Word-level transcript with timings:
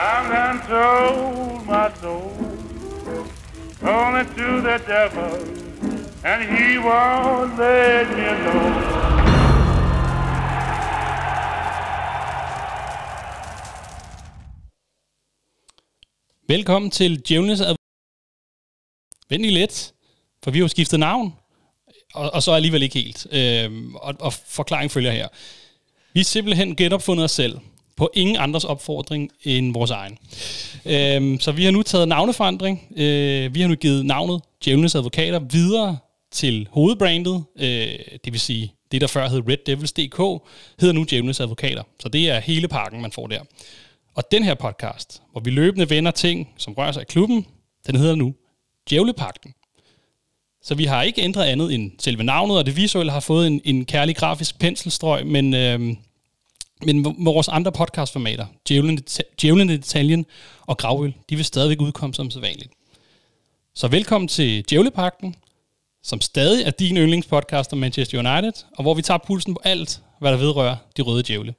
I'm 0.00 0.30
done 0.30 0.60
told 0.68 1.66
my 1.66 1.90
soul 2.00 2.30
only 3.82 4.24
to 4.36 4.60
the 4.66 4.78
devil, 4.86 5.32
and 6.24 6.40
he 6.52 6.78
won't 6.78 7.58
let 7.58 8.06
me 8.16 8.24
alone. 8.26 8.74
Velkommen 16.48 16.90
til 16.90 17.20
Djævnes 17.28 17.60
Ad... 17.60 17.76
Vent 19.28 19.42
lige 19.42 19.54
lidt, 19.54 19.94
for 20.44 20.50
vi 20.50 20.58
har 20.58 20.64
jo 20.64 20.68
skiftet 20.68 21.00
navn, 21.00 21.34
og, 22.14 22.30
og 22.34 22.42
så 22.42 22.52
alligevel 22.52 22.82
ikke 22.82 23.02
helt. 23.02 23.26
Øhm, 23.32 23.94
og, 23.94 24.14
og 24.20 24.32
forklaring 24.32 24.90
følger 24.90 25.10
her. 25.10 25.28
Vi 26.12 26.20
har 26.20 26.24
simpelthen 26.24 26.76
genopfundet 26.76 27.24
os 27.24 27.30
selv 27.30 27.60
på 27.98 28.10
ingen 28.14 28.36
andres 28.36 28.64
opfordring 28.64 29.30
end 29.44 29.72
vores 29.72 29.90
egen. 29.90 30.18
Øhm, 30.86 31.40
så 31.40 31.52
vi 31.52 31.64
har 31.64 31.70
nu 31.70 31.82
taget 31.82 32.08
navneforandring. 32.08 32.86
Øh, 32.96 33.54
vi 33.54 33.60
har 33.60 33.68
nu 33.68 33.74
givet 33.74 34.06
navnet 34.06 34.42
Djævnes 34.64 34.94
Advokater 34.94 35.38
videre 35.38 35.98
til 36.32 36.68
hovedbrandet, 36.70 37.44
øh, 37.58 37.88
det 38.24 38.32
vil 38.32 38.40
sige 38.40 38.72
det, 38.92 39.00
der 39.00 39.06
før 39.06 39.28
hed 39.28 39.42
Red 39.48 39.56
Devils.dk, 39.66 40.18
hedder 40.80 40.94
nu 40.94 41.04
Djævnes 41.10 41.40
Advokater. 41.40 41.82
Så 42.00 42.08
det 42.08 42.30
er 42.30 42.40
hele 42.40 42.68
pakken, 42.68 43.02
man 43.02 43.12
får 43.12 43.26
der. 43.26 43.40
Og 44.14 44.24
den 44.30 44.42
her 44.42 44.54
podcast, 44.54 45.22
hvor 45.32 45.40
vi 45.40 45.50
løbende 45.50 45.90
vender 45.90 46.10
ting, 46.10 46.48
som 46.56 46.74
rører 46.74 46.92
sig 46.92 47.02
i 47.02 47.04
klubben, 47.08 47.46
den 47.86 47.96
hedder 47.96 48.14
nu 48.14 48.34
Djævlepakten. 48.90 49.54
Så 50.62 50.74
vi 50.74 50.84
har 50.84 51.02
ikke 51.02 51.22
ændret 51.22 51.44
andet 51.44 51.74
end 51.74 51.92
selve 51.98 52.22
navnet, 52.22 52.58
og 52.58 52.66
det 52.66 52.76
visuelle 52.76 53.12
har 53.12 53.20
fået 53.20 53.46
en, 53.46 53.60
en 53.64 53.84
kærlig 53.84 54.16
grafisk 54.16 54.58
penselstrøg, 54.58 55.26
men, 55.26 55.54
øh, 55.54 55.96
men 56.82 57.24
vores 57.24 57.48
andre 57.48 57.72
podcastformater, 57.72 58.46
Djævlen, 58.68 59.70
i 59.70 59.76
Detaljen 59.76 60.26
og 60.60 60.78
Gravøl, 60.78 61.14
de 61.30 61.36
vil 61.36 61.44
stadigvæk 61.44 61.80
udkomme 61.80 62.14
som 62.14 62.30
sædvanligt. 62.30 62.70
Så 63.74 63.88
velkommen 63.88 64.28
til 64.28 64.64
Djævlepakten, 64.70 65.34
som 66.02 66.20
stadig 66.20 66.64
er 66.64 66.70
din 66.70 66.96
yndlingspodcast 66.96 67.72
om 67.72 67.78
Manchester 67.78 68.18
United, 68.18 68.64
og 68.76 68.82
hvor 68.82 68.94
vi 68.94 69.02
tager 69.02 69.18
pulsen 69.26 69.54
på 69.54 69.60
alt, 69.64 70.00
hvad 70.20 70.32
der 70.32 70.38
vedrører 70.38 70.76
de 70.96 71.02
røde 71.02 71.22
djævle. 71.22 71.54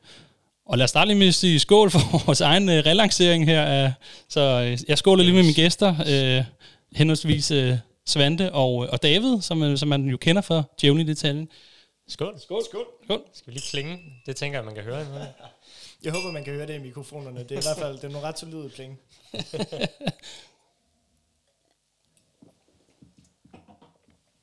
Og 0.66 0.78
lad 0.78 0.84
os 0.84 0.90
starte 0.90 1.16
med 1.16 1.28
at 1.28 1.36
sige 1.36 1.60
skål 1.60 1.92
for 1.92 2.00
vores 2.26 2.42
egen 2.42 2.70
uh, 2.70 2.76
relancering 2.76 3.46
her. 3.46 3.92
Så 4.30 4.62
uh, 4.62 4.90
jeg 4.90 4.98
skåler 4.98 5.24
lige 5.24 5.36
med 5.36 5.44
mine 5.44 5.54
gæster, 5.54 5.90
uh, 6.00 6.46
henholdsvis 6.98 7.52
Svante 8.08 8.52
og, 8.52 8.76
og 8.76 9.04
David, 9.04 9.42
som, 9.42 9.78
som 9.78 9.90
man 9.90 10.06
jo 10.10 10.18
kender 10.18 10.42
fra 10.42 10.64
Djævlen 10.82 11.08
i 11.08 11.10
detaljen. 11.10 11.48
Skål. 12.10 12.40
Skål. 12.40 12.64
Skål. 12.66 12.86
Skål. 13.04 13.22
Skal 13.34 13.48
vi 13.48 13.52
lige 13.52 13.70
klinge? 13.70 14.00
Det 14.26 14.36
tænker 14.36 14.58
jeg, 14.58 14.66
man 14.66 14.76
kan 14.76 14.84
høre. 14.84 15.06
Jeg 16.04 16.14
håber, 16.14 16.32
man 16.32 16.44
kan 16.44 16.54
høre 16.54 16.68
det 16.68 16.76
i 16.76 16.78
mikrofonerne. 16.78 17.40
Det 17.40 17.52
er 17.52 17.58
i 17.58 17.64
hvert 17.64 17.78
fald 17.78 17.96
det 17.96 18.04
er 18.04 18.10
nogle 18.10 18.28
ret 18.28 18.40
solide 18.40 18.70
penge. 18.70 18.98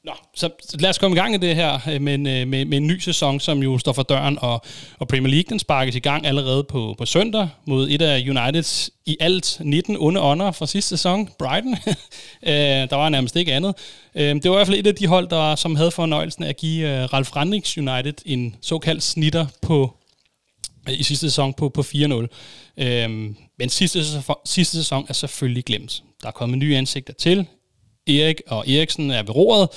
Nå, 0.07 0.13
så 0.35 0.51
lad 0.81 0.91
os 0.91 0.99
komme 0.99 1.17
i 1.17 1.21
gang 1.21 1.35
i 1.35 1.39
det 1.39 1.55
her 1.55 1.81
øh, 1.91 2.01
med 2.01 2.15
en, 2.15 2.27
øh, 2.27 2.49
med, 2.49 2.65
med 2.65 2.79
en 2.79 2.87
ny 2.87 2.99
sæson, 2.99 3.41
som 3.41 3.63
jo 3.63 3.79
står 3.79 3.93
for 3.93 4.03
døren, 4.03 4.39
og, 4.41 4.65
og 4.99 5.09
Premier 5.09 5.31
League 5.31 5.49
den 5.49 5.59
sparkes 5.59 5.95
i 5.95 5.99
gang 5.99 6.27
allerede 6.27 6.65
på, 6.65 6.95
på 6.99 7.07
søndag 7.07 7.49
mod 7.67 7.91
et 7.91 8.03
af 8.03 8.29
Uniteds 8.29 8.91
i 9.07 9.17
alt 9.21 9.57
19 9.61 9.97
onde 9.99 10.21
ånder 10.21 10.53
fra 10.53 10.67
sidste 10.67 10.89
sæson, 10.89 11.29
Brighton. 11.39 11.77
Øh, 12.43 12.53
der 12.91 12.97
var 12.97 13.09
nærmest 13.09 13.37
ikke 13.37 13.55
andet. 13.55 13.75
Det 14.15 14.45
var 14.45 14.51
i 14.51 14.59
hvert 14.59 14.67
fald 14.67 14.79
et 14.79 14.87
af 14.87 14.95
de 14.95 15.07
hold, 15.07 15.29
der 15.29 15.55
som 15.55 15.77
havde 15.77 15.91
fornøjelsen 15.91 16.45
af 16.45 16.49
at 16.49 16.57
give 16.57 17.07
Ralf 17.07 17.37
Randings 17.37 17.79
United 17.79 18.15
en 18.27 18.57
såkaldt 18.61 19.03
snitter 19.03 19.47
på 19.63 19.97
i 20.89 21.03
sidste 21.03 21.27
sæson 21.27 21.55
på, 21.55 21.69
på 21.69 21.81
4-0. 21.81 22.27
men 23.59 23.69
sidste, 23.69 24.05
sidste 24.45 24.77
sæson 24.77 25.07
er 25.09 25.13
selvfølgelig 25.13 25.65
glemt. 25.65 26.03
Der 26.23 26.29
er 26.29 26.33
kommet 26.33 26.59
nye 26.59 26.77
ansigter 26.77 27.13
til. 27.13 27.47
Erik 28.09 28.43
og 28.47 28.69
Eriksen 28.69 29.11
er 29.11 29.23
ved 29.23 29.35
roret, 29.35 29.69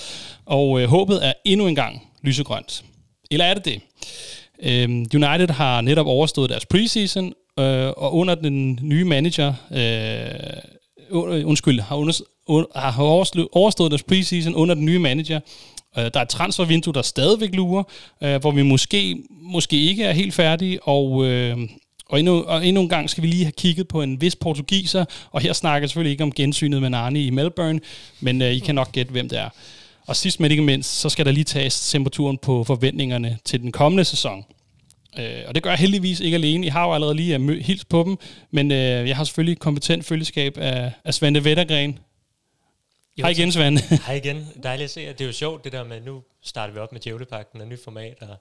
og 0.45 0.81
øh, 0.81 0.89
håbet 0.89 1.25
er 1.25 1.33
endnu 1.45 1.67
engang 1.67 2.01
lysegrønt. 2.21 2.83
Eller 3.31 3.45
er 3.45 3.53
det 3.53 3.65
det? 3.65 3.81
Øh, 4.63 4.89
United 4.89 5.49
har 5.49 5.81
netop 5.81 6.07
overstået 6.07 6.49
deres 6.49 6.65
preseason, 6.65 7.33
øh, 7.59 7.87
og 7.87 8.15
under 8.15 8.35
den 8.35 8.79
nye 8.81 9.05
manager, 9.05 9.53
øh, 9.71 9.79
øh 11.11 11.47
undskyld, 11.47 11.79
har, 11.79 11.95
under, 11.95 12.79
har 12.79 13.01
overstået 13.51 13.91
deres 13.91 14.03
preseason 14.03 14.55
under 14.55 14.75
den 14.75 14.85
nye 14.85 14.99
manager. 14.99 15.39
Øh, 15.97 16.03
der 16.03 16.19
er 16.19 16.21
et 16.21 16.29
transfervindue, 16.29 16.93
der 16.93 17.01
stadigvæk 17.01 17.55
lurer, 17.55 17.83
øh, 18.23 18.41
hvor 18.41 18.51
vi 18.51 18.61
måske, 18.61 19.17
måske 19.29 19.81
ikke 19.81 20.03
er 20.03 20.11
helt 20.11 20.33
færdige, 20.33 20.83
og, 20.83 21.25
øh, 21.25 21.57
og 22.09 22.19
endnu, 22.19 22.43
og 22.43 22.67
endnu 22.67 22.81
en 22.81 22.89
gang 22.89 23.09
skal 23.09 23.23
vi 23.23 23.27
lige 23.27 23.43
have 23.43 23.51
kigget 23.51 23.87
på 23.87 24.01
en 24.01 24.21
vis 24.21 24.35
portugiser, 24.35 25.05
og 25.31 25.41
her 25.41 25.53
snakker 25.53 25.83
jeg 25.83 25.89
selvfølgelig 25.89 26.11
ikke 26.11 26.23
om 26.23 26.31
gensynet 26.31 26.81
med 26.81 26.93
Arne 26.93 27.25
i 27.25 27.29
Melbourne, 27.29 27.79
men 28.19 28.41
uh, 28.41 28.47
I 28.47 28.59
kan 28.59 28.75
nok 28.75 28.91
gætte, 28.91 29.11
hvem 29.11 29.29
det 29.29 29.39
er. 29.39 29.49
Og 30.07 30.15
sidst 30.15 30.39
men 30.39 30.51
ikke 30.51 30.63
mindst, 30.63 30.99
så 30.99 31.09
skal 31.09 31.25
der 31.25 31.31
lige 31.31 31.43
tages 31.43 31.89
temperaturen 31.89 32.37
på 32.37 32.63
forventningerne 32.63 33.37
til 33.45 33.61
den 33.61 33.71
kommende 33.71 34.05
sæson. 34.05 34.45
Uh, 35.17 35.23
og 35.47 35.55
det 35.55 35.63
gør 35.63 35.69
jeg 35.69 35.79
heldigvis 35.79 36.19
ikke 36.19 36.35
alene. 36.35 36.65
I 36.65 36.69
har 36.69 36.85
jo 36.85 36.93
allerede 36.93 37.15
lige 37.15 37.39
uh, 37.39 37.49
hils 37.49 37.85
på 37.85 38.03
dem, 38.03 38.17
men 38.51 38.71
uh, 38.71 38.77
jeg 38.77 39.17
har 39.17 39.23
selvfølgelig 39.23 39.59
kompetent 39.59 40.05
følgeskab 40.05 40.57
af, 40.57 40.91
af 41.05 41.13
Svante 41.13 41.43
Vettergren. 41.43 41.99
Jo, 43.17 43.23
Hej 43.23 43.29
igen, 43.29 43.51
Svante. 43.51 43.83
Hej 44.05 44.15
igen. 44.15 44.47
Dejligt 44.63 44.85
at 44.85 44.91
se 44.91 45.01
jer. 45.01 45.11
Det 45.11 45.21
er 45.21 45.25
jo 45.25 45.31
sjovt, 45.31 45.63
det 45.63 45.71
der 45.71 45.83
med, 45.83 46.01
nu 46.01 46.21
starter 46.43 46.73
vi 46.73 46.79
op 46.79 46.91
med 46.91 47.01
Djævlepakten 47.01 47.61
og 47.61 47.67
ny 47.67 47.79
format, 47.83 48.17
og 48.21 48.37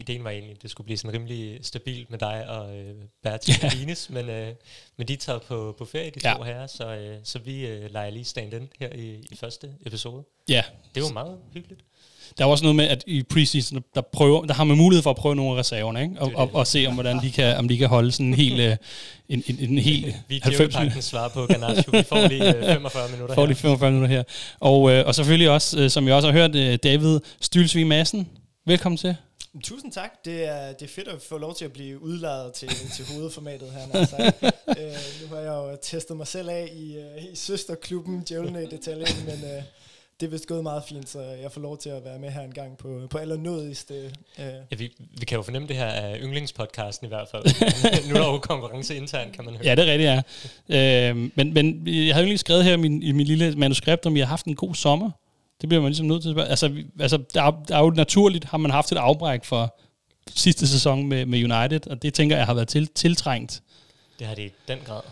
ideen 0.00 0.24
var 0.24 0.30
egentlig, 0.30 0.54
at 0.54 0.62
det 0.62 0.70
skulle 0.70 0.84
blive 0.84 0.98
sådan 0.98 1.12
rimelig 1.12 1.58
stabilt 1.62 2.10
med 2.10 2.18
dig 2.18 2.48
og 2.48 2.78
øh, 2.78 2.94
Bertil 3.22 3.54
ja. 3.62 3.68
Lines, 3.68 4.10
men, 4.10 4.28
øh, 4.28 4.54
men 4.96 5.08
de 5.08 5.12
er 5.12 5.16
taget 5.16 5.42
på, 5.42 5.74
på 5.78 5.84
ferie, 5.84 6.10
de 6.10 6.28
ja. 6.28 6.34
to 6.36 6.42
herrer, 6.42 6.66
så, 6.66 6.94
øh, 6.94 7.16
så 7.24 7.38
vi 7.38 7.66
øh, 7.66 7.92
leger 7.92 8.10
lige 8.10 8.24
stand-in 8.24 8.68
her 8.80 8.88
i, 8.94 9.26
i 9.30 9.36
første 9.36 9.70
episode. 9.86 10.24
Ja. 10.48 10.62
Det 10.94 11.02
var 11.02 11.12
meget 11.12 11.38
hyggeligt. 11.54 11.80
Der 12.38 12.44
er 12.44 12.48
også 12.48 12.64
noget 12.64 12.76
med, 12.76 12.84
at 12.84 13.04
i 13.06 13.22
preseason, 13.22 13.84
der, 13.94 14.00
prøver, 14.00 14.44
der 14.44 14.54
har 14.54 14.64
man 14.64 14.76
mulighed 14.76 15.02
for 15.02 15.10
at 15.10 15.16
prøve 15.16 15.36
nogle 15.36 15.56
af 15.56 15.60
reserverne, 15.60 16.02
ikke? 16.02 16.14
Og, 16.18 16.32
og, 16.34 16.50
og, 16.54 16.66
se, 16.66 16.86
om, 16.86 16.94
hvordan 16.94 17.20
de 17.22 17.30
kan, 17.30 17.56
om 17.56 17.68
de 17.68 17.78
kan 17.78 17.88
holde 17.88 18.12
sådan 18.12 18.26
en 18.26 18.34
hel, 18.34 18.60
øh, 18.60 18.76
en, 19.28 19.42
en, 19.46 19.58
en 19.70 19.78
hel 19.78 20.14
vi 20.28 20.40
90 20.42 20.78
minutter. 20.78 21.00
svar 21.00 21.28
på 21.28 21.46
Garnacho. 21.46 21.90
Vi 21.90 22.02
får 22.02 22.28
lige 22.28 22.52
45 22.52 23.04
øh, 23.04 23.10
minutter 23.12 23.34
får 23.34 23.42
her. 23.42 23.46
lige 23.46 23.56
45 23.56 23.90
minutter 23.90 24.16
her. 24.16 24.22
Og, 24.60 24.92
øh, 24.92 25.06
og 25.06 25.14
selvfølgelig 25.14 25.50
også, 25.50 25.80
øh, 25.80 25.90
som 25.90 26.06
jeg 26.06 26.14
også 26.14 26.32
har 26.32 26.38
hørt, 26.38 26.54
øh, 26.54 26.78
David 26.82 27.20
Stylsvig 27.40 27.86
Madsen. 27.86 28.28
Velkommen 28.66 28.96
til. 28.96 29.16
Tusind 29.62 29.92
tak. 29.92 30.10
Det 30.24 30.44
er, 30.44 30.72
det 30.72 30.82
er 30.82 30.88
fedt 30.88 31.08
at 31.08 31.22
få 31.22 31.38
lov 31.38 31.54
til 31.54 31.64
at 31.64 31.72
blive 31.72 32.02
udladet 32.02 32.52
til, 32.52 32.68
til 32.96 33.04
hovedformatet 33.14 33.70
her. 33.70 34.04
Sagt. 34.04 34.42
øh, 34.68 34.92
nu 35.22 35.34
har 35.34 35.40
jeg 35.40 35.46
jo 35.46 35.76
testet 35.82 36.16
mig 36.16 36.26
selv 36.26 36.48
af 36.48 36.68
i, 36.72 36.96
uh, 36.96 37.32
i 37.32 37.36
søsterklubben 37.36 38.22
Djævlene 38.28 38.62
i 38.62 38.66
detaljen, 38.66 39.24
men 39.26 39.34
uh, 39.34 39.62
det 40.20 40.26
er 40.26 40.30
vist 40.30 40.46
gået 40.46 40.62
meget 40.62 40.82
fint, 40.88 41.08
så 41.08 41.20
jeg 41.20 41.52
får 41.52 41.60
lov 41.60 41.78
til 41.78 41.88
at 41.88 42.04
være 42.04 42.18
med 42.18 42.30
her 42.30 42.40
en 42.40 42.52
gang 42.52 42.78
på, 42.78 43.00
på 43.10 43.18
allernådigste. 43.18 44.12
Uh. 44.38 44.44
Ja, 44.44 44.76
vi, 44.76 44.92
vi 45.18 45.24
kan 45.24 45.36
jo 45.36 45.42
fornemme 45.42 45.68
det 45.68 45.76
her 45.76 45.86
af 45.86 46.18
yndlingspodcasten 46.22 47.06
i 47.06 47.08
hvert 47.08 47.28
fald. 47.28 47.44
nu 48.08 48.14
er 48.14 48.20
der 48.20 48.32
jo 48.32 48.38
konkurrence 48.38 48.96
internt, 48.96 49.32
kan 49.32 49.44
man 49.44 49.54
høre. 49.54 49.64
Ja, 49.64 49.74
det 49.74 49.88
er 49.88 49.92
rigtigt, 49.92 50.24
ja. 50.68 51.10
Øh, 51.10 51.30
men, 51.34 51.54
men 51.54 51.82
jeg 51.86 52.14
har 52.14 52.22
jo 52.22 52.26
lige 52.26 52.38
skrevet 52.38 52.64
her 52.64 52.72
i 52.72 52.76
min, 52.76 53.02
i 53.02 53.12
min 53.12 53.26
lille 53.26 53.56
manuskript, 53.56 54.06
om 54.06 54.14
vi 54.14 54.20
har 54.20 54.26
haft 54.26 54.46
en 54.46 54.54
god 54.54 54.74
sommer. 54.74 55.10
Det 55.60 55.68
bliver 55.68 55.82
man 55.82 55.90
ligesom 55.90 56.06
nødt 56.06 56.22
til 56.22 56.28
at 56.28 56.34
spørge. 56.34 56.48
Altså, 56.48 56.82
altså 57.00 57.16
der, 57.34 57.42
er, 57.42 57.62
der 57.68 57.76
er 57.76 57.80
jo 57.80 57.90
naturligt, 57.90 58.44
har 58.44 58.58
man 58.58 58.70
haft 58.70 58.92
et 58.92 58.96
afbræk 58.96 59.44
for 59.44 59.78
sidste 60.34 60.68
sæson 60.68 61.06
med, 61.06 61.26
med 61.26 61.38
United, 61.38 61.86
og 61.90 62.02
det 62.02 62.14
tænker 62.14 62.36
jeg 62.36 62.46
har 62.46 62.54
været 62.54 62.68
til, 62.68 62.86
tiltrængt. 62.86 63.62
Det 64.18 64.26
har 64.26 64.34
det 64.34 64.42
i 64.42 64.52
den 64.68 64.78
grad. 64.84 65.02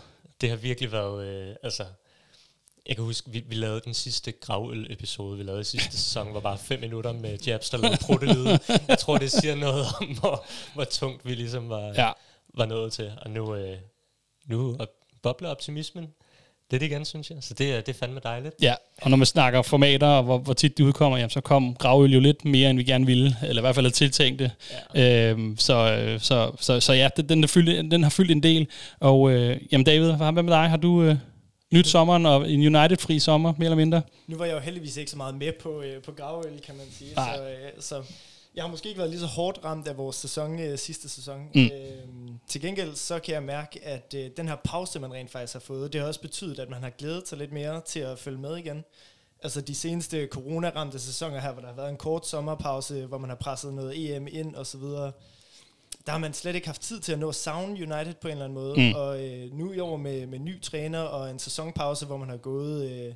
Det 0.41 0.49
har 0.49 0.55
virkelig 0.55 0.91
været, 0.91 1.27
øh, 1.27 1.55
altså, 1.63 1.83
jeg 2.87 2.95
kan 2.95 3.05
huske, 3.05 3.31
vi, 3.31 3.43
vi 3.47 3.55
lavede 3.55 3.81
den 3.85 3.93
sidste 3.93 4.31
gravøl-episode, 4.31 5.37
vi 5.37 5.43
lavede 5.43 5.61
i 5.61 5.63
sidste 5.63 5.97
sæson, 6.03 6.33
var 6.33 6.39
bare 6.39 6.57
fem 6.57 6.79
minutter 6.79 7.11
med 7.13 7.37
Jabs, 7.47 7.69
der 7.69 7.77
lavede 7.77 7.97
protelyde. 8.01 8.59
Jeg 8.87 8.99
tror, 8.99 9.17
det 9.17 9.31
siger 9.31 9.55
noget 9.55 9.85
om, 10.01 10.07
hvor, 10.19 10.45
hvor 10.73 10.83
tungt 10.83 11.25
vi 11.25 11.35
ligesom 11.35 11.69
var, 11.69 11.93
ja. 11.95 12.11
var 12.53 12.65
nået 12.65 12.93
til. 12.93 13.13
Og 13.21 13.29
nu, 13.29 13.55
øh, 13.55 13.77
nu 14.45 14.77
bobler 15.21 15.49
optimismen 15.49 16.13
lidt 16.71 16.83
igen, 16.83 17.05
synes 17.05 17.29
jeg. 17.29 17.37
Så 17.41 17.53
det, 17.53 17.71
er, 17.73 17.81
det 17.81 17.89
er 17.89 17.99
fandme 17.99 18.19
dejligt. 18.23 18.55
Ja, 18.61 18.73
og 19.01 19.09
når 19.09 19.17
man 19.17 19.25
snakker 19.25 19.61
formater, 19.61 20.07
og 20.07 20.23
hvor, 20.23 20.37
hvor 20.37 20.53
tit 20.53 20.77
de 20.77 20.85
udkommer, 20.85 21.17
jamen, 21.17 21.29
så 21.29 21.41
kom 21.41 21.75
gravøl 21.75 22.13
jo 22.13 22.19
lidt 22.19 22.45
mere, 22.45 22.69
end 22.69 22.77
vi 22.77 22.83
gerne 22.83 23.05
ville, 23.05 23.35
eller 23.43 23.61
i 23.61 23.63
hvert 23.63 23.75
fald 23.75 23.91
tiltænkte. 23.91 24.51
Ja. 24.95 25.31
Øhm, 25.31 25.57
så, 25.57 26.17
så, 26.21 26.51
så, 26.59 26.79
så 26.79 26.93
ja, 26.93 27.09
den, 27.17 27.29
den, 27.29 27.43
er 27.43 27.47
fyldt, 27.47 27.91
den 27.91 28.03
har 28.03 28.09
fyldt 28.09 28.31
en 28.31 28.43
del. 28.43 28.67
Og 28.99 29.31
øh, 29.31 29.57
jamen 29.71 29.85
David, 29.85 30.11
hvad 30.11 30.31
med 30.31 30.43
dig? 30.43 30.69
Har 30.69 30.77
du... 30.77 31.03
Øh, 31.03 31.15
nyt 31.73 31.87
sommeren 31.87 32.25
og 32.25 32.51
en 32.51 32.75
United-fri 32.75 33.19
sommer, 33.19 33.53
mere 33.57 33.65
eller 33.65 33.75
mindre? 33.75 34.01
Nu 34.27 34.37
var 34.37 34.45
jeg 34.45 34.53
jo 34.53 34.59
heldigvis 34.59 34.97
ikke 34.97 35.11
så 35.11 35.17
meget 35.17 35.35
med 35.35 35.51
på, 35.61 35.81
øh, 35.81 36.01
på 36.01 36.11
gravøl, 36.11 36.59
kan 36.65 36.75
man 36.75 36.85
sige. 36.91 37.09
Så, 37.15 37.21
øh, 37.21 37.71
så 37.79 37.95
jeg 38.55 38.63
har 38.63 38.71
måske 38.71 38.89
ikke 38.89 38.97
været 38.97 39.09
lige 39.09 39.19
så 39.19 39.25
hårdt 39.25 39.59
ramt 39.63 39.87
af 39.87 39.97
vores 39.97 40.15
sæson 40.15 40.59
øh, 40.59 40.77
sidste 40.77 41.09
sæson. 41.09 41.49
Mm. 41.55 41.61
Øhm, 41.61 42.39
til 42.47 42.61
gengæld 42.61 42.95
så 42.95 43.19
kan 43.19 43.33
jeg 43.33 43.43
mærke, 43.43 43.85
at 43.85 44.13
øh, 44.17 44.29
den 44.37 44.47
her 44.47 44.55
pause, 44.63 44.99
man 44.99 45.13
rent 45.13 45.31
faktisk 45.31 45.53
har 45.53 45.59
fået, 45.59 45.93
det 45.93 46.01
har 46.01 46.07
også 46.07 46.21
betydet, 46.21 46.59
at 46.59 46.69
man 46.69 46.83
har 46.83 46.89
glædet 46.89 47.27
sig 47.27 47.37
lidt 47.37 47.51
mere 47.51 47.81
til 47.81 47.99
at 47.99 48.19
følge 48.19 48.37
med 48.37 48.57
igen. 48.57 48.83
Altså 49.43 49.61
de 49.61 49.75
seneste 49.75 50.27
corona-ramte 50.31 50.99
sæsoner 50.99 51.39
her, 51.39 51.51
hvor 51.51 51.61
der 51.61 51.67
har 51.67 51.75
været 51.75 51.89
en 51.89 51.97
kort 51.97 52.27
sommerpause, 52.27 53.05
hvor 53.05 53.17
man 53.17 53.29
har 53.29 53.37
presset 53.37 53.73
noget 53.73 54.15
EM 54.15 54.27
ind 54.31 54.55
og 54.55 54.65
så 54.65 54.77
videre. 54.77 55.11
der 56.05 56.11
har 56.11 56.19
man 56.19 56.33
slet 56.33 56.55
ikke 56.55 56.67
haft 56.67 56.81
tid 56.81 56.99
til 56.99 57.11
at 57.13 57.19
nå 57.19 57.31
Sound 57.31 57.71
United 57.71 58.13
på 58.13 58.27
en 58.27 58.31
eller 58.31 58.45
anden 58.45 58.53
måde. 58.53 58.75
Mm. 58.77 58.95
Og 58.95 59.23
øh, 59.23 59.53
nu 59.53 59.71
i 59.71 59.79
år 59.79 59.97
med, 59.97 60.25
med 60.25 60.39
ny 60.39 60.61
træner 60.61 60.99
og 60.99 61.31
en 61.31 61.39
sæsonpause, 61.39 62.05
hvor 62.05 62.17
man 62.17 62.29
har 62.29 62.37
gået, 62.37 62.91
øh, 62.91 63.13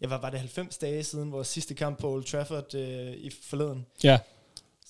ja, 0.00 0.06
hvad 0.06 0.18
var 0.18 0.30
det, 0.30 0.38
90 0.38 0.78
dage 0.78 1.04
siden 1.04 1.32
vores 1.32 1.48
sidste 1.48 1.74
kamp 1.74 1.98
på 1.98 2.10
Old 2.10 2.24
Trafford 2.24 2.74
øh, 2.74 3.12
i 3.12 3.30
forleden. 3.42 3.86
Ja 4.04 4.18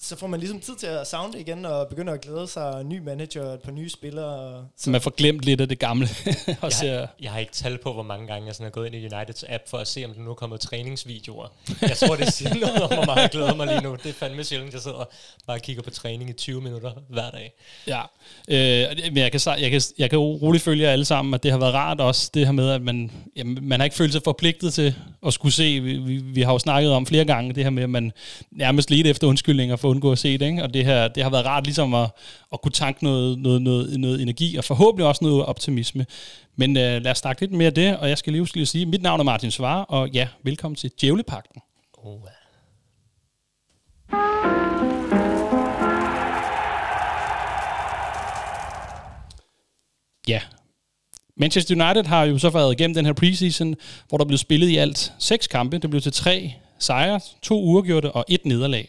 så 0.00 0.16
får 0.16 0.26
man 0.26 0.40
ligesom 0.40 0.60
tid 0.60 0.76
til 0.76 0.86
at 0.86 1.06
sounde 1.06 1.40
igen, 1.40 1.64
og 1.64 1.88
begynder 1.88 2.12
at 2.12 2.20
glæde 2.20 2.46
sig 2.46 2.84
ny 2.84 2.98
manager 2.98 3.42
og 3.42 3.54
et 3.54 3.60
par 3.60 3.72
nye 3.72 3.88
spillere. 3.90 4.64
Så 4.76 4.90
man 4.90 5.00
får 5.00 5.10
glemt 5.10 5.42
lidt 5.42 5.60
af 5.60 5.68
det 5.68 5.78
gamle. 5.78 6.08
og 6.62 6.70
jeg, 6.82 6.98
har, 6.98 7.08
jeg 7.20 7.30
har 7.30 7.38
ikke 7.38 7.52
tal 7.52 7.78
på, 7.78 7.92
hvor 7.92 8.02
mange 8.02 8.26
gange 8.26 8.46
jeg 8.46 8.54
sådan 8.54 8.66
er 8.66 8.70
gået 8.70 8.86
ind 8.86 8.94
i 8.94 9.14
Uniteds 9.14 9.44
app 9.48 9.68
for 9.68 9.78
at 9.78 9.88
se, 9.88 10.04
om 10.04 10.14
der 10.14 10.20
nu 10.20 10.30
er 10.30 10.34
kommet 10.34 10.60
træningsvideoer. 10.60 11.46
Jeg 11.82 11.96
tror, 11.96 12.16
det 12.16 12.32
siger 12.32 12.54
noget 12.66 12.82
om, 12.82 12.94
hvor 12.94 13.04
meget 13.04 13.22
jeg 13.22 13.30
glæder 13.30 13.54
mig 13.54 13.66
lige 13.66 13.80
nu. 13.80 13.96
Det 14.02 14.06
er 14.06 14.12
fandme 14.12 14.44
sjældent, 14.44 14.72
jeg 14.72 14.80
sidder 14.80 14.96
og 14.96 15.10
bare 15.46 15.60
kigger 15.60 15.82
på 15.82 15.90
træning 15.90 16.30
i 16.30 16.32
20 16.32 16.60
minutter 16.60 16.92
hver 17.08 17.30
dag. 17.30 17.52
Ja, 17.86 18.00
øh, 18.48 18.96
men 19.04 19.16
jeg 19.16 19.32
kan, 19.32 19.40
jeg, 19.46 19.70
kan, 19.70 19.80
jeg 19.98 20.10
kan 20.10 20.18
roligt 20.18 20.64
følge 20.64 20.84
jer 20.84 20.90
alle 20.92 21.04
sammen, 21.04 21.34
at 21.34 21.42
det 21.42 21.50
har 21.50 21.58
været 21.58 21.74
rart 21.74 22.00
også, 22.00 22.30
det 22.34 22.46
her 22.46 22.52
med, 22.52 22.70
at 22.70 22.82
man, 22.82 23.10
jamen, 23.36 23.58
man 23.62 23.80
har 23.80 23.84
ikke 23.84 23.96
følt 23.96 24.12
sig 24.12 24.22
forpligtet 24.24 24.74
til 24.74 24.94
at 25.26 25.32
skulle 25.32 25.52
se. 25.52 25.80
Vi, 25.80 25.96
vi, 25.96 26.16
vi 26.16 26.42
har 26.42 26.52
jo 26.52 26.58
snakket 26.58 26.92
om 26.92 27.06
flere 27.06 27.24
gange 27.24 27.54
det 27.54 27.62
her 27.62 27.70
med, 27.70 27.82
at 27.82 27.90
man 27.90 28.12
nærmest 28.50 28.90
lidt 28.90 29.06
efter 29.06 29.26
undskyldninger 29.26 29.76
for 29.76 29.87
at 29.88 29.90
undgå 29.90 30.12
at 30.12 30.18
se 30.18 30.38
det, 30.38 30.46
ikke? 30.46 30.62
og 30.62 30.74
det, 30.74 30.84
her, 30.84 31.08
det 31.08 31.22
har 31.22 31.30
været 31.30 31.46
rart 31.46 31.64
ligesom 31.64 31.94
at, 31.94 32.10
at 32.52 32.60
kunne 32.60 32.72
tanke 32.72 33.04
noget, 33.04 33.38
noget, 33.38 33.62
noget, 33.62 34.00
noget 34.00 34.22
energi, 34.22 34.56
og 34.56 34.64
forhåbentlig 34.64 35.06
også 35.06 35.24
noget 35.24 35.44
optimisme. 35.44 36.06
Men 36.56 36.70
uh, 36.70 36.82
lad 36.82 37.06
os 37.10 37.18
snakke 37.18 37.42
lidt 37.42 37.52
mere 37.52 37.66
af 37.66 37.74
det, 37.74 37.96
og 37.96 38.08
jeg 38.08 38.18
skal 38.18 38.32
lige 38.32 38.42
huske 38.42 38.60
at 38.60 38.68
sige, 38.68 38.86
mit 38.86 39.02
navn 39.02 39.20
er 39.20 39.24
Martin 39.24 39.50
Svare, 39.50 39.84
og 39.84 40.08
ja, 40.08 40.28
velkommen 40.42 40.76
til 40.76 40.90
Djævlepakten. 41.00 41.62
Oh. 41.98 42.20
Ja, 50.28 50.40
Manchester 51.36 51.84
United 51.84 52.04
har 52.04 52.24
jo 52.24 52.38
så 52.38 52.50
været 52.50 52.72
igennem 52.72 52.94
den 52.94 53.06
her 53.06 53.12
preseason, 53.12 53.74
hvor 54.08 54.18
der 54.18 54.24
blev 54.24 54.38
spillet 54.38 54.68
i 54.68 54.76
alt 54.76 55.12
seks 55.18 55.46
kampe. 55.46 55.78
Det 55.78 55.90
blev 55.90 56.02
til 56.02 56.12
tre 56.12 56.52
sejre, 56.78 57.20
to 57.42 57.62
uafgjorte 57.62 58.12
og 58.12 58.24
et 58.28 58.46
nederlag. 58.46 58.88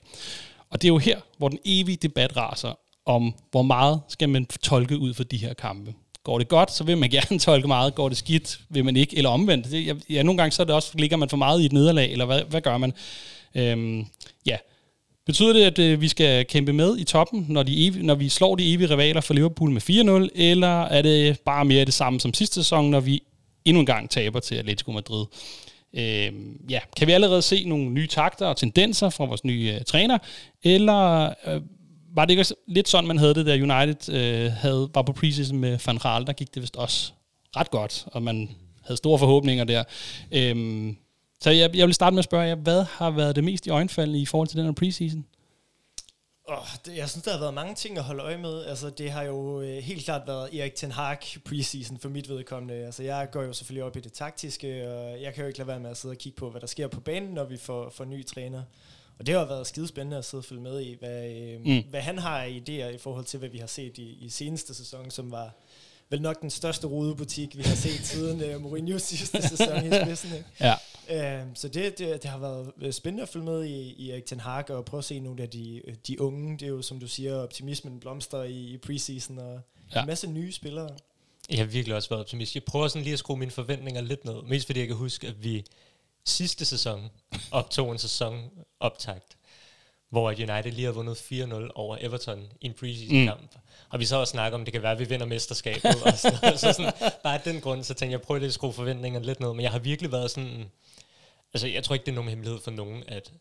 Og 0.72 0.82
det 0.82 0.88
er 0.88 0.94
jo 0.94 0.98
her, 0.98 1.20
hvor 1.38 1.50
den 1.50 1.60
evige 1.66 1.98
debat 2.02 2.38
raser 2.38 2.74
om, 3.06 3.34
hvor 3.52 3.62
meget 3.62 4.02
skal 4.08 4.30
man 4.30 4.46
tolke 4.46 4.98
ud 4.98 5.14
for 5.14 5.24
de 5.24 5.38
her 5.38 5.54
kampe. 5.54 5.94
Går 6.24 6.38
det 6.38 6.48
godt, 6.48 6.72
så 6.72 6.84
vil 6.84 6.98
man 6.98 7.10
gerne 7.10 7.40
tolke 7.50 7.68
meget. 7.68 7.96
Går 7.96 8.10
det 8.10 8.18
skidt, 8.18 8.60
vil 8.70 8.86
man 8.86 8.96
ikke. 8.96 9.18
Eller 9.18 9.30
omvendt. 9.30 9.72
Det, 9.72 10.04
ja, 10.10 10.24
nogle 10.24 10.38
gange 10.38 10.52
så 10.52 10.62
er 10.62 10.66
det 10.66 10.76
også, 10.76 10.92
ligger 10.98 11.18
man 11.18 11.30
for 11.30 11.38
meget 11.38 11.62
i 11.62 11.66
et 11.66 11.74
nederlag, 11.74 12.12
eller 12.12 12.26
hvad, 12.26 12.42
hvad 12.42 12.62
gør 12.62 12.78
man? 12.78 12.94
Øhm, 13.56 14.06
ja. 14.46 14.58
Betyder 15.26 15.54
det, 15.54 15.64
at 15.64 15.80
øh, 15.80 16.02
vi 16.02 16.08
skal 16.08 16.46
kæmpe 16.46 16.74
med 16.74 16.98
i 16.98 17.04
toppen, 17.04 17.46
når, 17.50 17.64
de 17.64 17.88
evige, 17.88 18.06
når 18.06 18.16
vi 18.16 18.30
slår 18.30 18.56
de 18.56 18.74
evige 18.74 18.90
rivaler 18.90 19.22
for 19.22 19.34
Liverpool 19.34 19.72
med 19.72 19.82
4-0, 20.28 20.30
eller 20.36 20.82
er 20.82 21.02
det 21.02 21.40
bare 21.40 21.66
mere 21.66 21.86
det 21.86 21.94
samme 21.94 22.20
som 22.20 22.34
sidste 22.34 22.56
sæson, 22.56 22.90
når 22.90 23.00
vi 23.00 23.24
endnu 23.66 23.80
en 23.80 23.86
gang 23.86 24.10
taber 24.10 24.40
til 24.40 24.56
Atletico 24.56 24.92
Madrid? 24.92 25.26
Øh, 25.94 26.34
ja, 26.70 26.80
kan 26.98 27.08
vi 27.08 27.12
allerede 27.12 27.42
se 27.42 27.64
nogle 27.66 27.90
nye 27.90 28.08
takter 28.08 28.46
og 28.46 28.58
tendenser 28.58 29.10
fra 29.10 29.26
vores 29.26 29.44
nye 29.44 29.74
øh, 29.76 29.86
træner, 29.86 30.18
eller 30.64 31.26
øh, 31.48 31.62
var 32.16 32.26
det 32.26 32.32
ikke 32.32 32.56
lidt 32.68 32.90
sådan, 32.90 33.08
man 33.08 33.18
havde 33.18 33.34
det, 33.34 33.46
da 33.46 33.54
United 33.54 34.14
øh, 34.14 34.52
havde, 34.52 34.90
var 34.94 35.02
på 35.02 35.14
preseason 35.14 35.58
med 35.58 35.80
Van 35.86 35.98
Gaal, 35.98 36.26
der 36.26 36.34
gik 36.34 36.54
det 36.54 36.62
vist 36.62 36.76
også 36.76 37.12
ret 37.56 37.72
godt, 37.72 38.06
og 38.06 38.24
man 38.24 38.50
havde 38.84 38.98
store 38.98 39.20
forhåbninger 39.20 39.64
der. 39.64 39.84
Øh, 40.32 40.94
så 41.42 41.50
jeg, 41.50 41.76
jeg 41.76 41.88
vil 41.88 41.94
starte 41.94 42.14
med 42.14 42.20
at 42.20 42.26
spørge 42.26 42.48
jer, 42.48 42.56
hvad 42.56 42.86
har 42.92 43.10
været 43.10 43.36
det 43.36 43.44
mest 43.44 43.68
i 43.68 43.70
øjenfaldende 43.70 44.22
i 44.22 44.26
forhold 44.26 44.48
til 44.48 44.58
den 44.58 44.66
her 44.66 44.74
preseason? 44.74 45.26
Oh, 46.52 46.68
det, 46.86 46.98
jeg 46.98 47.10
synes, 47.10 47.24
der 47.24 47.32
har 47.32 47.40
været 47.40 47.54
mange 47.54 47.76
ting 47.76 47.98
at 47.98 48.04
holde 48.04 48.24
øje 48.24 48.38
med. 48.38 48.66
Altså, 48.66 48.90
det 48.90 49.12
har 49.12 49.24
jo 49.24 49.62
øh, 49.62 49.78
helt 49.78 50.06
klart 50.06 50.28
været 50.28 50.60
Erik 50.60 50.76
Ten 50.76 50.92
Hag 50.92 51.18
preseason 51.46 51.98
for 51.98 52.10
mit 52.10 52.30
vedkommende. 52.30 52.74
Altså, 52.86 53.04
jeg 53.04 53.28
går 53.32 53.44
jo 53.44 53.54
selvfølgelig 53.54 53.84
op 53.84 53.98
i 53.98 54.00
det 54.00 54.14
taktiske, 54.14 54.92
og 54.92 55.22
jeg 55.22 55.34
kan 55.34 55.42
jo 55.42 55.48
ikke 55.48 55.60
lade 55.60 55.68
være 55.68 55.80
med 55.80 55.90
at 55.90 55.98
sidde 55.98 56.14
og 56.14 56.18
kigge 56.18 56.36
på, 56.36 56.50
hvad 56.50 56.62
der 56.62 56.68
sker 56.68 56.88
på 56.88 57.00
banen, 57.00 57.34
når 57.34 57.44
vi 57.44 57.58
får, 57.58 57.90
får 57.90 58.06
ny 58.06 58.26
træner. 58.26 58.64
Og 59.20 59.26
det 59.26 59.36
har 59.36 59.46
været 59.46 59.68
skidespændende 59.68 60.18
at 60.18 60.26
sidde 60.26 60.42
og 60.42 60.46
følge 60.46 60.62
med 60.62 60.82
i, 60.82 60.96
hvad, 61.00 61.30
øh, 61.30 61.60
mm. 61.66 61.84
hvad 61.90 62.02
han 62.02 62.18
har 62.18 62.40
af 62.40 62.62
idéer 62.68 62.96
i 62.96 62.98
forhold 62.98 63.26
til, 63.26 63.40
hvad 63.40 63.50
vi 63.50 63.58
har 63.58 63.68
set 63.68 63.98
i, 63.98 64.18
i 64.22 64.30
seneste 64.30 64.74
sæson, 64.74 65.12
som 65.12 65.32
var 65.32 65.56
vel 66.10 66.22
nok 66.22 66.42
den 66.42 66.50
største 66.50 66.88
rodebutik, 66.88 67.58
vi 67.58 67.64
har 67.64 67.76
set 67.76 68.06
siden 68.06 68.56
uh, 68.56 68.64
Mourinho's 68.64 68.98
sidste 68.98 69.48
sæson 69.48 69.86
i 69.86 69.90
spidsen. 70.04 70.36
Ikke? 70.36 70.50
Ja. 70.60 70.74
Uh, 71.44 71.48
så 71.54 71.68
det, 71.68 71.98
det, 71.98 72.24
det 72.24 72.32
har 72.32 72.38
været 72.38 72.72
øh, 72.82 72.94
spændende 72.94 73.24
at 73.24 73.30
følge 73.30 73.46
med 73.46 73.64
i, 73.64 73.94
i 73.94 74.12
Erik 74.12 74.26
Ten 74.26 74.40
Hag 74.40 74.72
og 74.72 74.86
prøve 74.86 75.00
at 75.00 75.06
se 75.06 75.20
nogle 75.20 75.44
af 75.44 75.50
de, 75.50 75.82
de 76.08 76.22
unge. 76.22 76.58
Det 76.58 76.66
er 76.66 76.70
jo, 76.70 76.82
som 76.82 77.00
du 77.00 77.08
siger, 77.08 77.36
optimismen 77.36 78.00
blomster 78.00 78.44
i, 78.44 78.74
i 78.74 78.78
preseason 78.78 79.38
og 79.38 79.62
ja. 79.96 80.02
en 80.02 80.08
masse 80.08 80.28
nye 80.28 80.52
spillere. 80.52 80.90
Jeg 81.50 81.58
har 81.58 81.66
virkelig 81.66 81.96
også 81.96 82.10
været 82.10 82.20
optimist. 82.20 82.56
Jeg 82.56 82.64
prøver 82.64 82.88
sådan 82.88 83.04
lige 83.04 83.14
at 83.14 83.20
skrue 83.20 83.38
mine 83.38 83.52
forventninger 83.52 84.02
lidt 84.02 84.26
ned. 84.26 84.44
Mest 84.48 84.66
fordi 84.66 84.80
jeg 84.80 84.88
kan 84.88 84.98
huske, 84.98 85.28
at 85.28 85.44
vi 85.44 85.66
sidste 86.26 86.66
sæson 86.66 87.10
optog 87.52 87.92
en 87.92 87.98
sæson 87.98 88.50
optagt, 88.80 89.38
hvor 90.10 90.30
United 90.30 90.72
lige 90.72 90.86
har 90.86 90.92
vundet 90.92 91.16
4-0 91.16 91.72
over 91.76 91.98
Everton 92.02 92.48
i 92.62 92.66
en 92.66 92.74
preseason-kamp. 92.74 93.42
Mm. 93.42 93.60
Og 93.90 94.00
vi 94.00 94.06
så 94.06 94.16
også 94.16 94.32
snakker 94.32 94.58
om, 94.58 94.66
det 94.66 94.74
kan 94.74 94.82
være, 94.82 94.92
at 94.92 95.00
vi 95.00 95.08
vinder 95.08 95.26
mesterskabet. 95.26 95.86
og 96.06 96.14
sådan 96.18 96.58
Så 96.58 96.74
sådan, 96.74 96.92
bare 97.24 97.34
af 97.34 97.42
den 97.42 97.62
grund, 97.62 97.84
så 97.84 97.94
tænkte 97.94 98.06
jeg, 98.06 98.12
jeg 98.12 98.22
prøver 98.22 98.40
lidt 98.40 98.48
at 98.48 98.54
skrue 98.54 98.74
forventningerne 98.74 99.26
lidt 99.26 99.40
ned. 99.40 99.54
Men 99.54 99.62
jeg 99.62 99.72
har 99.72 99.80
virkelig 99.80 100.12
været 100.12 100.32
sådan... 100.32 100.66
Altså, 101.54 101.68
jeg 101.68 101.84
tror 101.84 101.94
ikke, 101.94 102.06
det 102.06 102.12
er 102.12 102.16
nogen 102.16 102.30
hemmelighed 102.30 102.60
for 102.62 102.72
nogen, 102.72 103.04
at 103.08 103.34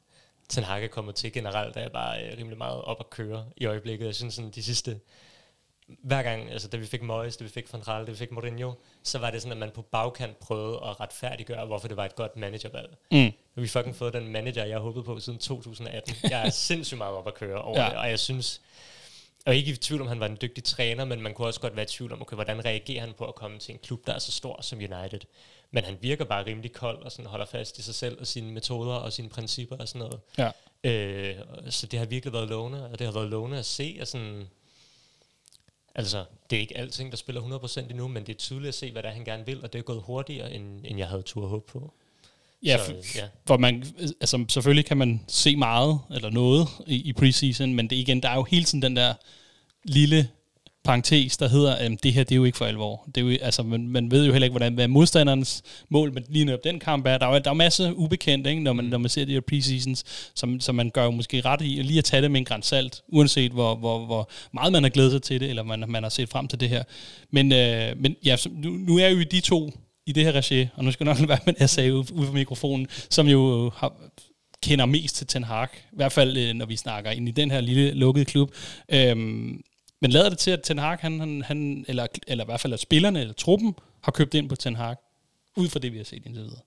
Ten 0.49 0.65
Hag 0.65 0.85
er 0.85 0.88
kommet 0.88 1.15
til 1.15 1.32
generelt, 1.32 1.75
der 1.75 1.81
er 1.81 1.88
bare 1.88 2.25
øh, 2.25 2.38
rimelig 2.38 2.59
meget 2.59 2.82
op 2.82 2.97
at 3.00 3.11
køre 3.11 3.44
i 3.56 3.67
øjeblikket. 3.67 4.06
Jeg 4.06 4.14
synes 4.14 4.35
sådan, 4.35 4.50
de 4.50 4.62
sidste 4.62 5.00
hver 5.88 6.23
gang, 6.23 6.50
altså 6.50 6.69
da 6.69 6.76
vi 6.76 6.87
fik 6.87 7.02
Moyes, 7.02 7.37
da 7.37 7.44
vi 7.44 7.50
fik 7.50 7.73
Van 7.73 7.82
Gaal, 7.82 8.06
da 8.06 8.11
vi 8.11 8.17
fik 8.17 8.32
Mourinho, 8.32 8.73
så 9.02 9.19
var 9.19 9.31
det 9.31 9.43
sådan, 9.43 9.52
at 9.52 9.58
man 9.58 9.70
på 9.70 9.82
bagkant 9.82 10.38
prøvede 10.38 10.76
at 10.76 11.00
retfærdiggøre, 11.00 11.67
hvorfor 11.67 11.88
det 11.88 11.96
var 11.96 12.05
et 12.05 12.14
godt 12.14 12.37
managervalg. 12.37 12.96
Mm. 13.11 13.32
Og 13.56 13.62
vi 13.62 13.69
fucking 13.69 13.96
fået 13.96 14.12
den 14.12 14.29
manager, 14.29 14.64
jeg 14.64 14.79
håbet 14.79 15.05
på 15.05 15.20
siden 15.20 15.38
2018. 15.38 16.14
Jeg 16.31 16.46
er 16.46 16.50
sindssygt 16.69 16.99
meget 16.99 17.14
op 17.14 17.26
at 17.26 17.35
køre 17.35 17.62
over 17.62 17.81
ja. 17.81 17.88
det, 17.88 17.96
og 17.96 18.11
jeg 18.11 18.19
synes, 18.19 18.61
og 19.46 19.56
ikke 19.56 19.73
i 19.73 19.76
tvivl 19.76 20.00
om, 20.00 20.08
han 20.08 20.20
var 20.20 20.26
en 20.26 20.38
dygtig 20.43 20.64
træner, 20.64 21.05
men 21.05 21.23
man 21.23 21.35
kunne 21.35 21.46
også 21.46 21.61
godt 21.61 21.76
være 21.76 21.85
i 21.85 21.88
tvivl 21.88 22.12
om, 22.12 22.23
okay, 22.23 22.35
hvordan 22.35 22.64
reagerer 22.64 23.00
han 23.00 23.12
på 23.19 23.25
at 23.25 23.35
komme 23.35 23.58
til 23.58 23.73
en 23.73 23.79
klub, 23.79 24.06
der 24.06 24.12
er 24.12 24.19
så 24.19 24.32
stor 24.32 24.62
som 24.62 24.79
United. 24.79 25.20
Men 25.70 25.85
han 25.85 25.99
virker 26.00 26.25
bare 26.25 26.46
rimelig 26.46 26.73
kold 26.73 27.02
og 27.02 27.12
sådan 27.12 27.26
holder 27.26 27.46
fast 27.46 27.79
i 27.79 27.82
sig 27.82 27.94
selv 27.94 28.20
og 28.20 28.26
sine 28.26 28.52
metoder 28.52 28.94
og 28.94 29.12
sine 29.12 29.29
principper 29.29 29.76
og 29.76 29.88
sådan 29.88 29.99
noget. 30.08 30.20
Ja. 30.38 30.50
Øh, 30.85 31.37
så 31.70 31.87
det 31.87 31.99
har 31.99 32.06
virkelig 32.06 32.32
været 32.32 32.49
lovende, 32.49 32.85
og 32.85 32.99
det 32.99 33.06
har 33.06 33.12
været 33.12 33.29
lovende 33.29 33.58
at 33.58 33.67
se, 33.67 33.99
og 34.00 34.06
sådan, 34.06 34.49
Altså, 35.99 36.25
det 36.50 36.56
er 36.56 36.61
ikke 36.61 36.77
alting, 36.77 37.11
der 37.11 37.17
spiller 37.17 37.41
100% 37.43 37.91
endnu, 37.91 38.09
men 38.09 38.27
det 38.27 38.35
er 38.35 38.39
tydeligt 38.39 38.69
at 38.69 38.75
se, 38.75 38.93
hvad 38.93 39.02
der 39.02 39.11
han 39.11 39.25
gerne 39.25 39.47
vil, 39.47 39.62
og 39.62 39.73
det 39.73 39.78
er 39.78 39.83
gået 39.83 40.02
hurtigere, 40.02 40.52
end, 40.52 40.81
end 40.85 40.99
jeg 40.99 41.09
havde 41.09 41.23
tur 41.23 41.47
håb 41.47 41.67
på. 41.67 41.93
Ja, 42.62 42.78
så, 42.87 42.95
ja. 43.17 43.28
for 43.47 43.57
man, 43.57 43.85
altså, 44.21 44.45
selvfølgelig 44.49 44.85
kan 44.85 44.97
man 44.97 45.21
se 45.28 45.57
meget 45.57 46.00
eller 46.14 46.31
noget 46.31 46.69
i, 46.87 47.09
i 47.09 47.12
preseason, 47.12 47.75
men 47.75 47.90
det 47.90 47.97
igen, 47.97 48.23
der 48.23 48.28
er 48.28 48.35
jo 48.35 48.45
hele 48.45 48.64
tiden 48.64 48.83
den 48.83 48.97
der 48.97 49.14
lille 49.85 50.28
parentes, 50.88 51.37
der 51.37 51.49
hedder, 51.49 51.75
at 51.75 52.02
det 52.02 52.12
her 52.12 52.25
det 52.25 52.33
er 52.33 52.37
jo 52.37 52.45
ikke 52.45 52.59
for 52.59 52.64
alvor. 52.64 53.09
Det 53.14 53.16
er 53.16 53.30
jo, 53.30 53.38
altså, 53.42 53.62
man, 53.62 53.88
man 53.88 54.11
ved 54.11 54.26
jo 54.26 54.33
heller 54.33 54.45
ikke, 54.45 54.52
hvordan 54.52 54.75
hvad 54.75 54.88
modstanderens 54.88 55.62
mål 55.88 56.12
med 56.12 56.23
lige 56.28 56.45
netop 56.45 56.64
den 56.64 56.80
kamp 56.80 57.07
er. 57.07 57.18
Der 57.18 57.26
er 57.26 57.35
jo 57.35 57.40
der 57.45 57.50
er 57.50 57.54
masser 57.54 57.92
ubekendt, 57.92 58.47
ikke, 58.47 58.62
når, 58.62 58.73
man, 58.73 58.85
mm. 58.85 58.90
når 58.90 58.99
man 58.99 59.09
ser 59.09 59.25
de 59.25 59.33
her 59.33 59.40
preseasons, 59.40 60.04
som, 60.35 60.61
som 60.61 60.75
man 60.75 60.90
gør 60.90 61.04
jo 61.04 61.11
måske 61.11 61.40
ret 61.40 61.62
i, 61.62 61.83
lige 61.83 61.99
at 61.99 62.04
tage 62.04 62.23
det 62.23 62.30
med 62.30 62.40
en 62.40 62.45
græns 62.45 62.66
salt, 62.66 63.02
uanset 63.09 63.52
hvor, 63.52 63.75
hvor, 63.75 64.07
hvor 64.07 64.30
meget 64.52 64.73
man 64.73 64.83
har 64.83 64.90
glædet 64.90 65.12
sig 65.12 65.23
til 65.23 65.40
det, 65.40 65.50
eller 65.50 65.62
man, 65.62 65.85
man 65.88 66.02
har 66.02 66.11
set 66.11 66.28
frem 66.28 66.49
til 66.49 66.61
det 66.61 66.68
her. 66.68 66.83
Men, 67.30 67.52
øh, 67.52 67.92
men 67.97 68.16
ja, 68.25 68.37
nu, 68.50 68.71
nu 68.71 68.99
er 68.99 69.09
jo 69.09 69.23
de 69.30 69.40
to 69.40 69.71
i 70.07 70.12
det 70.12 70.25
her 70.25 70.33
regi, 70.33 70.66
og 70.75 70.85
nu 70.85 70.92
skal 70.92 71.07
jeg 71.07 71.14
nok 71.18 71.28
være 71.28 71.38
med, 71.47 71.54
at 71.59 71.71
sagde 71.71 71.95
ude 71.95 72.04
på 72.04 72.33
mikrofonen, 72.33 72.87
som 73.11 73.26
jo 73.28 73.71
har, 73.76 73.92
kender 74.62 74.87
mest 74.87 75.16
til 75.16 75.26
Ten 75.26 75.45
Hag, 75.45 75.68
i 75.75 75.97
hvert 75.97 76.12
fald 76.12 76.37
øh, 76.37 76.54
når 76.54 76.66
vi 76.66 76.76
snakker 76.76 77.11
ind 77.11 77.28
i 77.28 77.33
den 77.33 77.50
her 77.50 77.61
lille 77.61 77.90
lukkede 77.90 78.25
klub. 78.25 78.54
Øhm, 78.88 79.61
men 80.00 80.11
lader 80.11 80.28
det 80.28 80.38
til, 80.38 80.50
at 80.50 80.62
Ten 80.62 80.78
Hag, 80.78 80.99
han, 81.00 81.21
han, 81.21 81.43
han, 81.43 81.85
eller, 81.88 82.07
eller 82.26 82.45
i 82.45 82.47
hvert 82.47 82.61
fald 82.61 82.73
at 82.73 82.81
spillerne 82.81 83.21
eller 83.21 83.35
truppen, 83.35 83.75
har 84.00 84.12
købt 84.12 84.35
ind 84.35 84.49
på 84.49 84.57
Ten 84.57 84.76
Hag, 84.76 84.97
ud 85.57 85.69
fra 85.69 85.78
det, 85.78 85.93
vi 85.93 85.97
har 85.97 86.05
set 86.05 86.26
indtil 86.26 86.43
videre? 86.43 86.61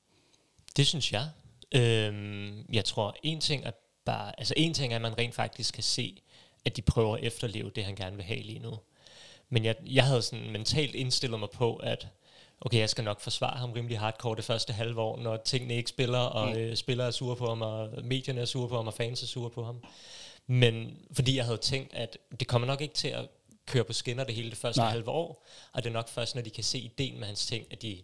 Det 0.78 0.88
synes 0.88 1.14
jeg. 1.14 1.30
Øhm, 1.76 2.66
jeg 2.74 2.86
tror, 2.86 3.16
en 3.24 3.42
ting 3.42 3.66
er 3.66 3.72
bare, 4.06 4.40
altså 4.40 4.54
en 4.58 4.74
ting 4.74 4.94
er, 4.94 4.96
at 4.96 5.02
man 5.02 5.18
rent 5.18 5.36
faktisk 5.36 5.74
kan 5.74 5.84
se, 5.84 6.22
at 6.66 6.78
de 6.78 6.82
prøver 6.82 7.18
at 7.18 7.24
efterleve 7.24 7.72
det, 7.76 7.86
han 7.86 7.96
gerne 7.96 8.16
vil 8.16 8.26
have 8.26 8.42
lige 8.42 8.60
nu. 8.60 8.80
Men 9.50 9.66
jeg, 9.66 9.76
jeg 9.86 10.06
havde 10.06 10.22
sådan 10.22 10.52
mentalt 10.52 10.96
indstillet 10.96 11.40
mig 11.40 11.50
på, 11.50 11.76
at 11.76 12.08
okay, 12.62 12.80
jeg 12.80 12.90
skal 12.90 13.04
nok 13.04 13.22
forsvare 13.22 13.58
ham 13.58 13.72
rimelig 13.72 14.00
hardcore 14.00 14.36
det 14.36 14.44
første 14.44 14.74
halve 14.74 15.02
år, 15.02 15.20
når 15.20 15.38
tingene 15.38 15.76
ikke 15.76 15.90
spiller, 15.90 16.20
og 16.20 16.50
mm. 16.50 16.58
øh, 16.58 16.76
spillere 16.76 17.08
er 17.08 17.12
sure 17.12 17.36
på 17.36 17.48
ham, 17.48 17.62
og 17.62 17.90
medierne 18.04 18.42
er 18.42 18.46
sure 18.46 18.70
på 18.70 18.76
ham, 18.76 18.88
og 18.88 18.94
fans 18.94 19.24
er 19.24 19.28
sure 19.28 19.50
på 19.50 19.64
ham. 19.64 19.84
Men 20.48 20.98
fordi 21.14 21.36
jeg 21.38 21.46
havde 21.46 21.58
tænkt, 21.58 21.94
at 21.94 22.18
det 22.40 22.48
kommer 22.48 22.68
nok 22.68 22.82
ikke 22.82 22.94
til 22.94 23.08
at 23.08 23.30
køre 23.66 23.84
på 23.84 23.94
skinner 23.94 24.24
det 24.24 24.36
hele 24.36 24.50
det 24.50 24.58
første 24.58 24.82
Nej. 24.82 24.90
halve 24.90 25.10
år, 25.10 25.46
og 25.74 25.84
det 25.84 25.90
er 25.90 25.94
nok 25.94 26.10
først, 26.10 26.36
når 26.36 26.42
de 26.42 26.50
kan 26.50 26.64
se 26.64 26.80
ideen 26.80 27.20
med 27.20 27.28
hans 27.28 27.46
ting, 27.46 27.66
at 27.72 27.82
de 27.82 28.04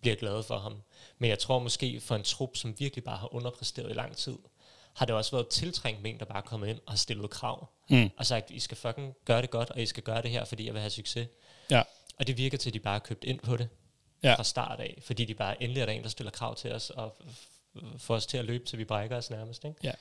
bliver 0.00 0.16
glade 0.16 0.42
for 0.42 0.58
ham. 0.58 0.82
Men 1.18 1.30
jeg 1.30 1.38
tror 1.38 1.58
måske 1.58 2.00
for 2.00 2.14
en 2.16 2.22
trup, 2.22 2.56
som 2.56 2.74
virkelig 2.78 3.04
bare 3.04 3.16
har 3.16 3.34
underpræsteret 3.34 3.90
i 3.90 3.94
lang 3.94 4.16
tid, 4.16 4.36
har 4.94 5.06
det 5.06 5.14
også 5.14 5.30
været 5.30 5.48
tiltrængt 5.48 6.02
med 6.02 6.10
en, 6.10 6.18
der 6.18 6.24
bare 6.24 6.38
er 6.38 6.42
kommet 6.42 6.68
ind 6.68 6.78
og 6.86 6.92
har 6.92 6.96
stillet 6.96 7.30
krav. 7.30 7.68
Mm. 7.90 8.10
Og 8.16 8.26
sagt, 8.26 8.50
I 8.50 8.60
skal 8.60 8.76
fucking 8.76 9.14
gøre 9.24 9.42
det 9.42 9.50
godt, 9.50 9.70
og 9.70 9.82
I 9.82 9.86
skal 9.86 10.02
gøre 10.02 10.22
det 10.22 10.30
her, 10.30 10.44
fordi 10.44 10.66
jeg 10.66 10.74
vil 10.74 10.80
have 10.80 10.90
succes. 10.90 11.28
Ja. 11.70 11.82
Og 12.18 12.26
det 12.26 12.36
virker 12.36 12.58
til, 12.58 12.70
at 12.70 12.74
de 12.74 12.80
bare 12.80 12.94
har 12.94 12.98
købt 12.98 13.24
ind 13.24 13.40
på 13.40 13.56
det 13.56 13.68
Ja. 14.22 14.34
fra 14.34 14.44
start 14.44 14.80
af, 14.80 14.98
fordi 15.00 15.24
de 15.24 15.34
bare 15.34 15.62
endelig 15.62 15.80
er 15.80 15.86
der 15.86 15.92
en, 15.92 16.02
der 16.02 16.08
stiller 16.08 16.30
krav 16.30 16.54
til 16.56 16.72
os, 16.72 16.90
og 16.90 17.16
får 17.98 18.14
os 18.14 18.26
til 18.26 18.38
at 18.38 18.44
løbe, 18.44 18.66
så 18.66 18.76
vi 18.76 18.84
brækker 18.84 19.16
os 19.16 19.30
nærmest. 19.30 19.64
Ikke? 19.64 19.76
Ja. 19.82 19.92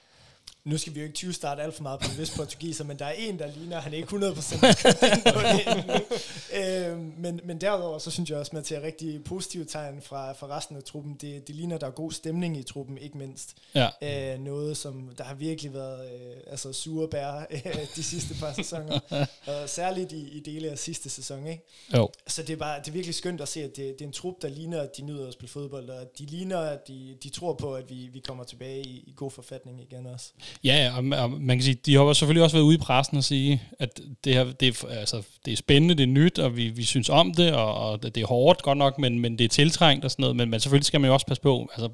Nu 0.65 0.77
skal 0.77 0.95
vi 0.95 0.99
jo 0.99 1.03
ikke 1.03 1.15
20 1.15 1.33
starte 1.33 1.61
alt 1.61 1.75
for 1.75 1.83
meget 1.83 1.99
på 1.99 2.07
en 2.11 2.17
vis 2.17 2.37
portugiser, 2.37 2.83
men 2.83 2.99
der 2.99 3.05
er 3.05 3.11
en, 3.11 3.39
der 3.39 3.47
ligner, 3.47 3.79
han 3.79 3.93
er 3.93 3.97
ikke 3.97 4.15
100% 4.15 4.57
købt 4.83 5.03
ind 5.03 5.33
på 5.33 5.39
det 5.39 5.77
endnu. 5.77 5.93
øhm, 6.61 7.13
men, 7.17 7.39
men 7.43 7.61
derudover, 7.61 7.99
så 7.99 8.11
synes 8.11 8.29
jeg 8.29 8.37
også, 8.37 8.49
at 8.49 8.53
man 8.53 8.63
ser 8.63 8.81
rigtig 8.81 9.23
positive 9.23 9.65
tegn 9.65 10.01
fra, 10.01 10.33
fra 10.33 10.47
resten 10.47 10.77
af 10.77 10.83
truppen. 10.83 11.13
Det, 11.13 11.47
det 11.47 11.55
ligner, 11.55 11.77
der 11.77 11.87
er 11.87 11.91
god 11.91 12.11
stemning 12.11 12.57
i 12.57 12.63
truppen, 12.63 12.97
ikke 12.97 13.17
mindst. 13.17 13.55
Ja. 13.75 13.89
Øh, 14.33 14.39
noget, 14.39 14.77
som 14.77 15.09
der 15.17 15.23
har 15.23 15.35
virkelig 15.35 15.73
været 15.73 16.11
øh, 16.13 16.35
altså 16.47 16.73
sure 16.73 17.07
bær 17.07 17.45
øh, 17.51 17.87
de 17.95 18.03
sidste 18.03 18.35
par 18.39 18.53
sæsoner. 18.53 18.99
og 19.61 19.69
særligt 19.69 20.11
i, 20.11 20.29
i 20.29 20.39
dele 20.39 20.69
af 20.69 20.77
sidste 20.77 21.09
sæson. 21.09 21.47
Ikke? 21.47 21.63
Jo. 21.95 22.09
Så 22.27 22.41
det 22.41 22.53
er, 22.53 22.57
bare, 22.57 22.79
det 22.79 22.87
er 22.87 22.91
virkelig 22.91 23.15
skønt 23.15 23.41
at 23.41 23.47
se, 23.47 23.63
at 23.63 23.75
det, 23.75 23.95
det 23.99 24.01
er 24.01 24.05
en 24.05 24.13
trup, 24.13 24.35
der 24.41 24.49
ligner, 24.49 24.81
at 24.81 24.97
de 24.97 25.01
nyder 25.01 25.27
at 25.27 25.33
spille 25.33 25.49
fodbold, 25.49 25.89
og 25.89 26.01
at 26.01 26.19
de 26.19 26.25
ligner, 26.25 26.59
at 26.59 26.87
de, 26.87 27.17
de 27.23 27.29
tror 27.29 27.53
på, 27.53 27.75
at 27.75 27.89
vi, 27.89 28.09
vi 28.13 28.19
kommer 28.19 28.43
tilbage 28.43 28.81
i, 28.81 29.03
i 29.07 29.13
god 29.15 29.31
forfatning 29.31 29.81
igen 29.81 30.05
også. 30.05 30.31
Ja, 30.63 30.91
og, 30.97 31.23
og 31.23 31.31
man 31.31 31.57
kan 31.57 31.63
sige, 31.63 31.77
de 31.85 31.95
har 31.95 32.13
selvfølgelig 32.13 32.43
også 32.43 32.55
været 32.55 32.65
ude 32.65 32.75
i 32.75 32.79
pressen 32.79 33.17
og 33.17 33.23
sige, 33.23 33.61
at 33.79 33.99
det, 34.23 34.33
her, 34.33 34.51
det, 34.51 34.67
er, 34.67 34.87
altså, 34.87 35.23
det 35.45 35.51
er 35.51 35.57
spændende, 35.57 35.95
det 35.95 36.03
er 36.03 36.07
nyt, 36.07 36.39
og 36.39 36.57
vi, 36.57 36.69
vi 36.69 36.83
synes 36.83 37.09
om 37.09 37.33
det, 37.33 37.53
og, 37.53 37.75
og 37.75 38.03
det 38.03 38.17
er 38.17 38.27
hårdt 38.27 38.61
godt 38.61 38.77
nok, 38.77 38.99
men, 38.99 39.19
men 39.19 39.37
det 39.37 39.45
er 39.45 39.49
tiltrængt 39.49 40.05
og 40.05 40.11
sådan 40.11 40.23
noget. 40.23 40.35
Men, 40.35 40.49
men 40.49 40.59
selvfølgelig 40.59 40.85
skal 40.85 41.01
man 41.01 41.07
jo 41.07 41.13
også 41.13 41.25
passe 41.25 41.41
på, 41.41 41.69
altså 41.71 41.89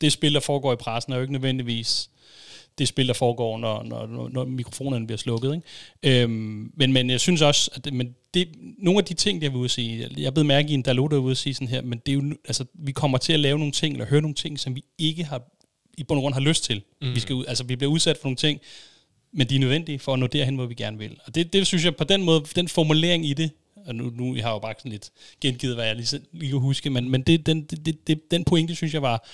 det 0.00 0.12
spil, 0.12 0.34
der 0.34 0.40
foregår 0.40 0.72
i 0.72 0.76
pressen, 0.76 1.12
er 1.12 1.16
jo 1.16 1.22
ikke 1.22 1.32
nødvendigvis 1.32 2.10
det 2.78 2.88
spil, 2.88 3.08
der 3.08 3.14
foregår, 3.14 3.58
når, 3.58 3.82
når, 3.82 4.28
når, 4.28 4.44
mikrofonerne 4.44 5.06
bliver 5.06 5.18
slukket. 5.18 5.54
Ikke? 5.54 6.22
Øhm, 6.22 6.72
men, 6.76 6.92
men 6.92 7.10
jeg 7.10 7.20
synes 7.20 7.42
også, 7.42 7.70
at 7.74 7.84
det, 7.84 7.92
men 7.92 8.14
det, 8.34 8.48
nogle 8.78 8.98
af 8.98 9.04
de 9.04 9.14
ting, 9.14 9.42
jeg 9.42 9.54
vil 9.54 9.70
sige, 9.70 10.08
jeg 10.16 10.34
blev 10.34 10.46
mærke 10.46 10.68
i 10.68 10.74
en 10.74 10.82
Dalot, 10.82 11.10
der 11.10 11.16
ude 11.16 11.30
at 11.30 11.36
sige 11.36 11.54
sådan 11.54 11.68
her, 11.68 11.82
men 11.82 11.98
det 12.06 12.12
er 12.12 12.16
jo, 12.16 12.34
altså, 12.44 12.64
vi 12.74 12.92
kommer 12.92 13.18
til 13.18 13.32
at 13.32 13.40
lave 13.40 13.58
nogle 13.58 13.72
ting, 13.72 13.94
eller 13.94 14.06
høre 14.06 14.20
nogle 14.20 14.34
ting, 14.34 14.58
som 14.58 14.76
vi 14.76 14.84
ikke 14.98 15.24
har 15.24 15.42
i 16.00 16.04
bund 16.04 16.18
og 16.18 16.22
grund 16.22 16.34
har 16.34 16.40
lyst 16.40 16.64
til. 16.64 16.82
Mm. 17.02 17.14
Vi, 17.14 17.20
skal, 17.20 17.34
ud- 17.34 17.44
altså, 17.48 17.64
vi 17.64 17.76
bliver 17.76 17.92
udsat 17.92 18.16
for 18.16 18.24
nogle 18.28 18.36
ting, 18.36 18.60
men 19.32 19.48
de 19.48 19.54
er 19.54 19.58
nødvendige 19.60 19.98
for 19.98 20.12
at 20.12 20.18
nå 20.18 20.26
derhen, 20.26 20.54
hvor 20.54 20.66
vi 20.66 20.74
gerne 20.74 20.98
vil. 20.98 21.16
Og 21.26 21.34
det, 21.34 21.52
det 21.52 21.66
synes 21.66 21.84
jeg 21.84 21.96
på 21.96 22.04
den 22.04 22.22
måde, 22.22 22.44
den 22.56 22.68
formulering 22.68 23.26
i 23.26 23.34
det, 23.34 23.50
og 23.86 23.94
nu, 23.94 24.10
nu 24.14 24.34
jeg 24.34 24.44
har 24.44 24.50
jeg 24.50 24.54
jo 24.54 24.58
bare 24.58 24.74
sådan 24.78 24.92
lidt 24.92 25.10
gengivet, 25.40 25.74
hvad 25.74 25.86
jeg 25.86 25.96
lige, 25.96 26.20
lige 26.32 26.50
kan 26.50 26.58
huske, 26.58 26.90
men, 26.90 27.10
men 27.10 27.22
det, 27.22 27.46
den, 27.46 27.62
det, 27.62 28.06
det, 28.06 28.30
den 28.30 28.44
pointe, 28.44 28.74
synes 28.74 28.94
jeg 28.94 29.02
var, 29.02 29.28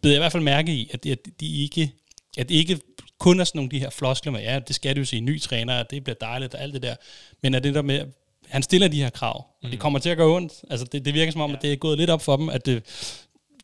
blev 0.00 0.10
jeg 0.12 0.18
i 0.18 0.20
hvert 0.20 0.32
fald 0.32 0.42
mærke 0.42 0.74
i, 0.74 0.90
at, 0.92 1.06
at 1.06 1.18
de 1.40 1.62
ikke, 1.62 1.92
at 2.38 2.48
det 2.48 2.54
ikke 2.54 2.80
kun 3.18 3.40
er 3.40 3.44
sådan 3.44 3.58
nogle 3.58 3.70
de 3.70 3.78
her 3.78 3.90
floskler 3.90 4.32
med, 4.32 4.40
ja, 4.40 4.58
det 4.58 4.74
skal 4.74 4.96
du 4.96 5.00
jo 5.00 5.04
sige, 5.04 5.20
ny 5.20 5.40
træner, 5.40 5.78
og 5.78 5.90
det 5.90 6.04
bliver 6.04 6.16
dejligt, 6.20 6.54
og 6.54 6.62
alt 6.62 6.74
det 6.74 6.82
der, 6.82 6.96
men 7.42 7.54
at 7.54 7.64
det 7.64 7.74
der 7.74 7.82
med, 7.82 8.06
han 8.48 8.62
stiller 8.62 8.88
de 8.88 9.02
her 9.02 9.10
krav, 9.10 9.46
og 9.62 9.70
det 9.70 9.78
kommer 9.78 9.98
til 9.98 10.10
at 10.10 10.16
gøre 10.16 10.36
ondt. 10.36 10.52
Altså, 10.70 10.86
det, 10.92 11.04
det 11.04 11.14
virker 11.14 11.32
som 11.32 11.40
om, 11.40 11.50
ja. 11.50 11.56
at 11.56 11.62
det 11.62 11.72
er 11.72 11.76
gået 11.76 11.98
lidt 11.98 12.10
op 12.10 12.22
for 12.22 12.36
dem, 12.36 12.48
at 12.48 12.66
det, 12.66 12.82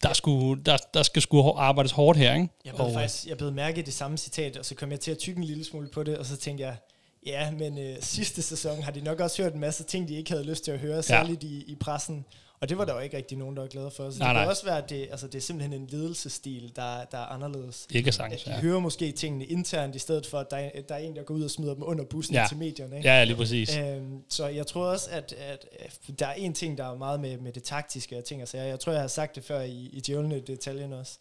der, 0.02 0.12
skulle, 0.12 0.62
der, 0.62 0.76
der 0.94 1.02
skal 1.02 1.22
sgu 1.22 1.52
arbejdes 1.52 1.92
hårdt 1.92 2.18
her, 2.18 2.34
ikke? 2.34 2.48
Jeg 2.64 2.74
blev 2.74 2.92
faktisk 2.92 3.26
jeg 3.26 3.36
blev 3.36 3.52
mærke 3.52 3.78
i 3.78 3.82
det 3.82 3.94
samme 3.94 4.18
citat, 4.18 4.56
og 4.56 4.64
så 4.64 4.74
kom 4.74 4.90
jeg 4.90 5.00
til 5.00 5.10
at 5.10 5.18
tykke 5.18 5.38
en 5.38 5.44
lille 5.44 5.64
smule 5.64 5.88
på 5.88 6.02
det, 6.02 6.18
og 6.18 6.26
så 6.26 6.36
tænkte 6.36 6.64
jeg, 6.64 6.76
ja, 7.26 7.50
men 7.50 7.78
øh, 7.78 7.96
sidste 8.00 8.42
sæson 8.42 8.82
har 8.82 8.92
de 8.92 9.00
nok 9.00 9.20
også 9.20 9.42
hørt 9.42 9.54
en 9.54 9.60
masse 9.60 9.84
ting, 9.84 10.08
de 10.08 10.14
ikke 10.16 10.30
havde 10.30 10.44
lyst 10.44 10.64
til 10.64 10.70
at 10.70 10.78
høre, 10.78 11.02
særligt 11.02 11.42
i, 11.42 11.64
i 11.66 11.74
pressen. 11.74 12.24
Og 12.60 12.68
det 12.68 12.78
var 12.78 12.84
der 12.84 12.94
jo 12.94 12.98
ikke 13.00 13.16
rigtig 13.16 13.38
nogen, 13.38 13.56
der 13.56 13.62
var 13.62 13.68
glade 13.68 13.90
for. 13.90 14.10
Så 14.10 14.18
Nej, 14.18 14.28
det 14.28 14.34
kan 14.34 14.42
nej. 14.42 14.50
også 14.50 14.64
være, 14.64 14.78
at 14.82 14.90
det, 14.90 15.08
altså, 15.10 15.26
det 15.26 15.34
er 15.34 15.40
simpelthen 15.40 15.80
en 15.80 15.86
ledelsesstil, 15.86 16.72
der, 16.76 17.04
der 17.04 17.18
er 17.18 17.26
anderledes. 17.26 17.86
Ikke 17.90 18.12
sagtens, 18.12 18.42
At 18.42 18.46
de 18.46 18.50
ja. 18.54 18.60
hører 18.60 18.78
måske 18.80 19.12
tingene 19.12 19.44
internt, 19.44 19.94
i 19.94 19.98
stedet 19.98 20.26
for, 20.26 20.38
at 20.38 20.50
der 20.50 20.56
er, 20.56 20.80
der 20.88 20.94
er 20.94 20.98
en, 20.98 21.16
der 21.16 21.22
går 21.22 21.34
ud 21.34 21.42
og 21.42 21.50
smider 21.50 21.74
dem 21.74 21.82
under 21.82 22.04
bussen 22.04 22.34
Ja. 22.34 22.44
til 22.48 22.56
medierne. 22.56 22.96
Ikke? 22.96 23.08
Ja, 23.08 23.24
lige 23.24 23.36
præcis. 23.36 23.76
Øhm, 23.76 24.22
så 24.28 24.46
jeg 24.46 24.66
tror 24.66 24.84
også, 24.86 25.10
at, 25.10 25.32
at, 25.32 25.66
der 26.18 26.26
er 26.26 26.34
en 26.34 26.54
ting, 26.54 26.78
der 26.78 26.84
er 26.84 26.94
meget 26.96 27.20
med, 27.20 27.38
med 27.38 27.52
det 27.52 27.62
taktiske 27.62 28.18
og 28.18 28.24
ting 28.24 28.42
og 28.42 28.48
sager. 28.48 28.64
Jeg 28.64 28.80
tror, 28.80 28.92
jeg 28.92 29.00
har 29.00 29.08
sagt 29.08 29.34
det 29.36 29.44
før 29.44 29.60
i, 29.60 29.90
i 29.92 30.00
djævlene 30.00 30.40
detaljen 30.40 30.92
også, 30.92 31.18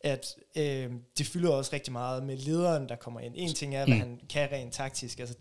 at 0.00 0.34
øhm, 0.56 1.00
det 1.18 1.26
fylder 1.26 1.50
også 1.50 1.70
rigtig 1.72 1.92
meget 1.92 2.22
med 2.22 2.36
lederen, 2.36 2.88
der 2.88 2.96
kommer 2.96 3.20
ind. 3.20 3.34
En 3.36 3.54
ting 3.54 3.74
er, 3.76 3.84
hvad 3.86 3.94
Mm. 3.94 4.00
han 4.00 4.20
kan 4.28 4.48
rent 4.52 4.72
taktisk. 4.72 5.20
Altså, 5.20 5.34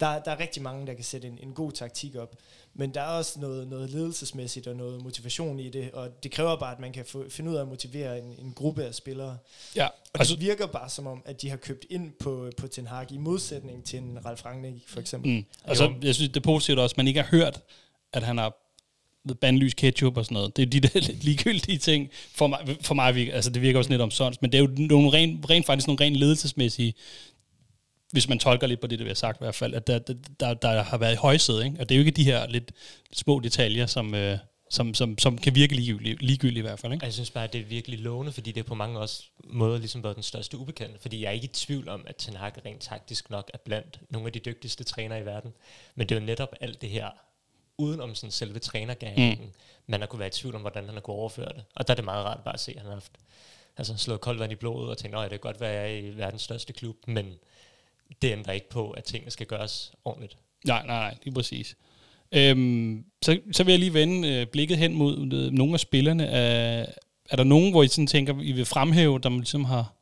der, 0.00 0.18
der 0.18 0.30
er 0.30 0.40
rigtig 0.40 0.62
mange, 0.62 0.86
der 0.86 0.94
kan 0.94 1.04
sætte 1.04 1.28
en, 1.28 1.38
en 1.42 1.52
god 1.52 1.72
taktik 1.72 2.16
op. 2.16 2.36
Men 2.78 2.94
der 2.94 3.00
er 3.00 3.06
også 3.06 3.40
noget, 3.40 3.68
noget 3.68 3.90
ledelsesmæssigt 3.90 4.66
og 4.66 4.76
noget 4.76 5.02
motivation 5.02 5.58
i 5.60 5.70
det, 5.70 5.90
og 5.90 6.22
det 6.22 6.30
kræver 6.30 6.56
bare, 6.56 6.72
at 6.72 6.80
man 6.80 6.92
kan 6.92 7.04
få, 7.04 7.24
finde 7.28 7.50
ud 7.50 7.56
af 7.56 7.60
at 7.60 7.68
motivere 7.68 8.18
en, 8.18 8.34
en 8.38 8.52
gruppe 8.52 8.84
af 8.84 8.94
spillere. 8.94 9.38
Ja, 9.76 9.86
Og 9.86 9.92
altså, 10.14 10.34
det 10.34 10.42
virker 10.42 10.66
bare 10.66 10.88
som 10.88 11.06
om, 11.06 11.22
at 11.24 11.42
de 11.42 11.50
har 11.50 11.56
købt 11.56 11.84
ind 11.90 12.12
på, 12.20 12.50
på 12.56 12.66
Ten 12.66 12.86
Hag, 12.86 13.12
i 13.12 13.18
modsætning 13.18 13.84
til 13.84 13.98
en 13.98 14.18
Ralf 14.24 14.44
Rangnick 14.44 14.88
for 14.88 15.00
eksempel. 15.00 15.30
mm. 15.30 15.44
altså, 15.64 15.92
jeg 16.02 16.14
synes, 16.14 16.28
det 16.28 16.36
er 16.36 16.44
positivt 16.44 16.78
også, 16.78 16.92
at 16.94 16.96
man 16.96 17.08
ikke 17.08 17.22
har 17.22 17.28
hørt, 17.30 17.60
at 18.12 18.22
han 18.22 18.38
har 18.38 18.56
bandlys 19.40 19.74
ketchup 19.74 20.16
og 20.16 20.24
sådan 20.24 20.34
noget. 20.34 20.56
Det 20.56 20.62
er 20.62 20.66
de 20.66 20.80
der 20.80 21.00
lidt 21.08 21.24
ligegyldige 21.24 21.78
ting. 21.78 22.10
For 22.34 22.46
mig, 22.46 22.76
for 22.80 22.94
mig 22.94 23.14
virker, 23.14 23.34
altså 23.34 23.50
det 23.50 23.62
virker 23.62 23.78
også 23.78 23.90
lidt 23.90 24.02
om 24.02 24.10
sådan, 24.10 24.36
men 24.40 24.52
det 24.52 24.58
er 24.58 24.62
jo 24.62 24.70
nogle 24.76 25.12
rent, 25.12 25.50
rent 25.50 25.66
faktisk 25.66 25.86
nogle 25.86 26.04
rent 26.04 26.16
ledelsesmæssige, 26.16 26.94
hvis 28.12 28.28
man 28.28 28.38
tolker 28.38 28.66
lidt 28.66 28.80
på 28.80 28.86
det, 28.86 28.98
det 28.98 29.04
vi 29.04 29.10
har 29.10 29.14
sagt 29.14 29.36
i 29.36 29.44
hvert 29.44 29.54
fald, 29.54 29.74
at 29.74 29.86
der, 29.86 29.98
der, 30.40 30.54
der, 30.54 30.82
har 30.82 30.98
været 30.98 31.12
i 31.12 31.16
højsæde, 31.16 31.64
ikke? 31.64 31.76
Og 31.80 31.88
det 31.88 31.94
er 31.94 31.98
jo 31.98 32.00
ikke 32.00 32.16
de 32.16 32.24
her 32.24 32.46
lidt 32.46 32.72
små 33.12 33.40
detaljer, 33.40 33.86
som, 33.86 34.14
øh, 34.14 34.38
som, 34.70 34.94
som, 34.94 35.18
som 35.18 35.38
kan 35.38 35.54
virke 35.54 35.74
ligegyldige, 35.74 36.16
ligegyldige 36.20 36.58
i 36.58 36.62
hvert 36.62 36.78
fald, 36.78 36.92
ikke? 36.92 37.04
Jeg 37.04 37.12
synes 37.12 37.30
bare, 37.30 37.44
at 37.44 37.52
det 37.52 37.60
er 37.60 37.64
virkelig 37.64 37.98
lovende, 37.98 38.32
fordi 38.32 38.52
det 38.52 38.60
er 38.60 38.64
på 38.64 38.74
mange 38.74 38.98
også 38.98 39.22
måder 39.44 39.78
ligesom 39.78 40.02
været 40.02 40.16
den 40.16 40.22
største 40.22 40.58
ubekendte. 40.58 40.98
Fordi 41.00 41.22
jeg 41.22 41.28
er 41.28 41.32
ikke 41.32 41.44
i 41.44 41.48
tvivl 41.48 41.88
om, 41.88 42.04
at 42.06 42.16
Ten 42.16 42.36
Hag 42.36 42.52
rent 42.64 42.80
taktisk 42.80 43.30
nok 43.30 43.50
er 43.54 43.58
blandt 43.58 44.00
nogle 44.10 44.26
af 44.26 44.32
de 44.32 44.38
dygtigste 44.38 44.84
trænere 44.84 45.20
i 45.20 45.24
verden. 45.24 45.52
Men 45.94 46.08
det 46.08 46.16
er 46.16 46.20
jo 46.20 46.26
netop 46.26 46.54
alt 46.60 46.80
det 46.80 46.90
her, 46.90 47.08
uden 47.78 48.00
om 48.00 48.14
sådan 48.14 48.30
selve 48.30 48.58
trænergærningen, 48.58 49.44
mm. 49.44 49.52
man 49.86 50.00
har 50.00 50.06
kunne 50.06 50.18
være 50.18 50.28
i 50.28 50.30
tvivl 50.30 50.54
om, 50.54 50.60
hvordan 50.60 50.84
han 50.84 50.94
har 50.94 51.00
kunne 51.00 51.16
overføre 51.16 51.52
det. 51.54 51.64
Og 51.74 51.86
der 51.86 51.92
er 51.92 51.96
det 51.96 52.04
meget 52.04 52.24
rart 52.24 52.40
bare 52.44 52.54
at 52.54 52.60
se, 52.60 52.72
at 52.72 52.78
han 52.78 52.86
har 52.86 52.94
haft 52.94 53.12
altså, 53.76 53.96
slået 53.96 54.20
koldt 54.20 54.40
vand 54.40 54.52
i 54.52 54.54
blodet 54.54 54.90
og 54.90 54.98
tænkt, 54.98 55.16
at 55.16 55.22
det 55.22 55.30
kan 55.30 55.50
godt 55.50 55.60
være, 55.60 55.70
at 55.70 55.76
jeg 55.76 55.92
er 55.92 56.12
i 56.12 56.16
verdens 56.16 56.42
største 56.42 56.72
klub, 56.72 56.96
men 57.06 57.34
det 58.22 58.32
ændrer 58.32 58.52
ikke 58.52 58.70
på, 58.70 58.90
at 58.90 59.04
tingene 59.04 59.30
skal 59.30 59.46
gøres 59.46 59.92
ordentligt. 60.04 60.36
Nej, 60.64 60.86
nej, 60.86 60.96
nej, 60.98 61.16
lige 61.24 61.34
præcis. 61.34 61.76
Øhm, 62.32 63.04
så, 63.22 63.40
så 63.52 63.64
vil 63.64 63.72
jeg 63.72 63.78
lige 63.78 63.94
vende 63.94 64.28
øh, 64.28 64.46
blikket 64.46 64.78
hen 64.78 64.94
mod 64.94 65.32
øh, 65.32 65.50
nogle 65.52 65.74
af 65.74 65.80
spillerne. 65.80 66.26
Er, 66.26 66.86
er 67.30 67.36
der 67.36 67.44
nogen, 67.44 67.70
hvor 67.70 67.82
I 67.82 67.88
sådan 67.88 68.06
tænker, 68.06 68.40
I 68.42 68.52
vil 68.52 68.64
fremhæve, 68.64 69.18
der 69.18 69.28
man 69.28 69.38
ligesom 69.38 69.64
har 69.64 69.94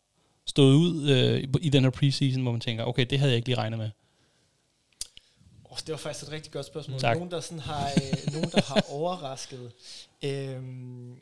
stået 0.46 0.74
ud 0.74 1.10
øh, 1.10 1.40
i- 1.40 1.66
i 1.66 1.68
den 1.68 1.82
her 1.84 1.90
preseason, 1.90 2.42
hvor 2.42 2.52
man 2.52 2.60
tænker, 2.60 2.84
okay, 2.84 3.06
det 3.10 3.18
havde 3.18 3.30
jeg 3.32 3.36
ikke 3.36 3.48
lige 3.48 3.58
regnet 3.58 3.78
med. 3.78 3.90
Oh, 5.64 5.76
det 5.78 5.90
var 5.90 5.96
faktisk 5.96 6.24
et 6.26 6.32
rigtig 6.32 6.52
godt 6.52 6.66
spørgsmål. 6.66 7.00
Tak. 7.00 7.16
Nogen, 7.16 7.30
der, 7.30 7.40
sådan 7.40 7.58
har, 7.60 7.86
øh, 7.96 8.32
nogen, 8.32 8.50
der 8.50 8.62
har 8.62 8.84
overrasket. 8.98 9.72
Øhm, 10.24 11.14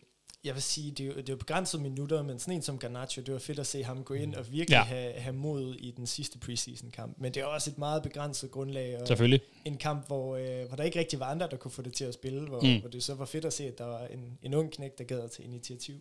jeg 0.45 0.55
vil 0.55 0.63
sige, 0.63 0.91
det 0.91 1.01
er, 1.01 1.07
jo, 1.09 1.17
det 1.17 1.29
er 1.29 1.33
jo 1.33 1.37
begrænset 1.37 1.81
minutter, 1.83 2.23
men 2.23 2.39
sådan 2.39 2.55
en 2.55 2.63
som 2.63 2.79
Garnacho, 2.79 3.23
det 3.23 3.33
var 3.35 3.41
fedt 3.41 3.59
at 3.59 3.67
se 3.67 3.85
ham 3.85 4.05
gå 4.05 4.15
ind 4.15 4.35
og 4.35 4.53
virkelig 4.53 4.77
Ja. 4.77 4.83
have, 4.83 5.13
have 5.13 5.33
mod 5.37 5.75
i 5.75 5.91
den 5.91 6.07
sidste 6.07 6.39
preseason 6.39 6.91
kamp. 6.91 7.15
Men 7.19 7.35
det 7.35 7.41
er 7.41 7.45
også 7.47 7.71
et 7.71 7.79
meget 7.79 8.03
begrænset 8.03 8.51
grundlag, 8.51 9.01
og 9.01 9.07
Selvfølgelig. 9.07 9.41
en 9.65 9.77
kamp, 9.77 10.07
hvor, 10.07 10.37
øh, 10.37 10.67
hvor 10.69 10.77
der 10.77 10.85
ikke 10.85 10.99
rigtig 10.99 11.21
var 11.21 11.27
andre, 11.27 11.49
der 11.51 11.57
kunne 11.57 11.71
få 11.71 11.83
det 11.83 11.93
til 11.93 12.05
at 12.05 12.15
spille, 12.15 12.49
hvor, 12.49 12.61
Mm. 12.61 12.69
mm. 12.69 12.81
hvor 12.81 12.89
det 12.91 13.03
så 13.03 13.15
var 13.15 13.25
fedt 13.25 13.45
at 13.45 13.53
se, 13.53 13.65
at 13.65 13.79
der 13.79 13.85
var 13.85 14.07
en, 14.07 14.39
en 14.43 14.55
ung 14.55 14.73
knæk, 14.73 14.99
der 14.99 15.05
gad 15.05 15.21
at 15.21 15.31
tage 15.31 15.49
initiativ. 15.49 15.95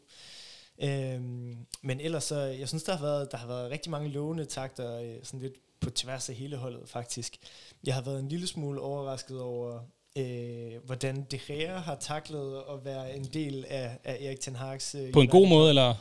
Øhm, 0.84 1.58
men 1.82 2.00
ellers 2.02 2.24
så, 2.24 2.40
jeg 2.40 2.68
synes, 2.68 2.84
der 2.84 2.96
har 2.96 3.02
været, 3.06 3.32
der 3.32 3.38
har 3.38 3.48
været 3.48 3.72
rigtig 3.72 3.92
mange 3.92 4.10
lovende 4.10 4.46
takter, 4.46 5.00
øh, 5.02 5.16
sådan 5.24 5.40
lidt 5.40 5.54
på 5.80 5.90
tværs 5.90 6.30
af 6.30 6.36
hele 6.36 6.58
holdet 6.58 6.90
faktisk. 6.90 7.38
Jeg 7.84 7.94
har 7.96 8.02
været 8.02 8.20
en 8.20 8.30
lille 8.30 8.48
smule 8.48 8.82
overrasket 8.82 9.42
over, 9.42 9.80
øh, 10.18 10.86
hvordan 10.86 11.28
De 11.32 11.40
Gea 11.48 11.78
har 11.78 11.96
taklet 11.96 12.56
at 12.58 12.86
være 12.86 13.16
en 13.16 13.24
del 13.24 13.66
af, 13.70 13.98
af 14.04 14.18
Erik 14.22 14.40
Ten 14.40 14.56
Hag's... 14.56 14.98
Øh, 14.98 15.12
På 15.14 15.22
en 15.22 15.28
god 15.28 15.48
måde, 15.48 15.70
eller? 15.70 15.96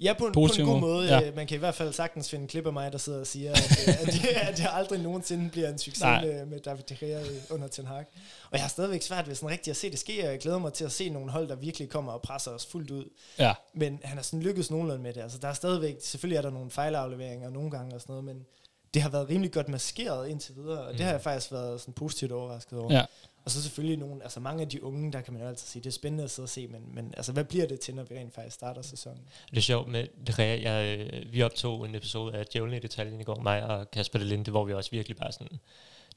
Ja, 0.00 0.12
på 0.12 0.26
en, 0.26 0.32
på 0.32 0.40
Positiv 0.40 0.64
en 0.64 0.70
god 0.70 0.80
måde. 0.80 1.08
Ja. 1.08 1.20
Ja. 1.20 1.30
Man 1.34 1.46
kan 1.46 1.54
i 1.54 1.58
hvert 1.58 1.74
fald 1.74 1.92
sagtens 1.92 2.30
finde 2.30 2.48
klip 2.48 2.66
af 2.66 2.72
mig, 2.72 2.92
der 2.92 2.98
sidder 2.98 3.20
og 3.20 3.26
siger, 3.26 3.52
at, 3.52 3.88
øh, 3.88 4.00
at, 4.00 4.06
det, 4.06 4.24
at 4.48 4.56
det 4.56 4.66
aldrig 4.72 5.00
nogensinde 5.00 5.50
bliver 5.50 5.68
en 5.68 5.78
succes 5.78 6.02
Nej. 6.02 6.24
med, 6.24 6.46
med 6.46 6.60
David 6.60 6.82
De 6.82 6.96
Gea 7.00 7.20
øh, 7.20 7.26
under 7.50 7.68
Ten 7.68 7.86
Hag. 7.86 8.04
Og 8.44 8.52
jeg 8.52 8.60
har 8.60 8.68
stadigvæk 8.68 9.02
svært 9.02 9.28
ved 9.28 9.34
sådan 9.34 9.50
rigtigt 9.50 9.68
at 9.68 9.76
se 9.76 9.90
det 9.90 9.98
ske, 9.98 10.24
og 10.24 10.30
jeg 10.30 10.38
glæder 10.38 10.58
mig 10.58 10.72
til 10.72 10.84
at 10.84 10.92
se 10.92 11.08
nogle 11.08 11.30
hold, 11.30 11.48
der 11.48 11.56
virkelig 11.56 11.88
kommer 11.88 12.12
og 12.12 12.22
presser 12.22 12.50
os 12.50 12.66
fuldt 12.66 12.90
ud. 12.90 13.04
Ja, 13.38 13.54
Men 13.74 14.00
han 14.04 14.16
har 14.16 14.22
sådan 14.22 14.40
lykkedes 14.42 14.70
nogenlunde 14.70 15.02
med 15.02 15.12
det. 15.12 15.20
Altså, 15.20 15.38
der 15.38 15.48
er 15.48 15.52
stadigvæk, 15.54 15.96
selvfølgelig 16.00 16.36
er 16.36 16.42
der 16.42 16.50
nogle 16.50 16.70
fejlafleveringer 16.70 17.50
nogle 17.50 17.70
gange 17.70 17.94
og 17.94 18.00
sådan 18.00 18.12
noget, 18.12 18.24
men 18.24 18.46
det 18.94 19.02
har 19.02 19.08
været 19.08 19.28
rimelig 19.28 19.52
godt 19.52 19.68
maskeret 19.68 20.28
indtil 20.28 20.54
videre, 20.56 20.80
og 20.80 20.90
mm. 20.90 20.96
det 20.96 21.06
har 21.06 21.12
jeg 21.12 21.20
faktisk 21.20 21.52
været 21.52 21.80
sådan 21.80 21.94
positivt 21.94 22.32
overrasket 22.32 22.78
over. 22.78 22.94
ja. 22.94 23.04
Og 23.46 23.52
så 23.52 23.62
selvfølgelig 23.62 23.96
nogle, 23.98 24.22
altså 24.22 24.40
mange 24.40 24.62
af 24.62 24.68
de 24.68 24.84
unge, 24.84 25.12
der 25.12 25.20
kan 25.20 25.32
man 25.32 25.42
jo 25.42 25.48
altid 25.48 25.66
sige, 25.66 25.82
det 25.82 25.88
er 25.88 25.92
spændende 25.92 26.24
at 26.24 26.30
sidde 26.30 26.46
og 26.46 26.50
se, 26.50 26.66
men, 26.66 26.94
men 26.94 27.14
altså, 27.16 27.32
hvad 27.32 27.44
bliver 27.44 27.66
det 27.66 27.80
til, 27.80 27.94
når 27.94 28.02
vi 28.02 28.18
rent 28.18 28.34
faktisk 28.34 28.54
starter 28.54 28.82
sæsonen? 28.82 29.20
Det 29.50 29.56
er 29.56 29.60
sjovt 29.60 29.88
med 29.88 30.06
De 30.26 30.32
Gea. 30.36 30.60
Jeg, 30.62 30.98
øh, 30.98 31.32
vi 31.32 31.42
optog 31.42 31.86
en 31.86 31.94
episode 31.94 32.34
af 32.34 32.46
Djævlen 32.46 32.74
i 32.74 32.78
detaljen 32.78 33.20
i 33.20 33.24
går, 33.24 33.40
mig 33.40 33.62
og 33.62 33.90
Kasper 33.90 34.18
Delinde, 34.18 34.50
hvor 34.50 34.64
vi 34.64 34.72
også 34.72 34.90
virkelig 34.90 35.16
bare 35.16 35.32
sådan 35.32 35.58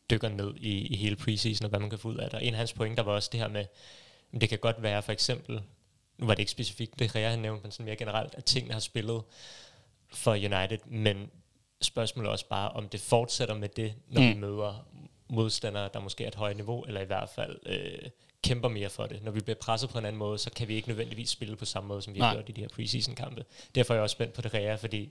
dykker 0.09 0.29
ned 0.29 0.55
i, 0.55 0.87
i 0.87 0.95
hele 0.95 1.15
preseason 1.15 1.65
og 1.65 1.69
hvad 1.69 1.79
man 1.79 1.89
kan 1.89 1.99
få 1.99 2.07
ud 2.07 2.17
af 2.17 2.29
det. 2.29 2.33
Og 2.33 2.45
en 2.45 2.53
af 2.53 2.57
hans 2.57 2.73
pointer 2.73 3.03
var 3.03 3.11
også 3.11 3.29
det 3.31 3.39
her 3.39 3.47
med, 3.47 3.65
det 4.41 4.49
kan 4.49 4.59
godt 4.59 4.81
være 4.83 5.01
for 5.01 5.11
eksempel, 5.11 5.61
nu 6.17 6.25
var 6.25 6.33
det 6.33 6.39
ikke 6.39 6.51
specifikt 6.51 6.99
det 6.99 7.13
Gea 7.13 7.29
han 7.29 7.39
nævnte, 7.39 7.63
men 7.63 7.71
sådan 7.71 7.85
mere 7.85 7.95
generelt, 7.95 8.35
at 8.35 8.45
tingene 8.45 8.73
har 8.73 8.79
spillet 8.79 9.21
for 10.13 10.31
United, 10.31 10.79
men 10.85 11.29
spørgsmålet 11.81 12.31
også 12.31 12.45
bare, 12.47 12.69
om 12.69 12.89
det 12.89 13.01
fortsætter 13.01 13.55
med 13.55 13.69
det, 13.69 13.93
når 14.09 14.21
mm. 14.21 14.27
vi 14.27 14.33
møder 14.33 14.85
modstandere, 15.29 15.89
der 15.93 15.99
måske 15.99 16.23
er 16.23 16.27
et 16.27 16.35
højt 16.35 16.55
niveau, 16.55 16.83
eller 16.83 17.01
i 17.01 17.05
hvert 17.05 17.29
fald 17.29 17.59
øh, 17.65 18.09
kæmper 18.43 18.69
mere 18.69 18.89
for 18.89 19.05
det. 19.05 19.23
Når 19.23 19.31
vi 19.31 19.39
bliver 19.39 19.57
presset 19.61 19.89
på 19.89 19.97
en 19.97 20.05
anden 20.05 20.19
måde, 20.19 20.37
så 20.37 20.51
kan 20.51 20.67
vi 20.67 20.75
ikke 20.75 20.87
nødvendigvis 20.87 21.29
spille 21.29 21.55
på 21.55 21.65
samme 21.65 21.87
måde, 21.87 22.01
som 22.01 22.13
vi 22.13 22.19
Nej. 22.19 22.27
har 22.27 22.35
gjort 22.35 22.49
i 22.49 22.51
de 22.51 22.61
her 22.61 22.67
preseason-kampe. 22.67 23.45
Derfor 23.75 23.93
er 23.93 23.95
jeg 23.95 24.03
også 24.03 24.13
spændt 24.13 24.33
på 24.33 24.41
det 24.41 24.53
Rea, 24.53 24.75
fordi 24.75 25.09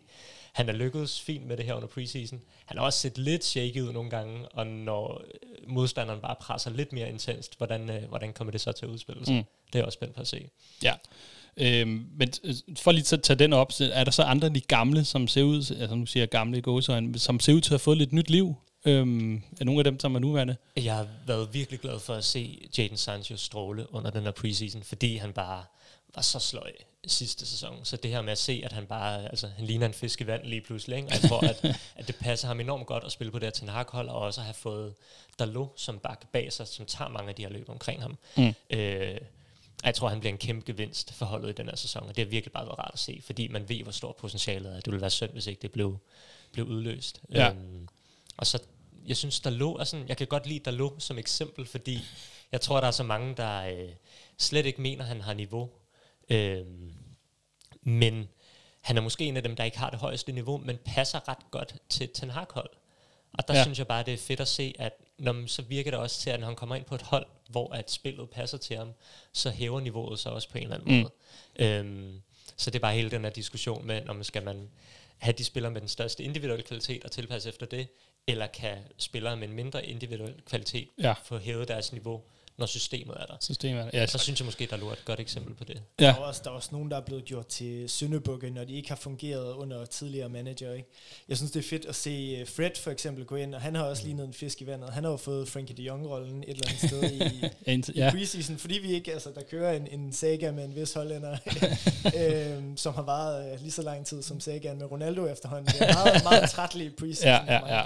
han 0.53 0.69
er 0.69 0.73
lykkedes 0.73 1.21
fint 1.21 1.47
med 1.47 1.57
det 1.57 1.65
her 1.65 1.75
under 1.75 1.89
preseason. 1.89 2.41
Han 2.67 2.79
har 2.79 2.85
også 2.85 2.99
set 2.99 3.19
lidt 3.19 3.45
shaky 3.45 3.81
ud 3.81 3.93
nogle 3.93 4.11
gange, 4.11 4.49
og 4.49 4.67
når 4.67 5.23
øh, 5.25 5.71
modstanderen 5.71 6.21
bare 6.21 6.37
presser 6.41 6.71
lidt 6.71 6.93
mere 6.93 7.09
intenst, 7.09 7.59
hvordan, 7.59 7.91
øh, 7.91 8.09
hvordan 8.09 8.33
kommer 8.33 8.51
det 8.51 8.61
så 8.61 8.73
til 8.73 8.87
at 8.87 8.91
udspille 8.91 9.27
sig? 9.27 9.35
Mm. 9.35 9.45
Det 9.67 9.75
er 9.75 9.79
jeg 9.79 9.87
også 9.87 9.97
spændt 9.97 10.15
på 10.15 10.21
at 10.21 10.29
se. 10.29 10.51
Ja. 10.83 10.95
Øhm, 11.61 12.07
men 12.19 12.29
øh, 12.45 12.55
for 12.79 12.93
lige 12.93 13.17
at 13.17 13.23
tage 13.23 13.39
den 13.39 13.53
op, 13.53 13.73
så 13.73 13.91
er 13.93 14.05
der 14.05 14.11
så 14.11 14.23
andre 14.23 14.47
af 14.47 14.55
de 14.55 14.61
gamle, 14.61 15.05
som 15.05 15.29
ser 15.29 15.43
ud, 15.43 15.77
altså 15.81 15.95
nu 15.95 16.07
siger 16.07 16.23
jeg 16.23 16.29
gamle 16.29 16.61
gåsøjne, 16.61 17.19
som 17.19 17.41
ser 17.41 17.53
ud 17.53 17.61
til 17.61 17.69
at 17.69 17.73
have 17.73 17.79
fået 17.79 17.99
lidt 17.99 18.13
nyt 18.13 18.31
liv? 18.31 18.55
Øhm, 18.85 19.43
er 19.61 19.65
nogle 19.65 19.81
af 19.81 19.85
dem, 19.85 20.01
som 20.01 20.15
er 20.15 20.19
nuværende? 20.19 20.57
Jeg 20.77 20.95
har 20.95 21.07
været 21.27 21.49
virkelig 21.53 21.81
glad 21.81 22.01
for 22.01 22.15
at 22.15 22.25
se 22.25 22.69
Jaden 22.79 22.97
Sancho 22.97 23.37
stråle 23.37 23.95
under 23.95 24.11
den 24.11 24.23
her 24.23 24.31
preseason, 24.31 24.83
fordi 24.83 25.17
han 25.17 25.33
bare 25.33 25.65
var 26.15 26.23
så 26.23 26.39
sløj 26.39 26.73
sidste 27.07 27.47
sæson. 27.47 27.85
Så 27.85 27.97
det 27.97 28.11
her 28.11 28.23
med 28.23 28.33
at 28.33 28.39
se, 28.39 28.63
at 28.65 28.73
han 28.73 28.87
bare, 28.87 29.25
altså 29.25 29.49
han 29.57 29.67
ligner 29.67 29.87
en 29.87 29.95
fisk 29.95 30.21
i 30.21 30.27
vand 30.27 30.45
lige 30.45 30.61
pludselig, 30.61 30.97
ikke? 30.97 31.09
jeg 31.11 31.21
tror, 31.29 31.41
at, 31.41 31.65
at 31.97 32.07
det 32.07 32.17
passer 32.17 32.49
ham 32.49 32.61
enormt 32.61 32.87
godt 32.87 33.05
at 33.05 33.13
spille 33.13 33.31
på 33.31 33.39
det 33.39 33.47
her 33.47 33.51
Ten 33.51 33.69
Hag-hold, 33.69 34.09
og 34.09 34.19
også 34.19 34.41
have 34.41 34.55
fået 34.55 34.95
Dalot 35.39 35.81
som 35.81 35.99
bak 35.99 36.33
bag 36.33 36.53
sig, 36.53 36.69
som 36.69 36.87
tager 36.87 37.09
mange 37.09 37.29
af 37.29 37.35
de 37.35 37.43
her 37.43 37.51
løb 37.51 37.69
omkring 37.69 38.03
ham. 38.03 38.19
Mm. 38.37 38.55
Øh, 38.71 39.17
jeg 39.85 39.95
tror, 39.95 40.09
han 40.09 40.21
bliver 40.21 40.33
en 40.33 40.39
kæmpe 40.39 40.67
gevinst 40.67 41.15
for 41.15 41.27
holdet 41.27 41.49
i 41.49 41.53
den 41.53 41.69
her 41.69 41.77
sæson, 41.77 42.03
og 42.03 42.17
det 42.17 42.25
har 42.25 42.31
virkelig 42.31 42.53
bare 42.53 42.67
været 42.67 42.79
rart 42.79 42.91
at 42.93 42.99
se, 42.99 43.21
fordi 43.25 43.49
man 43.49 43.69
ved, 43.69 43.83
hvor 43.83 43.93
stort 43.93 44.17
potentialet 44.17 44.73
er. 44.73 44.77
Det 44.77 44.87
ville 44.87 45.01
være 45.01 45.11
synd, 45.11 45.31
hvis 45.31 45.47
ikke 45.47 45.63
det 45.63 45.73
blev, 45.73 45.99
blev 46.53 46.67
udløst. 46.67 47.21
Ja. 47.33 47.51
Øhm, 47.51 47.89
og 48.37 48.47
så, 48.47 48.63
jeg 49.07 49.17
synes, 49.17 49.41
der 49.41 49.51
lå, 49.51 49.79
altså, 49.79 50.05
jeg 50.09 50.17
kan 50.17 50.27
godt 50.27 50.47
lide 50.47 50.59
der 50.65 50.71
lå 50.71 50.97
som 50.99 51.19
eksempel, 51.19 51.67
fordi 51.67 52.01
jeg 52.53 52.61
tror, 52.61 52.81
der 52.81 52.87
er 52.87 52.91
så 52.91 53.03
mange, 53.03 53.35
der 53.37 53.63
øh, 53.63 53.89
slet 54.39 54.67
ikke 54.67 54.81
mener, 54.81 55.05
han 55.05 55.21
har 55.21 55.35
niveau. 55.35 55.71
Øhm, 56.29 56.95
men 57.83 58.29
han 58.81 58.97
er 58.97 59.01
måske 59.01 59.25
en 59.25 59.37
af 59.37 59.43
dem, 59.43 59.57
der 59.57 59.65
ikke 59.65 59.79
har 59.79 59.91
det 59.91 59.99
højeste 59.99 60.33
niveau, 60.33 60.57
men 60.57 60.79
passer 60.85 61.29
ret 61.29 61.51
godt 61.51 61.75
til 61.89 62.09
Ten 62.09 62.31
Hag-hold. 62.31 62.71
Og 63.33 63.49
der 63.49 63.55
ja. 63.57 63.63
synes 63.63 63.79
jeg 63.79 63.87
bare, 63.87 64.03
det 64.03 64.15
er 64.15 64.19
fedt 64.19 64.41
at 64.41 64.49
se, 64.49 64.75
at 64.79 64.93
når, 65.19 65.47
så 65.47 65.63
virker 65.63 65.91
det 65.91 66.01
også 66.01 66.21
til, 66.21 66.31
at 66.31 66.41
når 66.41 66.47
han 66.47 66.57
kommer 66.57 66.77
ind 66.77 66.85
på 66.85 66.95
et 66.95 67.03
hold, 67.03 67.27
hvor 67.49 67.75
at 67.75 67.91
spillet 67.91 68.31
passer 68.31 68.59
til 68.59 68.77
ham, 68.77 68.93
så 69.33 69.51
hæver 69.51 69.81
niveauet 69.81 70.19
sig 70.19 70.33
også 70.33 70.49
på 70.49 70.59
en 70.59 70.65
eller 70.65 70.77
anden 70.77 70.97
mm. 70.97 71.03
måde. 71.03 71.13
Øhm, 71.59 72.23
så 72.57 72.71
det 72.71 72.79
er 72.79 72.81
bare 72.81 72.95
hele 72.95 73.11
den 73.11 73.25
her 73.25 73.31
diskussion 73.31 73.87
med, 73.87 74.09
om 74.09 74.25
skal 74.25 74.45
man 74.45 74.71
have 75.19 75.33
de 75.33 75.45
spillere 75.45 75.73
med 75.73 75.81
den 75.81 75.89
største 75.89 76.23
individuelle 76.23 76.65
kvalitet 76.65 77.05
og 77.05 77.11
tilpasse 77.11 77.49
efter 77.49 77.67
det, 77.67 77.89
eller 78.27 78.47
kan 78.47 78.77
spillere 78.97 79.37
med 79.37 79.49
en 79.49 79.55
mindre 79.55 79.87
individuel 79.87 80.35
kvalitet 80.47 80.89
ja. 80.99 81.15
få 81.25 81.39
hævet 81.39 81.69
deres 81.69 81.93
niveau 81.93 82.23
når 82.59 82.67
systemet 82.67 83.17
er 83.21 83.27
der. 83.27 83.37
Systemet 83.41 83.81
er 83.81 83.91
der. 83.91 83.99
Ja, 84.01 84.07
så 84.07 84.19
synes 84.19 84.41
jeg 84.41 84.45
måske, 84.45 84.67
der 84.71 84.77
er 84.77 84.93
et 84.93 85.05
godt 85.05 85.21
eksempel 85.21 85.55
på 85.55 85.65
det. 85.65 85.83
Ja. 86.01 86.05
Der, 86.05 86.13
er 86.13 86.17
også, 86.17 86.41
der 86.45 86.51
er 86.51 86.55
også 86.55 86.69
nogen, 86.73 86.91
der 86.91 86.97
er 86.97 87.01
blevet 87.01 87.25
gjort 87.25 87.47
til 87.47 87.89
syndebukke, 87.89 88.51
når 88.51 88.65
de 88.65 88.73
ikke 88.73 88.89
har 88.89 88.97
fungeret 88.97 89.53
under 89.53 89.85
tidligere 89.85 90.29
manager. 90.29 90.73
Ikke? 90.73 90.89
Jeg 91.29 91.37
synes, 91.37 91.53
det 91.53 91.65
er 91.65 91.69
fedt 91.69 91.85
at 91.85 91.95
se 91.95 92.37
øh, 92.41 92.49
Fred 92.49 92.71
for 92.77 92.91
eksempel 92.91 93.25
gå 93.25 93.37
ind, 93.37 93.55
og 93.55 93.61
han 93.61 93.75
har 93.75 93.83
også 93.83 94.05
lignet 94.05 94.25
en 94.25 94.33
fisk 94.33 94.63
i 94.63 94.67
vandet. 94.67 94.91
Han 94.91 95.05
har 95.05 95.11
jo 95.11 95.17
fået 95.17 95.49
Frankie 95.49 95.77
de 95.77 95.83
Jong-rollen 95.83 96.43
et 96.43 96.49
eller 96.49 96.69
andet 96.69 96.89
sted 96.89 97.11
i, 97.11 97.93
ja. 98.01 98.09
i 98.09 98.11
preseason, 98.11 98.59
fordi 98.59 98.79
vi 98.79 98.93
ikke, 98.93 99.13
altså 99.13 99.31
der 99.35 99.43
kører 99.51 99.73
en, 99.73 99.87
en 99.87 100.13
saga 100.13 100.51
med 100.51 100.65
en 100.65 100.75
vis 100.75 100.93
hollænder, 100.93 101.39
øhm, 102.21 102.77
som 102.77 102.95
har 102.95 103.03
varet 103.03 103.53
øh, 103.53 103.61
lige 103.61 103.73
så 103.73 103.83
lang 103.83 104.07
tid 104.07 104.23
som 104.23 104.41
sagaen 104.41 104.79
med 104.79 104.91
Ronaldo 104.91 105.27
efterhånden. 105.27 105.67
Det 105.67 105.89
er 105.89 105.95
meget, 105.95 106.25
meget 106.25 106.51
trætlig 106.51 106.97
preseason. 106.97 107.29
Ja, 107.29 107.55
ja, 107.55 107.79
ja. 107.79 107.85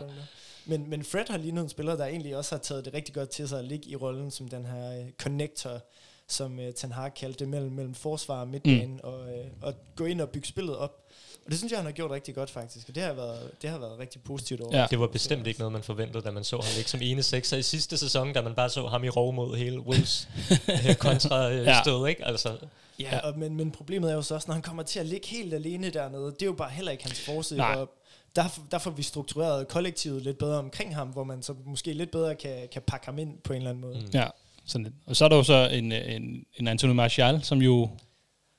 Men, 0.66 0.90
men 0.90 1.04
Fred 1.04 1.24
har 1.30 1.38
lige 1.38 1.52
nu 1.52 1.60
en 1.60 1.68
spiller, 1.68 1.96
der 1.96 2.06
egentlig 2.06 2.36
også 2.36 2.54
har 2.54 2.60
taget 2.60 2.84
det 2.84 2.94
rigtig 2.94 3.14
godt 3.14 3.30
til 3.30 3.48
sig 3.48 3.58
at 3.58 3.64
ligge 3.64 3.90
i 3.90 3.96
rollen 3.96 4.30
som 4.30 4.48
den 4.48 4.66
her 4.66 4.98
uh, 4.98 5.06
connector, 5.18 5.80
som 6.28 6.58
uh, 6.58 6.64
Ten 6.76 6.92
Hag 6.92 7.14
kaldte 7.14 7.38
det, 7.38 7.48
mellem, 7.48 7.72
mellem 7.72 7.94
forsvar 7.94 8.40
og 8.40 8.48
midtbanen, 8.48 8.92
mm. 8.92 9.00
og, 9.02 9.20
uh, 9.20 9.46
og 9.60 9.74
gå 9.96 10.04
ind 10.04 10.20
og 10.20 10.28
bygge 10.28 10.48
spillet 10.48 10.76
op. 10.76 10.98
Og 11.44 11.50
det 11.50 11.58
synes 11.58 11.70
jeg, 11.70 11.78
han 11.78 11.86
har 11.86 11.92
gjort 11.92 12.10
rigtig 12.10 12.34
godt 12.34 12.50
faktisk, 12.50 12.88
og 12.88 12.94
det 12.94 13.02
har 13.02 13.12
været, 13.12 13.50
det 13.62 13.70
har 13.70 13.78
været 13.78 13.98
rigtig 13.98 14.22
positivt 14.22 14.60
over. 14.60 14.78
Ja. 14.78 14.86
Det 14.90 15.00
var 15.00 15.06
bestemt 15.06 15.46
ikke 15.46 15.58
noget, 15.58 15.72
man 15.72 15.82
forventede, 15.82 16.22
da 16.24 16.30
man 16.30 16.44
så 16.44 16.56
ham 16.56 16.78
ikke 16.78 16.90
som 16.90 17.00
ene 17.02 17.22
sekser 17.22 17.56
i 17.56 17.62
sidste 17.62 17.96
sæson, 17.96 18.32
da 18.32 18.42
man 18.42 18.54
bare 18.54 18.70
så 18.70 18.86
ham 18.86 19.04
i 19.04 19.08
rov 19.08 19.32
mod 19.34 19.56
hele 19.56 19.80
Wolves 19.80 20.28
kontra 20.98 21.48
ja. 21.48 21.82
stød, 21.82 22.08
ikke? 22.08 22.26
Altså, 22.26 22.56
ja, 23.00 23.08
ja. 23.12 23.18
Og, 23.18 23.38
men, 23.38 23.56
men 23.56 23.70
problemet 23.70 24.10
er 24.10 24.14
jo 24.14 24.22
så 24.22 24.34
også, 24.34 24.48
når 24.48 24.52
han 24.52 24.62
kommer 24.62 24.82
til 24.82 25.00
at 25.00 25.06
ligge 25.06 25.28
helt 25.28 25.54
alene 25.54 25.90
dernede, 25.90 26.24
det 26.24 26.42
er 26.42 26.46
jo 26.46 26.52
bare 26.52 26.70
heller 26.70 26.92
ikke 26.92 27.04
hans 27.04 27.20
forside, 27.20 27.66
og 27.66 27.90
der, 28.36 28.60
der 28.70 28.78
får 28.78 28.90
vi 28.90 29.02
struktureret 29.02 29.68
kollektivet 29.68 30.22
lidt 30.22 30.38
bedre 30.38 30.58
omkring 30.58 30.94
ham, 30.94 31.08
hvor 31.08 31.24
man 31.24 31.42
så 31.42 31.54
måske 31.66 31.92
lidt 31.92 32.10
bedre 32.10 32.34
kan, 32.34 32.68
kan 32.72 32.82
pakke 32.86 33.06
ham 33.06 33.18
ind 33.18 33.38
på 33.44 33.52
en 33.52 33.56
eller 33.56 33.70
anden 33.70 33.80
måde. 33.80 33.94
Mm. 33.94 34.10
Ja, 34.14 34.26
sådan 34.66 34.84
lidt. 34.84 34.94
Og 35.06 35.16
så 35.16 35.24
er 35.24 35.28
der 35.28 35.36
jo 35.36 35.42
så 35.42 35.68
en, 35.72 35.92
en, 35.92 36.44
en 36.56 36.68
Anthony 36.68 36.92
Martial, 36.92 37.42
som 37.42 37.62
jo 37.62 37.90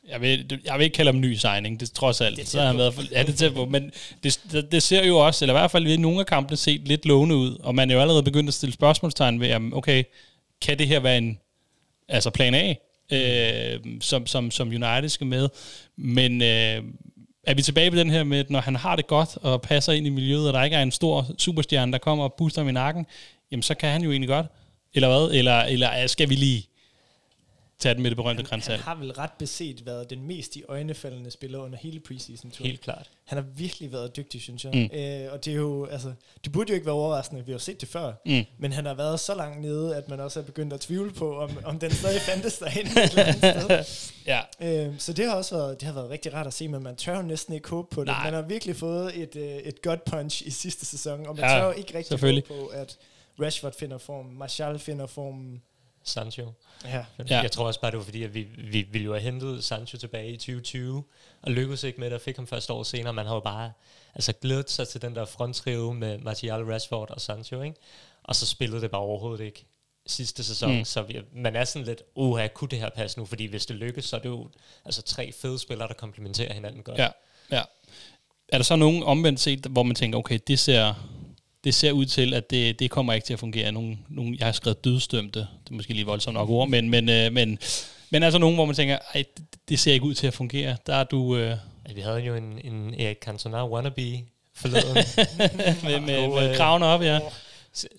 jeg 0.07 0.21
vil, 0.21 0.62
jeg 0.65 0.77
vil 0.77 0.83
ikke 0.83 0.95
kalde 0.95 1.12
ham 1.12 1.21
ny 1.21 1.33
signing, 1.33 1.79
det 1.79 1.91
trods 1.91 2.21
alt. 2.21 2.38
Det 2.38 2.47
så 2.47 2.59
har 2.59 2.67
han 2.67 2.77
været, 2.77 3.12
ja, 3.12 3.23
det 3.23 3.38
tempo, 3.38 3.65
men 3.65 3.91
det, 4.23 4.39
det, 4.51 4.71
det, 4.71 4.83
ser 4.83 5.05
jo 5.05 5.17
også, 5.17 5.45
eller 5.45 5.53
i 5.53 5.59
hvert 5.59 5.71
fald 5.71 5.83
ved 5.83 5.97
nogle 5.97 6.19
af 6.19 6.25
kampene 6.25 6.57
set 6.57 6.88
lidt 6.88 7.05
lovende 7.05 7.36
ud, 7.36 7.57
og 7.59 7.75
man 7.75 7.89
er 7.89 7.95
jo 7.95 8.01
allerede 8.01 8.23
begyndt 8.23 8.47
at 8.47 8.53
stille 8.53 8.73
spørgsmålstegn 8.73 9.39
ved, 9.39 9.47
jamen, 9.47 9.73
okay, 9.73 10.03
kan 10.62 10.79
det 10.79 10.88
her 10.88 10.99
være 10.99 11.17
en 11.17 11.39
altså 12.07 12.29
plan 12.29 12.53
A, 12.53 12.73
øh, 13.12 13.79
som, 14.01 14.27
som, 14.27 14.51
som 14.51 14.67
United 14.67 15.09
skal 15.09 15.27
med, 15.27 15.49
men 15.95 16.41
øh, 16.41 16.83
er 17.43 17.53
vi 17.53 17.62
tilbage 17.62 17.91
ved 17.91 17.99
den 17.99 18.10
her 18.10 18.23
med, 18.23 18.39
at 18.39 18.49
når 18.49 18.60
han 18.60 18.75
har 18.75 18.95
det 18.95 19.08
godt 19.08 19.38
og 19.41 19.62
passer 19.62 19.93
ind 19.93 20.08
i 20.08 20.10
miljøet, 20.10 20.47
og 20.47 20.53
der 20.53 20.63
ikke 20.63 20.75
er 20.75 20.82
en 20.82 20.91
stor 20.91 21.25
superstjerne, 21.38 21.91
der 21.91 21.97
kommer 21.97 22.23
og 22.23 22.34
booster 22.34 22.62
ham 22.62 22.69
i 22.69 22.71
nakken, 22.71 23.06
jamen 23.51 23.63
så 23.63 23.75
kan 23.75 23.89
han 23.89 24.01
jo 24.01 24.12
egentlig 24.12 24.29
godt. 24.29 24.45
Eller 24.93 25.08
hvad? 25.08 25.38
Eller, 25.38 25.62
eller 25.62 26.08
skal 26.08 26.29
vi 26.29 26.36
lige 26.36 26.67
tage 27.79 27.95
den 27.95 28.03
med 28.03 28.12
det 28.12 28.17
berømte 28.17 28.43
grænsal. 28.43 28.75
Han 28.75 28.83
har 28.83 28.95
vel 28.95 29.12
ret 29.12 29.31
beset 29.39 29.86
været 29.86 30.09
den 30.09 30.27
mest 30.27 30.55
i 30.55 30.63
øjnefaldende 30.67 31.31
spiller 31.31 31.59
under 31.59 31.77
hele 31.77 31.99
preseason 31.99 32.51
-turen. 32.51 32.63
Helt 32.63 32.81
klart. 32.81 33.09
Han 33.25 33.38
har 33.38 33.45
virkelig 33.55 33.91
været 33.91 34.15
dygtig, 34.15 34.41
synes 34.41 34.65
jeg. 34.65 34.73
Mm. 34.73 34.97
Øh, 34.99 35.33
og 35.33 35.45
det 35.45 35.53
er 35.53 35.57
jo, 35.57 35.86
altså, 35.86 36.13
det 36.43 36.51
burde 36.51 36.69
jo 36.69 36.73
ikke 36.73 36.86
være 36.86 36.95
overraskende, 36.95 37.45
vi 37.45 37.51
har 37.51 37.59
set 37.59 37.81
det 37.81 37.89
før, 37.89 38.13
mm. 38.25 38.43
men 38.57 38.71
han 38.71 38.86
har 38.86 38.93
været 38.93 39.19
så 39.19 39.36
langt 39.36 39.62
nede, 39.62 39.95
at 39.95 40.09
man 40.09 40.19
også 40.19 40.39
er 40.39 40.43
begyndt 40.43 40.73
at 40.73 40.79
tvivle 40.79 41.12
på, 41.12 41.38
om, 41.38 41.57
om 41.63 41.79
den 41.79 41.91
stadig 41.91 42.21
fandtes 42.21 42.57
derinde 42.57 42.91
ja. 44.33 44.41
øh, 44.62 44.93
så 44.99 45.13
det 45.13 45.25
har 45.25 45.36
også 45.36 45.55
været, 45.55 45.79
det 45.79 45.86
har 45.86 45.93
været 45.93 46.09
rigtig 46.09 46.33
rart 46.33 46.47
at 46.47 46.53
se, 46.53 46.67
men 46.67 46.83
man 46.83 46.95
tør 46.95 47.15
jo 47.15 47.21
næsten 47.21 47.53
ikke 47.53 47.69
håbe 47.69 47.88
på 47.95 48.01
det. 48.01 48.07
Nej. 48.07 48.23
Man 48.23 48.33
har 48.33 48.41
virkelig 48.41 48.75
fået 48.75 49.21
et, 49.21 49.36
øh, 49.36 49.43
et 49.43 49.81
godt 49.81 50.05
punch 50.05 50.47
i 50.47 50.49
sidste 50.49 50.86
sæson, 50.86 51.27
og 51.27 51.36
man 51.36 51.45
ja, 51.45 51.57
tør 51.57 51.65
jo 51.65 51.71
ikke 51.71 51.97
rigtig 51.97 52.19
håbe 52.19 52.41
på, 52.47 52.65
at 52.65 52.97
Rashford 53.39 53.73
finder 53.79 53.97
form, 53.97 54.25
Martial 54.25 54.79
finder 54.79 55.07
form, 55.07 55.62
Sancho. 56.03 56.51
Ja. 56.85 57.05
ja. 57.29 57.41
Jeg 57.41 57.51
tror 57.51 57.67
også 57.67 57.81
bare, 57.81 57.91
det 57.91 57.97
var 57.97 58.03
fordi, 58.03 58.23
at 58.23 58.33
vi, 58.33 58.47
vi 58.57 58.81
ville 58.81 59.05
jo 59.05 59.13
have 59.13 59.21
hentet 59.21 59.63
Sancho 59.63 59.97
tilbage 59.97 60.29
i 60.29 60.37
2020, 60.37 61.03
og 61.41 61.51
lykkedes 61.51 61.83
ikke 61.83 61.99
med 61.99 62.09
det, 62.09 62.15
og 62.15 62.21
fik 62.21 62.35
ham 62.35 62.47
først 62.47 62.69
år 62.69 62.83
senere. 62.83 63.13
Man 63.13 63.25
har 63.25 63.33
jo 63.33 63.39
bare 63.39 63.71
altså, 64.15 64.33
glædet 64.41 64.71
sig 64.71 64.87
til 64.87 65.01
den 65.01 65.15
der 65.15 65.25
frontrive 65.25 65.93
med 65.93 66.17
Martial, 66.17 66.63
Rashford 66.63 67.11
og 67.11 67.21
Sancho, 67.21 67.61
ikke? 67.61 67.77
Og 68.23 68.35
så 68.35 68.45
spillede 68.45 68.81
det 68.81 68.91
bare 68.91 69.01
overhovedet 69.01 69.45
ikke 69.45 69.65
sidste 70.05 70.43
sæson, 70.43 70.77
mm. 70.77 70.85
så 70.85 71.01
vi, 71.01 71.21
man 71.33 71.55
er 71.55 71.65
sådan 71.65 71.85
lidt, 71.85 72.03
uha, 72.15 72.47
kunne 72.47 72.69
det 72.69 72.79
her 72.79 72.89
passe 72.89 73.19
nu? 73.19 73.25
Fordi 73.25 73.45
hvis 73.45 73.65
det 73.65 73.75
lykkes, 73.75 74.05
så 74.05 74.15
er 74.15 74.19
det 74.19 74.29
jo 74.29 74.49
altså 74.85 75.01
tre 75.01 75.31
fede 75.31 75.59
spillere, 75.59 75.87
der 75.87 75.93
komplementerer 75.93 76.53
hinanden 76.53 76.83
godt. 76.83 76.97
Ja, 76.97 77.09
ja. 77.51 77.61
Er 78.47 78.57
der 78.57 78.63
så 78.63 78.75
nogen 78.75 79.03
omvendt 79.03 79.39
set, 79.39 79.65
hvor 79.65 79.83
man 79.83 79.95
tænker, 79.95 80.19
okay, 80.19 80.39
det 80.47 80.59
ser, 80.59 80.93
det 81.63 81.76
ser 81.76 81.91
ud 81.91 82.06
til, 82.06 82.34
at 82.34 82.49
det, 82.49 82.80
det 82.80 82.91
kommer 82.91 83.13
ikke 83.13 83.26
til 83.26 83.34
at 83.34 83.39
fungere. 83.39 83.71
Nogle, 83.71 83.97
nogle, 84.10 84.36
jeg 84.39 84.47
har 84.47 84.52
skrevet 84.52 84.84
dødstømte, 84.84 85.39
det 85.39 85.69
er 85.71 85.73
måske 85.73 85.93
lige 85.93 86.06
voldsomt 86.06 86.34
nok 86.34 86.49
ord, 86.49 86.69
men, 86.69 86.89
men, 86.89 87.10
øh, 87.10 87.34
men, 87.34 87.60
men 88.10 88.23
altså 88.23 88.39
nogen, 88.39 88.56
hvor 88.56 88.65
man 88.65 88.76
tænker, 88.76 88.97
ej, 89.13 89.23
det, 89.38 89.45
det 89.69 89.80
ser 89.80 89.93
ikke 89.93 90.06
ud 90.06 90.13
til 90.13 90.28
at 90.28 90.34
fungere. 90.34 90.78
Der 90.86 90.95
er 90.95 91.04
du... 91.04 91.38
Øh, 91.38 91.58
vi 91.95 92.02
havde 92.02 92.19
jo 92.19 92.36
en, 92.36 92.60
en 92.63 92.93
Erik 92.99 93.17
Cantona 93.21 93.67
wannabe 93.67 94.19
forleden. 94.56 94.95
med, 95.84 95.99
med, 95.99 96.28
med 96.28 96.49
øh, 96.49 96.56
kraven 96.56 96.84
op, 96.84 97.02
ja. 97.02 97.19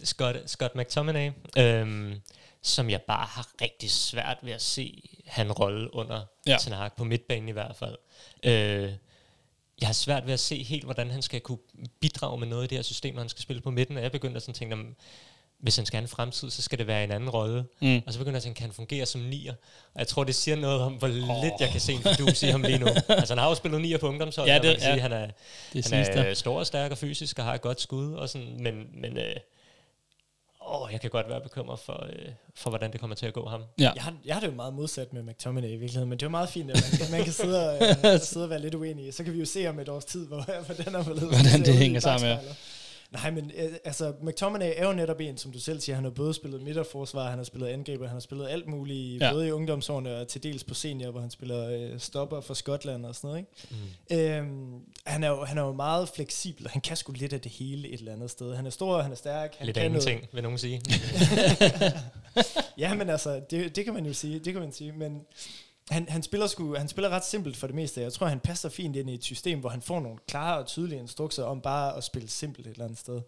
Scott, 0.05 0.37
Scott 0.47 0.75
McTominay, 0.75 1.31
øhm, 1.59 2.15
som 2.63 2.91
jeg 2.91 3.03
bare 3.03 3.27
har 3.31 3.49
rigtig 3.63 3.91
svært 3.91 4.39
ved 4.43 4.53
at 4.53 4.63
se 4.63 5.03
han 5.27 5.53
rolle 5.53 5.95
under 5.95 6.21
ja. 6.47 6.57
Ten 6.61 6.73
Hag, 6.73 6.91
på 6.97 7.05
midtbanen 7.05 7.49
i 7.49 7.53
hvert 7.53 7.77
fald. 7.77 7.97
Øh, 8.45 8.93
jeg 9.81 9.89
har 9.89 9.95
svært 9.95 10.27
ved 10.27 10.33
at 10.33 10.41
se 10.41 10.63
helt, 10.63 10.85
hvordan 10.85 11.11
han 11.11 11.23
skal 11.23 11.41
kunne 11.41 11.59
bidrage 12.01 12.39
med 12.39 12.47
noget 12.47 12.65
i 12.65 12.67
det 12.67 12.79
her 12.79 12.83
system, 12.83 13.15
når 13.15 13.21
han 13.21 13.29
skal 13.29 13.43
spille 13.43 13.63
på 13.63 13.71
midten. 13.71 13.97
Og 13.97 14.03
jeg 14.03 14.13
begynder 14.13 14.37
at 14.37 14.43
sådan 14.43 14.55
tænke, 14.55 14.77
hvis 15.59 15.77
han 15.77 15.87
skal 15.87 15.97
have 15.97 16.03
en 16.03 16.09
fremtid, 16.09 16.51
så 16.51 16.63
skal 16.63 16.79
det 16.79 16.87
være 16.87 17.05
en 17.05 17.11
anden 17.11 17.31
rolle. 17.31 17.65
Mm. 17.81 18.03
Og 18.07 18.13
så 18.13 18.19
begynder 18.19 18.33
jeg 18.33 18.37
at 18.37 18.43
tænke, 18.43 18.59
kan 18.59 18.67
han 18.67 18.73
fungere 18.73 19.07
som 19.07 19.21
nier? 19.21 19.53
Og 19.95 19.99
jeg 19.99 20.09
tror, 20.09 20.25
det 20.25 20.35
siger 20.35 20.57
noget 20.57 20.81
om, 20.81 20.93
hvor 20.93 21.09
oh. 21.09 21.15
lidt 21.15 21.55
jeg 21.61 21.69
kan 21.69 21.81
se 21.81 21.93
en 21.93 22.03
fidus 22.03 22.43
i 22.43 22.47
ham 22.47 22.63
lige 22.63 22.79
nu. 22.79 22.87
altså, 23.09 23.35
han 23.35 23.39
har 23.39 23.49
jo 23.49 23.55
spillet 23.55 23.81
nier 23.81 23.99
på 23.99 24.09
ungdomsholdet, 24.09 24.53
ja, 24.53 24.59
det, 24.59 24.75
ja. 24.75 24.79
sige, 24.79 25.01
han 25.01 25.13
er, 25.13 25.27
det 25.73 25.91
han 25.91 26.27
er 26.27 26.35
stor 26.35 26.59
og 26.59 26.67
stærk 26.67 26.91
og 26.91 26.99
fysisk 26.99 27.39
og 27.39 27.45
har 27.45 27.55
et 27.55 27.61
godt 27.61 27.81
skud, 27.81 28.15
og 28.15 28.29
sådan, 28.29 28.63
men, 28.63 28.75
men 28.95 29.19
øh, 29.19 29.37
åh, 30.67 30.93
jeg 30.93 31.01
kan 31.01 31.11
godt 31.11 31.29
være 31.29 31.41
bekymret 31.41 31.79
for, 31.79 32.07
øh, 32.13 32.29
for 32.55 32.71
hvordan 32.71 32.93
det 32.93 33.01
kommer 33.01 33.17
til 33.17 33.27
at 33.27 33.33
gå 33.33 33.49
ham. 33.49 33.63
Ja. 33.79 33.93
Jeg 33.95 34.03
har, 34.03 34.15
jeg 34.25 34.35
har 34.35 34.41
det 34.41 34.47
jo 34.47 34.53
meget 34.53 34.75
modsat 34.75 35.13
med 35.13 35.23
McTominay 35.23 35.69
i 35.69 35.77
virkeligheden, 35.77 36.09
men 36.09 36.19
det 36.19 36.23
er 36.23 36.27
jo 36.27 36.31
meget 36.31 36.49
fint, 36.49 36.71
at 36.71 36.77
man, 36.93 37.01
at 37.07 37.11
man 37.11 37.25
kan 37.25 37.33
sidde 37.33 37.71
og, 37.71 37.75
øh, 38.15 38.21
sidde 38.21 38.47
og 38.47 38.51
være 38.51 38.61
lidt 38.61 38.75
uenig. 38.75 39.15
Så 39.15 39.25
kan 39.25 39.33
vi 39.33 39.39
jo 39.39 39.45
se 39.45 39.67
om 39.67 39.79
et 39.79 39.89
års 39.89 40.05
tid, 40.05 40.27
hvor, 40.27 40.45
hvordan, 40.67 40.95
er, 40.95 41.03
hvordan 41.03 41.65
det 41.65 41.75
hænger 41.75 42.01
sammen, 42.01 42.29
ja. 42.31 42.39
Nej, 43.15 43.31
men 43.31 43.51
øh, 43.57 43.73
altså, 43.85 44.13
McTominay 44.23 44.73
er 44.77 44.87
jo 44.87 44.93
netop 44.93 45.21
en, 45.21 45.37
som 45.37 45.53
du 45.53 45.59
selv 45.59 45.81
siger, 45.81 45.97
han 45.97 46.05
har 46.05 46.11
både 46.11 46.35
spillet 46.35 46.63
midterforsvar, 46.63 47.29
han 47.29 47.39
har 47.39 47.45
spillet 47.45 47.69
angriber, 47.69 48.07
han 48.07 48.15
har 48.15 48.21
spillet 48.21 48.49
alt 48.49 48.69
muligt, 48.69 49.23
ja. 49.23 49.33
både 49.33 49.49
i 49.49 49.51
ungdomsårene 49.51 50.17
og 50.17 50.29
til 50.29 50.43
dels 50.43 50.65
på 50.65 50.75
senior, 50.75 51.11
hvor 51.11 51.21
han 51.21 51.31
spiller 51.31 51.71
øh, 51.71 52.01
stopper 52.01 52.41
for 52.41 52.55
Skotland 52.55 53.07
og 53.07 53.15
sådan 53.15 53.29
noget. 53.29 53.39
Ikke? 53.39 54.41
Mm. 54.41 54.57
Øhm, 54.57 54.81
han, 55.07 55.25
er 55.25 55.29
jo, 55.29 55.45
han 55.45 55.59
er 55.59 55.63
jo 55.63 55.73
meget 55.73 56.09
fleksibel, 56.09 56.69
han 56.69 56.81
kan 56.81 56.97
sgu 56.97 57.13
lidt 57.13 57.33
af 57.33 57.41
det 57.41 57.53
hele 57.53 57.89
et 57.89 57.99
eller 57.99 58.13
andet 58.13 58.31
sted. 58.31 58.55
Han 58.55 58.67
er 58.67 58.71
stor, 58.71 59.03
han 59.03 59.13
er 59.13 59.17
stærk. 59.17 59.55
Han 59.59 59.67
lidt 59.67 59.77
kan 59.77 59.91
noget. 59.91 60.07
ting, 60.07 60.29
vil 60.33 60.43
nogen 60.43 60.59
sige. 60.59 60.81
ja, 62.79 62.95
men 62.95 63.11
altså, 63.11 63.41
det, 63.51 63.77
det 63.77 63.85
kan 63.85 63.95
man 63.95 64.07
jo 64.07 64.13
sige, 64.13 64.39
det 64.39 64.53
kan 64.53 64.63
man 64.63 64.73
sige, 64.73 64.93
men 64.93 65.21
han, 65.91 66.07
han, 66.09 66.23
spiller 66.23 66.47
sgu, 66.47 66.77
han 66.77 66.89
spiller 66.89 67.11
ret 67.11 67.25
simpelt 67.25 67.57
for 67.57 67.67
det 67.67 67.77
meste. 67.77 68.01
Jeg 68.01 68.13
tror, 68.13 68.27
han 68.27 68.41
passer 68.41 68.69
fint 68.69 68.97
ind 68.97 69.11
i 69.11 69.15
et 69.15 69.25
system, 69.25 69.61
hvor 69.61 69.69
han 69.69 69.83
får 69.83 70.01
nogle 70.01 70.19
klare 70.29 70.59
og 70.59 70.67
tydelige 70.67 70.99
instrukser 70.99 71.45
om 71.45 71.61
bare 71.61 71.97
at 71.97 72.05
spille 72.05 72.29
simpelt 72.29 72.67
et 72.67 72.73
eller 72.73 72.85
andet 72.85 72.99
sted. 72.99 73.21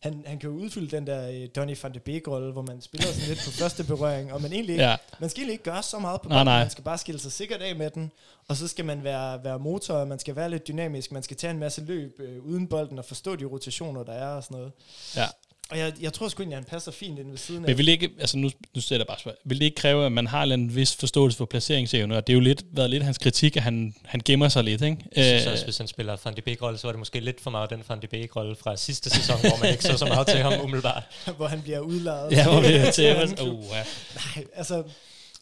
Han, 0.00 0.24
han 0.26 0.38
kan 0.38 0.50
jo 0.50 0.56
udfylde 0.56 0.96
den 0.96 1.06
der 1.06 1.28
uh, 1.28 1.48
Donny 1.56 1.76
van 1.82 1.94
de 1.94 2.00
Beek-rolle, 2.00 2.52
hvor 2.52 2.62
man 2.62 2.80
spiller 2.80 3.06
sådan 3.06 3.28
lidt 3.28 3.40
på 3.44 3.50
første 3.62 3.84
berøring, 3.84 4.32
og 4.32 4.42
man, 4.42 4.52
egentlig 4.52 4.72
ikke, 4.72 4.84
ja. 4.84 4.96
man 5.20 5.30
skal 5.30 5.40
egentlig 5.40 5.52
ikke 5.52 5.64
gøre 5.64 5.82
så 5.82 5.98
meget 5.98 6.20
på 6.20 6.28
bolden. 6.28 6.44
Man 6.44 6.70
skal 6.70 6.84
bare 6.84 6.98
skille 6.98 7.20
sig 7.20 7.32
sikkert 7.32 7.62
af 7.62 7.76
med 7.76 7.90
den, 7.90 8.12
og 8.48 8.56
så 8.56 8.68
skal 8.68 8.84
man 8.84 9.04
være, 9.04 9.44
være 9.44 9.58
motor, 9.58 10.04
man 10.04 10.18
skal 10.18 10.36
være 10.36 10.50
lidt 10.50 10.68
dynamisk, 10.68 11.12
man 11.12 11.22
skal 11.22 11.36
tage 11.36 11.50
en 11.50 11.58
masse 11.58 11.84
løb 11.84 12.20
uh, 12.20 12.46
uden 12.46 12.66
bolden 12.66 12.98
og 12.98 13.04
forstå 13.04 13.36
de 13.36 13.44
rotationer, 13.44 14.02
der 14.02 14.12
er 14.12 14.28
og 14.28 14.44
sådan 14.44 14.56
noget. 14.56 14.72
Ja. 15.16 15.26
Og 15.70 15.78
jeg, 15.78 15.92
jeg 16.00 16.12
tror 16.12 16.28
sgu 16.28 16.42
egentlig, 16.42 16.56
at 16.56 16.64
han 16.64 16.70
passer 16.70 16.92
fint 16.92 17.18
ind 17.18 17.30
ved 17.30 17.38
siden 17.38 17.64
af. 17.64 17.68
Men 17.68 17.78
vil 17.78 17.86
det 17.86 17.92
ikke, 17.92 18.10
altså 18.20 18.38
nu, 18.38 18.50
nu 18.74 18.80
sætter 18.80 19.04
jeg 19.04 19.06
bare 19.06 19.18
spørg, 19.18 19.34
vil 19.44 19.58
det 19.58 19.64
ikke 19.64 19.74
kræve, 19.74 20.06
at 20.06 20.12
man 20.12 20.26
har 20.26 20.42
en 20.42 20.76
vis 20.76 20.96
forståelse 20.96 21.38
for 21.38 21.44
placeringsevne? 21.44 22.16
Og 22.16 22.26
det 22.26 22.32
er 22.32 22.34
jo 22.34 22.40
lidt, 22.40 22.64
været 22.72 22.90
lidt 22.90 23.02
hans 23.02 23.18
kritik, 23.18 23.56
at 23.56 23.62
han, 23.62 23.94
han 24.04 24.20
gemmer 24.24 24.48
sig 24.48 24.64
lidt, 24.64 24.82
ikke? 24.82 24.96
Jeg 25.16 25.24
synes 25.24 25.46
også, 25.46 25.64
hvis 25.64 25.78
han 25.78 25.88
spiller 25.88 26.16
Van 26.24 26.36
de 26.36 26.42
Beek-rolle, 26.42 26.78
så 26.78 26.86
var 26.86 26.92
det 26.92 26.98
måske 26.98 27.20
lidt 27.20 27.40
for 27.40 27.50
meget 27.50 27.70
den 27.70 27.82
Van 27.88 28.02
de 28.02 28.06
Beek-rolle 28.06 28.56
fra 28.56 28.76
sidste 28.76 29.10
sæson, 29.10 29.40
hvor 29.40 29.58
man 29.62 29.70
ikke 29.70 29.84
så 29.84 29.98
så 29.98 30.06
meget 30.06 30.26
til 30.26 30.38
ham 30.38 30.52
umiddelbart. 30.64 31.02
hvor 31.36 31.46
han 31.46 31.62
bliver 31.62 31.80
udladet. 31.80 32.32
Ja, 32.32 32.48
hvor 32.48 32.60
vi 32.60 32.92
til 32.92 33.02
at 33.22 33.40
uh, 33.40 33.64
ja. 33.72 33.84
Nej, 34.14 34.44
altså... 34.54 34.82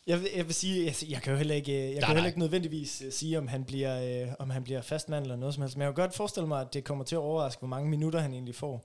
Jeg 0.07 0.21
vil, 0.21 0.29
jeg 0.37 0.47
vil 0.47 0.55
sige, 0.55 0.85
jeg, 0.85 0.95
jeg 1.11 1.23
kan 1.23 1.33
jo 1.33 1.37
heller 1.37 1.55
ikke, 1.55 1.73
jeg 1.73 1.95
nej, 1.95 2.01
kan 2.01 2.09
heller 2.09 2.27
ikke 2.27 2.39
nødvendigvis 2.39 3.03
uh, 3.07 3.13
sige, 3.13 3.39
om 3.39 3.49
han 3.49 3.65
bliver, 3.65 4.23
uh, 4.27 4.33
om 4.39 4.51
han 4.51 4.65
bliver 4.65 4.83
fastmand 4.83 5.25
eller 5.25 5.37
noget 5.37 5.55
som 5.55 5.63
helst. 5.63 5.77
Men 5.77 5.83
jeg 5.83 5.95
kan 5.95 6.03
godt 6.05 6.15
forestille 6.15 6.49
mig, 6.49 6.61
at 6.61 6.75
det 6.75 6.85
kommer 6.85 7.05
til 7.05 7.15
at 7.15 7.19
overraske, 7.19 7.59
hvor 7.59 7.69
mange 7.69 7.91
minutter 7.91 8.21
han 8.21 8.33
egentlig 8.33 8.55
får. 8.55 8.85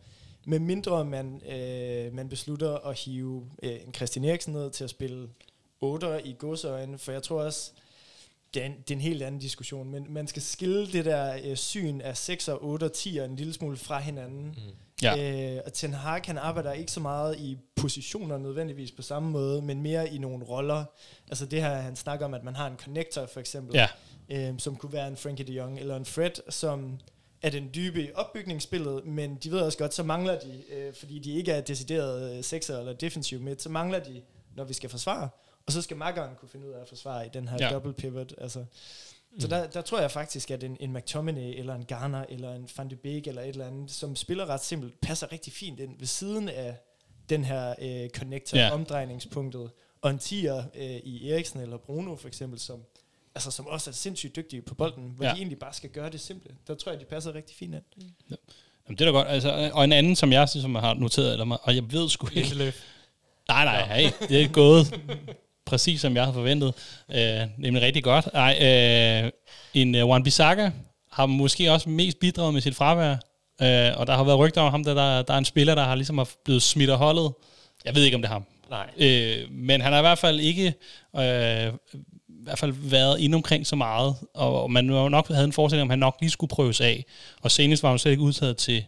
Med 0.50 0.60
mindre 0.60 1.06
man, 1.06 1.42
øh, 1.50 2.14
man 2.14 2.30
beslutter 2.30 2.78
at 2.78 3.00
hive 3.00 3.50
øh, 3.64 3.72
en 3.88 3.94
Christian 3.94 4.26
Eriksen 4.26 4.54
ned 4.54 4.72
til 4.72 4.84
at 4.84 4.90
spille 4.90 5.30
8 5.82 6.28
i 6.28 6.36
godsøjne, 6.40 6.98
for 6.98 7.12
jeg 7.12 7.24
tror 7.24 7.42
også, 7.44 7.72
det 8.54 8.62
er, 8.62 8.66
en, 8.66 8.72
det 8.72 8.92
er 8.92 8.96
en 8.96 9.02
helt 9.02 9.24
anden 9.24 9.42
diskussion, 9.42 9.92
men 9.92 10.06
man 10.10 10.28
skal 10.28 10.42
skille 10.42 10.88
det 10.92 11.06
der 11.06 11.40
øh, 11.44 11.56
syn 11.56 12.02
af 12.02 12.18
6 12.18 12.48
og 12.48 12.64
8 12.66 12.84
og 12.84 12.94
10 12.94 13.20
en 13.20 13.36
lille 13.36 13.54
smule 13.54 13.78
fra 13.78 14.00
hinanden. 14.00 14.46
Mm. 14.46 14.74
Ja. 15.02 15.56
Øh, 15.56 15.62
og 15.66 15.74
Ten 15.74 15.94
Hag, 15.94 16.22
han 16.26 16.38
arbejder 16.38 16.72
ikke 16.72 16.92
så 16.92 17.00
meget 17.00 17.40
i 17.40 17.58
positioner 17.76 18.38
nødvendigvis 18.38 18.92
på 18.92 19.02
samme 19.02 19.30
måde, 19.30 19.62
men 19.62 19.82
mere 19.82 20.10
i 20.10 20.18
nogle 20.18 20.46
roller. 20.46 20.86
Altså 21.30 21.46
det 21.46 21.62
her, 21.62 21.76
han 21.76 21.96
snakker 21.96 22.26
om, 22.26 22.34
at 22.34 22.44
man 22.44 22.56
har 22.56 22.68
en 22.68 22.78
connector 22.78 23.26
for 23.26 23.40
eksempel, 23.40 23.76
ja. 23.76 23.88
øh, 24.30 24.60
som 24.60 24.76
kunne 24.76 24.94
være 24.94 25.08
en 25.08 25.18
Frankie 25.18 25.46
de 25.46 25.54
Jong, 25.54 25.80
eller 25.80 25.96
en 25.96 26.06
Fred, 26.06 26.32
som 26.50 27.00
er 27.42 27.50
den 27.50 27.70
dybe 27.76 28.04
i 28.04 28.12
opbygningsspillet, 28.16 29.06
men 29.06 29.36
de 29.36 29.52
ved 29.52 29.60
også 29.60 29.78
godt, 29.78 29.94
så 29.94 30.04
mangler 30.04 30.40
de, 30.40 30.64
øh, 30.70 30.94
fordi 30.94 31.20
de 31.20 31.34
ikke 31.34 31.52
er 31.52 31.62
decideret 31.62 32.38
øh, 32.38 32.44
sekser 32.44 32.80
eller 32.80 32.94
defensive 32.94 33.40
midt, 33.40 33.62
så 33.62 33.70
mangler 33.70 34.00
de, 34.00 34.22
når 34.56 34.64
vi 34.64 34.74
skal 34.74 34.90
forsvare. 34.90 35.30
Og 35.66 35.72
så 35.72 35.82
skal 35.82 35.98
makkeren 35.98 36.36
kunne 36.36 36.50
finde 36.50 36.68
ud 36.68 36.74
af 36.74 36.82
at 36.82 36.88
forsvare 36.88 37.26
i 37.26 37.30
den 37.34 37.48
her 37.48 37.58
ja. 37.60 37.70
double 37.70 37.94
pivot. 37.94 38.34
Altså. 38.38 38.60
Mm. 38.60 39.40
Så 39.40 39.48
der, 39.48 39.68
der 39.68 39.82
tror 39.82 40.00
jeg 40.00 40.12
faktisk, 40.12 40.52
at 40.52 40.64
en, 40.64 40.78
en 40.80 40.94
McTominay, 40.94 41.60
eller 41.60 41.76
en 41.76 41.86
Garner, 41.86 42.26
eller 42.30 42.54
en 42.54 42.70
Van 42.78 42.90
de 42.90 42.96
Beek, 42.96 43.28
eller 43.28 43.42
et 43.42 43.48
eller 43.48 43.68
andet, 43.68 43.92
som 43.92 44.16
spiller 44.16 44.50
ret 44.50 44.64
simpelt, 44.64 45.02
passer 45.02 45.32
rigtig 45.32 45.54
fint 45.54 45.80
ind 45.80 46.00
ved 46.00 46.08
siden 46.08 46.50
af 46.50 46.78
den 47.30 47.44
her 47.44 47.76
øh, 47.82 48.10
connector, 48.10 48.58
ja. 48.58 48.72
omdrejningspunktet, 48.72 49.72
og 50.02 50.12
en 50.12 50.20
tier 50.20 50.64
øh, 50.76 50.84
i 50.84 51.32
Eriksen 51.32 51.60
eller 51.60 51.78
Bruno 51.78 52.16
for 52.16 52.28
eksempel, 52.28 52.60
som 52.60 52.84
altså, 53.38 53.52
som 53.52 53.68
også 53.68 53.90
er 53.90 53.94
sindssygt 53.94 54.36
dygtige 54.36 54.62
på 54.62 54.76
bolden, 54.76 55.14
hvor 55.16 55.26
ja. 55.26 55.32
de 55.32 55.38
egentlig 55.38 55.60
bare 55.60 55.74
skal 55.74 55.90
gøre 55.90 56.10
det 56.10 56.20
simple. 56.20 56.52
Der 56.68 56.76
tror 56.76 56.92
jeg, 56.92 57.00
de 57.00 57.06
passer 57.06 57.36
rigtig 57.36 57.56
fint 57.56 57.76
ind. 57.76 57.84
Mm. 57.98 58.04
Ja. 58.32 58.36
Jamen, 58.88 58.98
det 58.98 59.08
er 59.08 59.12
da 59.12 59.18
godt. 59.18 59.28
Altså, 59.28 59.70
og 59.74 59.84
en 59.84 59.92
anden, 59.92 60.16
som 60.16 60.32
jeg 60.32 60.50
som 60.50 60.74
jeg 60.74 60.82
har 60.82 60.94
noteret, 60.94 61.32
eller, 61.32 61.56
og 61.56 61.76
jeg 61.76 61.92
ved 61.92 62.10
sgu 62.10 62.28
ikke... 62.36 62.74
Nej, 63.48 63.66
nej, 63.66 63.74
ja. 63.74 63.96
hey, 63.96 64.12
det 64.30 64.42
er 64.42 64.48
gået 64.48 65.02
præcis 65.66 66.02
som 66.02 66.16
jeg 66.16 66.24
havde 66.24 66.34
forventet. 66.34 66.74
Øh, 67.12 67.42
nemlig 67.58 67.84
rigtig 67.84 68.04
godt. 68.04 68.30
Ej, 68.34 68.58
øh, 68.62 69.32
en 69.74 69.96
uh, 69.96 70.00
Juan 70.00 70.24
Bissaka 70.24 70.72
har 71.12 71.26
måske 71.26 71.72
også 71.72 71.90
mest 71.90 72.20
bidraget 72.20 72.54
med 72.54 72.62
sit 72.62 72.76
fravær. 72.76 73.12
Øh, 73.62 74.00
og 74.00 74.08
der 74.08 74.16
har 74.16 74.24
været 74.24 74.40
rygter 74.40 74.62
om 74.62 74.72
ham, 74.72 74.84
der, 74.84 74.94
der, 74.94 75.22
der 75.22 75.34
er 75.34 75.38
en 75.38 75.46
spiller, 75.46 75.76
der 75.76 75.84
har 75.84 75.96
ligesom 75.96 76.26
blevet 76.46 76.64
smidt 76.64 76.90
af 76.90 76.98
holdet. 76.98 77.34
Jeg 77.86 77.96
ved 77.96 78.04
ikke, 78.04 78.16
om 78.16 78.22
det 78.22 78.30
er 78.30 78.34
ham. 78.34 78.46
Nej. 78.70 78.90
Øh, 78.98 79.52
men 79.52 79.82
han 79.82 79.94
har 79.94 80.00
i 80.00 80.02
hvert 80.02 80.18
fald 80.18 80.40
ikke 80.40 80.74
øh, 81.16 81.74
hvert 82.48 82.60
fald 82.60 82.72
været 82.72 83.20
inde 83.20 83.36
omkring 83.36 83.68
så 83.68 83.76
meget, 83.76 84.16
og 84.34 84.72
man 84.72 84.86
nok 84.86 85.28
havde 85.28 85.44
en 85.44 85.54
forestilling 85.54 85.82
om, 85.82 85.90
at 85.90 85.92
han 85.92 86.00
nok 86.00 86.18
lige 86.22 86.30
skulle 86.30 86.50
prøves 86.50 86.82
af. 86.82 87.06
Og 87.42 87.52
senest 87.52 87.84
var 87.84 87.90
han 87.90 88.00
slet 88.00 88.12
ikke 88.12 88.24
udtaget 88.24 88.58
til 88.58 88.86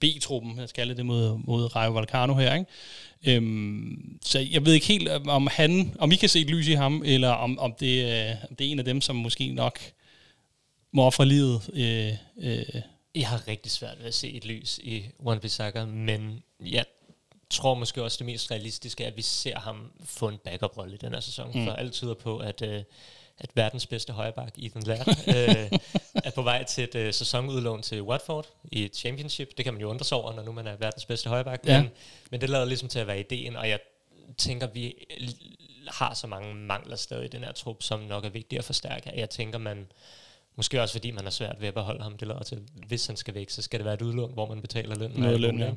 B-truppen, 0.00 0.58
jeg 0.58 0.68
skal 0.68 0.82
kalde 0.82 0.96
det 0.96 1.06
mod, 1.06 1.38
mod 1.44 1.76
Rayo 1.76 1.92
Vallecano 1.92 2.34
her, 2.34 2.54
ikke? 2.54 2.66
Øhm, 3.26 4.18
så 4.24 4.38
jeg 4.38 4.66
ved 4.66 4.72
ikke 4.72 4.86
helt, 4.86 5.08
om 5.08 5.48
han, 5.52 5.94
om 5.98 6.12
I 6.12 6.16
kan 6.16 6.28
se 6.28 6.40
et 6.40 6.50
lys 6.50 6.68
i 6.68 6.72
ham, 6.72 7.02
eller 7.04 7.28
om, 7.28 7.58
om, 7.58 7.74
det, 7.80 8.04
øh, 8.04 8.34
om 8.50 8.56
det 8.56 8.66
er 8.66 8.70
en 8.70 8.78
af 8.78 8.84
dem, 8.84 9.00
som 9.00 9.16
måske 9.16 9.52
nok 9.52 9.78
må 10.92 11.02
ofre 11.02 11.26
livet. 11.26 11.70
Øh, 11.72 12.12
øh. 12.38 12.82
Jeg 13.14 13.28
har 13.28 13.48
rigtig 13.48 13.72
svært 13.72 13.98
ved 13.98 14.06
at 14.06 14.14
se 14.14 14.30
et 14.30 14.44
lys 14.44 14.80
i 14.82 15.04
One 15.18 15.40
Bissaka, 15.40 15.84
men 15.84 16.42
jeg 16.60 16.84
tror 17.50 17.74
måske 17.74 18.02
også 18.02 18.16
det 18.18 18.26
mest 18.26 18.50
realistiske 18.50 19.04
er, 19.04 19.08
at 19.08 19.16
vi 19.16 19.22
ser 19.22 19.58
ham 19.58 19.92
få 20.04 20.28
en 20.28 20.38
backup-rolle 20.38 20.94
i 20.94 20.98
den 20.98 21.12
her 21.12 21.20
sæson. 21.20 21.50
Mm. 21.54 21.64
For 21.64 21.72
alt 21.72 21.92
tyder 21.92 22.14
på, 22.14 22.38
at, 22.38 22.62
øh, 22.62 22.82
at 23.38 23.50
verdens 23.54 23.86
bedste 23.86 24.12
højreback, 24.12 24.58
Ethan 24.58 24.82
Laird, 24.82 25.08
øh, 25.36 25.78
er 26.14 26.30
på 26.34 26.42
vej 26.42 26.64
til 26.64 26.84
et 26.84 26.94
øh, 26.94 27.14
sæsonudlån 27.14 27.82
til 27.82 28.02
Watford 28.02 28.46
i 28.72 28.84
et 28.84 28.96
championship. 28.96 29.56
Det 29.56 29.64
kan 29.64 29.74
man 29.74 29.80
jo 29.80 29.90
undre 29.90 30.04
sig 30.04 30.18
over, 30.18 30.32
når 30.32 30.42
nu 30.42 30.52
man 30.52 30.66
er 30.66 30.76
verdens 30.76 31.04
bedste 31.04 31.28
højreback. 31.28 31.66
Ja. 31.66 31.82
Men, 31.82 31.90
men 32.30 32.40
det 32.40 32.50
lader 32.50 32.64
ligesom 32.64 32.88
til 32.88 32.98
at 32.98 33.06
være 33.06 33.20
ideen, 33.20 33.56
og 33.56 33.68
jeg 33.68 33.78
tænker, 34.38 34.66
vi 34.66 34.94
har 35.88 36.14
så 36.14 36.26
mange 36.26 36.54
mangler 36.54 36.96
stadig 36.96 37.24
i 37.24 37.28
den 37.28 37.44
her 37.44 37.52
trup, 37.52 37.82
som 37.82 38.00
nok 38.00 38.24
er 38.24 38.28
vigtigt 38.28 38.58
at 38.58 38.64
forstærke. 38.64 39.12
Jeg 39.16 39.30
tænker, 39.30 39.58
man 39.58 39.86
Måske 40.56 40.82
også 40.82 40.94
fordi 40.94 41.10
man 41.10 41.26
er 41.26 41.30
svært 41.30 41.60
ved 41.60 41.68
at 41.68 41.74
beholde 41.74 42.02
ham. 42.02 42.16
Det 42.16 42.28
lader 42.28 42.42
til, 42.42 42.62
hvis 42.86 43.06
han 43.06 43.16
skal 43.16 43.34
væk, 43.34 43.50
så 43.50 43.62
skal 43.62 43.78
det 43.78 43.84
være 43.84 43.94
et 43.94 44.02
udlån, 44.02 44.32
hvor 44.32 44.48
man 44.48 44.60
betaler 44.60 44.94
løn. 44.94 45.10
Noget 45.16 45.40
løn, 45.40 45.58
ja. 45.58 45.70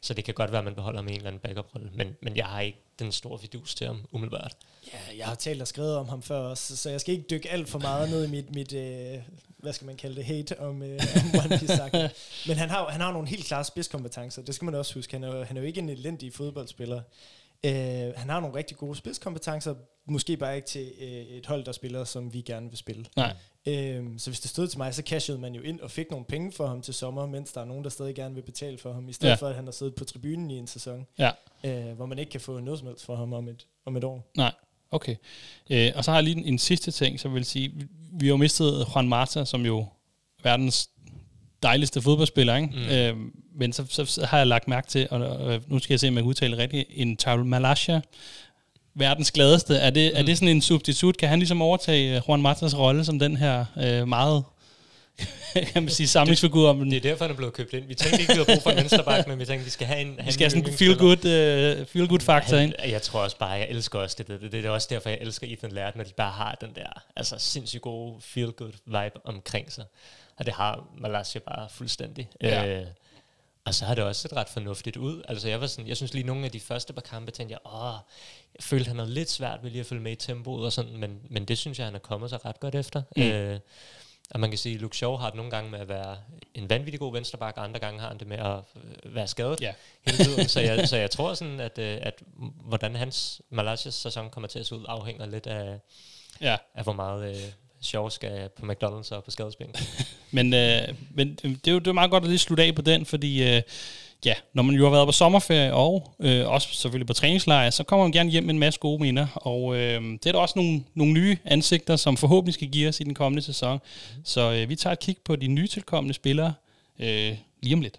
Så 0.00 0.14
det 0.14 0.24
kan 0.24 0.34
godt 0.34 0.52
være, 0.52 0.58
at 0.58 0.64
man 0.64 0.74
beholder 0.74 0.98
ham 0.98 1.08
i 1.08 1.10
en 1.10 1.16
eller 1.16 1.28
anden 1.28 1.40
backup-rolle. 1.40 1.90
Men, 1.94 2.16
men 2.22 2.36
jeg 2.36 2.46
har 2.46 2.60
ikke 2.60 2.78
den 2.98 3.12
store 3.12 3.38
fidus 3.38 3.74
til 3.74 3.86
ham, 3.86 4.00
umiddelbart. 4.12 4.56
Ja, 4.92 4.98
jeg 5.18 5.26
har 5.26 5.34
talt 5.34 5.60
og 5.60 5.68
skrevet 5.68 5.96
om 5.96 6.08
ham 6.08 6.22
før 6.22 6.38
også, 6.38 6.76
så 6.76 6.90
jeg 6.90 7.00
skal 7.00 7.14
ikke 7.14 7.26
dykke 7.30 7.50
alt 7.50 7.68
for 7.68 7.78
meget 7.78 8.10
ned 8.10 8.24
i 8.24 8.30
mit, 8.30 8.54
mit 8.54 8.72
øh, 8.72 9.18
hvad 9.56 9.72
skal 9.72 9.86
man 9.86 9.96
kalde 9.96 10.16
det, 10.16 10.24
hate 10.24 10.60
om, 10.60 10.82
øh, 10.82 11.00
om 11.16 11.40
One 11.44 11.58
Piece 11.58 12.10
Men 12.46 12.56
han 12.56 12.70
har, 12.70 12.88
han 12.88 13.00
har 13.00 13.12
nogle 13.12 13.28
helt 13.28 13.46
klare 13.46 13.64
spidskompetencer. 13.64 14.42
Det 14.42 14.54
skal 14.54 14.64
man 14.64 14.74
også 14.74 14.94
huske. 14.94 15.12
Han 15.12 15.24
er, 15.24 15.44
han 15.44 15.56
er 15.56 15.60
jo 15.60 15.66
ikke 15.66 15.80
en 15.80 15.88
elendig 15.88 16.32
fodboldspiller. 16.32 17.02
Øh, 17.64 17.72
han 18.16 18.30
har 18.30 18.40
nogle 18.40 18.56
rigtig 18.56 18.76
gode 18.76 18.96
spidskompetencer, 18.96 19.74
måske 20.06 20.36
bare 20.36 20.56
ikke 20.56 20.68
til 20.68 20.92
øh, 21.00 21.08
et 21.08 21.46
hold, 21.46 21.64
der 21.64 21.72
spiller, 21.72 22.04
som 22.04 22.32
vi 22.32 22.40
gerne 22.40 22.68
vil 22.68 22.78
spille. 22.78 23.06
Nej. 23.16 23.34
Øh, 23.66 24.04
så 24.18 24.30
hvis 24.30 24.40
det 24.40 24.50
stod 24.50 24.68
til 24.68 24.78
mig, 24.78 24.94
så 24.94 25.02
cashede 25.06 25.38
man 25.38 25.54
jo 25.54 25.62
ind 25.62 25.80
og 25.80 25.90
fik 25.90 26.10
nogle 26.10 26.26
penge 26.26 26.52
for 26.52 26.66
ham 26.66 26.82
til 26.82 26.94
sommer, 26.94 27.26
mens 27.26 27.52
der 27.52 27.60
er 27.60 27.64
nogen, 27.64 27.84
der 27.84 27.90
stadig 27.90 28.14
gerne 28.14 28.34
vil 28.34 28.42
betale 28.42 28.78
for 28.78 28.92
ham, 28.92 29.08
i 29.08 29.12
stedet 29.12 29.30
ja. 29.30 29.36
for, 29.36 29.48
at 29.48 29.54
han 29.54 29.64
har 29.64 29.72
siddet 29.72 29.94
på 29.94 30.04
tribunen 30.04 30.50
i 30.50 30.58
en 30.58 30.66
sæson, 30.66 31.06
ja. 31.18 31.30
øh, 31.64 31.96
hvor 31.96 32.06
man 32.06 32.18
ikke 32.18 32.30
kan 32.30 32.40
få 32.40 32.60
noget 32.60 32.78
som 32.78 32.88
helst 32.88 33.04
for 33.04 33.16
ham 33.16 33.32
om 33.32 33.48
et, 33.48 33.66
om 33.86 33.96
et 33.96 34.04
år. 34.04 34.30
Nej, 34.36 34.52
okay. 34.90 35.16
Øh, 35.70 35.92
og 35.94 36.04
så 36.04 36.10
har 36.10 36.18
jeg 36.18 36.24
lige 36.24 36.36
en, 36.36 36.44
en 36.44 36.58
sidste 36.58 36.90
ting, 36.90 37.20
som 37.20 37.34
vil 37.34 37.44
sige, 37.44 37.72
vi 38.12 38.26
har 38.26 38.32
jo 38.32 38.36
mistet 38.36 38.86
Juan 38.94 39.08
Marta, 39.08 39.44
som 39.44 39.66
jo 39.66 39.86
verdens 40.42 40.90
dejligste 41.62 42.02
fodboldspiller, 42.02 42.56
ikke? 42.56 42.68
Mm. 42.68 43.20
Øh, 43.20 43.30
men 43.54 43.72
så, 43.72 43.86
så, 43.88 44.04
så 44.04 44.26
har 44.26 44.38
jeg 44.38 44.46
lagt 44.46 44.68
mærke 44.68 44.88
til, 44.88 45.08
og, 45.10 45.20
og 45.20 45.60
nu 45.66 45.78
skal 45.78 45.94
jeg 45.94 46.00
se, 46.00 46.08
om 46.08 46.14
jeg 46.14 46.22
kan 46.22 46.28
udtale 46.28 46.56
rigtigt, 46.56 46.88
en 46.90 47.16
Taul 47.16 47.44
Malasha, 47.44 48.00
verdens 48.94 49.30
gladeste. 49.30 49.76
Er 49.76 49.90
det, 49.90 50.12
mm. 50.12 50.18
er 50.18 50.22
det 50.22 50.38
sådan 50.38 50.48
en 50.48 50.62
substitut? 50.62 51.16
Kan 51.16 51.28
han 51.28 51.38
ligesom 51.38 51.62
overtage 51.62 52.16
øh, 52.16 52.22
Juan 52.28 52.42
Matas 52.42 52.78
rolle 52.78 53.04
som 53.04 53.18
den 53.18 53.36
her 53.36 53.64
øh, 53.76 54.08
meget 54.08 54.44
kan 55.72 55.82
man 55.82 55.88
sige, 55.88 56.08
samlingsfigur 56.08 56.68
om 56.68 56.78
den. 56.78 56.90
Det 56.90 56.96
er 56.96 57.00
derfor, 57.00 57.24
han 57.24 57.30
er 57.30 57.36
blevet 57.36 57.54
købt 57.54 57.72
ind. 57.72 57.84
Vi 57.86 57.94
tænkte 57.94 58.20
ikke, 58.20 58.32
vi 58.32 58.36
havde 58.36 58.54
brug 58.54 58.62
for 58.62 58.70
en 58.70 58.76
venstreback, 58.76 59.28
men 59.28 59.38
vi 59.38 59.44
tænkte, 59.44 59.64
vi 59.64 59.70
skal 59.70 59.86
have 59.86 60.00
en... 60.00 60.18
Vi 60.24 60.32
skal 60.32 60.44
have 60.44 60.50
sådan 60.50 60.72
en 60.72 60.74
feel-good 60.74 61.18
uh, 61.18 61.86
feel 61.86 62.08
good 62.08 62.20
faktor 62.20 62.56
ind. 62.56 62.74
Jeg 62.84 63.02
tror 63.02 63.20
også 63.20 63.38
bare, 63.38 63.50
jeg 63.50 63.68
elsker 63.68 63.98
også 63.98 64.16
det. 64.18 64.28
Det, 64.28 64.40
det, 64.40 64.52
det 64.52 64.64
er 64.64 64.70
også 64.70 64.88
derfor, 64.90 65.08
jeg 65.08 65.18
elsker 65.20 65.46
Ethan 65.50 65.72
Laird, 65.72 65.96
når 65.96 66.04
de 66.04 66.12
bare 66.12 66.32
har 66.32 66.58
den 66.60 66.70
der 66.74 67.02
altså, 67.16 67.34
sindssygt 67.38 67.82
gode 67.82 68.14
feel-good 68.20 68.72
vibe 68.86 69.26
omkring 69.26 69.72
sig. 69.72 69.84
Og 70.36 70.46
det 70.46 70.54
har 70.54 70.84
Malaysia 70.98 71.40
bare 71.40 71.68
fuldstændig. 71.70 72.28
Ja. 72.42 72.66
Øh, 72.66 72.86
Og 73.66 73.74
så 73.74 73.84
har 73.84 73.94
det 73.94 74.04
også 74.04 74.22
set 74.22 74.32
ret 74.32 74.48
fornuftigt 74.48 74.96
ud. 74.96 75.22
Altså 75.28 75.48
jeg 75.48 75.60
var 75.60 75.66
sådan, 75.66 75.88
jeg 75.88 75.96
synes 75.96 76.14
lige 76.14 76.26
nogle 76.26 76.44
af 76.44 76.50
de 76.50 76.60
første 76.60 76.92
par 76.92 77.00
kampe, 77.00 77.30
tænkte 77.30 77.52
jeg, 77.52 77.72
åh, 77.74 77.94
jeg 78.54 78.62
følte, 78.64 78.88
han 78.88 78.98
havde 78.98 79.10
lidt 79.10 79.30
svært 79.30 79.58
ved 79.62 79.70
lige 79.70 79.80
at 79.80 79.86
følge 79.86 80.02
med 80.02 80.12
i 80.12 80.16
tempoet 80.16 80.64
og 80.64 80.72
sådan, 80.72 80.96
men, 80.96 81.20
men 81.30 81.44
det 81.44 81.58
synes 81.58 81.78
jeg, 81.78 81.86
han 81.86 81.94
er 81.94 81.98
kommet 81.98 82.30
sig 82.30 82.44
ret 82.44 82.60
godt 82.60 82.74
efter. 82.74 83.02
Mm. 83.16 83.22
Øh, 83.22 83.60
og 84.30 84.40
man 84.40 84.50
kan 84.50 84.58
sige, 84.58 84.74
at 84.74 84.80
Luke 84.80 84.96
Shaw 84.96 85.16
har 85.16 85.26
det 85.26 85.36
nogle 85.36 85.50
gange 85.50 85.70
med 85.70 85.78
at 85.80 85.88
være 85.88 86.16
en 86.54 86.70
vanvittig 86.70 87.00
god 87.00 87.12
venstreback, 87.12 87.56
og 87.56 87.64
andre 87.64 87.80
gange 87.80 88.00
har 88.00 88.08
han 88.08 88.18
det 88.18 88.26
med 88.26 88.36
at 88.38 88.58
øh, 89.04 89.14
være 89.14 89.26
skadet 89.28 89.60
Ja. 89.60 89.72
hele 90.06 90.24
tiden. 90.24 90.48
så, 90.48 90.60
jeg, 90.60 90.88
så 90.88 90.96
jeg 90.96 91.10
tror 91.10 91.34
sådan, 91.34 91.60
at, 91.60 91.78
øh, 91.78 91.98
at 92.02 92.22
hvordan 92.64 92.96
hans 92.96 93.42
Malaysias 93.50 93.94
sæson 93.94 94.30
kommer 94.30 94.48
til 94.48 94.58
at 94.58 94.66
se 94.66 94.74
ud, 94.74 94.84
afhænger 94.88 95.26
lidt 95.26 95.46
af, 95.46 95.78
Ja, 96.40 96.56
af 96.74 96.82
hvor 96.82 96.92
meget 96.92 97.30
øh, 97.36 97.42
Shaw 97.80 98.08
skal 98.08 98.48
på 98.48 98.66
McDonald's 98.66 99.14
og 99.14 99.24
på 99.24 99.30
skadesbænken. 99.30 99.86
men, 100.34 100.54
øh, 100.54 100.80
men 101.14 101.38
det 101.44 101.68
er 101.68 101.72
jo 101.72 101.78
det 101.78 101.86
er 101.86 101.92
meget 101.92 102.10
godt 102.10 102.24
at 102.24 102.28
lige 102.28 102.38
slutte 102.38 102.64
af 102.64 102.74
på 102.74 102.82
den, 102.82 103.06
fordi 103.06 103.42
øh, 103.42 103.62
ja, 104.24 104.34
når 104.52 104.62
man 104.62 104.74
jo 104.76 104.84
har 104.84 104.90
været 104.90 105.08
på 105.08 105.12
sommerferie 105.12 105.74
og 105.74 106.14
øh, 106.20 106.48
også 106.48 106.68
selvfølgelig 106.72 107.06
på 107.06 107.12
træningslejr, 107.12 107.70
så 107.70 107.84
kommer 107.84 108.04
man 108.04 108.12
gerne 108.12 108.30
hjem 108.30 108.44
med 108.44 108.54
en 108.54 108.58
masse 108.58 108.80
gode 108.80 109.02
minder, 109.02 109.26
og 109.34 109.76
øh, 109.76 110.02
det 110.02 110.26
er 110.26 110.32
der 110.32 110.38
også 110.38 110.52
nogle, 110.56 110.84
nogle 110.94 111.12
nye 111.12 111.36
ansigter, 111.44 111.96
som 111.96 112.16
forhåbentlig 112.16 112.54
skal 112.54 112.68
give 112.68 112.88
os 112.88 113.00
i 113.00 113.04
den 113.04 113.14
kommende 113.14 113.42
sæson. 113.42 113.78
Så 114.24 114.52
øh, 114.52 114.68
vi 114.68 114.76
tager 114.76 114.92
et 114.92 115.00
kig 115.00 115.16
på 115.24 115.36
de 115.36 115.46
nye 115.46 115.66
tilkommende 115.66 116.14
spillere 116.14 116.54
øh, 117.00 117.32
lige 117.62 117.74
om 117.74 117.80
lidt. 117.80 117.98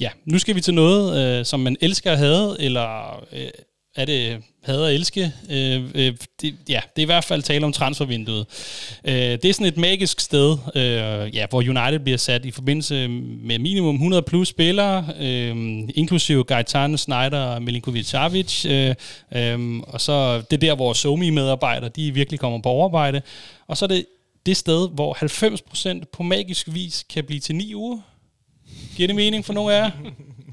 Ja, 0.00 0.10
nu 0.24 0.38
skal 0.38 0.54
vi 0.54 0.60
til 0.60 0.74
noget, 0.74 1.38
øh, 1.38 1.44
som 1.44 1.60
man 1.60 1.76
elsker 1.80 2.12
at 2.12 2.18
have, 2.18 2.60
eller 2.60 3.16
øh, 3.32 3.48
er 3.98 4.04
det 4.04 4.42
hader 4.62 4.84
og 4.84 4.94
elske? 4.94 5.32
Øh, 5.50 5.84
øh, 5.94 6.16
det, 6.40 6.54
ja, 6.68 6.80
det 6.96 7.02
er 7.02 7.02
i 7.02 7.04
hvert 7.04 7.24
fald 7.24 7.42
tale 7.42 7.66
om 7.66 7.72
transfervinduet. 7.72 8.46
Øh, 9.04 9.14
det 9.14 9.44
er 9.44 9.52
sådan 9.52 9.66
et 9.66 9.76
magisk 9.76 10.20
sted, 10.20 10.56
øh, 10.74 11.34
ja, 11.36 11.46
hvor 11.50 11.58
United 11.58 11.98
bliver 11.98 12.18
sat 12.18 12.44
i 12.44 12.50
forbindelse 12.50 13.08
med 13.08 13.58
minimum 13.58 13.94
100 13.94 14.22
plus 14.22 14.48
spillere, 14.48 15.06
øh, 15.20 15.56
inklusive 15.94 16.44
Gaetan, 16.44 16.98
Snyder 16.98 17.40
og 17.40 17.62
Milinkovic-Savic. 17.62 18.68
Øh, 18.68 18.94
øh, 19.32 19.78
og 19.78 20.00
så 20.00 20.36
det 20.50 20.52
er 20.52 20.60
der, 20.60 20.74
hvor 20.74 20.92
Somi-medarbejdere 20.92 21.90
de 21.96 22.14
virkelig 22.14 22.40
kommer 22.40 22.58
på 22.58 22.68
overarbejde. 22.68 23.22
Og 23.66 23.76
så 23.76 23.84
er 23.84 23.88
det 23.88 24.06
det 24.46 24.56
sted, 24.56 24.88
hvor 24.94 25.14
90% 26.02 26.04
på 26.12 26.22
magisk 26.22 26.68
vis 26.72 27.04
kan 27.14 27.24
blive 27.24 27.40
til 27.40 27.54
9 27.54 27.74
uger. 27.74 27.98
Giver 28.96 29.06
det 29.06 29.16
mening 29.16 29.44
for 29.44 29.52
nogle 29.52 29.74
af 29.74 29.82
jer? 29.82 29.90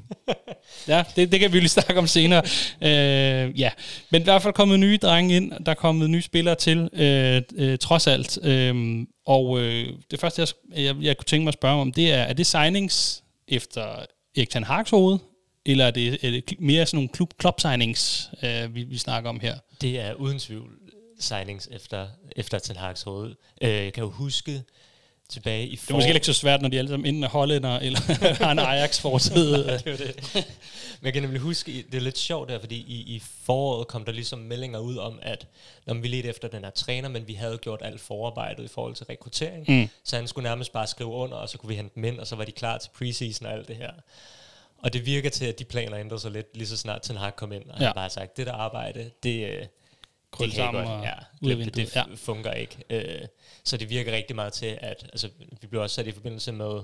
ja, 0.87 1.03
det, 1.15 1.31
det 1.31 1.39
kan 1.39 1.53
vi 1.53 1.59
lige 1.59 1.69
snakke 1.69 1.97
om 1.97 2.07
senere. 2.07 2.41
Øh, 2.81 3.59
ja, 3.59 3.71
men 4.09 4.21
i 4.21 4.23
hvert 4.23 4.41
fald 4.41 4.53
kommet 4.53 4.79
nye 4.79 4.97
drenge 5.01 5.35
ind, 5.35 5.51
der 5.65 5.71
er 5.71 5.75
kommet 5.75 6.09
nye 6.09 6.21
spillere 6.21 6.55
til, 6.55 6.89
øh, 6.93 7.41
øh, 7.55 7.77
trods 7.77 8.07
alt. 8.07 8.39
Øh, 8.43 9.05
og 9.25 9.59
øh, 9.59 9.87
det 10.11 10.19
første, 10.19 10.41
jeg, 10.41 10.47
jeg, 10.83 10.95
jeg 11.01 11.17
kunne 11.17 11.25
tænke 11.25 11.43
mig 11.43 11.49
at 11.49 11.53
spørge 11.53 11.81
om, 11.81 11.91
det 11.91 12.13
er, 12.13 12.23
er 12.23 12.33
det 12.33 12.47
signings 12.47 13.23
efter 13.47 14.05
Erik 14.37 14.49
Ten 14.49 14.63
Hag's 14.63 14.89
hoved, 14.89 15.19
eller 15.65 15.85
er 15.85 15.91
det, 15.91 16.13
er 16.13 16.31
det 16.31 16.43
mere 16.59 16.85
sådan 16.85 16.97
nogle 16.97 17.09
klub, 17.09 17.33
club 17.41 17.59
signings, 17.59 18.29
øh, 18.43 18.75
vi, 18.75 18.83
vi 18.83 18.97
snakker 18.97 19.29
om 19.29 19.39
her? 19.39 19.55
Det 19.81 19.99
er 19.99 20.13
uden 20.13 20.39
tvivl 20.39 20.71
signings 21.19 21.69
efter, 21.71 22.07
efter 22.35 22.59
Ten 22.59 22.77
Hag's 22.77 23.03
hoved. 23.05 23.35
Øh, 23.61 23.69
jeg 23.69 23.93
kan 23.93 24.03
jo 24.03 24.09
huske 24.09 24.63
tilbage 25.29 25.67
i 25.67 25.75
Det 25.75 25.89
er 25.89 25.93
måske 25.93 26.13
ikke 26.13 26.25
så 26.25 26.33
svært, 26.33 26.61
når 26.61 26.69
de 26.69 26.77
alle 26.77 26.89
sammen 26.89 27.05
enten 27.07 27.23
er 27.23 27.27
hollænder, 27.29 27.79
eller 27.79 27.99
har 28.43 28.51
en 28.51 28.59
Ajax-fortid. 28.59 29.53
det 29.67 29.83
det. 29.85 30.33
Men 30.99 31.05
jeg 31.05 31.13
kan 31.13 31.21
nemlig 31.21 31.41
huske, 31.41 31.71
det 31.91 31.97
er 31.97 32.01
lidt 32.01 32.17
sjovt 32.17 32.49
der, 32.49 32.59
fordi 32.59 32.75
i, 32.75 33.15
i 33.15 33.23
foråret 33.43 33.87
kom 33.87 34.05
der 34.05 34.11
ligesom 34.11 34.39
meldinger 34.39 34.79
ud 34.79 34.97
om, 34.97 35.19
at 35.21 35.47
når 35.85 35.93
vi 35.93 36.07
lidt 36.07 36.25
efter 36.25 36.47
den 36.47 36.63
her 36.63 36.69
træner, 36.71 37.09
men 37.09 37.27
vi 37.27 37.33
havde 37.33 37.57
gjort 37.57 37.81
alt 37.83 38.01
forarbejdet 38.01 38.63
i 38.63 38.67
forhold 38.67 38.95
til 38.95 39.05
rekruttering, 39.05 39.65
Mm. 39.67 39.89
så 40.03 40.15
han 40.15 40.27
skulle 40.27 40.43
nærmest 40.49 40.71
bare 40.73 40.87
skrive 40.87 41.09
under, 41.09 41.37
og 41.37 41.49
så 41.49 41.57
kunne 41.57 41.67
vi 41.69 41.75
hente 41.75 41.95
dem 41.95 42.03
ind, 42.03 42.19
og 42.19 42.27
så 42.27 42.35
var 42.35 42.43
de 42.43 42.51
klar 42.51 42.77
til 42.77 42.89
preseason 42.97 43.47
og 43.47 43.53
alt 43.53 43.67
det 43.67 43.75
her. 43.75 43.91
Og 44.77 44.93
det 44.93 45.05
virker 45.05 45.29
til, 45.29 45.45
at 45.45 45.59
de 45.59 45.63
planer 45.63 45.97
ændrede 45.99 46.21
sig 46.21 46.31
lidt, 46.31 46.57
lige 46.57 46.67
så 46.67 46.77
snart 46.77 47.01
Ten 47.01 47.17
Hag 47.17 47.35
kom 47.35 47.51
ind, 47.51 47.63
og 47.69 47.77
ja. 47.79 47.83
Ja. 47.83 47.87
han 47.87 47.93
bare 47.93 48.01
har 48.03 48.09
sagt, 48.09 48.37
det 48.37 48.47
der 48.47 48.53
arbejde, 48.53 49.11
det, 49.23 49.49
øh, 49.49 49.65
Krølle 50.35 50.55
sammen 50.55 50.83
godt. 50.85 50.97
og 50.99 51.03
Ja, 51.03 51.13
ud 51.41 51.51
af 51.51 51.57
det, 51.57 51.75
det, 51.75 51.95
Ja. 51.95 52.03
fungerer 52.15 52.53
ikke. 52.53 52.77
Øh, 52.89 53.21
så 53.63 53.77
det 53.77 53.89
virker 53.89 54.11
rigtig 54.11 54.35
meget 54.35 54.53
til, 54.53 54.77
at 54.81 55.03
altså, 55.03 55.29
vi 55.61 55.67
blev 55.67 55.81
også 55.81 55.93
sat 55.95 56.07
i 56.07 56.11
forbindelse 56.11 56.51
med 56.51 56.81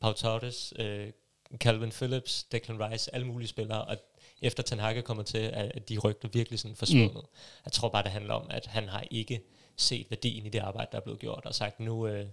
Pau 0.00 0.12
Torres, 0.12 0.72
øh, 0.76 1.10
Calvin 1.56 1.90
Phillips, 1.90 2.44
Declan 2.44 2.90
Rice, 2.90 3.14
alle 3.14 3.26
mulige 3.26 3.48
spillere, 3.48 3.84
og 3.84 3.96
efter 4.42 4.62
Ten 4.62 4.78
Hag 4.78 4.96
er 4.98 5.00
kommet 5.02 5.26
til, 5.26 5.38
at 5.38 5.72
at 5.74 5.88
de 5.88 5.98
rygter 5.98 6.28
virkelig 6.32 6.58
sådan 6.58 6.76
forsvundet. 6.76 7.14
Mm. 7.14 7.28
Jeg 7.64 7.72
tror 7.72 7.88
bare, 7.88 8.02
det 8.02 8.10
handler 8.12 8.34
om, 8.34 8.46
at 8.50 8.66
han 8.66 8.88
har 8.88 9.04
ikke 9.10 9.40
set 9.76 10.06
værdien 10.10 10.46
i 10.46 10.48
det 10.48 10.58
arbejde, 10.58 10.88
der 10.92 10.98
er 10.98 11.02
blevet 11.02 11.20
gjort, 11.20 11.42
og 11.46 11.54
sagt, 11.54 11.80
nu, 11.80 12.06
øh, 12.06 12.26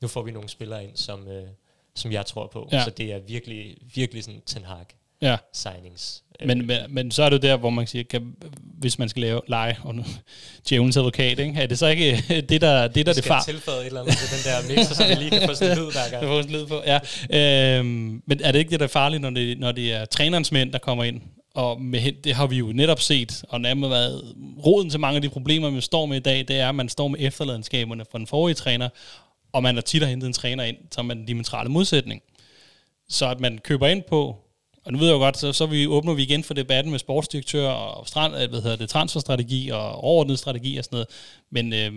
nu 0.00 0.08
får 0.08 0.22
vi 0.22 0.30
nogle 0.30 0.48
spillere 0.48 0.84
ind, 0.84 0.96
som, 0.96 1.28
øh, 1.28 1.48
som 1.94 2.12
jeg 2.12 2.26
tror 2.26 2.46
på. 2.46 2.68
Ja. 2.72 2.84
Så 2.84 2.90
det 2.90 3.12
er 3.12 3.18
virkelig, 3.18 3.76
virkelig 3.94 4.24
sådan 4.24 4.40
Ten 4.46 4.64
Hag 4.64 4.84
Ja. 5.20 5.36
signings. 5.52 6.23
Øh, 6.40 6.48
Men, 6.48 6.66
men, 6.66 6.78
men 6.88 7.10
så 7.10 7.22
er 7.22 7.28
det 7.30 7.42
der, 7.42 7.56
hvor 7.56 7.70
man 7.70 7.86
siger, 7.86 8.04
kan, 8.04 8.34
hvis 8.78 8.98
man 8.98 9.08
skal 9.08 9.20
lave 9.20 9.40
lege, 9.48 9.76
og 9.82 9.94
djævelens 10.68 10.96
advokat, 10.96 11.38
ikke? 11.38 11.54
er 11.60 11.66
det 11.66 11.78
så 11.78 11.86
ikke 11.86 12.24
det, 12.48 12.60
der, 12.60 12.88
det, 12.88 13.06
der 13.06 13.12
er 13.12 13.14
det 13.14 13.16
skal 13.16 13.22
far? 13.28 13.42
tilføje 13.42 13.80
et 13.80 13.86
eller 13.86 14.00
andet 14.00 14.16
til 14.16 14.28
den 14.36 14.44
der 14.44 14.76
mixer, 14.76 14.94
så 14.94 15.06
vi 15.08 15.14
lige 15.14 15.30
kan 15.30 15.48
få 15.48 15.54
sådan 15.54 15.78
en 15.78 15.84
lyd 15.84 15.92
hver 15.92 16.10
gang. 16.10 16.22
Jeg 16.22 16.28
får 16.28 16.42
sådan 16.42 16.56
lyd 16.56 16.66
på, 16.66 16.82
ja. 16.86 16.98
Øhm, 17.78 18.22
men 18.26 18.40
er 18.44 18.52
det 18.52 18.58
ikke 18.58 18.70
det, 18.70 18.80
der 18.80 18.86
er 18.86 18.88
farligt, 18.88 19.22
når 19.22 19.30
det, 19.30 19.58
når 19.58 19.72
det 19.72 19.92
er 19.92 20.04
trænerens 20.04 20.52
mænd, 20.52 20.72
der 20.72 20.78
kommer 20.78 21.04
ind? 21.04 21.20
Og 21.54 21.80
med, 21.80 22.12
det 22.24 22.34
har 22.34 22.46
vi 22.46 22.56
jo 22.56 22.66
netop 22.74 23.00
set, 23.00 23.44
og 23.48 23.60
nærmest 23.60 23.90
været 23.90 24.34
roden 24.66 24.90
til 24.90 25.00
mange 25.00 25.16
af 25.16 25.22
de 25.22 25.28
problemer, 25.28 25.70
vi 25.70 25.80
står 25.80 26.06
med 26.06 26.16
i 26.16 26.20
dag, 26.20 26.38
det 26.38 26.56
er, 26.56 26.68
at 26.68 26.74
man 26.74 26.88
står 26.88 27.08
med 27.08 27.18
efterladenskaberne 27.20 28.04
fra 28.10 28.18
den 28.18 28.26
forrige 28.26 28.54
træner, 28.54 28.88
og 29.52 29.62
man 29.62 29.74
har 29.74 29.82
tit 29.82 30.06
hentet 30.06 30.26
en 30.26 30.32
træner 30.32 30.64
ind, 30.64 30.76
som 30.90 31.10
er 31.10 31.14
den 31.14 31.26
diametrale 31.26 31.70
modsætning. 31.70 32.22
Så 33.08 33.28
at 33.28 33.40
man 33.40 33.58
køber 33.58 33.86
ind 33.86 34.02
på, 34.02 34.36
og 34.84 34.92
nu 34.92 34.98
ved 34.98 35.06
jeg 35.06 35.14
jo 35.14 35.18
godt, 35.18 35.36
så, 35.36 35.52
så 35.52 35.66
vi, 35.66 35.86
åbner 35.86 36.14
vi 36.14 36.22
igen 36.22 36.44
for 36.44 36.54
debatten 36.54 36.90
med 36.90 36.98
sportsdirektør 36.98 37.68
og 37.68 38.08
strand, 38.08 38.34
øh, 38.34 38.50
hvad 38.50 38.62
hedder 38.62 38.76
det, 38.76 38.88
transferstrategi 38.88 39.68
og 39.68 39.92
overordnet 39.92 40.38
strategi 40.38 40.76
og 40.76 40.84
sådan 40.84 40.96
noget. 40.96 41.08
Men, 41.50 41.72
øh, 41.72 41.92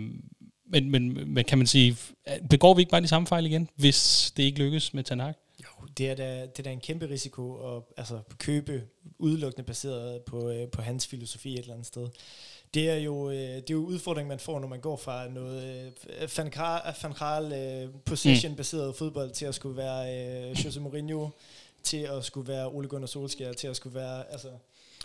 men, 0.70 0.90
men, 0.90 1.34
men 1.34 1.44
kan 1.44 1.58
man 1.58 1.66
sige, 1.66 1.96
begår 2.50 2.74
vi 2.74 2.80
ikke 2.80 2.90
bare 2.90 3.00
de 3.00 3.08
samme 3.08 3.26
fejl 3.26 3.46
igen, 3.46 3.68
hvis 3.76 4.32
det 4.36 4.42
ikke 4.42 4.58
lykkes 4.58 4.94
med 4.94 5.04
Tanak? 5.04 5.36
Jo, 5.62 5.86
det 5.98 6.10
er 6.10 6.14
da, 6.14 6.40
det 6.40 6.58
er 6.58 6.62
da 6.62 6.70
en 6.70 6.80
kæmpe 6.80 7.08
risiko 7.08 7.76
at 7.76 7.82
altså, 7.96 8.18
købe 8.38 8.82
udelukkende 9.18 9.66
baseret 9.66 10.22
på, 10.22 10.50
øh, 10.50 10.68
på 10.68 10.82
hans 10.82 11.06
filosofi 11.06 11.52
et 11.52 11.58
eller 11.58 11.72
andet 11.72 11.86
sted. 11.86 12.08
Det 12.74 12.90
er 12.90 12.96
jo, 12.96 13.30
øh, 13.30 13.36
det 13.36 13.70
er 13.70 13.74
jo 13.74 13.84
udfordringen, 13.84 14.28
man 14.28 14.38
får, 14.38 14.60
når 14.60 14.68
man 14.68 14.80
går 14.80 14.96
fra 14.96 15.28
noget 15.28 15.92
øh, 16.20 16.28
fankral 16.94 17.52
øh, 17.52 17.90
position-baseret 18.04 18.96
fodbold 18.96 19.30
til 19.30 19.46
at 19.46 19.54
skulle 19.54 19.76
være 19.76 20.50
øh, 20.50 20.64
Jose 20.64 20.80
Mourinho, 20.80 21.28
til 21.82 21.96
at 22.02 22.24
skulle 22.24 22.48
være 22.52 22.66
Ole 22.68 22.88
Gunnar 22.88 23.06
Solskjaer, 23.06 23.52
til 23.52 23.68
at 23.68 23.76
skulle 23.76 23.94
være... 23.94 24.32
Altså, 24.32 24.48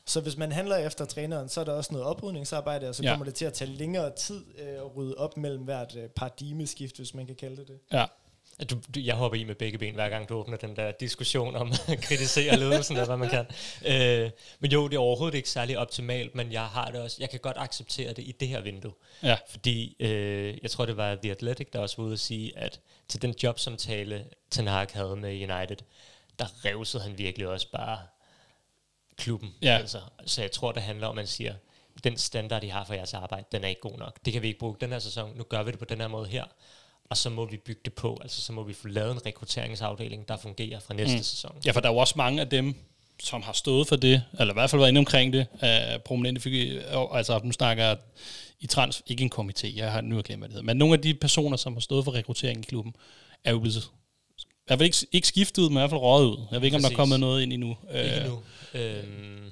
så 0.06 0.22
hvis 0.22 0.38
man 0.38 0.52
handler 0.52 0.78
efter 0.78 1.06
træneren, 1.06 1.50
så 1.50 1.60
er 1.62 1.66
der 1.66 1.72
også 1.74 1.94
noget 1.94 2.08
oprydningsarbejde, 2.08 2.90
og 2.90 2.96
så 2.96 3.04
Ja. 3.04 3.10
kommer 3.10 3.26
det 3.26 3.34
til 3.36 3.46
at 3.46 3.54
tage 3.54 3.72
længere 3.72 4.12
tid 4.16 4.44
øh, 4.60 4.68
at 4.76 4.96
rydde 4.96 5.16
op 5.16 5.38
mellem 5.38 5.64
hvert 5.64 5.96
øh, 5.96 6.10
paradigmeskift, 6.10 6.96
hvis 6.98 7.14
man 7.14 7.26
kan 7.28 7.36
kalde 7.36 7.56
det 7.58 7.68
det. 7.68 7.80
Ja. 7.92 8.06
Du, 8.70 8.76
du, 8.96 9.00
jeg 9.00 9.16
hopper 9.16 9.38
i 9.40 9.44
med 9.44 9.56
begge 9.56 9.78
ben, 9.78 9.94
hver 9.96 10.10
gang 10.10 10.30
du 10.30 10.36
åbner 10.36 10.58
den 10.58 10.76
der 10.76 10.92
diskussion 10.92 11.56
om 11.56 11.72
at 11.88 12.02
kritisere 12.02 12.58
ledelsen, 12.60 12.96
eller 12.96 13.06
hvad 13.06 13.18
man 13.18 13.30
kan. 13.30 13.46
Øh, 14.26 14.32
men 14.60 14.72
jo, 14.72 14.88
det 14.88 14.96
er 14.96 15.00
overhovedet 15.00 15.38
ikke 15.38 15.50
særlig 15.50 15.78
optimalt, 15.78 16.36
men 16.36 16.52
jeg 16.52 16.66
har 16.66 16.92
det 16.92 17.02
også, 17.02 17.18
jeg 17.20 17.30
kan 17.30 17.40
godt 17.40 17.58
acceptere 17.60 18.10
det 18.14 18.22
i 18.24 18.32
det 18.40 18.48
her 18.48 18.62
vindue. 18.62 18.92
Ja. 19.24 19.38
Fordi 19.50 19.96
øh, 20.00 20.58
jeg 20.64 20.72
tror, 20.72 20.86
det 20.86 20.98
var 20.98 21.16
The 21.16 21.32
Athletic, 21.32 21.68
der 21.74 21.80
også 21.80 21.98
var 21.98 22.04
ude 22.04 22.14
at 22.14 22.20
sige, 22.20 22.58
at 22.58 22.80
til 23.08 23.22
den 23.22 23.36
jobsamtale, 23.44 24.26
Ten 24.52 24.68
Hag 24.68 24.88
havde 24.94 25.16
med 25.16 25.30
United, 25.52 25.78
der 26.40 26.66
revsede 26.66 27.04
han 27.04 27.18
virkelig 27.18 27.48
også 27.48 27.72
bare 27.72 28.00
klubben. 29.18 29.54
Ja. 29.62 29.78
Altså, 29.78 30.00
så 30.26 30.42
jeg 30.42 30.52
tror, 30.52 30.72
det 30.72 30.82
handler 30.82 31.08
om, 31.08 31.12
at 31.12 31.16
man 31.16 31.28
siger, 31.28 31.54
den 32.04 32.18
standard, 32.18 32.64
I 32.64 32.68
har 32.68 32.86
for 32.86 32.94
jeres 32.94 33.14
arbejde, 33.14 33.46
den 33.52 33.64
er 33.64 33.68
ikke 33.68 33.82
god 33.82 33.98
nok. 33.98 34.20
Det 34.26 34.34
kan 34.34 34.42
vi 34.42 34.48
ikke 34.48 34.60
bruge 34.60 34.76
den 34.82 34.92
her 34.92 35.00
sæson. 35.00 35.38
Nu 35.38 35.44
gør 35.44 35.64
vi 35.64 35.72
det 35.72 35.80
på 35.80 35.86
den 35.86 36.02
her 36.02 36.08
måde 36.08 36.28
her. 36.28 36.44
Og 37.10 37.18
så 37.18 37.30
må 37.30 37.46
vi 37.46 37.58
bygge 37.58 37.82
det 37.86 37.94
på. 37.94 38.18
Altså, 38.22 38.42
så 38.42 38.54
må 38.54 38.64
vi 38.64 38.74
få 38.74 38.88
lavet 38.88 39.12
en 39.12 39.26
rekrutteringsafdeling, 39.26 40.28
der 40.28 40.38
fungerer 40.38 40.80
fra 40.80 40.94
næste 40.94 41.18
mm. 41.18 41.24
sæson. 41.24 41.58
Ja, 41.66 41.72
for 41.72 41.80
der 41.80 41.90
er 41.90 41.94
jo 41.94 42.00
også 42.00 42.14
mange 42.18 42.42
af 42.42 42.50
dem, 42.50 42.76
som 43.20 43.42
har 43.42 43.54
stået 43.54 43.88
for 43.88 43.96
det, 43.96 44.24
eller 44.40 44.54
i 44.54 44.56
hvert 44.56 44.70
fald 44.70 44.80
været 44.80 44.90
inde 44.90 45.00
omkring 45.00 45.34
det, 45.34 45.48
af 45.60 46.04
prominente 46.04 46.42
figurer, 46.42 47.14
altså 47.14 47.40
nu 47.44 47.52
snakker 47.52 47.96
i 48.60 48.68
trans, 48.68 49.04
ikke 49.06 49.24
en 49.24 49.32
komité, 49.36 49.78
jeg 49.78 49.92
har 49.92 50.02
nu 50.02 50.22
glemt, 50.26 50.40
hvad 50.40 50.50
det 50.50 50.54
hedder, 50.54 50.66
men 50.66 50.78
nogle 50.78 50.94
af 50.94 51.02
de 51.02 51.14
personer, 51.14 51.58
som 51.58 51.74
har 51.74 51.80
stået 51.80 52.06
for 52.06 52.14
rekruttering 52.14 52.60
i 52.60 52.68
klubben, 52.68 52.96
er 53.44 53.52
jo 53.52 53.60
blevet, 53.60 53.90
hvert 54.66 54.80
fald 54.80 54.86
ikke, 54.86 54.98
ikke 55.12 55.28
skiftet 55.28 55.62
ud, 55.62 55.70
men 55.70 55.78
i 55.78 55.80
hvert 55.80 55.90
fald 55.90 56.02
røget 56.02 56.28
ud. 56.28 56.38
Jeg 56.52 56.62
ved 56.62 56.66
ikke, 56.66 56.76
om 56.78 56.82
der 56.84 56.90
er 56.90 56.96
kommet 56.96 57.20
noget 57.20 57.42
ind 57.44 57.54
endnu. 57.54 57.78
Ikke 57.96 58.20
Øh, 58.22 58.28
nu. 58.28 58.42
Øhm, 58.74 59.52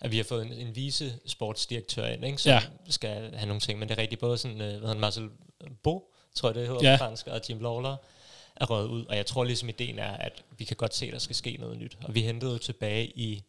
at 0.00 0.10
vi 0.12 0.16
har 0.16 0.24
fået 0.24 0.46
en, 0.46 0.52
en 0.52 0.76
vice 0.76 1.14
sportsdirektør 1.26 2.06
ind, 2.06 2.24
ikke, 2.24 2.38
som 2.38 2.50
Ja. 2.50 2.62
skal 2.88 3.34
have 3.36 3.46
nogle 3.46 3.60
ting, 3.60 3.78
men 3.78 3.88
det 3.88 3.98
er 3.98 4.02
rigtigt 4.02 4.20
både 4.20 4.38
sådan, 4.38 4.60
øh, 4.60 4.78
hvad 4.78 4.88
han, 4.88 5.00
Marcel 5.00 5.28
Bo, 5.82 6.12
tror 6.34 6.48
jeg 6.48 6.54
det 6.54 6.66
hedder 6.68 6.90
Ja. 6.90 6.96
fransk, 6.96 7.26
og 7.26 7.40
Jim 7.48 7.60
Lawler 7.60 7.96
er 8.56 8.66
røget 8.70 8.88
ud, 8.88 9.04
og 9.04 9.16
jeg 9.16 9.26
tror 9.26 9.44
ligesom 9.44 9.68
ideen 9.68 9.98
er, 9.98 10.12
at 10.12 10.42
vi 10.58 10.64
kan 10.64 10.76
godt 10.76 10.94
se, 10.94 11.06
at 11.06 11.12
der 11.12 11.18
skal 11.18 11.36
ske 11.36 11.56
noget 11.60 11.78
nyt, 11.78 11.96
og 12.04 12.14
vi 12.14 12.22
hentede 12.22 12.52
jo 12.52 12.58
tilbage 12.58 13.06
i, 13.06 13.42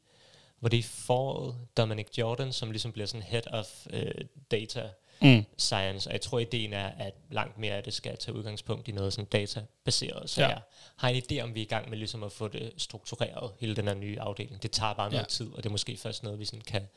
var 0.62 0.69
det 0.69 0.78
i 0.78 0.82
foråret, 0.82 1.56
Dominic 1.78 2.08
Jordan, 2.17 2.54
som 2.54 2.72
ligesom 2.72 2.91
bliver 2.91 3.06
sådan 3.08 3.24
head 3.24 3.54
of 3.54 3.67
øh, 3.89 4.12
data 4.52 4.89
mm. 5.21 5.45
science, 5.58 6.10
og 6.10 6.13
jeg 6.13 6.21
tror, 6.21 6.39
ideen 6.39 6.73
er, 6.73 6.88
at 6.88 7.13
langt 7.32 7.58
mere 7.58 7.73
af 7.73 7.84
det 7.84 7.93
skal 7.93 8.17
tage 8.17 8.36
udgangspunkt 8.36 8.88
i 8.88 8.91
noget 8.91 9.13
sådan 9.13 9.26
databaseret. 9.26 10.30
Så 10.30 10.41
ja. 10.41 10.47
jeg 10.47 10.62
har 10.95 11.10
en 11.10 11.23
idé 11.23 11.39
om, 11.39 11.56
vi 11.56 11.60
er 11.60 11.65
i 11.65 11.67
gang 11.67 11.89
med 11.89 11.97
ligesom 11.97 12.23
at 12.23 12.32
få 12.32 12.47
det 12.47 12.73
struktureret, 12.78 13.52
hele 13.60 13.76
den 13.76 13.88
her 13.88 13.95
nye 13.95 14.19
afdeling. 14.19 14.63
Det 14.63 14.71
tager 14.71 14.93
bare 14.93 15.10
noget 15.12 15.23
ja. 15.23 15.28
tid, 15.28 15.47
og 15.52 15.58
det 15.58 15.65
er 15.65 15.71
måske 15.71 15.97
først 15.97 16.23
noget, 16.23 16.39
vi 16.39 16.45
sådan 16.45 16.62
kan 16.62 16.88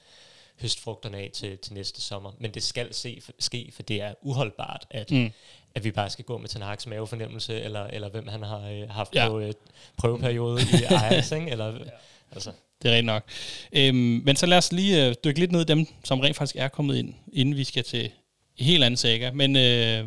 høste 0.60 0.82
frugterne 0.82 1.18
af 1.18 1.30
til, 1.32 1.58
til 1.58 1.74
næste 1.74 2.00
sommer. 2.00 2.32
Men 2.38 2.50
det 2.50 2.62
skal 2.62 2.94
se, 2.94 3.18
for, 3.22 3.32
ske, 3.38 3.70
for 3.74 3.82
det 3.82 4.00
er 4.00 4.14
uholdbart, 4.22 4.86
at, 4.90 5.10
mm. 5.10 5.32
at 5.74 5.84
vi 5.84 5.90
bare 5.90 6.10
skal 6.10 6.24
gå 6.24 6.38
med 6.38 6.48
Ten 6.48 6.62
Hag's 6.62 6.88
mavefornemmelse, 6.88 7.60
eller, 7.60 7.84
eller 7.84 8.08
hvem 8.08 8.28
han 8.28 8.42
har 8.42 8.68
øh, 8.68 8.90
haft 8.90 9.14
ja. 9.14 9.28
på 9.28 9.38
øh, 9.38 9.52
prøveperiode 9.96 10.60
i 10.62 10.84
Ajax, 10.94 11.32
ikke? 11.32 11.50
Eller, 11.50 11.72
ja. 11.72 11.90
altså. 12.32 12.52
Det 12.82 12.88
er 12.88 12.92
rigtigt 12.92 13.06
nok. 13.06 13.24
Øhm, 13.72 14.22
men 14.24 14.36
så 14.36 14.46
lad 14.46 14.58
os 14.58 14.72
lige 14.72 15.06
øh, 15.06 15.14
dykke 15.24 15.40
lidt 15.40 15.52
ned 15.52 15.60
i 15.60 15.64
dem, 15.64 15.86
som 16.04 16.20
rent 16.20 16.36
faktisk 16.36 16.56
er 16.56 16.68
kommet 16.68 16.96
ind, 16.96 17.14
inden 17.32 17.56
vi 17.56 17.64
skal 17.64 17.84
til 17.84 18.10
en 18.56 18.66
helt 18.66 18.84
anden 18.84 18.96
saga. 18.96 19.30
Men 19.30 19.56
øh, 19.56 20.04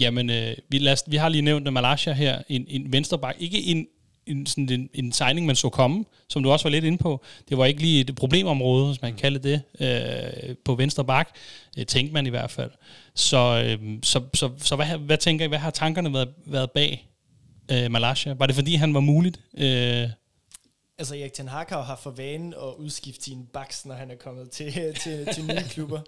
jamen, 0.00 0.30
øh, 0.30 0.56
vi, 0.68 0.78
lad 0.78 0.92
os, 0.92 1.04
vi 1.06 1.16
har 1.16 1.28
lige 1.28 1.42
nævnt 1.42 1.72
Malaysia 1.72 2.12
her, 2.12 2.42
en, 2.48 2.64
en 2.68 2.92
venstreback. 2.92 3.36
Ikke 3.40 3.62
en 3.62 3.86
en, 4.28 4.46
sådan 4.46 4.70
en, 4.70 4.90
en 4.94 5.12
signing, 5.12 5.46
man 5.46 5.56
så 5.56 5.68
komme, 5.68 6.04
som 6.28 6.42
du 6.42 6.50
også 6.50 6.64
var 6.64 6.70
lidt 6.70 6.84
inde 6.84 6.98
på. 6.98 7.24
Det 7.48 7.58
var 7.58 7.64
ikke 7.64 7.80
lige 7.80 8.00
et 8.00 8.14
problemområde, 8.16 8.86
hvis 8.86 9.02
man 9.02 9.12
mm. 9.12 9.18
kalder 9.18 9.40
det, 9.40 9.62
øh, 9.80 10.54
på 10.64 10.74
venstre 10.74 11.04
bak, 11.04 11.36
øh, 11.78 11.86
tænkte 11.86 12.14
man 12.14 12.26
i 12.26 12.30
hvert 12.30 12.50
fald. 12.50 12.70
Så, 13.14 13.62
øh, 13.64 13.98
så, 14.02 14.22
så, 14.34 14.50
så 14.58 14.76
hvad, 14.76 14.86
hvad 14.86 15.16
tænker 15.16 15.44
I, 15.44 15.48
hvad 15.48 15.58
har 15.58 15.70
tankerne 15.70 16.12
været, 16.12 16.28
været 16.46 16.70
bag 16.70 17.08
øh, 17.72 17.90
Malaysia? 17.90 18.34
Var 18.38 18.46
det 18.46 18.54
fordi, 18.54 18.74
han 18.74 18.94
var 18.94 19.00
muligt? 19.00 19.40
Øh, 19.58 20.08
Altså 21.00 21.14
Erik 21.14 21.32
Ten 21.32 21.48
Hag 21.48 21.66
har 21.68 21.96
for 22.02 22.10
vane 22.10 22.56
at 22.56 22.74
udskifte 22.78 23.24
sine 23.24 23.46
backs, 23.52 23.86
når 23.86 23.94
han 23.94 24.10
er 24.10 24.14
kommet 24.14 24.50
til, 24.50 24.72
til, 25.02 25.28
til 25.34 25.44
nye 25.44 25.68
klubber. 25.70 26.00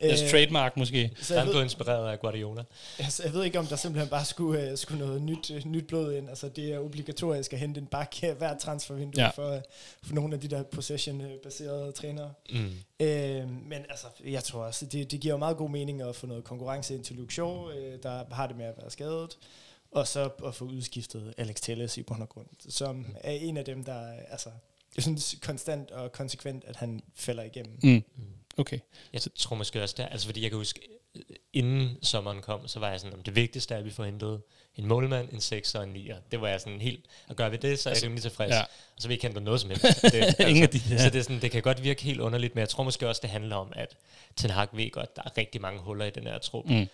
Deres 0.00 0.22
uh, 0.22 0.28
trademark 0.28 0.76
måske. 0.76 1.10
Så 1.22 1.38
han 1.38 1.48
blev 1.50 1.62
inspireret 1.62 2.12
af 2.12 2.20
Guardiola. 2.20 2.62
Altså, 2.98 3.22
jeg 3.22 3.32
ved 3.32 3.44
ikke, 3.44 3.58
om 3.58 3.66
der 3.66 3.76
simpelthen 3.76 4.08
bare 4.08 4.24
skulle, 4.24 4.72
uh, 4.72 4.78
skulle 4.78 5.06
noget 5.06 5.22
nyt, 5.22 5.50
uh, 5.50 5.64
nyt 5.64 5.86
blod 5.86 6.14
ind. 6.14 6.28
Altså, 6.28 6.48
det 6.48 6.72
er 6.72 6.78
obligatorisk 6.78 7.52
at 7.52 7.58
hente 7.58 7.80
en 7.80 7.86
back 7.86 8.16
uh, 8.22 8.38
hver 8.38 8.58
transfervindue 8.58 9.22
ja. 9.22 9.30
for, 9.30 9.54
uh, 9.54 9.60
for 10.02 10.14
nogle 10.14 10.34
af 10.34 10.40
de 10.40 10.48
der 10.48 10.62
possession-baserede 10.62 11.92
trænere. 11.92 12.32
Mm. 12.52 12.66
Uh, 13.00 13.06
men 13.68 13.84
altså, 13.90 14.06
jeg 14.24 14.44
tror 14.44 14.64
også, 14.64 14.86
det, 14.86 15.10
det 15.10 15.20
giver 15.20 15.34
jo 15.34 15.38
meget 15.38 15.56
god 15.56 15.70
mening 15.70 16.02
at 16.02 16.16
få 16.16 16.26
noget 16.26 16.44
konkurrence 16.44 16.94
ind 16.94 17.04
til 17.04 17.16
Luke 17.16 17.32
Shaw, 17.32 17.64
uh, 17.64 17.72
der 18.02 18.34
har 18.34 18.46
det 18.46 18.56
med 18.56 18.66
at 18.66 18.74
være 18.78 18.90
skadet 18.90 19.36
og 19.90 20.08
så 20.08 20.30
at 20.46 20.54
få 20.54 20.64
udskiftet 20.64 21.34
Alex 21.38 21.60
Telles 21.60 21.98
i 21.98 22.02
bund 22.02 22.22
og 22.22 22.28
grund, 22.28 22.46
som 22.68 22.96
mm. 22.96 23.14
er 23.20 23.32
en 23.32 23.56
af 23.56 23.64
dem, 23.64 23.84
der 23.84 24.12
altså, 24.30 24.50
jeg 24.96 25.02
synes 25.02 25.36
konstant 25.42 25.90
og 25.90 26.12
konsekvent, 26.12 26.64
at 26.64 26.76
han 26.76 27.02
falder 27.14 27.42
igennem. 27.42 27.78
Mm. 27.82 28.04
Okay. 28.56 28.78
Jeg 29.12 29.20
tror 29.34 29.56
måske 29.56 29.82
også 29.82 29.94
der, 29.98 30.06
altså 30.06 30.26
fordi 30.26 30.42
jeg 30.42 30.50
kan 30.50 30.58
huske, 30.58 30.80
inden 31.52 31.96
sommeren 32.02 32.40
kom, 32.42 32.68
så 32.68 32.78
var 32.78 32.90
jeg 32.90 33.00
sådan, 33.00 33.14
om 33.14 33.22
det 33.22 33.36
vigtigste 33.36 33.74
er, 33.74 33.78
at 33.78 33.84
vi 33.84 33.90
får 33.90 34.04
hentet 34.04 34.42
en 34.76 34.86
målmand, 34.86 35.28
en 35.32 35.40
6 35.40 35.74
og 35.74 35.84
en 35.84 35.90
9. 35.90 36.10
Det 36.30 36.40
var 36.40 36.48
jeg 36.48 36.60
sådan 36.60 36.80
helt, 36.80 37.04
og 37.28 37.36
gør 37.36 37.48
vi 37.48 37.56
det, 37.56 37.78
så 37.78 37.88
er 37.88 37.90
jeg 37.90 37.94
altså, 37.94 38.06
rimelig 38.06 38.22
tilfreds. 38.22 38.50
Ja. 38.50 38.60
Og 38.62 38.68
så 38.98 39.08
vil 39.08 39.14
jeg 39.14 39.24
ikke 39.24 39.26
hente 39.26 39.40
noget 39.40 39.60
som 39.60 39.70
helst. 39.70 40.02
Det, 40.02 40.14
altså, 40.14 40.42
Ingen 40.42 40.62
af 40.62 40.68
de, 40.68 40.80
ja. 40.90 40.98
Så 40.98 41.10
det, 41.10 41.18
er 41.18 41.22
sådan, 41.22 41.42
det 41.42 41.50
kan 41.50 41.62
godt 41.62 41.82
virke 41.82 42.02
helt 42.02 42.20
underligt, 42.20 42.54
men 42.54 42.60
jeg 42.60 42.68
tror 42.68 42.84
måske 42.84 43.08
også, 43.08 43.20
det 43.22 43.30
handler 43.30 43.56
om, 43.56 43.72
at 43.76 43.96
Ten 44.36 44.50
Hag 44.50 44.68
ved 44.72 44.90
godt, 44.90 45.16
der 45.16 45.22
er 45.24 45.38
rigtig 45.38 45.60
mange 45.60 45.80
huller 45.80 46.04
i 46.04 46.10
den 46.10 46.22
her 46.22 46.38
trup. 46.38 46.64
Mm. 46.66 46.86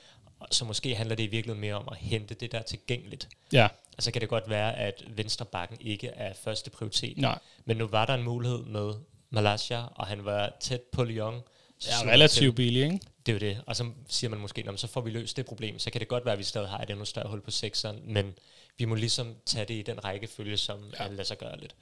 Så 0.51 0.65
måske 0.65 0.95
handler 0.95 1.17
det 1.17 1.23
i 1.23 1.27
virkeligheden 1.27 1.61
mere 1.61 1.75
om 1.75 1.89
at 1.91 1.97
hente 1.97 2.35
det, 2.35 2.53
der 2.53 2.59
er 2.59 2.63
tilgængeligt. 2.63 3.29
Ja. 3.53 3.69
Altså 3.93 4.11
kan 4.11 4.21
det 4.21 4.29
godt 4.29 4.51
være, 4.51 4.77
at 4.77 5.05
venstre 5.09 5.45
bakken 5.45 5.79
ikke 5.81 6.09
er 6.09 6.33
første 6.45 6.71
prioritet. 6.71 7.19
Nej. 7.19 7.39
Men 7.65 7.77
nu 7.77 7.87
var 7.87 8.07
der 8.07 8.15
en 8.15 8.23
mulighed 8.23 8.65
med 8.65 8.95
Malaysia, 9.31 9.83
og 9.95 10.07
han 10.07 10.25
var 10.25 10.57
tæt 10.61 10.81
på 10.81 11.05
Lyon. 11.05 11.41
Ja, 11.87 12.13
relativt 12.13 12.57
billig, 12.57 12.83
ikke? 12.83 13.01
Det 13.27 13.33
er 13.33 13.37
jo 13.49 13.53
det. 13.53 13.63
Og 13.67 13.77
så 13.77 13.91
siger 14.09 14.31
man 14.31 14.41
måske, 14.41 14.69
så 14.77 14.87
får 14.87 15.01
vi 15.01 15.11
løst 15.11 15.37
det 15.37 15.47
problem. 15.47 15.79
Så 15.79 15.91
kan 15.91 16.01
det 16.01 16.09
godt 16.09 16.25
være, 16.25 16.33
at 16.33 16.39
vi 16.39 16.45
stadig 16.45 16.69
har 16.69 16.79
et 16.79 16.91
endnu 16.91 17.05
større 17.05 17.29
hul 17.29 17.41
på 17.41 17.51
sekseren, 17.51 18.01
men 18.05 18.35
vi 18.79 18.85
må 18.85 18.95
ligesom 18.95 19.35
tage 19.47 19.65
det 19.65 19.75
i 19.75 19.83
den 19.83 20.05
rækkefølge, 20.05 20.57
som 20.57 20.93
ja. 21.01 21.09
lader 21.09 21.23
sig 21.23 21.39
gøre 21.39 21.61
lidt. 21.61 21.75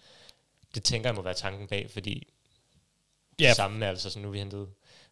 Det 0.75 0.83
tænker 0.85 1.09
jeg 1.09 1.15
må 1.15 1.23
være 1.23 1.35
tanken 1.35 1.67
bag, 1.67 1.91
fordi 1.91 2.27
ja. 3.41 3.49
det 3.49 3.57
samme 3.57 3.85
er 3.85 3.89
altså, 3.89 4.11
så 4.11 4.19
nu 4.19 4.31
vi 4.31 4.39
hentet 4.39 4.69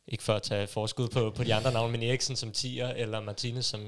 ikke 0.09 0.23
for 0.23 0.35
at 0.35 0.43
tage 0.43 0.67
forskud 0.67 1.09
på, 1.09 1.33
på 1.37 1.45
de 1.45 1.55
andre 1.55 1.73
navne, 1.73 1.93
men 1.93 2.03
Eriksen 2.03 2.37
som 2.37 2.53
tiger, 2.53 2.89
eller 2.89 3.21
Martinez 3.21 3.65
som 3.65 3.81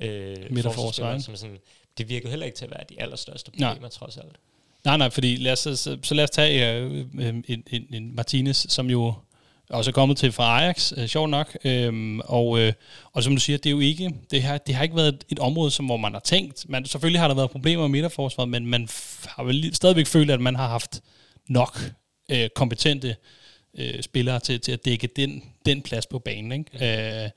øh, 0.00 0.62
forsvar, 0.62 1.18
som 1.18 1.36
sådan, 1.36 1.58
det 1.98 2.08
virker 2.08 2.28
heller 2.28 2.46
ikke 2.46 2.58
til 2.58 2.64
at 2.64 2.70
være 2.70 2.84
de 2.88 3.02
allerstørste 3.02 3.50
problemer, 3.50 3.74
nej. 3.80 3.88
trods 3.88 4.16
alt. 4.16 4.36
Nej, 4.84 4.96
nej, 4.96 5.10
fordi 5.10 5.36
lad 5.36 5.52
os, 5.52 5.58
så, 5.58 5.98
så 6.02 6.14
lad 6.14 6.24
os 6.24 6.30
tage 6.30 6.76
øh, 6.76 7.06
øh, 7.18 7.28
en, 7.28 7.44
en, 7.66 7.86
en 7.94 8.14
Martinez, 8.14 8.66
som 8.68 8.90
jo 8.90 9.14
også 9.70 9.90
er 9.90 9.92
kommet 9.92 10.18
til 10.18 10.32
fra 10.32 10.62
Ajax, 10.62 10.92
øh, 10.96 11.06
sjovt 11.06 11.30
nok. 11.30 11.56
Øhm, 11.64 12.20
og, 12.20 12.58
øh, 12.58 12.72
og 13.12 13.22
som 13.22 13.34
du 13.34 13.40
siger, 13.40 13.56
det 13.56 13.66
er 13.66 13.70
jo 13.70 13.80
ikke, 13.80 14.14
det 14.30 14.42
har, 14.42 14.58
det 14.58 14.74
har 14.74 14.82
ikke 14.82 14.96
været 14.96 15.08
et, 15.08 15.24
et 15.28 15.38
område, 15.38 15.70
som, 15.70 15.86
hvor 15.86 15.96
man 15.96 16.12
har 16.12 16.20
tænkt. 16.20 16.68
Man, 16.68 16.86
selvfølgelig 16.86 17.20
har 17.20 17.28
der 17.28 17.34
været 17.34 17.50
problemer 17.50 17.82
med 17.82 17.88
midterforsvaret, 17.88 18.48
men 18.48 18.66
man 18.66 18.88
har 19.26 19.42
vel 19.42 19.74
stadigvæk 19.74 20.06
følt, 20.06 20.30
at 20.30 20.40
man 20.40 20.56
har 20.56 20.68
haft 20.68 21.00
nok 21.48 21.80
øh, 22.30 22.48
kompetente 22.54 23.08
øh, 23.08 23.14
spillere 24.00 24.40
til, 24.40 24.60
til 24.60 24.72
at 24.72 24.84
dække 24.84 25.06
den, 25.06 25.42
den 25.66 25.82
plads 25.82 26.06
på 26.06 26.18
banen. 26.18 26.52
Ikke? 26.52 26.70
Ja. 26.80 27.24
Øh, 27.24 27.30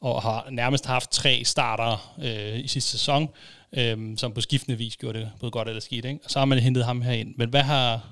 og 0.00 0.22
har 0.22 0.50
nærmest 0.50 0.86
haft 0.86 1.10
tre 1.10 1.42
starter 1.44 2.14
øh, 2.22 2.64
i 2.64 2.68
sidste 2.68 2.90
sæson, 2.90 3.28
øh, 3.72 4.16
som 4.16 4.32
på 4.32 4.40
skiftende 4.40 4.78
vis 4.78 4.96
gjorde 4.96 5.18
det 5.18 5.30
både 5.40 5.52
godt 5.52 5.68
eller 5.68 5.80
skidt. 5.80 6.04
Ikke? 6.04 6.20
Og 6.24 6.30
så 6.30 6.38
har 6.38 6.46
man 6.46 6.58
hentet 6.58 6.84
ham 6.84 7.02
her 7.02 7.12
ind. 7.12 7.34
Men 7.36 7.48
hvad 7.48 7.62
har... 7.62 8.08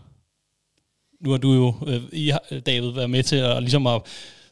Nu 1.21 1.31
har 1.31 1.39
du 1.39 1.55
jo, 1.55 1.75
øh, 1.87 2.03
I, 2.13 2.33
David, 2.67 2.91
været 2.91 3.11
med 3.11 3.23
til 3.23 3.37
at, 3.37 3.63
ligesom 3.63 3.87
at 3.87 4.03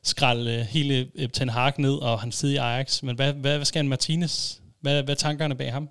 skralde 0.03 0.65
hele 0.65 1.09
øh, 1.15 1.29
Ten 1.29 1.49
Hag 1.49 1.73
ned, 1.79 1.95
og 1.95 2.21
han 2.21 2.33
sidder 2.33 2.55
i 2.55 2.59
Ajax. 2.59 3.03
Men 3.03 3.17
hvad, 3.17 3.33
hvad, 3.33 3.57
hvad 3.57 3.65
skal 3.65 3.81
en 3.81 3.89
Martinez? 3.89 4.59
Hvad, 4.81 5.03
hvad 5.03 5.15
er 5.15 5.19
tankerne 5.19 5.55
bag 5.55 5.73
ham? 5.73 5.89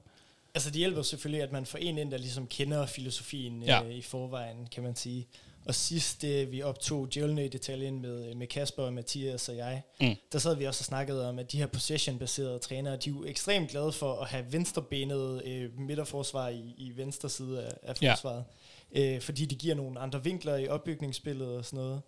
Altså 0.56 0.69
det 0.69 0.78
hjælper 0.78 1.02
selvfølgelig, 1.02 1.43
at 1.43 1.52
man 1.52 1.65
får 1.65 1.78
en 1.78 1.98
ind, 1.98 2.12
der 2.12 2.17
ligesom 2.17 2.48
kender 2.48 2.86
filosofien 2.86 3.63
ja. 3.63 3.84
øh, 3.84 3.91
i 3.91 4.02
forvejen, 4.02 4.67
kan 4.71 4.84
man 4.84 4.95
sige. 4.95 5.28
Og 5.65 5.75
sidst 5.75 6.21
det, 6.21 6.51
vi 6.51 6.62
optog 6.62 7.13
Djælne-detaljen 7.13 8.01
med, 8.01 8.36
med 8.36 8.47
Kasper 8.47 8.84
og 8.84 8.93
Mathias 8.93 9.49
og 9.49 9.58
jeg, 9.58 9.82
mm. 10.01 10.15
der 10.32 10.39
sad 10.39 10.56
vi 10.56 10.65
også 10.65 10.82
og 10.82 10.86
snakkede 10.86 11.30
om, 11.30 11.39
at 11.39 11.51
de 11.51 11.58
her 11.58 11.67
possession-baserede 11.67 12.60
trænere, 12.60 12.97
de 12.97 13.10
er 13.10 13.13
jo 13.13 13.25
ekstremt 13.25 13.69
glade 13.69 13.91
for 13.91 14.21
at 14.21 14.28
have 14.28 14.45
venstrebenet 14.51 15.45
øh, 15.45 15.80
midterforsvar 15.80 16.49
i, 16.49 16.73
i 16.78 16.91
venstre 16.95 17.30
side 17.30 17.63
af, 17.63 17.73
af 17.84 17.97
forsvaret. 17.97 18.43
Ja. 18.95 19.15
Øh, 19.15 19.21
fordi 19.21 19.45
det 19.45 19.58
giver 19.58 19.75
nogle 19.75 19.99
andre 19.99 20.23
vinkler 20.23 20.56
i 20.56 20.67
opbygningsspillet 20.67 21.47
og 21.47 21.65
sådan 21.65 21.78
noget. 21.78 22.01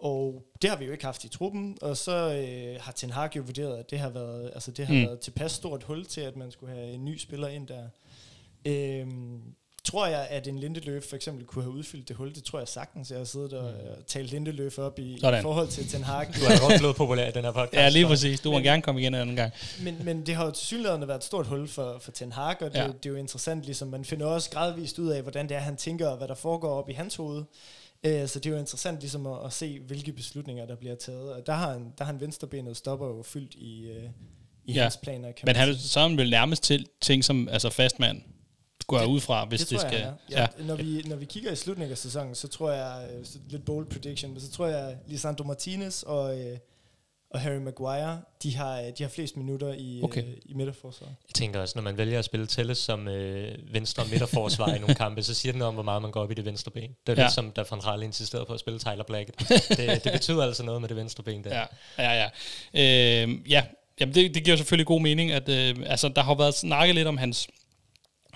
Og 0.00 0.44
det 0.62 0.70
har 0.70 0.76
vi 0.76 0.84
jo 0.84 0.92
ikke 0.92 1.04
haft 1.04 1.24
i 1.24 1.28
truppen, 1.28 1.78
og 1.80 1.96
så 1.96 2.34
øh, 2.34 2.80
har 2.80 2.92
Ten 2.92 3.10
Hag 3.10 3.36
jo 3.36 3.42
vurderet, 3.42 3.78
at 3.78 3.90
det 3.90 3.98
har 3.98 4.10
været, 4.10 4.50
altså 4.54 4.70
det 4.70 4.86
har 4.86 4.94
mm. 4.94 5.00
været 5.00 5.20
tilpas 5.20 5.52
stort 5.52 5.82
hul 5.82 6.06
til, 6.06 6.20
at 6.20 6.36
man 6.36 6.50
skulle 6.50 6.74
have 6.74 6.92
en 6.92 7.04
ny 7.04 7.18
spiller 7.18 7.48
ind 7.48 7.68
der. 7.68 7.88
Øh, 8.64 9.06
tror 9.90 10.06
jeg, 10.06 10.26
at 10.30 10.46
en 10.46 10.58
Lindeløf 10.58 11.04
for 11.04 11.16
eksempel 11.16 11.44
kunne 11.46 11.64
have 11.64 11.72
udfyldt 11.72 12.08
det 12.08 12.16
hul. 12.16 12.34
Det 12.34 12.44
tror 12.44 12.58
jeg 12.58 12.68
sagtens. 12.68 13.10
Jeg 13.10 13.18
har 13.18 13.24
siddet 13.24 13.52
og 13.52 13.70
mm. 13.70 14.04
talt 14.06 14.30
Lindeløf 14.30 14.78
op 14.78 14.98
i, 14.98 15.14
i 15.14 15.20
forhold 15.42 15.68
til 15.68 15.88
Ten 15.88 16.04
Hag. 16.04 16.26
Du 16.26 16.40
er 16.44 16.68
godt 16.68 16.78
blevet 16.78 16.96
populær 16.96 17.28
i 17.28 17.30
den 17.30 17.44
her 17.44 17.52
podcast. 17.52 17.74
Ja, 17.74 17.88
lige 17.88 18.06
præcis. 18.06 18.40
Du 18.40 18.50
må 18.50 18.56
men, 18.56 18.64
gerne 18.64 18.82
komme 18.82 19.00
igen 19.00 19.14
en 19.14 19.20
anden 19.20 19.36
gang. 19.36 19.52
Men, 19.82 20.04
men 20.04 20.26
det 20.26 20.34
har 20.34 20.44
jo 20.44 20.50
til 20.50 20.66
synligheden 20.66 21.08
været 21.08 21.18
et 21.18 21.24
stort 21.24 21.46
hul 21.46 21.68
for, 21.68 21.98
for 22.00 22.10
Ten 22.10 22.32
Hag, 22.32 22.62
og 22.62 22.70
det, 22.72 22.78
ja. 22.78 22.86
det 22.86 23.06
er 23.06 23.10
jo 23.10 23.16
interessant. 23.16 23.64
Ligesom, 23.64 23.88
man 23.88 24.04
finder 24.04 24.26
også 24.26 24.50
gradvist 24.50 24.98
ud 24.98 25.08
af, 25.08 25.22
hvordan 25.22 25.48
det 25.48 25.56
er, 25.56 25.60
han 25.60 25.76
tænker, 25.76 26.08
og 26.08 26.16
hvad 26.16 26.28
der 26.28 26.34
foregår 26.34 26.70
op 26.70 26.90
i 26.90 26.92
hans 26.92 27.16
hoved. 27.16 27.38
Uh, 28.06 28.26
så 28.26 28.38
det 28.38 28.46
er 28.46 28.50
jo 28.50 28.58
interessant 28.58 29.00
ligesom 29.00 29.26
at, 29.26 29.38
at 29.44 29.52
se, 29.52 29.80
hvilke 29.80 30.12
beslutninger, 30.12 30.66
der 30.66 30.76
bliver 30.76 30.94
taget. 30.94 31.32
Og 31.32 31.46
der 31.46 31.52
har 31.52 31.72
han, 31.72 31.92
der 31.98 32.04
har 32.04 32.12
han 32.12 32.20
venstrebenet 32.20 32.76
stopper 32.76 33.06
jo 33.06 33.22
fyldt 33.22 33.54
i, 33.54 33.90
uh, 33.90 34.10
i 34.64 34.72
ja. 34.72 34.82
hans 34.82 34.96
planer. 34.96 35.32
Kan 35.32 35.46
men 35.46 35.56
han, 35.56 35.76
så 35.76 36.00
er 36.00 36.08
han 36.08 36.16
vel 36.16 36.30
nærmest 36.30 36.62
til 36.62 36.86
ting 37.00 37.24
som 37.24 37.48
altså 37.48 37.70
fastmand 37.70 38.22
går 38.88 38.98
jeg 38.98 39.08
ud 39.08 39.20
fra, 39.20 39.44
hvis 39.44 39.60
det, 39.60 39.70
det 39.70 39.80
skal... 39.80 39.92
Jeg, 39.92 40.14
ja. 40.30 40.40
Ja. 40.40 40.46
Når, 40.64 40.74
vi, 40.74 41.02
når 41.06 41.16
vi 41.16 41.24
kigger 41.24 41.52
i 41.52 41.56
slutningen 41.56 41.92
af 41.92 41.98
sæsonen, 41.98 42.34
så 42.34 42.48
tror 42.48 42.70
jeg, 42.70 43.08
øh, 43.12 43.26
lidt 43.50 43.64
bold 43.64 43.86
prediction, 43.86 44.32
men 44.32 44.40
så 44.40 44.50
tror 44.50 44.66
jeg, 44.66 44.96
Lisandro 45.06 45.44
Martinez 45.44 46.02
og, 46.02 46.40
øh, 46.40 46.58
og 47.30 47.40
Harry 47.40 47.56
Maguire, 47.56 48.20
de 48.42 48.56
har, 48.56 48.90
de 48.98 49.02
har 49.02 49.10
flest 49.10 49.36
minutter 49.36 49.74
i, 49.78 50.00
okay. 50.02 50.22
øh, 50.22 50.34
i 50.44 50.54
midterforsvaret. 50.54 51.14
Jeg 51.28 51.34
tænker 51.34 51.60
også, 51.60 51.72
når 51.76 51.82
man 51.82 51.98
vælger 51.98 52.18
at 52.18 52.24
spille 52.24 52.46
Telles 52.46 52.78
som 52.78 53.08
øh, 53.08 53.74
venstre 53.74 54.04
midterforsvar 54.10 54.74
i 54.74 54.78
nogle 54.78 54.94
kampe, 55.04 55.22
så 55.22 55.34
siger 55.34 55.52
det 55.52 55.58
noget 55.58 55.68
om, 55.68 55.74
hvor 55.74 55.82
meget 55.82 56.02
man 56.02 56.10
går 56.10 56.22
op 56.22 56.30
i 56.30 56.34
det 56.34 56.44
venstre 56.44 56.70
ben. 56.70 56.90
Det 57.06 57.12
er 57.12 57.16
ja. 57.16 57.22
lidt 57.22 57.34
som, 57.34 57.50
da 57.50 57.64
Van 57.70 57.86
Raal 57.86 58.02
insisterede 58.02 58.46
på 58.46 58.52
at 58.52 58.60
spille 58.60 58.78
Tyler 58.78 59.04
Blackett. 59.06 59.48
det, 59.48 60.04
det 60.04 60.12
betyder 60.12 60.42
altså 60.42 60.62
noget 60.62 60.80
med 60.80 60.88
det 60.88 60.96
venstre 60.96 61.22
ben 61.22 61.44
der. 61.44 61.66
Ja, 61.98 62.12
ja, 62.12 62.28
ja. 62.74 63.24
Øh, 63.24 63.50
ja. 63.50 63.64
Jamen 64.00 64.14
det, 64.14 64.34
det 64.34 64.44
giver 64.44 64.56
selvfølgelig 64.56 64.86
god 64.86 65.00
mening, 65.00 65.32
at 65.32 65.48
øh, 65.48 65.76
altså, 65.86 66.08
der 66.08 66.22
har 66.22 66.34
været 66.34 66.54
snakket 66.54 66.94
lidt 66.94 67.08
om 67.08 67.18
hans 67.18 67.48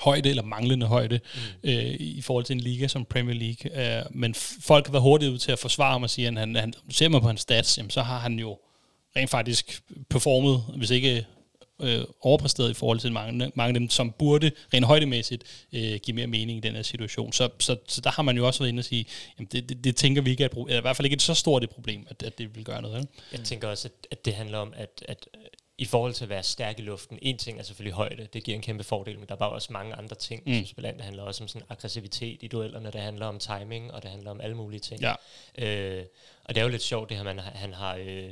højde 0.03 0.29
eller 0.31 0.43
manglende 0.43 0.87
højde 0.87 1.21
mm. 1.35 1.71
øh, 1.71 1.95
i 1.99 2.23
forhold 2.23 2.45
til 2.45 2.55
en 2.55 2.61
liga 2.61 2.89
som 2.89 3.05
Premier 3.05 3.35
League. 3.35 3.99
Øh, 3.99 4.05
men 4.11 4.35
folk 4.61 4.87
har 4.87 4.93
været 4.93 5.03
hurtigt 5.03 5.33
ud 5.33 5.39
til 5.39 5.53
at 5.53 5.59
forsvare 5.59 5.93
ham 5.93 6.03
og 6.03 6.11
sige, 6.11 6.29
at 6.29 6.39
han, 6.39 6.57
han 6.57 6.75
ser 6.91 7.09
man 7.09 7.21
på 7.21 7.27
hans 7.27 7.41
stats, 7.41 7.79
jamen, 7.79 7.91
så 7.91 8.03
har 8.03 8.19
han 8.19 8.39
jo 8.39 8.59
rent 9.17 9.31
faktisk 9.31 9.83
performet, 10.11 10.65
hvis 10.77 10.91
ikke 10.91 11.27
øh, 11.83 12.05
overpræsteret 12.21 12.71
i 12.71 12.75
forhold 12.75 12.99
til 12.99 13.13
mange, 13.13 13.53
mange 13.55 13.69
af 13.69 13.81
dem, 13.81 13.91
som 13.91 14.13
burde 14.19 14.51
rent 14.75 14.87
højdemæssigt 14.87 15.45
øh, 15.73 16.01
give 16.03 16.15
mere 16.15 16.27
mening 16.27 16.59
i 16.59 16.61
den 16.61 16.75
her 16.75 16.83
situation. 16.83 17.33
Så, 17.33 17.49
så, 17.59 17.77
så 17.89 18.01
der 18.01 18.11
har 18.11 18.23
man 18.23 18.37
jo 18.37 18.47
også 18.47 18.61
været 18.61 18.69
inde 18.69 18.81
og 18.81 18.85
sige, 18.85 19.07
jamen 19.39 19.49
det, 19.53 19.69
det, 19.69 19.85
det 19.85 19.97
tænker 19.97 20.23
vi 20.23 20.31
ikke 20.31 20.43
er 20.43 20.47
et 20.47 20.53
problem, 20.53 20.69
eller 20.69 20.81
i 20.81 20.83
hvert 20.83 20.97
fald 20.97 21.07
ikke 21.07 21.15
et 21.15 21.23
så 21.23 21.35
stort 21.35 21.65
et 21.65 21.71
problem, 21.71 22.07
at, 22.11 22.23
at 22.23 22.39
det 22.39 22.57
vil 22.57 22.65
gøre 22.65 22.83
noget. 22.83 23.01
Ikke? 23.01 23.13
Jeg 23.33 23.41
tænker 23.41 23.69
også, 23.69 23.89
at, 23.89 24.07
at 24.11 24.25
det 24.25 24.35
handler 24.35 24.59
om, 24.59 24.73
at, 24.77 25.05
at 25.09 25.29
i 25.83 25.85
forhold 25.85 26.15
til 26.15 26.25
at 26.25 26.29
være 26.29 26.43
stærk 26.43 26.79
i 26.79 26.83
luften, 26.83 27.19
en 27.23 27.39
ting 27.39 27.59
er 27.59 27.63
selvfølgelig 27.63 27.95
højde, 27.95 28.29
det 28.33 28.45
giver 28.45 28.57
en 28.57 28.63
kæmpe 28.63 28.85
fordel, 28.85 29.19
men 29.19 29.29
der 29.29 29.35
er 29.35 29.39
bare 29.39 29.51
også 29.51 29.73
mange 29.73 29.95
andre 29.95 30.17
ting, 30.17 30.43
mm. 30.47 30.55
som 30.55 30.67
spiller 30.67 30.89
ind. 30.89 30.97
Det 30.97 31.05
handler 31.05 31.23
også 31.23 31.45
om 31.45 31.49
sådan 31.49 31.67
aggressivitet 31.71 32.39
i 32.43 32.49
duellerne, 32.49 32.91
det 32.91 33.01
handler 33.01 33.27
om 33.27 33.39
timing, 33.39 33.93
og 33.93 34.03
det 34.03 34.11
handler 34.11 34.31
om 34.31 34.41
alle 34.41 34.57
mulige 34.57 34.81
ting. 34.81 35.01
Ja. 35.01 35.15
Øh, 35.59 36.05
og 36.45 36.55
det 36.55 36.61
er 36.61 36.65
jo 36.65 36.71
lidt 36.71 36.83
sjovt, 36.83 37.09
det 37.09 37.17
her, 37.17 37.25
man, 37.25 37.39
han 37.39 37.73
har... 37.73 37.97
Øh, 37.97 38.31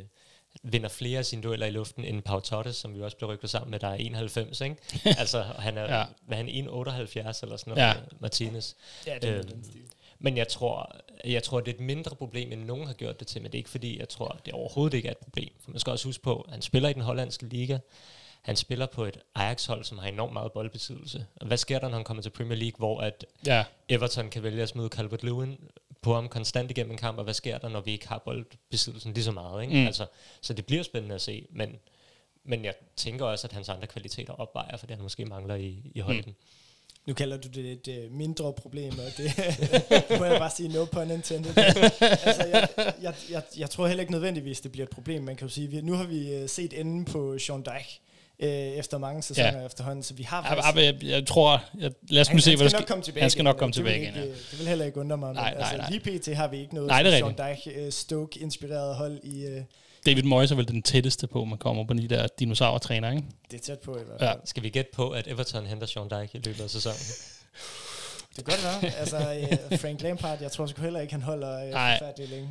vinder 0.63 0.89
flere 0.89 1.19
af 1.19 1.27
sine 1.27 1.43
dueller 1.43 1.67
i 1.67 1.71
luften 1.71 2.05
end 2.05 2.23
Pau 2.23 2.41
Torres, 2.41 2.77
som 2.77 2.95
vi 2.95 3.03
også 3.03 3.17
blev 3.17 3.31
rykket 3.31 3.51
sammen 3.51 3.71
med, 3.71 3.79
der 3.79 3.89
er 3.89 3.95
91, 3.95 4.61
ikke? 4.61 4.77
altså, 5.21 5.43
han 5.43 5.79
er, 5.79 5.99
ja. 5.99 6.05
hvad 6.27 6.37
han 6.37 6.49
1,78 6.49 6.53
eller 6.55 7.33
sådan 7.33 7.57
noget, 7.67 7.77
Ja. 7.77 7.95
Martinez. 8.21 8.73
Ja, 9.07 9.15
det 9.15 9.31
er 9.31 9.39
Øhm, 9.39 9.49
den 9.49 9.65
stil. 9.65 9.81
Men 10.23 10.37
jeg 10.37 10.49
tror, 10.49 10.97
jeg 11.25 11.43
tror, 11.43 11.61
det 11.61 11.71
er 11.71 11.75
et 11.75 11.81
mindre 11.81 12.17
problem, 12.17 12.53
end 12.53 12.65
nogen 12.65 12.87
har 12.87 12.95
gjort 12.95 13.21
det 13.21 13.27
til, 13.27 13.43
men 13.43 13.53
det 13.53 13.59
er 13.59 13.61
ikke 13.61 13.71
fordi, 13.71 13.99
jeg 13.99 14.09
tror, 14.09 14.41
det 14.47 14.55
overhovedet 14.55 14.97
ikke 14.97 15.09
er 15.09 15.13
et 15.13 15.19
problem. 15.19 15.51
For 15.61 15.71
man 15.71 15.81
skal 15.81 15.91
også 15.91 16.09
huske 16.09 16.23
på, 16.23 16.41
at 16.41 16.53
han 16.53 16.63
spiller 16.63 16.89
i 16.89 16.93
den 16.93 17.03
hollandske 17.03 17.47
liga, 17.47 17.79
han 18.43 18.57
spiller 18.57 18.87
på 18.87 19.05
et 19.05 19.19
Ajax-hold, 19.35 19.85
som 19.85 19.99
har 19.99 20.09
enormt 20.09 20.33
meget 20.33 20.53
boldbesiddelse. 20.53 21.27
Og 21.37 21.47
hvad 21.47 21.57
sker 21.57 21.79
der, 21.79 21.89
når 21.89 21.97
han 21.97 22.05
kommer 22.05 22.23
til 22.23 22.31
Premier 22.31 22.59
League, 22.59 22.79
hvor 22.79 23.01
at 23.01 23.27
Ja, 23.47 23.65
Everton 23.89 24.31
kan 24.31 24.43
vælge 24.43 24.63
at 24.63 24.69
smide 24.69 24.91
Calvert-Lewin 24.95 25.69
på 26.03 26.15
ham 26.15 26.29
konstant 26.29 26.71
igennem 26.71 26.93
en 26.93 26.99
kamp, 26.99 27.19
og 27.19 27.25
hvad 27.25 27.35
sker 27.35 27.59
der, 27.59 27.69
når 27.69 27.81
vi 27.81 27.93
ikke 27.93 28.09
har 28.09 28.19
boldbesiddelsen 28.19 29.13
lige 29.13 29.25
så 29.25 29.33
meget? 29.33 29.63
Ikke? 29.63 29.75
Mm. 29.75 29.87
Altså, 29.87 30.07
så 30.41 30.53
det 30.53 30.67
bliver 30.67 30.83
spændende 30.83 31.15
at 31.15 31.21
se, 31.21 31.47
men, 31.51 31.77
men 32.45 32.65
jeg 32.65 32.75
tænker 32.97 33.25
også, 33.25 33.47
at 33.47 33.53
hans 33.53 33.69
andre 33.69 33.87
kvaliteter 33.87 34.33
opvejer, 34.33 34.77
for 34.77 34.87
det 34.87 34.97
han 34.97 35.03
måske 35.03 35.25
mangler 35.25 35.55
i, 35.55 35.91
i 35.95 36.01
højden. 36.01 36.25
Mm. 36.27 36.35
Nu 37.07 37.15
kalder 37.15 37.37
du 37.37 37.49
det 37.49 37.73
et 37.73 37.89
øh, 37.89 38.13
mindre 38.13 38.53
problem, 38.53 38.93
og 38.93 39.17
det 39.17 39.33
må 40.19 40.25
jeg 40.25 40.39
bare 40.39 40.51
sige 40.57 40.69
no 40.69 40.85
pun 40.85 41.11
intended. 41.11 41.57
altså, 41.57 42.47
jeg, 42.53 42.69
jeg, 43.03 43.15
jeg, 43.31 43.43
jeg 43.59 43.71
tror 43.71 43.87
heller 43.87 44.01
ikke 44.01 44.13
nødvendigvis, 44.13 44.61
det 44.61 44.73
bliver 44.73 44.87
et 44.87 44.91
problem. 44.91 45.23
Man 45.23 45.37
kan 45.37 45.47
jo 45.47 45.53
sige, 45.53 45.69
vi, 45.69 45.81
nu 45.81 45.93
har 45.93 46.05
vi 46.05 46.35
øh, 46.35 46.49
set 46.49 46.81
enden 46.81 47.05
på 47.05 47.39
Sean 47.39 47.63
Dyche 47.63 48.01
øh, 48.41 48.49
efter 48.51 48.99
mange 48.99 49.23
sæsoner 49.23 49.59
ja. 49.59 49.67
efterhånden, 49.67 50.03
så 50.03 50.15
vi 50.15 50.23
har 50.23 50.43
faktisk... 50.43 50.85
jeg, 50.85 50.95
jeg, 51.03 51.11
jeg 51.11 51.27
tror, 51.27 51.65
jeg, 51.79 51.91
lad 52.09 52.21
os 52.21 52.33
nu 52.33 52.39
se, 52.39 52.57
hvad 52.57 52.71
der 52.71 52.83
komme 52.83 53.05
tilbage 53.05 53.23
Han 53.23 53.31
skal 53.31 53.45
nok 53.45 53.57
komme 53.57 53.73
tilbage 53.73 54.03
igen, 54.03 54.15
ja. 54.15 54.21
Det 54.21 54.59
vil 54.59 54.69
heller 54.69 54.85
ikke 54.85 55.01
undre 55.01 55.19
mig, 55.19 55.35
Nej, 55.35 55.45
men 55.45 55.59
nej, 55.59 55.63
altså, 55.63 55.77
nej. 55.77 55.91
lige 55.91 56.19
pt. 56.19 56.37
har 56.37 56.49
vi 56.49 56.61
ikke 56.61 56.75
noget 56.75 56.89
Nej, 56.89 57.03
det 57.03 57.13
Sean 57.13 57.55
Dyche 57.55 57.87
uh, 57.87 57.93
Stoke-inspireret 57.93 58.97
hold 58.97 59.21
i... 59.23 59.47
David 60.07 60.23
Moyes 60.23 60.51
er 60.51 60.55
vel 60.57 60.69
den 60.69 60.83
tætteste 60.83 61.27
på, 61.27 61.45
man 61.45 61.59
kommer 61.59 61.85
på 61.85 61.95
de 61.95 62.09
der 62.09 62.27
dinosaur-træner, 62.39 63.11
ikke? 63.11 63.25
det 63.51 63.57
er 63.61 63.63
tæt 63.65 63.79
på 63.79 63.97
i 63.97 64.03
hvert 64.05 64.21
Ja. 64.21 64.33
fald. 64.33 64.41
Skal 64.45 64.63
vi 64.63 64.69
gætte 64.71 64.91
på, 64.95 65.11
at 65.11 65.29
Everton 65.29 65.67
henter 65.67 65.87
Sean 65.87 66.07
Dyche 66.11 66.39
i 66.39 66.43
løbet 66.45 66.61
af 66.61 66.71
sæsonen? 66.71 66.99
Det 68.37 68.45
kan 68.45 68.55
godt 68.55 68.83
være. 68.83 68.93
altså, 68.95 69.47
uh, 69.73 69.79
Frank 69.79 70.01
Lampard, 70.03 70.41
jeg 70.43 70.53
tror 70.53 70.67
sgu 70.67 70.83
heller 70.83 71.01
ikke, 71.01 71.13
han 71.13 71.23
holder 71.23 71.71
Nej. 71.71 71.99
forfærdeligt 71.99 72.31
længe. 72.31 72.49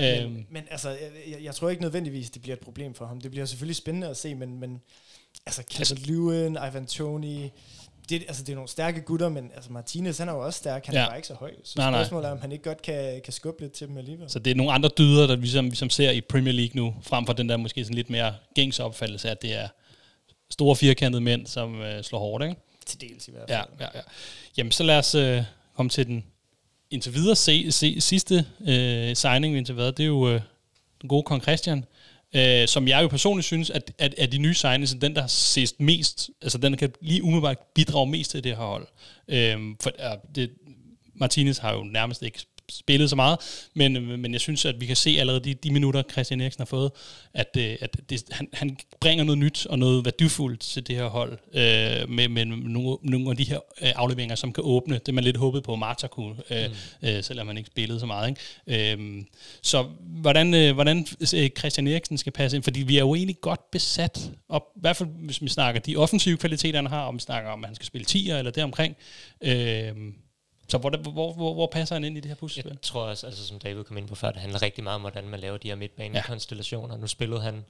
Øhm, 0.00 0.32
Men, 0.32 0.46
men 0.50 0.64
altså, 0.70 0.90
jeg, 1.30 1.42
jeg, 1.42 1.54
tror 1.54 1.68
ikke 1.70 1.82
nødvendigvis, 1.82 2.30
det 2.30 2.42
bliver 2.42 2.56
et 2.56 2.60
problem 2.62 2.94
for 2.94 3.06
ham. 3.06 3.20
Det 3.20 3.30
bliver 3.30 3.46
selvfølgelig 3.46 3.76
spændende 3.76 4.08
at 4.08 4.16
se, 4.16 4.34
men, 4.34 4.60
men 4.60 4.80
altså, 5.46 5.62
Calvert 5.72 6.06
Lewin, 6.06 6.52
Ivan 6.70 6.86
Tony, 6.86 7.48
det, 8.18 8.24
altså, 8.28 8.42
det 8.42 8.52
er 8.52 8.54
nogle 8.54 8.68
stærke 8.68 9.00
gutter, 9.00 9.28
men 9.28 9.50
altså, 9.54 9.72
Martinez, 9.72 10.18
han 10.18 10.28
er 10.28 10.32
jo 10.32 10.40
også 10.46 10.58
stærk, 10.58 10.86
han 10.86 10.94
ja. 10.94 11.00
Er 11.00 11.06
bare 11.06 11.16
ikke 11.16 11.28
så 11.28 11.34
høj. 11.34 11.52
Så 11.64 11.74
Nej, 11.76 11.90
nej. 11.90 12.00
spørgsmålet 12.00 12.28
er, 12.28 12.32
om 12.32 12.40
han 12.40 12.52
ikke 12.52 12.64
godt 12.64 12.82
kan, 12.82 13.20
kan 13.24 13.32
skubbe 13.32 13.62
lidt 13.62 13.72
til 13.72 13.88
dem 13.88 13.98
alligevel. 13.98 14.30
Så 14.30 14.38
det 14.38 14.50
er 14.50 14.54
nogle 14.54 14.72
andre 14.72 14.90
dyder, 14.98 15.26
der 15.26 15.36
vi 15.36 15.46
som, 15.46 15.70
vi 15.70 15.76
som 15.76 15.90
ser 15.90 16.10
i 16.10 16.20
Premier 16.20 16.52
League 16.52 16.82
nu, 16.82 16.94
frem 17.02 17.26
for 17.26 17.32
den 17.32 17.48
der 17.48 17.56
måske 17.56 17.84
sådan 17.84 17.96
lidt 17.96 18.10
mere 18.10 18.34
gængs 18.54 18.80
opfattelse, 18.80 19.30
at 19.30 19.42
det 19.42 19.54
er 19.54 19.68
store 20.50 20.76
firkantede 20.76 21.20
mænd, 21.20 21.46
som 21.46 21.80
øh, 21.80 22.02
slår 22.04 22.18
hårdt, 22.18 22.44
ikke? 22.44 22.56
Til 22.86 23.00
dels 23.00 23.28
i 23.28 23.30
hvert 23.30 23.48
fald. 23.48 23.66
Ja, 23.80 23.84
ja, 23.84 23.90
ja. 23.94 24.00
Jamen, 24.56 24.72
så 24.72 24.82
lad 24.82 24.98
os 24.98 25.14
øh, 25.14 25.42
komme 25.76 25.90
til 25.90 26.06
den 26.06 26.24
indtil 26.90 27.14
videre 27.14 27.36
se, 27.36 27.72
se, 27.72 28.00
sidste 28.00 28.46
øh, 28.60 29.16
signing, 29.16 29.54
vi 29.54 29.58
indtil 29.58 29.76
videre. 29.76 29.90
Det 29.90 30.00
er 30.00 30.06
jo 30.06 30.28
øh, 30.28 30.40
den 31.00 31.08
gode 31.08 31.22
Kong 31.22 31.42
Christian, 31.42 31.84
øh, 32.34 32.68
som 32.68 32.88
jeg 32.88 33.02
jo 33.02 33.08
personligt 33.08 33.46
synes, 33.46 33.70
at, 33.70 33.92
at, 33.98 34.14
at 34.18 34.32
de 34.32 34.38
nye 34.38 34.54
signings 34.54 34.92
er 34.92 34.98
den, 34.98 35.14
der 35.14 35.20
har 35.20 35.28
set 35.28 35.74
mest, 35.78 36.30
altså 36.42 36.58
den, 36.58 36.72
der 36.72 36.78
kan 36.78 36.92
lige 37.00 37.22
umiddelbart 37.22 37.58
bidrage 37.74 38.06
mest 38.06 38.30
til 38.30 38.44
det 38.44 38.56
her 38.56 38.64
hold. 38.64 38.86
Øh, 39.28 39.58
for 39.80 39.90
øh, 40.12 40.18
det, 40.34 40.50
Martinez 41.14 41.58
har 41.58 41.72
jo 41.72 41.82
nærmest 41.82 42.22
ikke 42.22 42.38
spillet 42.78 43.10
så 43.10 43.16
meget, 43.16 43.38
men, 43.74 44.20
men 44.20 44.32
jeg 44.32 44.40
synes, 44.40 44.64
at 44.64 44.80
vi 44.80 44.86
kan 44.86 44.96
se 44.96 45.16
allerede 45.18 45.44
de, 45.44 45.54
de 45.54 45.70
minutter, 45.72 46.02
Christian 46.12 46.40
Eriksen 46.40 46.60
har 46.60 46.66
fået, 46.66 46.90
at, 47.34 47.56
øh, 47.58 47.76
at 47.80 47.96
det, 48.10 48.22
han, 48.30 48.48
han 48.52 48.76
bringer 49.00 49.24
noget 49.24 49.38
nyt 49.38 49.66
og 49.66 49.78
noget 49.78 50.04
værdifuldt 50.04 50.60
til 50.60 50.86
det 50.86 50.96
her 50.96 51.06
hold, 51.06 51.32
øh, 51.32 52.10
med, 52.10 52.28
med 52.28 52.44
nogle, 52.44 52.96
nogle 53.02 53.30
af 53.30 53.36
de 53.36 53.44
her 53.44 53.58
øh, 53.82 53.92
afleveringer, 53.96 54.36
som 54.36 54.52
kan 54.52 54.64
åbne 54.66 55.00
det, 55.06 55.14
man 55.14 55.24
lidt 55.24 55.36
håbede 55.36 55.62
på, 55.62 55.76
Marta 55.76 56.06
kunne, 56.06 56.34
øh, 56.50 56.66
mm. 57.02 57.08
øh, 57.08 57.22
selvom 57.22 57.46
man 57.46 57.56
ikke 57.56 57.66
spillede 57.66 58.00
så 58.00 58.06
meget. 58.06 58.28
Ikke? 58.28 58.92
Øh, 58.92 59.24
så 59.62 59.86
hvordan, 60.00 60.54
øh, 60.54 60.74
hvordan 60.74 61.06
øh, 61.34 61.50
Christian 61.58 61.86
Eriksen 61.86 62.18
skal 62.18 62.32
passe 62.32 62.56
ind, 62.56 62.64
fordi 62.64 62.80
vi 62.80 62.96
er 62.96 63.00
jo 63.00 63.14
egentlig 63.14 63.40
godt 63.40 63.70
besat, 63.70 64.30
og 64.48 64.72
i 64.76 64.80
hvert 64.80 64.96
fald 64.96 65.08
hvis 65.24 65.42
vi 65.42 65.48
snakker 65.48 65.80
de 65.80 65.96
offensive 65.96 66.36
kvaliteter, 66.36 66.78
han 66.78 66.86
har, 66.86 67.04
og 67.04 67.14
vi 67.14 67.20
snakker 67.20 67.50
om, 67.50 67.64
at 67.64 67.68
han 67.68 67.74
skal 67.74 67.86
spille 67.86 68.06
10'er 68.10 68.38
eller 68.38 68.50
deromkring, 68.50 68.96
øh, 69.42 69.92
så 70.68 70.78
hvor, 70.78 70.90
hvor, 71.10 71.32
hvor, 71.32 71.54
hvor 71.54 71.66
passer 71.66 71.94
han 71.94 72.04
ind 72.04 72.16
i 72.16 72.20
det 72.20 72.28
her 72.28 72.34
puslespil? 72.34 72.70
Jeg 72.72 72.82
tror 72.82 73.02
også, 73.02 73.26
altså, 73.26 73.46
som 73.46 73.58
David 73.58 73.84
kom 73.84 73.96
ind 73.96 74.08
på 74.08 74.14
før, 74.14 74.30
det 74.30 74.40
handler 74.40 74.62
rigtig 74.62 74.84
meget 74.84 74.94
om, 74.94 75.00
hvordan 75.00 75.28
man 75.28 75.40
laver 75.40 75.56
de 75.56 75.68
her 75.68 75.74
midtbanekonstellationer. 75.76 76.94
Ja. 76.94 77.00
Nu 77.00 77.06
spillede 77.06 77.40
han 77.40 77.64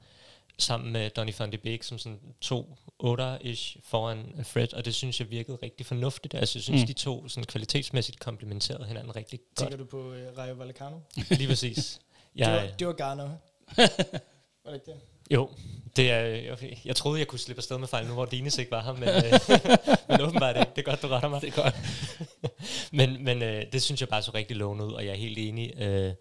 sammen 0.58 0.92
med 0.92 1.10
Donny 1.10 1.32
van 1.38 1.52
de 1.52 1.58
Beek 1.58 1.82
som 1.82 1.98
sådan 1.98 2.20
to 2.40 2.78
8-ish 3.04 3.76
foran 3.84 4.44
Fred, 4.44 4.74
og 4.74 4.84
det 4.84 4.94
synes 4.94 5.20
jeg 5.20 5.30
virkede 5.30 5.58
rigtig 5.62 5.86
fornuftigt. 5.86 6.34
Altså, 6.34 6.58
jeg 6.58 6.62
synes, 6.62 6.80
Mm. 6.82 6.86
de 6.86 6.92
to 6.92 7.28
sådan, 7.28 7.44
kvalitetsmæssigt 7.44 8.18
komplementerede 8.20 8.84
hinanden 8.84 9.16
rigtig 9.16 9.38
godt. 9.40 9.56
Tænker 9.56 9.76
du 9.76 9.84
på 9.84 9.98
uh, 10.08 10.14
Rayo 10.38 10.54
Vallecano? 10.54 10.98
Lige 11.30 11.48
præcis. 11.48 12.00
Ja. 12.36 12.44
Det, 12.44 12.50
Jeg, 12.50 12.62
var, 12.62 12.76
det 12.78 12.86
var 12.86 12.92
Garner. 12.92 13.24
var 14.64 14.70
det 14.70 14.74
ikke 14.74 14.86
det? 14.86 15.00
Jo, 15.30 15.50
det 15.96 16.10
er, 16.10 16.18
jeg, 16.20 16.78
jeg 16.84 16.96
troede, 16.96 17.18
jeg 17.18 17.26
kunne 17.28 17.38
slippe 17.38 17.60
afsted 17.60 17.78
med 17.78 17.88
fejl 17.88 18.06
nu, 18.06 18.12
hvor 18.14 18.24
Dines 18.24 18.58
ikke 18.58 18.70
var 18.70 18.82
her, 18.82 18.92
men, 18.92 19.08
øh, 19.24 19.78
men 20.08 20.20
åbenbart 20.20 20.56
ikke. 20.56 20.70
Det 20.76 20.78
er 20.78 20.90
godt, 20.90 21.02
du 21.02 21.06
retter 21.06 21.28
mig. 21.28 21.40
Det 21.40 21.58
er 21.58 21.62
godt. 21.62 21.74
men 22.98 23.24
men 23.24 23.42
øh, 23.42 23.62
det 23.72 23.82
synes 23.82 24.00
jeg 24.00 24.08
bare 24.08 24.22
så 24.22 24.30
rigtig 24.34 24.56
lovende 24.56 24.84
ud, 24.84 24.92
og 24.92 25.04
jeg 25.04 25.12
er 25.12 25.16
helt 25.16 25.38
enig. 25.38 25.72
Øh, 25.78 26.12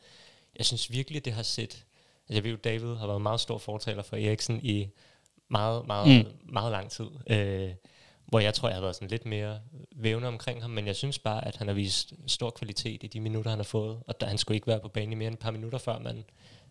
jeg 0.56 0.66
synes 0.66 0.91
virkelig, 0.91 1.26
det 1.26 1.34
har 1.34 1.43
set... 1.43 1.62
Altså, 2.30 2.34
jeg 2.34 2.43
ved 2.43 2.52
jo, 2.52 2.58
David 2.58 2.95
har 2.95 3.08
været 3.08 3.22
meget 3.22 3.39
stor 3.39 3.58
fortaler 3.58 4.04
for 4.04 4.16
Eriksen 4.16 4.60
i 4.66 4.88
meget, 5.49 5.88
meget, 5.88 6.08
Mm. 6.08 6.32
mm. 6.43 6.54
meget 6.54 6.72
lang 6.72 6.91
tid. 6.91 7.06
Øh, 7.30 7.70
hvor 8.26 8.39
jeg 8.39 8.54
tror, 8.54 8.70
jeg 8.70 8.76
har 8.76 8.82
været 8.82 8.95
sådan 8.95 9.08
lidt 9.08 9.26
mere 9.26 9.60
vævende 9.95 10.28
omkring 10.28 10.62
ham, 10.62 10.70
men 10.72 10.88
jeg 10.88 10.95
synes 10.95 11.20
bare, 11.20 11.47
at 11.47 11.56
han 11.56 11.68
har 11.68 11.74
vist 11.74 12.14
stor 12.28 12.49
kvalitet 12.49 13.04
i 13.04 13.08
de 13.08 13.20
minutter, 13.20 13.49
han 13.49 13.60
har 13.60 13.64
fået, 13.64 13.99
og 14.08 14.22
der, 14.22 14.28
han 14.28 14.38
skulle 14.38 14.56
ikke 14.56 14.68
være 14.68 14.80
på 14.80 14.88
banen 14.88 15.12
i 15.12 15.16
mere 15.16 15.28
end 15.28 15.36
et 15.36 15.39
par 15.39 15.52
minutter, 15.52 15.78
før 15.78 15.99
man, 15.99 16.24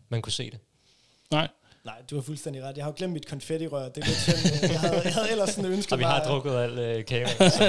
man 0.08 0.22
kunne 0.22 0.32
se 0.32 0.50
det. 0.50 0.58
Nej. 1.30 1.48
Nej, 1.84 1.94
du 2.10 2.14
har 2.14 2.22
fuldstændig 2.22 2.62
ret. 2.62 2.76
Jeg 2.76 2.84
har 2.84 2.90
jo 2.90 2.94
glemt 2.96 3.12
mit 3.12 3.26
konfettirør. 3.26 3.88
Det 3.88 4.02
er 4.02 4.06
lidt 4.06 4.18
synd. 4.18 4.70
Jeg 4.70 4.80
havde, 4.80 5.00
jeg 5.04 5.12
havde 5.14 5.30
ellers 5.30 5.50
sådan 5.50 5.72
ønsket 5.72 5.92
Og 5.92 5.98
vi 5.98 6.04
mig... 6.04 6.12
har 6.12 6.24
drukket 6.24 6.50
al 6.56 6.78
øh, 6.78 7.04
kage. 7.04 7.28
så 7.50 7.64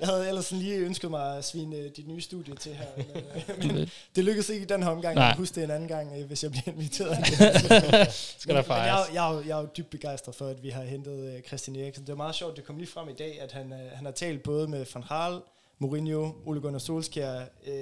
Jeg 0.00 0.08
havde 0.08 0.28
ellers 0.28 0.44
sådan 0.44 0.62
lige 0.64 0.76
ønsket 0.76 1.10
mig 1.10 1.36
at 1.36 1.44
svine 1.44 1.76
øh, 1.76 1.90
dit 1.96 2.08
nye 2.08 2.20
studie 2.20 2.54
til 2.54 2.74
her. 2.74 2.86
Men, 2.96 3.06
øh, 3.16 3.74
men 3.76 3.90
det 4.16 4.24
lykkedes 4.24 4.48
ikke 4.48 4.62
i 4.62 4.66
den 4.66 4.82
her 4.82 4.90
omgang. 4.90 5.14
Nej. 5.14 5.24
Jeg 5.24 5.34
kan 5.34 5.42
huske 5.42 5.54
det 5.54 5.64
en 5.64 5.70
anden 5.70 5.88
gang, 5.88 6.18
øh, 6.20 6.26
hvis 6.26 6.42
jeg 6.42 6.50
bliver 6.50 6.62
inviteret. 6.66 7.26
Skal 7.26 7.40
der 7.40 8.46
Men 8.46 8.56
jeg, 8.56 8.64
fejres. 8.64 9.08
er- 9.08 9.12
jeg, 9.14 9.30
er 9.30 9.34
jo- 9.34 9.42
jeg 9.46 9.58
er 9.58 9.60
jo 9.62 9.68
dybt 9.76 9.90
begejstret 9.90 10.34
for, 10.34 10.46
at 10.46 10.62
vi 10.62 10.68
har 10.70 10.82
hentet 10.82 11.34
øh, 11.36 11.42
Christian 11.42 11.76
Eriksen. 11.76 12.04
Det 12.06 12.12
er 12.12 12.16
meget 12.16 12.34
sjovt, 12.34 12.56
det 12.56 12.64
kom 12.64 12.76
lige 12.78 12.88
frem 12.90 13.08
i 13.08 13.14
dag, 13.18 13.40
at 13.40 13.52
han, 13.52 13.72
øh, 13.72 13.78
han 13.92 14.04
har 14.04 14.12
talt 14.12 14.42
både 14.42 14.68
med 14.68 14.86
Van 14.94 15.02
Gaal, 15.08 15.40
Mourinho, 15.78 16.30
Ole 16.46 16.60
Gunnar 16.60 16.78
Solskjaer 16.78 17.42
øh, 17.66 17.72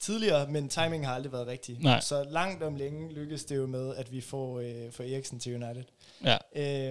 tidligere, 0.00 0.46
men 0.50 0.68
timingen 0.68 1.04
har 1.04 1.14
aldrig 1.14 1.32
været 1.32 1.46
rigtig. 1.46 1.78
Nej. 1.80 2.00
Så 2.00 2.24
langt 2.30 2.62
om 2.62 2.76
længe 2.76 3.12
lykkedes 3.12 3.44
det 3.44 3.56
jo 3.56 3.66
med, 3.66 3.94
at 3.96 4.12
vi 4.12 4.20
får, 4.20 4.60
øh, 4.60 4.92
får 4.92 5.04
Eriksen 5.04 5.38
til 5.40 5.54
United. 5.64 5.84
Ja. 6.24 6.36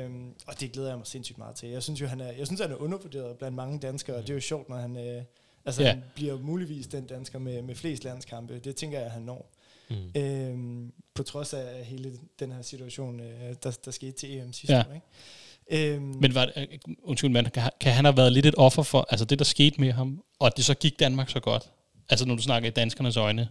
Øhm, 0.03 0.34
og 0.47 0.60
det 0.60 0.72
glæder 0.72 0.88
jeg 0.89 0.97
mig 0.97 1.07
sindssygt 1.07 1.38
meget 1.38 1.55
til. 1.55 1.70
Jeg 1.70 1.84
synes 1.84 2.01
jo, 2.01 2.07
han 2.07 2.22
er, 2.22 2.32
jeg 2.32 2.45
synes, 2.47 2.62
han 2.62 2.72
er 2.72 2.76
undervurderet 2.76 3.38
blandt 3.38 3.55
mange 3.55 3.80
danskere, 3.80 4.16
og 4.16 4.22
det 4.22 4.30
er 4.30 4.34
jo 4.34 4.39
sjovt, 4.41 4.70
når 4.70 4.78
han, 4.78 4.97
øh, 4.97 5.24
altså, 5.66 5.84
Ja. 5.84 5.89
han 5.89 6.03
bliver 6.16 6.38
muligvis 6.39 6.88
den 6.88 7.05
dansker 7.07 7.39
med, 7.39 7.62
med 7.62 7.76
flest 7.76 8.03
landskampe. 8.03 8.60
Det 8.60 8.76
tænker 8.76 8.99
jeg, 8.99 9.12
han 9.12 9.22
når. 9.22 9.51
mm. 9.89 9.95
Øhm, 10.22 10.91
på 11.14 11.24
trods 11.24 11.53
af 11.53 11.86
hele 11.86 12.12
den 12.39 12.51
her 12.51 12.62
situation, 12.62 13.20
øh, 13.20 13.55
der, 13.64 13.78
der 13.86 13.91
skete 13.91 14.12
til 14.12 14.38
EM 14.38 14.53
sidste 14.53 14.74
Ja. 14.76 14.84
år. 14.89 14.93
Ikke? 14.93 15.93
Øhm, 15.95 16.03
Men 16.22 16.36
var 16.36 16.45
det, 16.45 16.53
øh, 16.57 16.80
undskyld, 17.03 17.30
men 17.32 17.45
kan, 17.45 17.70
kan 17.80 17.93
han 17.93 18.05
have 18.05 18.18
været 18.18 18.32
lidt 18.34 18.45
et 18.45 18.55
offer 18.57 18.84
for, 18.84 19.07
altså 19.10 19.26
det, 19.26 19.39
der 19.39 19.45
skete 19.45 19.82
med 19.82 19.91
ham, 19.91 20.24
og 20.39 20.47
at 20.47 20.53
det 20.57 20.66
så 20.66 20.74
gik 20.74 20.99
Danmark 20.99 21.30
så 21.30 21.39
godt? 21.39 21.70
Altså 22.10 22.26
når 22.26 22.36
du 22.36 22.41
snakker 22.41 22.70
i 22.70 22.72
danskernes 22.72 23.18
øjne, 23.18 23.41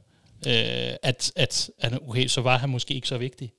øh, 0.47 0.93
at, 1.03 1.33
at, 1.37 1.71
at 1.79 1.99
okay, 2.09 2.27
så 2.27 2.41
var 2.41 2.59
han 2.59 2.69
måske 2.69 2.95
ikke 2.95 3.09
så 3.09 3.19
vigtig. 3.19 3.53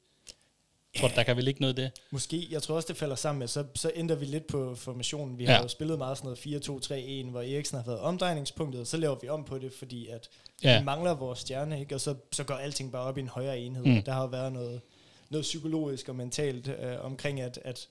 Tror, 1.00 1.08
der 1.08 1.24
kan 1.24 1.38
vel 1.38 1.48
ikke 1.48 1.62
noget 1.62 1.78
det? 1.78 1.92
Måske, 2.12 2.48
jeg 2.52 2.64
tror 2.64 2.76
også, 2.76 2.88
det 2.88 2.98
falder 2.98 3.16
sammen 3.16 3.40
med, 3.40 3.48
så, 3.48 3.64
så 3.76 3.92
ændrer 3.96 4.16
vi 4.16 4.26
lidt 4.26 4.48
på 4.48 4.76
formationen. 4.76 5.38
Vi 5.38 5.44
Ja. 5.44 5.52
har 5.54 5.62
jo 5.62 5.68
spillet 5.68 5.98
meget 5.98 6.18
sådan 6.18 6.28
noget 6.28 7.26
4-2-3-1, 7.26 7.30
hvor 7.30 7.42
Eriksen 7.42 7.78
har 7.78 7.86
været 7.86 8.00
omdrejningspunktet, 8.00 8.82
og 8.82 8.88
så 8.88 8.98
laver 8.98 9.16
vi 9.22 9.30
om 9.30 9.44
på 9.44 9.58
det, 9.58 9.74
fordi 9.80 10.08
at 10.08 10.30
Ja. 10.64 10.80
vi 10.80 10.86
mangler 10.86 11.14
vores 11.14 11.40
stjerne, 11.40 11.80
ikke? 11.80 11.96
og 11.96 12.02
så, 12.02 12.16
så 12.32 12.44
går 12.44 12.54
alting 12.56 12.92
bare 12.92 13.02
op 13.02 13.18
i 13.18 13.22
en 13.22 13.28
højere 13.28 13.60
enhed. 13.60 13.86
Mm. 13.86 14.04
Der 14.04 14.12
har 14.12 14.22
jo 14.22 14.28
været 14.28 14.54
noget, 14.54 14.82
noget 15.30 15.42
psykologisk 15.44 16.10
og 16.10 16.16
mentalt 16.16 16.68
øh, 16.68 17.06
omkring, 17.06 17.42
at, 17.42 17.60
at 17.66 17.88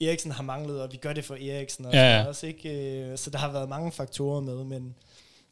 Eriksen 0.00 0.30
har 0.30 0.42
manglet, 0.42 0.82
og 0.82 0.92
vi 0.92 0.96
gør 0.96 1.12
det 1.12 1.24
for 1.24 1.34
Eriksen. 1.34 1.86
Og 1.86 1.92
Ja, 1.92 2.16
ja. 2.18 2.24
Også, 2.26 2.46
ikke? 2.46 2.70
Øh, 3.00 3.18
Så 3.18 3.30
der 3.30 3.38
har 3.38 3.52
været 3.52 3.68
mange 3.68 3.92
faktorer 3.92 4.40
med, 4.40 4.64
men 4.64 4.94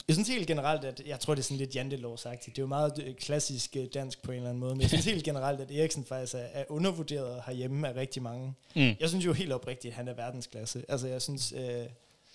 jeg 0.09 0.17
synes 0.17 0.29
helt 0.29 0.47
generelt, 0.47 0.85
at 0.85 1.03
jeg 1.07 1.21
tror, 1.21 1.35
det 1.35 1.41
er 1.41 1.45
sådan 1.45 1.57
lidt 1.57 1.75
jantelovsagtigt. 1.75 2.57
Det 2.57 2.63
er 2.63 2.65
jo 2.65 2.69
meget 2.69 3.03
øh, 3.07 3.15
klassisk 3.15 3.77
øh, 3.77 3.87
dansk 3.95 4.23
på 4.23 4.31
en 4.31 4.37
eller 4.37 4.49
anden 4.49 4.61
måde, 4.61 4.75
men 4.75 4.81
jeg 4.81 4.89
synes 4.89 5.05
helt 5.15 5.25
generelt, 5.25 5.61
at 5.61 5.71
Eriksen 5.71 6.05
faktisk 6.05 6.35
er, 6.35 6.39
er 6.39 6.65
undervurderet 6.69 7.43
herhjemme 7.47 7.89
af 7.89 7.95
rigtig 7.95 8.23
mange. 8.23 8.55
Mm. 8.77 8.95
Jeg 9.01 9.09
synes 9.09 9.27
jo 9.27 9.33
helt 9.33 9.53
oprigtigt, 9.53 9.93
at 9.93 9.97
han 9.97 10.09
er 10.09 10.15
verdensklasse. 10.15 10.85
Altså 10.89 11.09
jeg 11.09 11.23
synes, 11.23 11.53
øh, 11.53 11.87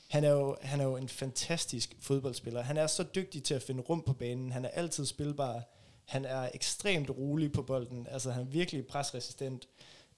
han, 0.07 0.23
er 0.23 0.29
jo, 0.29 0.57
han 0.61 0.79
er 0.79 0.83
jo 0.83 0.97
en 0.97 1.09
fantastisk 1.09 1.95
fodboldspiller. 1.99 2.61
Han 2.61 2.77
er 2.77 2.87
så 2.87 3.03
dygtig 3.15 3.43
til 3.43 3.53
at 3.53 3.63
finde 3.63 3.81
rum 3.81 4.03
på 4.07 4.13
banen. 4.13 4.51
Han 4.51 4.65
er 4.65 4.69
altid 4.69 5.05
spilbar. 5.05 5.63
Han 6.05 6.25
er 6.25 6.49
ekstremt 6.53 7.09
rolig 7.09 7.51
på 7.51 7.61
bolden. 7.61 8.07
Altså 8.11 8.31
han 8.31 8.41
er 8.41 8.47
virkelig 8.47 8.85
presresistent. 8.87 9.67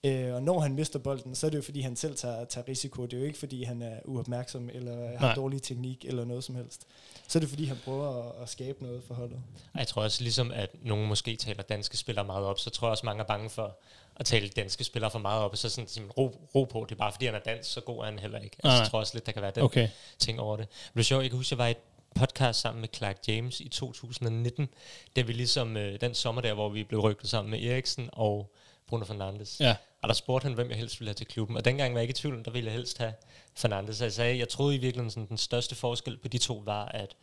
Øh, 0.06 0.34
og 0.34 0.44
når 0.44 0.60
han 0.60 0.74
mister 0.74 1.00
bolden, 1.00 1.36
så 1.36 1.46
er 1.46 1.50
det 1.50 1.58
jo 1.58 1.62
fordi, 1.62 1.82
han 1.82 1.96
selv 1.96 2.16
tager, 2.16 2.46
tager 2.46 2.68
risiko. 2.68 3.06
Det 3.06 3.14
er 3.14 3.18
jo 3.18 3.26
ikke 3.26 3.40
fordi, 3.40 3.64
han 3.64 3.82
er 3.82 4.00
uopmærksom 4.06 4.70
eller 4.74 5.18
har 5.18 5.26
Nej. 5.26 5.36
dårlig 5.36 5.62
teknik 5.62 6.06
eller 6.06 6.26
noget 6.26 6.44
som 6.44 6.56
helst. 6.56 6.88
Så 7.28 7.38
er 7.38 7.40
det 7.40 7.50
fordi, 7.50 7.66
han 7.66 7.78
prøver 7.86 8.24
at, 8.30 8.42
at 8.42 8.50
skabe 8.50 8.84
noget 8.84 9.04
for 9.08 9.14
holdet. 9.14 9.42
Jeg 9.76 9.88
tror 9.88 10.04
også, 10.04 10.22
ligesom 10.24 10.52
at 10.52 10.70
nogen 10.82 11.08
måske 11.08 11.36
taler 11.36 11.64
danske 11.64 11.98
spillere 11.98 12.26
meget 12.26 12.46
op, 12.46 12.60
så 12.60 12.70
tror 12.70 12.88
jeg 12.88 12.92
også, 12.92 13.06
mange 13.06 13.22
er 13.24 13.28
bange 13.28 13.50
for 13.50 13.78
at 14.16 14.26
tale 14.26 14.48
danske 14.50 14.84
spillere 14.84 15.12
for 15.12 15.20
meget 15.20 15.42
op, 15.42 15.52
og 15.52 15.58
så 15.58 15.70
sådan, 15.70 15.88
sådan 15.88 16.12
ro, 16.12 16.50
ro 16.56 16.64
på, 16.64 16.86
det 16.90 16.96
er 16.96 17.00
bare 17.00 17.12
fordi, 17.12 17.26
han 17.26 17.36
er 17.36 17.40
dansk, 17.40 17.72
så 17.74 17.82
god 17.82 18.00
er 18.02 18.06
han 18.06 18.20
heller 18.20 18.40
ikke. 18.40 18.58
Altså, 18.64 18.78
jeg 18.78 18.88
tror 18.90 19.00
også 19.00 19.12
lidt, 19.16 19.26
der 19.26 19.32
kan 19.32 19.42
være 19.42 19.52
den 19.56 19.64
Okay. 19.64 19.90
ting 20.20 20.40
over 20.40 20.58
det. 20.58 20.68
Men 20.94 20.98
det 20.98 21.04
er 21.04 21.04
sjovt, 21.06 21.22
jeg 21.24 21.30
kan 21.32 21.38
huske, 21.38 21.54
jeg 21.54 21.58
var 21.58 21.68
i 21.68 21.72
et 21.72 21.78
podcast 22.16 22.60
sammen 22.60 22.82
med 22.82 22.90
Clark 22.96 23.18
James 23.28 23.60
i 23.60 23.70
2019, 23.70 24.68
da 25.16 25.22
vi 25.22 25.34
ligesom 25.34 25.78
øh, 25.78 26.02
den 26.02 26.14
sommer 26.14 26.42
der, 26.42 26.54
hvor 26.54 26.70
vi 26.70 26.84
blev 26.84 27.00
rykket 27.00 27.30
sammen 27.30 27.52
med 27.52 27.64
Eriksen 27.64 28.10
og 28.12 28.54
Bruno 28.88 29.06
Fernandes. 29.06 29.60
Ja. 29.60 29.76
Og 30.04 30.08
der 30.10 30.14
spurgte 30.14 30.44
han, 30.46 30.54
hvem 30.54 30.70
jeg 30.70 30.78
helst 30.78 31.00
ville 31.00 31.10
have 31.10 31.14
til 31.16 31.28
klubben. 31.28 31.58
Og 31.58 31.66
dengang 31.66 31.94
var 31.94 32.00
jeg 32.00 32.04
ikke 32.04 32.12
i 32.20 32.22
tvivl, 32.22 32.46
der 32.46 32.52
ville 32.52 32.66
jeg 32.66 32.74
helst 32.74 32.98
have 32.98 33.14
Fernandes. 33.56 33.98
Så 33.98 34.04
jeg 34.06 34.14
sagde, 34.14 34.38
jeg 34.38 34.50
troede 34.50 34.76
i 34.76 34.78
virkeligheden, 34.78 35.12
sådan, 35.12 35.28
den 35.28 35.38
største 35.38 35.76
forskel 35.76 36.18
på 36.18 36.28
de 36.28 36.38
to 36.38 36.62
var, 36.66 36.86
at 36.86 37.16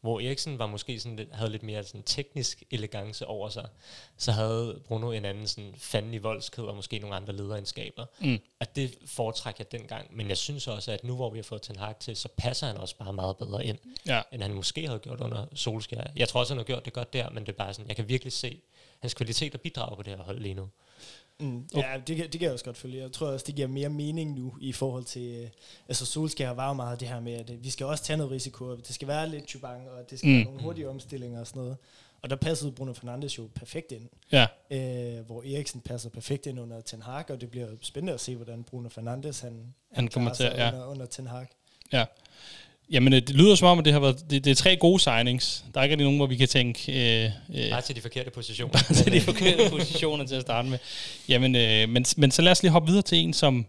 hvor 0.00 0.20
Eriksen 0.20 0.58
var 0.58 0.66
måske 0.66 1.00
sådan 1.00 1.16
lidt, 1.16 1.28
havde 1.32 1.50
lidt 1.50 1.62
mere 1.62 1.84
sådan 1.84 2.02
teknisk 2.02 2.62
elegance 2.70 3.26
over 3.26 3.48
sig, 3.48 3.68
så 4.16 4.32
havde 4.32 4.80
Bruno 4.86 5.10
en 5.10 5.24
anden 5.24 5.46
sådan 5.46 5.74
fanden 5.76 6.14
i 6.14 6.18
voldsked 6.18 6.64
og 6.64 6.76
måske 6.76 6.98
nogle 6.98 7.16
andre 7.16 7.32
lederegenskaber. 7.32 8.06
Mm. 8.20 8.38
At 8.60 8.76
det 8.76 8.98
foretrækker 9.06 9.64
jeg 9.64 9.80
dengang. 9.80 10.16
Men 10.16 10.28
jeg 10.28 10.36
synes 10.36 10.66
også, 10.66 10.92
at 10.92 11.04
nu 11.04 11.16
hvor 11.16 11.30
vi 11.30 11.38
har 11.38 11.42
fået 11.42 11.62
Ten 11.62 11.76
Hag 11.76 11.96
til, 12.00 12.16
så 12.16 12.28
passer 12.36 12.66
han 12.66 12.76
også 12.76 12.96
bare 12.96 13.12
meget 13.12 13.36
bedre 13.36 13.64
ind, 13.66 13.78
Ja. 14.06 14.22
end 14.32 14.42
han 14.42 14.52
måske 14.52 14.86
havde 14.86 14.98
gjort 14.98 15.20
under 15.20 15.46
Solskjaer. 15.54 16.10
Jeg 16.16 16.28
tror 16.28 16.40
også, 16.40 16.52
han 16.54 16.58
har 16.58 16.64
gjort 16.64 16.84
det 16.84 16.92
godt 16.92 17.12
der, 17.12 17.30
men 17.30 17.46
det 17.46 17.52
er 17.52 17.56
bare 17.56 17.74
sådan, 17.74 17.88
jeg 17.88 17.96
kan 17.96 18.08
virkelig 18.08 18.32
se 18.32 18.60
hans 19.00 19.14
kvalitet 19.14 19.54
og 19.54 19.60
bidrag 19.60 19.96
på 19.96 20.02
det 20.02 20.16
her 20.16 20.22
hold 20.22 20.40
lige 20.40 20.54
nu. 20.54 20.68
Mm, 21.40 21.68
ja, 21.74 22.00
det, 22.06 22.16
kan- 22.16 22.24
det 22.24 22.32
kan 22.32 22.42
jeg 22.42 22.52
også 22.52 22.64
godt 22.64 22.76
følge. 22.76 22.98
Jeg 23.02 23.12
tror 23.12 23.26
også, 23.26 23.44
det 23.46 23.54
giver 23.54 23.68
mere 23.68 23.88
mening 23.88 24.34
nu 24.38 24.54
i 24.60 24.72
forhold 24.72 25.04
til... 25.04 25.42
øh, 25.42 25.48
Altså 25.88 26.06
Solskjaer 26.06 26.50
var 26.50 26.68
jo 26.68 26.72
meget 26.74 27.00
det 27.00 27.08
her 27.08 27.20
med, 27.20 27.32
at 27.32 27.50
øh, 27.50 27.64
vi 27.64 27.70
skal 27.70 27.86
også 27.86 28.04
tage 28.04 28.16
noget 28.16 28.32
risiko, 28.32 28.64
og 28.64 28.76
det 28.78 28.94
skal 28.94 29.08
være 29.08 29.28
lidt 29.28 29.48
chubang, 29.50 29.88
og 29.90 30.10
det 30.10 30.18
skal 30.18 30.28
Mm. 30.30 30.36
være 30.36 30.44
nogle 30.44 30.62
hurtige 30.62 30.88
omstillinger 30.88 31.40
og 31.40 31.46
sådan 31.46 31.62
noget. 31.62 31.76
Og 32.22 32.30
der 32.30 32.36
passede 32.36 32.72
Bruno 32.72 32.92
Fernandes 32.92 33.38
jo 33.38 33.48
perfekt 33.54 33.92
ind, 33.92 34.08
Ja. 34.32 34.46
øh, 34.70 35.26
hvor 35.26 35.42
Eriksen 35.42 35.80
passer 35.80 36.10
perfekt 36.10 36.46
ind 36.46 36.60
under 36.60 36.80
Ten 36.80 37.02
Hag, 37.02 37.30
og 37.30 37.40
det 37.40 37.50
bliver 37.50 37.68
spændende 37.82 38.12
at 38.12 38.20
se, 38.20 38.36
hvordan 38.36 38.64
Bruno 38.64 38.88
Fernandes 38.88 39.40
han, 39.40 39.74
Han 39.92 40.08
kommer 40.08 40.34
klarer 40.34 40.50
til, 40.50 40.56
sig 40.58 40.58
ja. 40.58 40.72
under, 40.72 40.86
under 40.86 41.06
Ten 41.06 41.26
Hag. 41.26 41.46
Ja. 41.92 42.04
Jamen, 42.90 43.12
øh, 43.12 43.20
det 43.20 43.30
lyder 43.30 43.54
som 43.54 43.68
om, 43.68 43.78
at 43.78 43.84
det 43.84 43.92
har 43.92 44.00
været 44.00 44.30
det, 44.30 44.44
det 44.44 44.50
er 44.50 44.54
tre 44.54 44.76
gode 44.76 45.00
signings. 45.00 45.64
Der 45.74 45.80
er 45.80 45.84
ikke 45.84 45.96
nogen, 45.96 46.16
hvor 46.16 46.26
vi 46.26 46.36
kan 46.36 46.48
tænke... 46.48 46.92
Øh, 46.92 47.30
øh, 47.54 47.70
Bare 47.70 47.80
til 47.80 47.96
de 47.96 48.00
forkerte 48.00 48.30
positioner. 48.30 48.72
bare 48.88 48.94
til 48.94 49.12
de 49.12 49.20
forkerte 49.20 49.70
positioner 49.70 50.26
til 50.26 50.34
at 50.34 50.42
starte 50.42 50.68
med. 50.68 50.78
Jamen, 51.28 51.56
øh, 51.56 51.88
men, 51.88 52.04
men 52.16 52.30
så 52.30 52.42
lad 52.42 52.52
os 52.52 52.62
lige 52.62 52.72
hoppe 52.72 52.88
videre 52.88 53.02
til 53.02 53.18
en, 53.18 53.32
som 53.32 53.66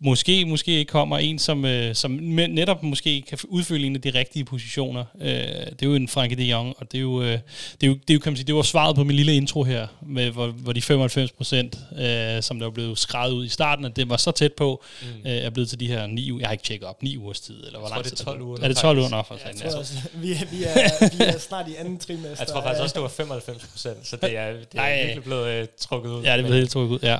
måske, 0.00 0.44
måske 0.44 0.78
ikke 0.78 0.90
kommer. 0.90 1.18
En, 1.18 1.38
som, 1.38 1.64
øh, 1.64 1.94
som 1.94 2.10
netop 2.10 2.82
måske 2.82 3.22
kan 3.28 3.38
udfylde 3.48 3.86
en 3.86 3.94
af 3.96 4.02
de 4.02 4.10
rigtige 4.10 4.44
positioner. 4.44 5.04
Øh, 5.20 5.28
det 5.28 5.82
er 5.82 5.86
jo 5.86 5.94
en 5.94 6.08
Frankie 6.08 6.36
de 6.38 6.44
Jong, 6.44 6.74
og 6.78 6.92
det 6.92 6.98
er 6.98 7.02
jo, 7.02 7.22
øh, 7.22 7.28
det 7.28 7.38
er 7.82 7.86
jo, 7.86 7.94
det 7.94 8.10
er 8.10 8.14
jo 8.14 8.20
kan 8.20 8.32
man 8.32 8.36
sige, 8.36 8.46
det 8.46 8.54
var 8.54 8.62
svaret 8.62 8.96
på 8.96 9.04
min 9.04 9.16
lille 9.16 9.34
intro 9.36 9.62
her, 9.64 9.86
med, 10.06 10.30
hvor, 10.30 10.46
hvor 10.46 10.72
de 10.72 10.82
95 10.82 11.32
procent, 11.32 11.78
øh, 11.98 12.42
som 12.42 12.58
der 12.58 12.70
blevet 12.70 12.98
skrevet 12.98 13.32
ud 13.32 13.46
i 13.46 13.48
starten, 13.48 13.84
at 13.84 13.96
det 13.96 14.08
var 14.08 14.16
så 14.16 14.30
tæt 14.30 14.52
på, 14.52 14.84
mm. 15.02 15.06
øh, 15.30 15.32
er 15.36 15.50
blevet 15.50 15.68
til 15.68 15.80
de 15.80 15.86
her 15.86 16.06
ni 16.06 16.32
uger. 16.32 16.40
Jeg 16.40 16.48
har 16.48 16.52
ikke 16.52 16.64
tjekket 16.64 16.88
op, 16.88 17.02
ni 17.02 17.16
ugers 17.16 17.40
tid, 17.40 17.66
eller 17.66 17.78
hvor 17.78 17.88
tror, 17.88 17.94
lang 17.94 18.04
det 18.04 18.20
er 18.20 18.24
12 18.24 18.38
gået. 18.38 18.46
uger 18.46 18.58
Er 18.62 18.68
det 18.68 18.76
12 18.76 18.98
uger 18.98 19.08
nok? 19.08 19.26
For 19.26 19.38
Jeg 19.46 19.54
tror 19.56 19.70
ja. 19.70 19.78
også, 19.78 19.94
vi, 20.22 20.32
er, 20.32 20.36
vi, 20.50 20.62
er, 20.64 21.16
vi 21.18 21.24
er 21.24 21.38
snart 21.38 21.68
i 21.68 21.74
anden 21.74 21.98
trimester. 21.98 22.36
Jeg 22.38 22.46
tror 22.46 22.62
faktisk 22.62 22.82
også, 22.82 22.94
det 22.94 23.02
var 23.02 23.08
95 23.08 23.66
procent, 23.66 24.06
så 24.06 24.16
det 24.16 24.36
er, 24.36 24.52
det 24.52 24.66
er 24.74 24.80
Ej. 24.80 25.02
virkelig 25.02 25.24
blevet 25.24 25.48
øh, 25.48 25.66
trukket 25.78 26.10
ud. 26.10 26.22
Ja, 26.22 26.32
det 26.32 26.38
Men- 26.38 26.46
blev 26.50 26.58
helt 26.58 26.70
trukket 26.70 26.94
ud, 26.94 26.98
ja. 27.02 27.18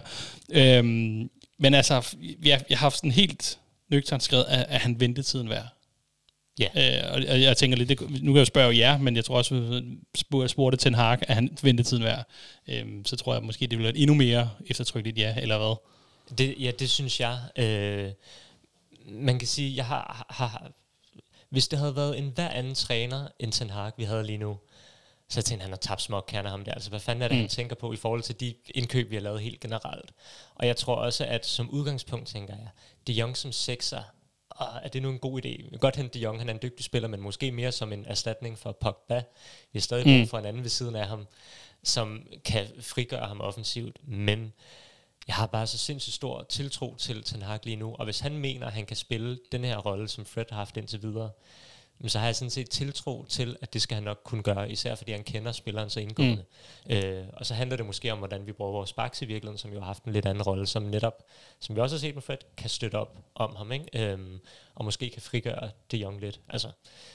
Øhm, 0.53 1.31
men 1.59 1.75
altså, 1.75 2.17
jeg, 2.23 2.65
jeg 2.71 2.79
har 2.79 2.87
haft 2.87 2.97
sådan 2.97 3.11
helt 3.11 3.59
nøgternt 3.89 4.23
skrevet, 4.23 4.45
at, 4.45 4.67
at 4.69 4.81
han 4.81 5.01
ventetiden 5.01 5.49
værd. 5.49 5.69
Ja. 6.59 6.69
Øh, 6.77 7.13
og, 7.13 7.23
og 7.29 7.41
jeg 7.41 7.57
tænker 7.57 7.79
lidt, 7.79 7.89
det, 7.89 8.01
nu 8.01 8.07
kan 8.09 8.35
jeg 8.35 8.41
jo 8.41 8.45
spørge 8.45 8.79
jer, 8.79 8.99
men 8.99 9.17
jeg 9.17 9.25
tror 9.25 9.37
også, 9.37 9.83
jeg 10.33 10.51
spurgte 10.51 10.77
Ten 10.77 10.95
Hag, 10.95 11.19
at 11.23 11.35
han 11.35 11.59
ventetiden 11.63 12.05
værd. 12.05 12.27
Øhm, 12.69 13.05
så 13.05 13.17
tror 13.17 13.35
jeg 13.35 13.43
måske, 13.43 13.67
det 13.67 13.79
ville 13.79 13.85
være 13.85 13.97
endnu 13.97 14.15
mere 14.15 14.51
eftertrykkeligt 14.67 15.19
ja, 15.19 15.35
eller 15.39 15.59
hvad? 15.59 15.77
Det, 16.39 16.55
ja, 16.59 16.71
det 16.71 16.91
synes 16.91 17.21
jeg. 17.21 17.39
Øh, 17.57 18.13
man 19.07 19.39
kan 19.39 19.49
sige, 19.49 19.77
jeg 19.77 19.87
har, 19.87 20.27
har, 20.31 20.47
har, 20.47 20.71
hvis 21.51 21.69
det 21.69 21.79
havde 21.79 21.97
været 21.97 22.19
en 22.19 22.33
hver 22.35 22.49
anden 22.49 22.75
træner 22.75 23.29
end 23.39 23.53
Ten 23.53 23.71
Hag, 23.71 23.93
vi 23.97 24.05
havde 24.05 24.25
lige 24.25 24.39
nu, 24.39 24.59
så 25.29 25.43
tænkte 25.43 25.63
jeg, 25.63 25.65
han 25.65 25.71
har 25.73 25.77
tabt 25.77 26.03
små 26.03 26.21
kerner 26.21 26.51
ham 26.51 26.65
der. 26.65 26.73
Altså, 26.73 26.91
hvad 26.91 27.01
fanden 27.01 27.23
er 27.23 27.29
det, 27.29 27.37
Mm. 27.37 27.41
han 27.41 27.49
tænker 27.49 27.77
på 27.77 27.93
i 27.93 27.97
forhold 27.97 28.23
til 28.23 28.41
de 28.41 28.55
indkøb, 28.75 29.11
vi 29.11 29.17
har 29.17 29.23
lavet 29.23 29.41
helt 29.41 29.61
generelt? 29.61 30.13
Og 30.55 30.67
jeg 30.67 30.77
tror 30.77 30.95
også, 30.95 31.25
at 31.25 31.47
som 31.47 31.71
udgangspunkt 31.71 32.29
tænker 32.29 32.55
jeg, 32.55 32.69
De 33.07 33.13
Jong 33.13 33.37
som 33.37 33.53
sekser, 33.53 34.03
og 34.51 34.67
er 34.83 34.89
det 34.89 35.03
nu 35.03 35.11
en 35.11 35.19
god 35.19 35.39
idé? 35.45 35.49
Vi 35.49 35.67
kan 35.71 35.79
godt 35.79 35.97
hente 35.97 36.19
De 36.19 36.23
Jong, 36.25 36.39
han 36.39 36.49
er 36.49 36.53
en 36.53 36.59
dygtig 36.63 36.85
spiller, 36.85 37.09
men 37.09 37.21
måske 37.21 37.53
mere 37.53 37.73
som 37.73 37.93
en 37.93 38.05
erstatning 38.05 38.59
for 38.59 38.73
Pogba. 38.73 39.17
Vi 39.73 39.79
har 39.79 39.81
stadig 39.81 40.21
Mm. 40.21 40.27
for 40.29 40.39
en 40.39 40.45
anden 40.47 40.63
ved 40.63 40.71
siden 40.71 40.97
af 40.97 41.07
ham, 41.09 41.27
som 41.83 42.27
kan 42.45 42.67
frigøre 42.81 43.27
ham 43.27 43.41
offensivt, 43.41 43.97
men 44.09 44.53
jeg 45.27 45.35
har 45.35 45.47
bare 45.47 45.67
så 45.67 45.79
sindssygt 45.79 46.15
stor 46.15 46.47
tiltro 46.49 46.95
til 46.99 47.23
Ten 47.23 47.43
Hag 47.43 47.59
lige 47.65 47.77
nu, 47.77 47.95
og 47.95 48.05
hvis 48.05 48.21
han 48.21 48.39
mener, 48.39 48.67
at 48.67 48.73
han 48.73 48.87
kan 48.87 48.97
spille 48.97 49.39
den 49.53 49.65
her 49.65 49.79
rolle, 49.79 50.09
som 50.09 50.25
Fred 50.27 50.45
har 50.51 50.57
haft 50.57 50.77
indtil 50.77 51.03
videre, 51.03 51.31
jamen, 52.01 52.11
så 52.11 52.19
har 52.19 52.27
jeg 52.27 52.37
sådan 52.37 52.51
set 52.51 52.71
tiltro 52.71 53.25
til, 53.29 53.57
at 53.63 53.75
det 53.75 53.83
skal 53.83 53.95
han 53.95 54.05
nok 54.05 54.21
kunne 54.25 54.43
gøre, 54.43 54.71
især 54.71 54.95
fordi 54.95 55.13
han 55.13 55.25
kender 55.25 55.53
spilleren 55.53 55.91
så 55.91 56.01
indgående. 56.01 56.45
Mm. 56.87 56.95
Øh, 56.95 57.27
og 57.33 57.47
så 57.47 57.55
handler 57.55 57.77
det 57.77 57.87
måske 57.87 58.13
om, 58.13 58.19
hvordan 58.19 58.47
vi 58.47 58.53
bruger 58.53 58.73
vores 58.73 58.93
backs 58.93 59.23
i 59.23 59.25
virkeligheden, 59.25 59.59
som 59.59 59.73
jo 59.73 59.79
har 59.79 59.87
haft 59.87 60.05
en 60.05 60.13
lidt 60.13 60.27
anden 60.27 60.43
rolle, 60.43 60.67
som 60.67 60.83
netop, 60.83 61.23
som 61.61 61.77
vi 61.77 61.81
også 61.81 61.97
har 61.97 62.01
set 62.01 62.15
med 62.15 62.23
Fred, 62.23 62.37
kan 62.57 62.71
støtte 62.71 62.95
op 62.97 63.17
om 63.35 63.57
ham, 63.57 63.73
ikke? 63.73 64.13
Øhm, 64.13 64.41
og 64.77 64.85
måske 64.85 65.11
kan 65.11 65.23
frigøre 65.23 65.71
De 65.91 65.97
Jong 65.97 66.21
lidt. 66.21 66.41
Altså, 66.49 66.69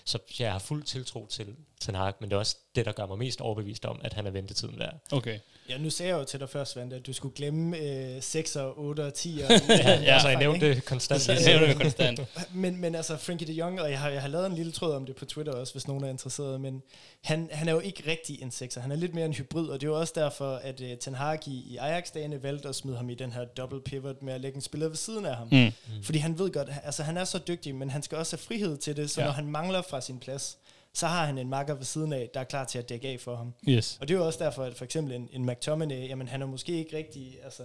så 0.06 0.20
jeg 0.40 0.52
har 0.52 0.60
fuld 0.60 0.84
tiltro 0.84 1.28
til 1.28 1.56
Ten 1.82 1.96
Hag, 1.96 2.14
men 2.20 2.30
det 2.30 2.36
er 2.36 2.40
også 2.40 2.58
det, 2.76 2.86
der 2.86 2.92
gør 2.92 3.06
mig 3.06 3.18
mest 3.18 3.42
overbevist 3.42 3.86
om, 3.86 4.00
at 4.04 4.14
han 4.14 4.28
er 4.28 4.32
ventetiden 4.32 4.80
værd. 4.80 4.96
Okay. 5.12 5.40
Ja, 5.70 5.78
nu 5.78 5.90
sagde 5.90 6.12
jeg 6.12 6.20
jo 6.20 6.24
til 6.24 6.40
dig 6.40 6.50
først, 6.50 6.72
Svante, 6.72 6.96
at 6.96 7.06
du 7.06 7.14
skulle 7.14 7.36
glemme 7.36 7.78
øh, 7.78 8.22
6 8.22 8.56
og 8.56 8.80
8 8.80 9.06
og 9.06 9.14
10. 9.14 9.42
Og, 9.44 9.50
Ja, 9.50 10.14
altså, 10.14 10.28
jeg 10.30 10.40
nævnte 10.40 10.70
det 10.70 10.86
konstant. 10.86 11.28
Det 11.28 11.48
er 11.48 11.70
jo 11.70 11.78
konstant. 11.78 12.20
Men, 12.54 12.78
men 12.78 12.96
altså, 12.96 13.18
Frankie 13.18 13.48
de 13.48 13.54
Jong, 13.54 13.82
og 13.82 13.92
jeg 13.92 14.00
har, 14.00 14.10
jeg 14.10 14.22
har 14.22 14.28
lavet 14.28 14.46
en 14.46 14.56
lille 14.56 14.72
tråd 14.72 14.96
om 14.96 15.06
det 15.06 15.16
på 15.16 15.26
Twitter 15.26 15.54
også, 15.54 15.74
hvis 15.74 15.88
nogen 15.88 16.04
er 16.04 16.10
interesseret, 16.10 16.62
men 16.62 16.84
han, 17.22 17.50
han 17.52 17.68
er 17.68 17.72
jo 17.72 17.80
ikke 17.80 18.04
rigtig 18.08 18.42
en 18.42 18.52
sekser. 18.52 18.82
Han 18.82 18.92
er 18.92 18.96
lidt 18.96 19.14
mere 19.14 19.26
en 19.26 19.34
hybrid, 19.34 19.68
og 19.68 19.82
det 19.82 19.88
er 19.88 19.92
jo 19.92 20.00
også 20.00 20.14
derfor, 20.16 20.56
at 20.56 20.82
uh, 20.82 20.88
Ten 21.00 21.16
Hag 21.16 21.48
i, 21.48 21.52
i 21.52 21.78
Ajax-dagene 21.78 22.44
valgte 22.44 22.70
at 22.70 22.76
smide 22.76 22.98
ham 22.98 23.10
i 23.10 23.16
den 23.16 23.32
her 23.32 23.46
double 23.46 23.82
pivot 23.82 24.22
med 24.24 24.34
at 24.34 24.42
lægge 24.42 24.56
en 24.56 24.62
spiller 24.62 24.88
ved 24.88 24.96
siden 24.96 25.26
af 25.26 25.36
ham. 25.36 25.48
Mm. 25.52 25.58
Mm. 25.58 26.04
Fordi 26.04 26.20
han 26.20 26.40
ved 26.40 26.52
godt, 26.52 26.70
altså 26.84 27.04
han 27.04 27.18
er 27.18 27.24
så 27.24 27.40
dygtig, 27.52 27.76
men 27.76 27.90
han 27.90 28.04
skal 28.04 28.18
også 28.18 28.36
have 28.38 28.44
frihed 28.44 28.78
til 28.78 28.98
det, 28.98 29.10
så 29.10 29.22
Ja. 29.22 29.26
når 29.28 29.34
han 29.34 29.48
mangler 29.48 29.82
fra 29.82 30.02
sin 30.02 30.20
plads, 30.20 30.58
så 30.94 31.08
har 31.08 31.26
han 31.26 31.38
en 31.38 31.50
makker 31.50 31.74
ved 31.74 31.84
siden 31.86 32.14
af, 32.14 32.30
der 32.34 32.40
er 32.40 32.44
klar 32.44 32.66
til 32.66 32.80
at 32.80 32.90
dække 32.90 33.08
af 33.08 33.20
for 33.20 33.36
ham. 33.36 33.54
Yes. 33.70 33.98
Og 34.02 34.08
det 34.08 34.14
er 34.14 34.18
jo 34.20 34.26
også 34.26 34.44
derfor, 34.44 34.64
at 34.64 34.76
for 34.76 34.86
eksempel 34.86 35.14
en, 35.16 35.30
en 35.32 35.46
McTominay, 35.46 36.10
jamen 36.10 36.28
han 36.28 36.42
er 36.42 36.46
måske 36.46 36.72
ikke 36.72 36.98
rigtig, 36.98 37.38
altså 37.44 37.64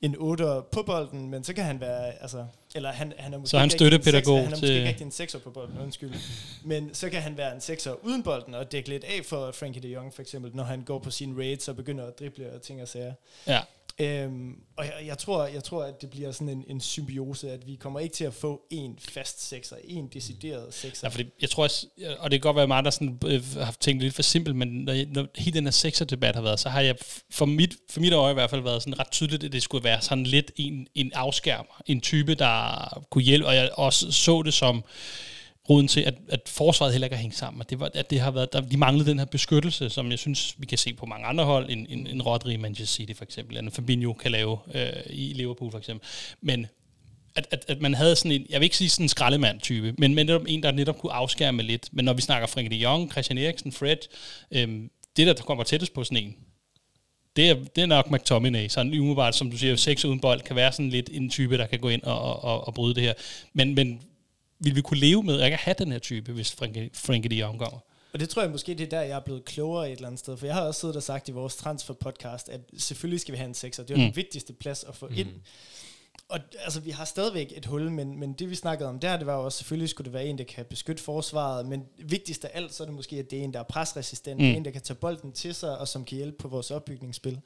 en 0.00 0.16
8 0.18 0.44
på 0.72 0.82
bolden, 0.82 1.30
men 1.30 1.44
så 1.44 1.52
kan 1.52 1.64
han 1.64 1.80
være, 1.80 2.22
altså, 2.22 2.46
eller 2.74 2.92
han, 2.92 3.12
han 3.18 3.34
er 3.34 3.38
måske 3.38 3.50
Så 3.50 3.58
han 3.58 3.66
ikke 3.66 3.74
rigtig 3.74 3.86
en 3.86 3.90
støttepædagog 4.02 4.38
sekser- 4.38 4.44
Han 4.44 4.52
er 4.52 4.56
måske 4.56 4.74
ikke 4.76 4.88
rigtig 4.88 5.04
en 5.04 5.10
6 5.12 5.36
på 5.44 5.50
bolden, 5.50 5.78
undskyld. 5.78 6.14
Men 6.64 6.94
så 6.94 7.10
kan 7.10 7.22
han 7.22 7.36
være 7.36 7.54
en 7.54 7.60
6 7.60 7.88
uden 8.02 8.22
bolden 8.22 8.54
og 8.54 8.72
dække 8.72 8.88
lidt 8.88 9.04
af 9.04 9.24
for 9.24 9.52
Frankie 9.52 9.82
de 9.82 9.88
Jong 9.88 10.14
for 10.14 10.22
eksempel, 10.22 10.50
når 10.54 10.64
han 10.64 10.82
går 10.82 10.98
på 10.98 11.10
sine 11.10 11.38
raids 11.38 11.68
og 11.68 11.76
begynder 11.76 12.06
at 12.06 12.18
drible 12.18 12.52
og 12.52 12.62
ting 12.62 12.82
og 12.82 12.88
sager. 12.88 13.12
Ja. 13.46 13.60
Øhm, 14.00 14.54
og 14.76 14.84
jeg, 14.84 14.92
jeg, 15.06 15.18
tror, 15.18 15.46
jeg 15.46 15.64
tror, 15.64 15.84
at 15.84 16.00
det 16.00 16.10
bliver 16.10 16.32
sådan 16.32 16.48
en, 16.48 16.64
en 16.68 16.80
symbiose, 16.80 17.50
at 17.50 17.66
vi 17.66 17.74
kommer 17.74 18.00
ikke 18.00 18.14
til 18.14 18.24
at 18.24 18.34
få 18.34 18.62
en 18.70 18.98
fast 18.98 19.48
sekser, 19.48 19.76
en 19.84 20.08
decideret 20.08 20.74
sekser. 20.74 21.06
Ja, 21.06 21.08
fordi 21.08 21.24
jeg 21.40 21.50
tror 21.50 21.62
også, 21.62 21.86
og 22.18 22.30
det 22.30 22.40
kan 22.42 22.48
godt 22.48 22.56
være 22.56 22.66
mig, 22.66 22.84
der 22.84 22.90
sådan, 22.90 23.18
øh, 23.26 23.56
har 23.56 23.74
tænkt 23.80 24.02
lidt 24.02 24.14
for 24.14 24.22
simpelt, 24.22 24.56
men 24.56 24.68
når, 24.68 24.92
jeg, 24.92 25.06
når 25.06 25.26
hele 25.36 25.54
den 25.54 25.64
her 25.64 25.70
sekser-debat 25.70 26.34
har 26.34 26.42
været, 26.42 26.60
så 26.60 26.68
har 26.68 26.80
jeg 26.80 26.96
for 27.30 27.46
mit, 27.46 27.76
for 27.90 28.00
mit 28.00 28.12
øje 28.12 28.30
i 28.30 28.34
hvert 28.34 28.50
fald 28.50 28.62
været 28.62 28.82
sådan 28.82 28.98
ret 28.98 29.10
tydeligt, 29.10 29.44
at 29.44 29.52
det 29.52 29.62
skulle 29.62 29.84
være 29.84 30.00
sådan 30.00 30.24
lidt 30.24 30.52
en, 30.56 30.86
en 30.94 31.12
afskærmer, 31.14 31.82
en 31.86 32.00
type, 32.00 32.34
der 32.34 33.04
kunne 33.10 33.24
hjælpe, 33.24 33.46
og 33.46 33.54
jeg 33.54 33.70
også 33.72 34.12
så 34.12 34.42
det 34.42 34.54
som 34.54 34.84
roden 35.70 35.88
til, 35.88 36.00
at, 36.00 36.14
at 36.28 36.40
forsvaret 36.46 36.92
heller 36.92 37.06
ikke 37.06 37.16
har 37.16 37.20
hængt 37.20 37.36
sammen. 37.36 37.60
At 37.60 37.70
det, 37.70 37.80
var, 37.80 37.90
at 37.94 38.10
det 38.10 38.20
har 38.20 38.30
været, 38.30 38.52
der, 38.52 38.60
de 38.60 38.76
manglede 38.76 39.10
den 39.10 39.18
her 39.18 39.26
beskyttelse, 39.26 39.90
som 39.90 40.10
jeg 40.10 40.18
synes, 40.18 40.54
vi 40.58 40.66
kan 40.66 40.78
se 40.78 40.94
på 40.94 41.06
mange 41.06 41.26
andre 41.26 41.44
hold, 41.44 41.70
en, 41.70 41.86
en, 41.90 42.06
en 42.06 42.22
Rodri 42.22 42.52
i 42.52 42.56
Manchester 42.56 42.94
City 42.94 43.12
for 43.16 43.24
eksempel, 43.24 43.56
en 43.56 43.70
Fabinho 43.70 44.12
kan 44.12 44.30
lave 44.30 44.58
øh, 44.74 44.92
i 45.10 45.32
Liverpool 45.32 45.70
for 45.70 45.78
eksempel. 45.78 46.08
Men 46.40 46.66
at, 47.34 47.46
at, 47.50 47.64
at 47.68 47.80
man 47.80 47.94
havde 47.94 48.16
sådan 48.16 48.32
en, 48.32 48.46
jeg 48.50 48.60
vil 48.60 48.64
ikke 48.64 48.76
sige 48.76 48.88
sådan 48.88 49.04
en 49.04 49.08
skraldemand-type, 49.08 49.94
men, 49.98 50.14
men 50.14 50.26
netop 50.26 50.42
en, 50.48 50.62
der 50.62 50.72
netop 50.72 50.98
kunne 50.98 51.12
afskærme 51.12 51.62
lidt. 51.62 51.88
Men 51.92 52.04
når 52.04 52.12
vi 52.12 52.22
snakker 52.22 52.46
Frenkie 52.46 52.78
de 52.78 52.82
Jong, 52.82 53.12
Christian 53.12 53.38
Eriksen, 53.38 53.72
Fred, 53.72 53.96
øhm, 54.50 54.90
det 55.16 55.26
der 55.26 55.34
kommer 55.34 55.64
tættest 55.64 55.94
på 55.94 56.04
sådan 56.04 56.24
en, 56.24 56.36
det 57.36 57.50
er, 57.50 57.54
det 57.76 57.82
er 57.82 57.86
nok 57.86 58.10
McTominay. 58.10 58.68
Sådan 58.68 58.92
umiddelbart, 58.92 59.34
som 59.34 59.50
du 59.50 59.58
siger, 59.58 59.76
seks 59.76 60.04
uden 60.04 60.20
bold, 60.20 60.40
kan 60.40 60.56
være 60.56 60.72
sådan 60.72 60.90
lidt 60.90 61.10
en 61.12 61.30
type, 61.30 61.58
der 61.58 61.66
kan 61.66 61.78
gå 61.78 61.88
ind 61.88 62.02
og, 62.02 62.44
og, 62.44 62.66
og 62.66 62.74
bryde 62.74 62.94
det 62.94 63.02
her. 63.02 63.12
Men, 63.52 63.74
men 63.74 64.00
vil 64.60 64.76
vi 64.76 64.80
kunne 64.80 65.00
leve 65.00 65.22
med 65.22 65.40
at 65.40 65.46
ikke 65.46 65.56
have 65.56 65.74
den 65.78 65.92
her 65.92 65.98
type, 65.98 66.32
hvis 66.32 66.52
Frankie, 66.52 66.90
Frankie 66.94 67.30
de 67.30 67.36
Jong 67.36 67.58
kommer? 67.58 67.78
Og 68.12 68.20
det 68.20 68.28
tror 68.28 68.42
jeg 68.42 68.50
måske, 68.50 68.74
det 68.74 68.80
er 68.80 68.88
der, 68.88 69.00
jeg 69.00 69.16
er 69.16 69.20
blevet 69.20 69.44
klogere 69.44 69.86
et 69.90 69.92
eller 69.92 70.06
andet 70.06 70.18
sted. 70.18 70.36
For 70.36 70.46
jeg 70.46 70.54
har 70.54 70.62
også 70.62 70.80
siddet 70.80 70.96
og 70.96 71.02
sagt 71.02 71.28
i 71.28 71.32
vores 71.32 71.56
transfer-podcast, 71.56 72.52
at 72.52 72.60
selvfølgelig 72.78 73.20
skal 73.20 73.32
vi 73.32 73.36
have 73.36 73.48
en 73.48 73.54
sekser. 73.54 73.82
Det 73.82 73.94
er 73.94 73.98
mm. 73.98 74.04
den 74.04 74.16
vigtigste 74.16 74.52
plads 74.52 74.84
at 74.84 74.96
få 74.96 75.08
mm. 75.08 75.14
ind. 75.16 75.28
Og 76.28 76.38
altså, 76.58 76.80
vi 76.80 76.90
har 76.90 77.04
stadigvæk 77.04 77.52
et 77.56 77.66
hul, 77.66 77.90
men, 77.90 78.20
men 78.20 78.32
det 78.32 78.50
vi 78.50 78.54
snakkede 78.54 78.88
om 78.88 78.98
der, 78.98 79.16
det 79.16 79.26
var 79.26 79.36
jo 79.36 79.44
også, 79.44 79.58
selvfølgelig 79.58 79.88
skulle 79.88 80.04
det 80.04 80.12
være 80.12 80.26
en, 80.26 80.38
der 80.38 80.44
kan 80.44 80.64
beskytte 80.64 81.02
forsvaret, 81.02 81.66
men 81.66 81.84
vigtigst 81.98 82.44
af 82.44 82.50
alt, 82.54 82.74
så 82.74 82.82
er 82.82 82.86
det 82.86 82.94
måske, 82.94 83.16
at 83.16 83.30
det 83.30 83.38
er 83.38 83.42
en, 83.42 83.52
der 83.52 83.60
er 83.60 83.64
presresistent, 83.64 84.40
mm. 84.40 84.46
en, 84.46 84.64
der 84.64 84.70
kan 84.70 84.82
tage 84.82 84.94
bolden 84.94 85.32
til 85.32 85.54
sig, 85.54 85.78
og 85.78 85.88
som 85.88 86.04
kan 86.04 86.16
hjælpe 86.16 86.38
på 86.38 86.48
vores 86.48 86.70
opbygningsspil. 86.70 87.40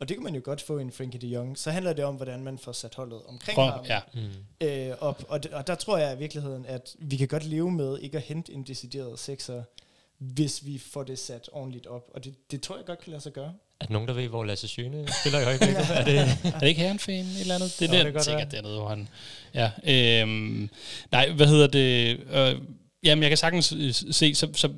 Og 0.00 0.08
det 0.08 0.16
kan 0.16 0.24
man 0.24 0.34
jo 0.34 0.40
godt 0.44 0.62
få 0.62 0.78
i 0.78 0.82
en 0.82 0.92
Frankie 0.92 1.20
de 1.20 1.26
Jong. 1.26 1.58
Så 1.58 1.70
handler 1.70 1.92
det 1.92 2.04
om, 2.04 2.14
hvordan 2.14 2.42
man 2.42 2.58
får 2.58 2.72
sat 2.72 2.94
holdet 2.94 3.20
omkring 3.28 3.54
Prøv, 3.54 3.70
ham 3.70 3.84
ja. 3.84 4.00
mm. 4.14 4.66
øh, 4.66 4.96
op. 5.00 5.24
Og, 5.28 5.40
og 5.52 5.66
der 5.66 5.74
tror 5.74 5.98
jeg 5.98 6.14
i 6.14 6.18
virkeligheden, 6.18 6.66
at 6.66 6.96
vi 6.98 7.16
kan 7.16 7.28
godt 7.28 7.44
leve 7.44 7.70
med 7.70 7.98
ikke 7.98 8.16
at 8.16 8.22
hente 8.22 8.52
en 8.52 8.62
decideret 8.62 9.18
sekser, 9.18 9.62
hvis 10.18 10.66
vi 10.66 10.78
får 10.78 11.02
det 11.02 11.18
sat 11.18 11.48
ordentligt 11.52 11.86
op. 11.86 12.10
Og 12.14 12.24
det, 12.24 12.50
det 12.50 12.62
tror 12.62 12.76
jeg 12.76 12.84
godt 12.84 12.98
kan 12.98 13.10
lade 13.10 13.22
sig 13.22 13.32
gøre. 13.32 13.52
Er 13.80 13.86
der 13.86 13.92
nogen, 13.92 14.08
der 14.08 14.14
ved, 14.14 14.28
hvor 14.28 14.44
Lasse 14.44 14.68
Sjøne 14.68 15.08
spiller 15.20 15.40
i 15.40 15.44
øjeblikket? 15.44 15.90
er, 15.98 16.04
det, 16.04 16.18
er 16.54 16.58
det 16.58 16.66
ikke 16.66 16.80
Herrenfan 16.80 17.14
et 17.14 17.40
eller 17.40 17.54
andet? 17.54 17.76
Det 17.80 17.94
er 17.94 18.04
Nå, 18.04 18.10
det, 18.10 18.24
sikkert 18.24 18.52
dernede, 18.52 18.78
hvor 18.78 18.88
han... 18.88 19.08
Ja, 19.54 19.70
øhm, 20.22 20.70
nej, 21.12 21.30
hvad 21.30 21.46
hedder 21.46 21.66
det? 21.66 22.20
Øh, 22.30 22.60
jamen, 23.04 23.22
jeg 23.22 23.30
kan 23.30 23.36
sagtens 23.36 23.74
se, 24.10 24.34
så, 24.34 24.48
så 24.54 24.72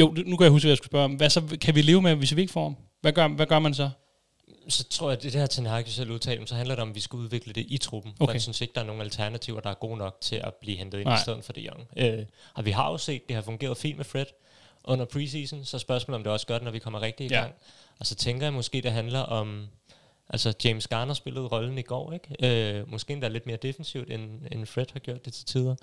jo, 0.00 0.14
nu 0.26 0.36
kan 0.36 0.44
jeg 0.44 0.50
huske, 0.50 0.64
hvad 0.64 0.70
jeg 0.70 0.76
skulle 0.76 0.90
spørge 0.90 1.04
om. 1.04 1.14
Hvad 1.14 1.30
så 1.30 1.56
kan 1.60 1.74
vi 1.74 1.82
leve 1.82 2.02
med, 2.02 2.14
hvis 2.14 2.36
vi 2.36 2.40
ikke 2.40 2.52
får 2.52 2.62
ham? 2.62 2.76
Hvad 3.00 3.12
gør, 3.12 3.28
hvad 3.28 3.46
gør 3.46 3.58
man 3.58 3.74
så? 3.74 3.90
Så 4.68 4.84
tror 4.84 5.10
jeg, 5.10 5.16
at 5.16 5.22
det 5.22 5.32
her 5.32 5.46
Ten 5.46 5.66
Hag 5.66 5.88
selv 5.88 6.10
udtalt, 6.10 6.48
så 6.48 6.54
handler 6.54 6.74
det 6.74 6.82
om, 6.82 6.88
at 6.88 6.94
vi 6.94 7.00
skal 7.00 7.16
udvikle 7.16 7.52
det 7.52 7.64
i 7.68 7.78
truppen. 7.78 8.14
Okay. 8.20 8.32
Man 8.32 8.40
synes 8.40 8.60
ikke, 8.60 8.74
der 8.74 8.80
er 8.80 8.84
nogen 8.84 9.02
alternativer, 9.02 9.60
der 9.60 9.70
er 9.70 9.74
gode 9.74 9.96
nok 9.96 10.16
til 10.20 10.36
at 10.36 10.54
blive 10.54 10.76
hentet 10.76 10.98
ind 10.98 11.06
Nej. 11.06 11.16
i 11.16 11.20
stedet 11.20 11.44
for 11.44 11.52
det 11.52 11.68
Young. 11.70 11.88
Øh, 11.96 12.26
og 12.54 12.64
vi 12.64 12.70
har 12.70 12.90
jo 12.90 12.98
set, 12.98 13.28
det 13.28 13.36
har 13.36 13.42
fungeret 13.42 13.76
fint 13.76 13.96
med 13.96 14.04
Fred 14.04 14.26
under 14.84 15.04
preseason, 15.04 15.64
så 15.64 15.78
spørgsmålet 15.78 16.16
om 16.16 16.22
det 16.24 16.32
også 16.32 16.46
gør 16.46 16.54
det, 16.54 16.64
når 16.64 16.70
vi 16.70 16.78
kommer 16.78 17.02
rigtig 17.02 17.26
i 17.26 17.28
gang. 17.28 17.46
Ja. 17.46 17.66
Og 17.98 18.06
så 18.06 18.14
tænker 18.14 18.46
jeg 18.46 18.52
måske, 18.52 18.80
det 18.80 18.92
handler 18.92 19.20
om... 19.20 19.66
Altså, 20.28 20.54
James 20.64 20.86
Garner 20.88 21.14
spillede 21.14 21.46
rollen 21.46 21.78
i 21.78 21.82
går, 21.82 22.12
ikke? 22.12 22.78
Øh, 22.78 22.90
måske 22.90 23.12
endda 23.12 23.28
lidt 23.28 23.46
mere 23.46 23.56
defensivt, 23.56 24.10
end, 24.10 24.40
end 24.52 24.66
Fred 24.66 24.86
har 24.92 25.00
gjort 25.00 25.24
det 25.24 25.32
til 25.32 25.44
tider. 25.46 25.76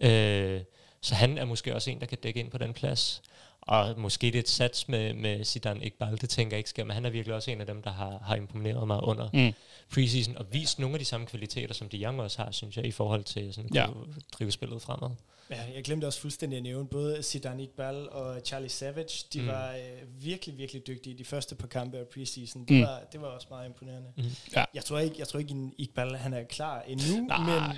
Øh, 0.00 0.60
så 1.00 1.14
han 1.14 1.38
er 1.38 1.44
måske 1.44 1.74
også 1.74 1.90
en, 1.90 2.00
der 2.00 2.06
kan 2.06 2.18
dække 2.22 2.40
ind 2.40 2.50
på 2.50 2.58
den 2.58 2.72
plads. 2.72 3.22
Og 3.70 4.00
måske 4.00 4.26
det 4.26 4.34
er 4.34 4.38
et 4.38 4.48
sats 4.48 4.88
med, 4.88 5.14
med 5.14 5.44
Zidane 5.44 5.84
Iqbal, 5.84 6.20
det 6.20 6.30
tænker 6.30 6.56
jeg 6.56 6.58
ikke 6.58 6.70
sker, 6.70 6.84
men 6.84 6.94
han 6.94 7.04
er 7.04 7.10
virkelig 7.10 7.34
også 7.34 7.50
en 7.50 7.60
af 7.60 7.66
dem, 7.66 7.82
der 7.82 7.92
har, 7.92 8.18
har 8.24 8.36
imponeret 8.36 8.86
mig 8.86 9.02
under 9.02 9.28
mm. 9.32 9.52
preseason, 9.94 10.36
og 10.36 10.46
vist 10.52 10.78
nogle 10.78 10.94
af 10.94 10.98
de 10.98 11.04
samme 11.04 11.26
kvaliteter, 11.26 11.74
som 11.74 11.88
de 11.88 12.02
Young 12.02 12.20
også 12.20 12.42
har, 12.42 12.50
synes 12.50 12.76
jeg, 12.76 12.86
i 12.86 12.90
forhold 12.90 13.24
til 13.24 13.54
sådan 13.54 13.70
ja. 13.74 13.86
drive 14.32 14.50
spillet 14.50 14.82
fremad. 14.82 15.10
Ja, 15.50 15.62
jeg 15.74 15.84
glemte 15.84 16.04
også 16.04 16.20
fuldstændig 16.20 16.56
at 16.56 16.62
nævne, 16.62 16.88
både 16.88 17.22
Zidane 17.22 17.62
Iqbal 17.62 18.08
og 18.08 18.40
Charlie 18.44 18.68
Savage, 18.68 19.26
de 19.32 19.40
mm. 19.40 19.46
var 19.46 19.70
øh, 19.72 20.24
virkelig, 20.24 20.58
virkelig 20.58 20.86
dygtige 20.86 21.18
de 21.18 21.24
første 21.24 21.54
par 21.54 21.66
kampe 21.66 21.98
af 21.98 22.06
preseason. 22.14 22.64
Det, 22.64 22.76
mm. 22.76 22.82
var, 22.82 23.00
det 23.12 23.20
var 23.20 23.26
også 23.26 23.46
meget 23.50 23.66
imponerende. 23.66 24.08
Mm. 24.16 24.24
Ja. 24.56 24.64
Jeg 24.74 24.84
tror 24.84 24.98
ikke, 24.98 25.16
jeg 25.18 25.28
tror 25.28 25.38
ikke 25.38 25.70
Iqbal 25.78 26.16
han 26.16 26.32
er 26.34 26.44
klar 26.44 26.82
endnu, 26.82 27.16
men, 27.16 27.76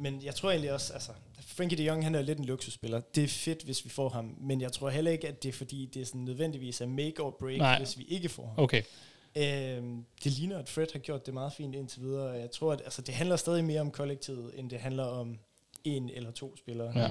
men 0.00 0.22
jeg 0.24 0.34
tror 0.34 0.50
egentlig 0.50 0.72
også, 0.72 0.92
altså, 0.92 1.12
Frankie 1.40 1.78
de 1.78 1.84
Jong, 1.84 2.04
han 2.04 2.14
er 2.14 2.22
lidt 2.22 2.38
en 2.38 2.44
luksusspiller. 2.44 3.00
Det 3.00 3.24
er 3.24 3.28
fedt, 3.28 3.62
hvis 3.62 3.84
vi 3.84 3.90
får 3.90 4.08
ham, 4.08 4.36
men 4.40 4.60
jeg 4.60 4.72
tror 4.72 4.90
heller 4.90 5.10
ikke, 5.10 5.28
at 5.28 5.42
det 5.42 5.48
er 5.48 5.52
fordi, 5.52 5.90
det 5.94 6.02
er 6.02 6.06
sådan 6.06 6.20
nødvendigvis 6.20 6.80
er 6.80 6.86
make 6.86 7.22
or 7.22 7.36
break, 7.40 7.58
Nej. 7.58 7.78
hvis 7.78 7.98
vi 7.98 8.04
ikke 8.04 8.28
får 8.28 8.46
ham. 8.46 8.64
Okay. 8.64 8.82
Øhm, 9.36 10.04
det 10.24 10.32
ligner, 10.32 10.58
at 10.58 10.68
Fred 10.68 10.86
har 10.92 10.98
gjort 10.98 11.26
det 11.26 11.34
meget 11.34 11.52
fint 11.52 11.74
indtil 11.74 12.02
videre. 12.02 12.30
Jeg 12.30 12.50
tror, 12.50 12.72
at 12.72 12.80
altså, 12.84 13.02
det 13.02 13.14
handler 13.14 13.36
stadig 13.36 13.64
mere 13.64 13.80
om 13.80 13.90
kollektivet, 13.90 14.58
end 14.58 14.70
det 14.70 14.80
handler 14.80 15.04
om 15.04 15.38
en 15.84 16.10
eller 16.10 16.30
to 16.30 16.56
spillere. 16.56 16.98
Ja. 16.98 17.10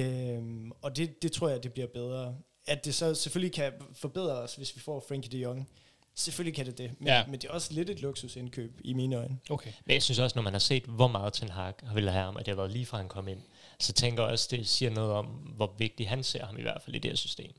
Øhm, 0.00 0.72
og 0.82 0.96
det, 0.96 1.22
det 1.22 1.32
tror 1.32 1.48
jeg, 1.48 1.62
det 1.62 1.72
bliver 1.72 1.88
bedre. 1.88 2.36
At 2.66 2.84
det 2.84 2.94
så 2.94 3.14
selvfølgelig 3.14 3.54
kan 3.54 3.72
forbedre 3.92 4.38
os, 4.38 4.54
hvis 4.54 4.76
vi 4.76 4.80
får 4.80 5.04
Frankie 5.08 5.30
de 5.30 5.38
Jong. 5.38 5.68
Selvfølgelig 6.14 6.54
kan 6.54 6.66
det 6.66 6.78
det, 6.78 6.90
men, 6.98 7.08
ja. 7.08 7.26
men 7.26 7.40
det 7.40 7.48
er 7.48 7.52
også 7.52 7.72
lidt 7.72 7.90
et 7.90 8.00
luksusindkøb 8.00 8.80
i 8.84 8.92
mine 8.92 9.16
øjne. 9.16 9.38
Okay. 9.50 9.70
Men 9.84 9.94
jeg 9.94 10.02
synes 10.02 10.18
også, 10.18 10.38
når 10.38 10.42
man 10.42 10.52
har 10.52 10.60
set, 10.60 10.84
hvor 10.84 11.08
meget 11.08 11.32
Ten 11.32 11.48
Hag 11.48 11.74
har 11.82 11.94
ville 11.94 12.10
have 12.10 12.24
ham, 12.24 12.36
at 12.36 12.46
det 12.46 12.52
har 12.52 12.56
været 12.56 12.72
lige 12.72 12.86
fra 12.86 12.96
han 12.96 13.08
kom 13.08 13.28
ind, 13.28 13.42
så 13.78 13.92
tænker 13.92 14.22
jeg 14.22 14.32
også, 14.32 14.48
det 14.50 14.68
siger 14.68 14.90
noget 14.90 15.12
om, 15.12 15.26
hvor 15.26 15.74
vigtig 15.78 16.08
han 16.08 16.22
ser 16.22 16.46
ham 16.46 16.58
i 16.58 16.62
hvert 16.62 16.82
fald 16.82 16.96
i 16.96 16.98
det 16.98 17.10
her 17.10 17.16
system. 17.16 17.52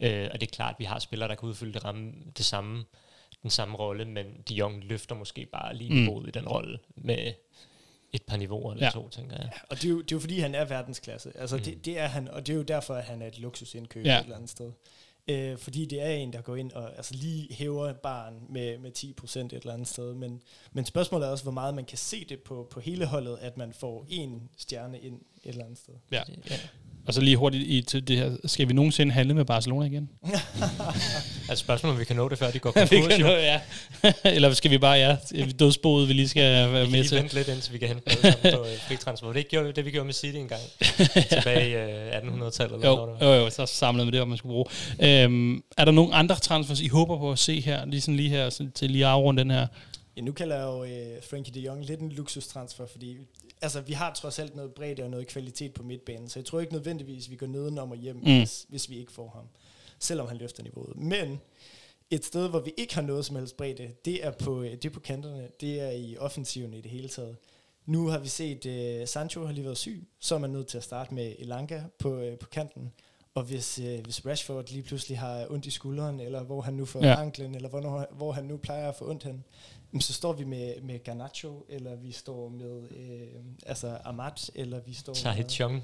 Øh, 0.00 0.28
og 0.32 0.40
det 0.40 0.46
er 0.46 0.54
klart, 0.54 0.74
at 0.74 0.78
vi 0.78 0.84
har 0.84 0.98
spillere, 0.98 1.28
der 1.28 1.34
kan 1.34 1.48
udfylde 1.48 1.72
det, 1.72 1.84
ramme, 1.84 2.12
det 2.36 2.44
samme, 2.44 2.84
den 3.42 3.50
samme 3.50 3.76
rolle, 3.76 4.04
men 4.04 4.26
de 4.48 4.54
Jong 4.54 4.84
løfter 4.84 5.14
måske 5.14 5.46
bare 5.52 5.76
lige 5.76 5.90
mm. 5.90 5.96
niveauet 5.96 6.28
i 6.28 6.30
den 6.30 6.48
rolle 6.48 6.78
med 6.96 7.32
et 8.12 8.22
par 8.22 8.36
niveauer 8.36 8.72
eller 8.72 8.86
ja. 8.86 8.90
to, 8.90 9.08
tænker 9.08 9.36
jeg. 9.36 9.50
Ja, 9.52 9.58
og 9.70 9.76
det 9.76 9.84
er, 9.84 9.88
jo, 9.88 10.00
det 10.00 10.12
er 10.12 10.16
jo 10.16 10.20
fordi, 10.20 10.38
han 10.38 10.54
er 10.54 10.64
verdensklasse. 10.64 11.32
Altså, 11.36 11.56
mm. 11.56 11.62
det, 11.62 11.84
det 11.84 11.98
er 11.98 12.06
han, 12.06 12.28
og 12.28 12.46
det 12.46 12.52
er 12.52 12.56
jo 12.56 12.62
derfor, 12.62 12.94
at 12.94 13.04
han 13.04 13.22
er 13.22 13.26
et 13.26 13.38
luksusindkøb 13.38 14.06
ja. 14.06 14.18
et 14.18 14.22
eller 14.22 14.36
andet 14.36 14.50
sted. 14.50 14.72
Øh, 15.28 15.58
fordi 15.58 15.84
det 15.84 16.02
er 16.02 16.10
en, 16.10 16.32
der 16.32 16.40
går 16.40 16.56
ind 16.56 16.72
og 16.72 16.96
altså 16.96 17.14
lige 17.14 17.54
hæver 17.54 17.92
barn 17.92 18.42
med, 18.48 18.78
med 18.78 18.90
10% 18.98 19.38
et 19.38 19.52
eller 19.52 19.72
andet 19.72 19.88
sted. 19.88 20.14
Men, 20.14 20.42
men 20.72 20.84
spørgsmålet 20.84 21.26
er 21.26 21.30
også, 21.30 21.44
hvor 21.44 21.52
meget 21.52 21.74
man 21.74 21.84
kan 21.84 21.98
se 21.98 22.24
det 22.24 22.42
på, 22.42 22.68
på 22.70 22.80
hele 22.80 23.06
holdet, 23.06 23.38
at 23.40 23.56
man 23.56 23.72
får 23.72 24.06
en 24.08 24.50
stjerne 24.56 25.00
ind 25.00 25.20
et 25.42 25.48
eller 25.48 25.64
andet 25.64 25.78
sted. 25.78 25.94
Ja. 26.10 26.22
ja. 26.50 26.56
Og 27.06 27.14
så 27.14 27.20
lige 27.20 27.36
hurtigt 27.36 27.68
i 27.68 27.82
til 27.82 28.08
det 28.08 28.16
her. 28.16 28.30
Skal 28.44 28.68
vi 28.68 28.72
nogensinde 28.72 29.12
handle 29.12 29.34
med 29.34 29.44
Barcelona 29.44 29.86
igen? 29.86 30.10
altså 31.50 31.62
spørgsmålet, 31.64 31.94
om 31.94 32.00
vi 32.00 32.04
kan 32.04 32.16
nå 32.16 32.28
det, 32.28 32.38
før 32.38 32.50
de 32.50 32.58
går 32.58 32.70
på 32.76 32.80
vi 32.90 33.00
kan 33.00 33.20
nå, 33.20 33.28
ja. 33.28 33.60
Eller 34.36 34.54
skal 34.54 34.70
vi 34.70 34.78
bare, 34.78 34.94
ja, 34.94 35.16
dødsboet, 35.58 36.08
vi 36.08 36.12
lige 36.12 36.28
skal 36.28 36.72
være 36.72 36.90
med 36.90 36.90
til? 36.90 37.02
Vi 37.02 37.08
kan 37.08 37.16
vente 37.16 37.34
lidt, 37.34 37.48
indtil 37.48 37.72
vi 37.72 37.78
kan 37.78 37.88
hente 37.88 38.16
noget 38.22 38.38
på 38.42 38.60
uh, 38.60 38.66
fritransfer. 38.88 39.32
Det 39.32 39.48
gjorde 39.48 39.72
det, 39.72 39.84
vi 39.84 39.90
gjorde 39.90 40.04
med 40.04 40.14
City 40.14 40.36
en 40.36 40.48
gang. 40.48 40.60
tilbage 41.28 41.70
i 41.70 41.74
uh, 41.74 42.46
1800-tallet. 42.46 42.84
Jo, 42.84 43.16
jo, 43.22 43.32
jo, 43.32 43.50
så 43.50 43.66
samlede 43.66 44.06
vi 44.06 44.10
det, 44.10 44.18
hvad 44.18 44.26
man 44.26 44.38
skulle 44.38 44.52
bruge. 44.52 44.66
Øhm, 45.22 45.62
er 45.78 45.84
der 45.84 45.92
nogle 45.92 46.14
andre 46.14 46.34
transfers, 46.34 46.80
I 46.80 46.88
håber 46.88 47.18
på 47.18 47.32
at 47.32 47.38
se 47.38 47.60
her, 47.60 47.84
lige, 47.84 48.00
sådan 48.00 48.16
lige 48.16 48.28
her, 48.28 48.50
til 48.74 48.90
lige 48.90 49.06
at 49.06 49.10
afrunde 49.10 49.42
den 49.42 49.50
her? 49.50 49.66
Ja, 50.16 50.20
nu 50.20 50.32
kalder 50.32 50.56
jeg 50.56 50.64
jo 50.64 50.82
uh, 50.82 51.22
Frankie 51.30 51.54
de 51.54 51.60
Jong 51.60 51.84
lidt 51.84 52.00
en 52.00 52.12
luksustransfer, 52.12 52.84
fordi 52.92 53.16
altså, 53.62 53.80
vi 53.80 53.92
har 53.92 54.12
trods 54.12 54.38
alt 54.38 54.56
noget 54.56 54.74
bredde 54.74 55.02
og 55.02 55.10
noget 55.10 55.26
kvalitet 55.26 55.74
på 55.74 55.82
midtbanen, 55.82 56.28
så 56.28 56.38
jeg 56.38 56.46
tror 56.46 56.60
ikke 56.60 56.72
nødvendigvis, 56.72 57.30
vi 57.30 57.36
går 57.36 57.46
nedenom 57.46 57.90
og 57.90 57.96
hjem, 57.96 58.16
mm. 58.16 58.22
hvis, 58.22 58.66
hvis 58.68 58.90
vi 58.90 58.98
ikke 58.98 59.12
får 59.12 59.28
ham, 59.34 59.44
selvom 59.98 60.28
han 60.28 60.36
løfter 60.36 60.62
niveauet. 60.62 60.96
Men 60.96 61.40
et 62.10 62.24
sted, 62.24 62.48
hvor 62.48 62.60
vi 62.60 62.72
ikke 62.76 62.94
har 62.94 63.02
noget 63.02 63.24
som 63.24 63.36
helst 63.36 63.56
bredde, 63.56 63.90
det 64.04 64.26
er 64.26 64.30
på, 64.30 64.62
det 64.62 64.84
er 64.84 64.90
på 64.90 65.00
kanterne, 65.00 65.48
det 65.60 65.80
er 65.80 65.90
i 65.90 66.16
offensiven 66.18 66.74
i 66.74 66.80
det 66.80 66.90
hele 66.90 67.08
taget. 67.08 67.36
Nu 67.86 68.08
har 68.08 68.18
vi 68.18 68.28
set, 68.28 68.66
uh, 68.66 69.08
Sancho 69.08 69.46
har 69.46 69.52
lige 69.52 69.64
været 69.64 69.78
syg, 69.78 70.08
så 70.20 70.34
er 70.34 70.38
man 70.38 70.50
nødt 70.50 70.66
til 70.66 70.78
at 70.78 70.84
starte 70.84 71.14
med 71.14 71.34
Elanga 71.38 71.82
på, 71.98 72.20
uh, 72.20 72.38
på 72.38 72.46
kanten. 72.46 72.92
Og 73.34 73.42
hvis, 73.42 73.78
uh, 73.78 74.00
hvis 74.04 74.26
Rashford 74.26 74.68
lige 74.68 74.82
pludselig 74.82 75.18
har 75.18 75.46
ondt 75.50 75.66
i 75.66 75.70
skulderen, 75.70 76.20
eller 76.20 76.42
hvor 76.42 76.60
han 76.60 76.74
nu 76.74 76.84
får 76.84 77.04
ja. 77.04 77.20
anklen, 77.20 77.54
eller 77.54 77.68
hvor, 77.68 78.14
hvor 78.14 78.32
han 78.32 78.44
nu 78.44 78.56
plejer 78.56 78.88
at 78.88 78.96
få 78.96 79.10
ondt 79.10 79.24
hen, 79.24 79.44
så 80.00 80.12
står 80.12 80.32
vi 80.32 80.44
med, 80.44 80.74
med 80.82 81.04
Garnacho, 81.04 81.64
eller 81.68 81.96
vi 81.96 82.12
står 82.12 82.48
med 82.48 82.82
øh, 82.90 83.28
altså 83.66 83.98
Amat, 84.04 84.50
eller 84.54 84.80
vi 84.86 84.94
står 84.94 85.34
med... 85.36 85.48
Chong. 85.48 85.82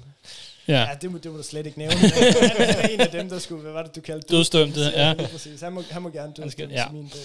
Ja, 0.67 0.79
ja 0.79 0.97
det, 1.01 1.11
må, 1.11 1.17
det 1.17 1.31
må 1.31 1.37
du 1.37 1.43
slet 1.43 1.65
ikke 1.65 1.77
nævne. 1.77 1.95
han 1.95 2.69
er 2.69 2.87
en 2.87 3.01
af 3.01 3.11
dem, 3.11 3.29
der 3.29 3.39
skulle, 3.39 3.61
hvad 3.61 3.71
var 3.71 3.83
det, 3.83 3.95
du 3.95 4.01
kaldte? 4.01 4.35
Dødstømte, 4.35 4.81
ja. 4.81 5.07
ja. 5.07 5.27
Præcis. 5.27 5.61
Han 5.61 5.73
må, 5.73 5.83
han 5.91 6.01
må 6.01 6.09
gerne 6.09 6.33
dødstømte 6.33 6.75
ja. 6.75 6.89
min 6.91 7.09
bog. 7.09 7.19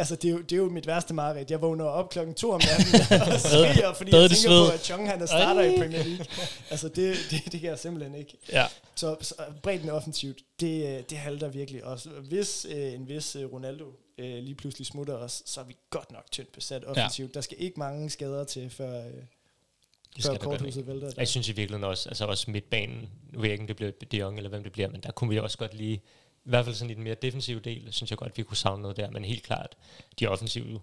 Altså, 0.00 0.16
det 0.16 0.28
er, 0.28 0.32
jo, 0.32 0.40
det 0.40 0.52
er 0.52 0.56
jo 0.56 0.70
mit 0.70 0.86
værste 0.86 1.14
mareridt. 1.14 1.50
Jeg 1.50 1.60
vågner 1.60 1.84
op 1.84 2.10
klokken 2.10 2.34
to 2.34 2.50
om 2.50 2.60
natten 2.60 3.00
og 3.32 3.40
skriger, 3.40 3.94
fordi 3.94 4.16
jeg 4.16 4.30
tænker 4.30 4.66
på, 4.66 4.72
at 4.72 4.84
Chong 4.84 5.08
han 5.10 5.22
er 5.22 5.26
starter 5.26 5.62
i 5.62 5.78
Premier 5.78 6.02
League. 6.02 6.26
Altså, 6.70 6.88
det, 6.88 7.16
det, 7.30 7.52
det 7.52 7.60
kan 7.60 7.70
jeg 7.70 7.78
simpelthen 7.78 8.14
ikke. 8.14 8.38
Ja. 8.52 8.66
Så, 8.94 9.16
så 9.20 9.34
bredden 9.62 9.90
offensivt, 9.90 10.38
det, 10.60 11.04
det 11.10 11.18
halter 11.18 11.48
virkelig 11.48 11.84
også. 11.84 12.08
Hvis 12.08 12.66
øh, 12.70 12.92
en 12.92 13.08
vis 13.08 13.36
øh, 13.36 13.52
Ronaldo 13.52 13.84
øh, 14.18 14.42
lige 14.42 14.54
pludselig 14.54 14.86
smutter 14.86 15.14
os, 15.14 15.42
så 15.46 15.60
er 15.60 15.64
vi 15.64 15.76
godt 15.90 16.12
nok 16.12 16.30
tyndt 16.30 16.52
besat 16.52 16.84
offensivt. 16.84 17.28
Ja. 17.28 17.34
Der 17.34 17.40
skal 17.40 17.56
ikke 17.60 17.80
mange 17.80 18.10
skader 18.10 18.44
til, 18.44 18.70
før, 18.70 19.06
øh, 19.06 19.12
det 20.16 20.24
før 20.24 20.36
korthuset 20.36 20.86
vælter. 20.86 21.06
Der. 21.06 21.14
Jeg 21.16 21.28
synes 21.28 21.48
i 21.48 21.52
virkeligheden 21.52 21.84
også, 21.90 22.08
altså 22.08 22.24
også 22.24 22.50
midtbanen, 22.50 23.10
nu 23.32 23.40
ved 23.40 23.48
jeg 23.48 23.52
ikke, 23.52 23.62
om 23.62 23.66
det 23.66 23.76
bliver 23.76 23.92
De 24.12 24.16
Jong 24.16 24.36
eller 24.36 24.50
hvem 24.50 24.62
det 24.62 24.72
bliver, 24.72 24.88
men 24.88 25.00
der 25.00 25.10
kunne 25.10 25.30
vi 25.30 25.38
også 25.38 25.58
godt 25.58 25.74
lige, 25.74 25.94
i 26.44 26.50
hvert 26.50 26.64
fald 26.64 26.74
sådan 26.74 26.90
i 26.90 26.94
den 26.94 27.02
mere 27.02 27.14
defensive 27.14 27.60
del, 27.60 27.92
synes 27.92 28.10
jeg 28.10 28.18
godt, 28.18 28.38
vi 28.38 28.42
kunne 28.42 28.56
savne 28.56 28.82
noget 28.82 28.96
der, 28.96 29.10
men 29.10 29.24
helt 29.24 29.42
klart, 29.42 29.76
de 30.20 30.26
offensive 30.26 30.80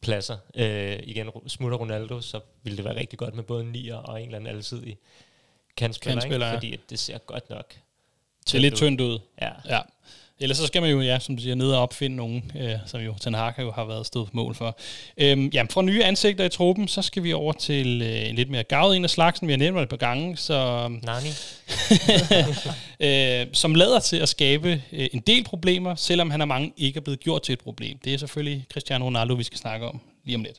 pladser. 0.00 0.36
Øh, 0.54 0.98
igen, 1.02 1.30
smutter 1.46 1.78
Ronaldo, 1.78 2.20
så 2.20 2.40
ville 2.62 2.76
det 2.76 2.84
være 2.84 2.96
rigtig 2.96 3.18
godt 3.18 3.34
med 3.34 3.44
både 3.44 3.64
en 3.64 3.72
nier 3.72 3.96
og 3.96 4.20
en 4.20 4.26
eller 4.26 4.36
anden 4.36 4.56
alsidig 4.56 4.98
kantspiller, 5.76 6.20
Kantspiller, 6.20 6.46
ja. 6.46 6.52
ikke? 6.52 6.56
fordi 6.56 6.72
at 6.72 6.80
det 6.90 6.98
ser 6.98 7.18
godt 7.18 7.50
nok 7.50 7.74
Det 8.46 8.54
er 8.54 8.58
lidt 8.58 8.76
tyndt 8.76 9.00
ud. 9.00 9.18
Ja. 9.40 9.52
Ja. 9.64 9.80
Ellers 10.40 10.58
så 10.58 10.66
skal 10.66 10.82
man 10.82 10.90
jo, 10.90 11.00
ja, 11.00 11.18
som 11.18 11.36
du 11.36 11.42
siger, 11.42 11.54
ned 11.54 11.70
og 11.72 11.82
opfinde 11.82 12.16
nogen, 12.16 12.52
øh, 12.60 12.70
som 12.86 13.00
jo 13.00 13.14
Ten 13.20 13.34
Hag 13.34 13.52
jo 13.58 13.72
har 13.72 13.84
været 13.84 14.06
stået 14.06 14.26
på 14.26 14.30
mål 14.34 14.54
for. 14.54 14.78
Øhm, 15.18 15.50
jamen, 15.54 15.70
fra 15.70 15.82
nye 15.82 16.04
ansigter 16.04 16.44
i 16.44 16.48
truppen, 16.48 16.88
så 16.88 17.02
skal 17.02 17.22
vi 17.22 17.32
over 17.32 17.52
til 17.52 18.02
øh, 18.02 18.28
en 18.28 18.34
lidt 18.34 18.50
mere 18.50 18.62
gavet 18.62 18.96
en 18.96 19.04
af 19.04 19.10
slagsen. 19.10 19.46
Vi 19.48 19.52
har 19.52 19.58
nævnt 19.58 19.76
det 19.76 19.82
et 19.82 19.88
par 19.88 19.96
gange, 19.96 20.36
så, 20.36 20.88
Nani? 21.02 21.28
øh, 23.40 23.46
som 23.52 23.74
lader 23.74 24.00
til 24.00 24.16
at 24.16 24.28
skabe 24.28 24.82
øh, 24.92 25.08
en 25.12 25.20
del 25.20 25.44
problemer, 25.44 25.94
selvom 25.94 26.30
han 26.30 26.40
er 26.40 26.44
mange 26.44 26.72
ikke 26.76 26.96
er 26.96 27.02
blevet 27.02 27.20
gjort 27.20 27.42
til 27.42 27.52
et 27.52 27.60
problem. 27.60 27.98
Det 28.04 28.14
er 28.14 28.18
selvfølgelig 28.18 28.66
Cristiano 28.72 29.04
Ronaldo, 29.04 29.34
vi 29.34 29.44
skal 29.44 29.58
snakke 29.58 29.86
om 29.86 30.00
lige 30.24 30.36
om 30.36 30.42
lidt. 30.42 30.58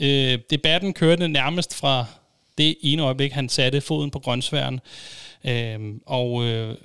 Øh, 0.00 0.38
debatten 0.50 0.92
kørte 0.92 1.28
nærmest 1.28 1.74
fra 1.74 2.04
det 2.58 2.76
ene 2.82 3.02
øjeblik, 3.02 3.32
han 3.32 3.48
satte 3.48 3.80
foden 3.80 4.10
på 4.10 4.18
grønsværen. 4.18 4.80
Øh, 5.44 5.78
og 6.06 6.44
øh, 6.44 6.76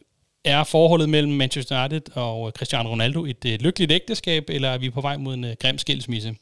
er 0.45 0.63
forholdet 0.63 1.09
mellem 1.09 1.34
Manchester 1.34 1.84
United 1.84 2.01
og 2.18 2.51
Cristiano 2.51 2.89
Ronaldo 2.89 3.26
et 3.26 3.45
øh, 3.45 3.59
lykkeligt 3.61 3.91
ægteskab, 3.91 4.49
eller 4.49 4.70
er 4.70 4.78
vi 4.78 4.89
på 4.89 5.01
vej 5.01 5.18
mod 5.18 5.34
en 5.34 5.43
øh, 5.43 5.55
grim 5.59 5.78
skilsmisse? 5.78 6.36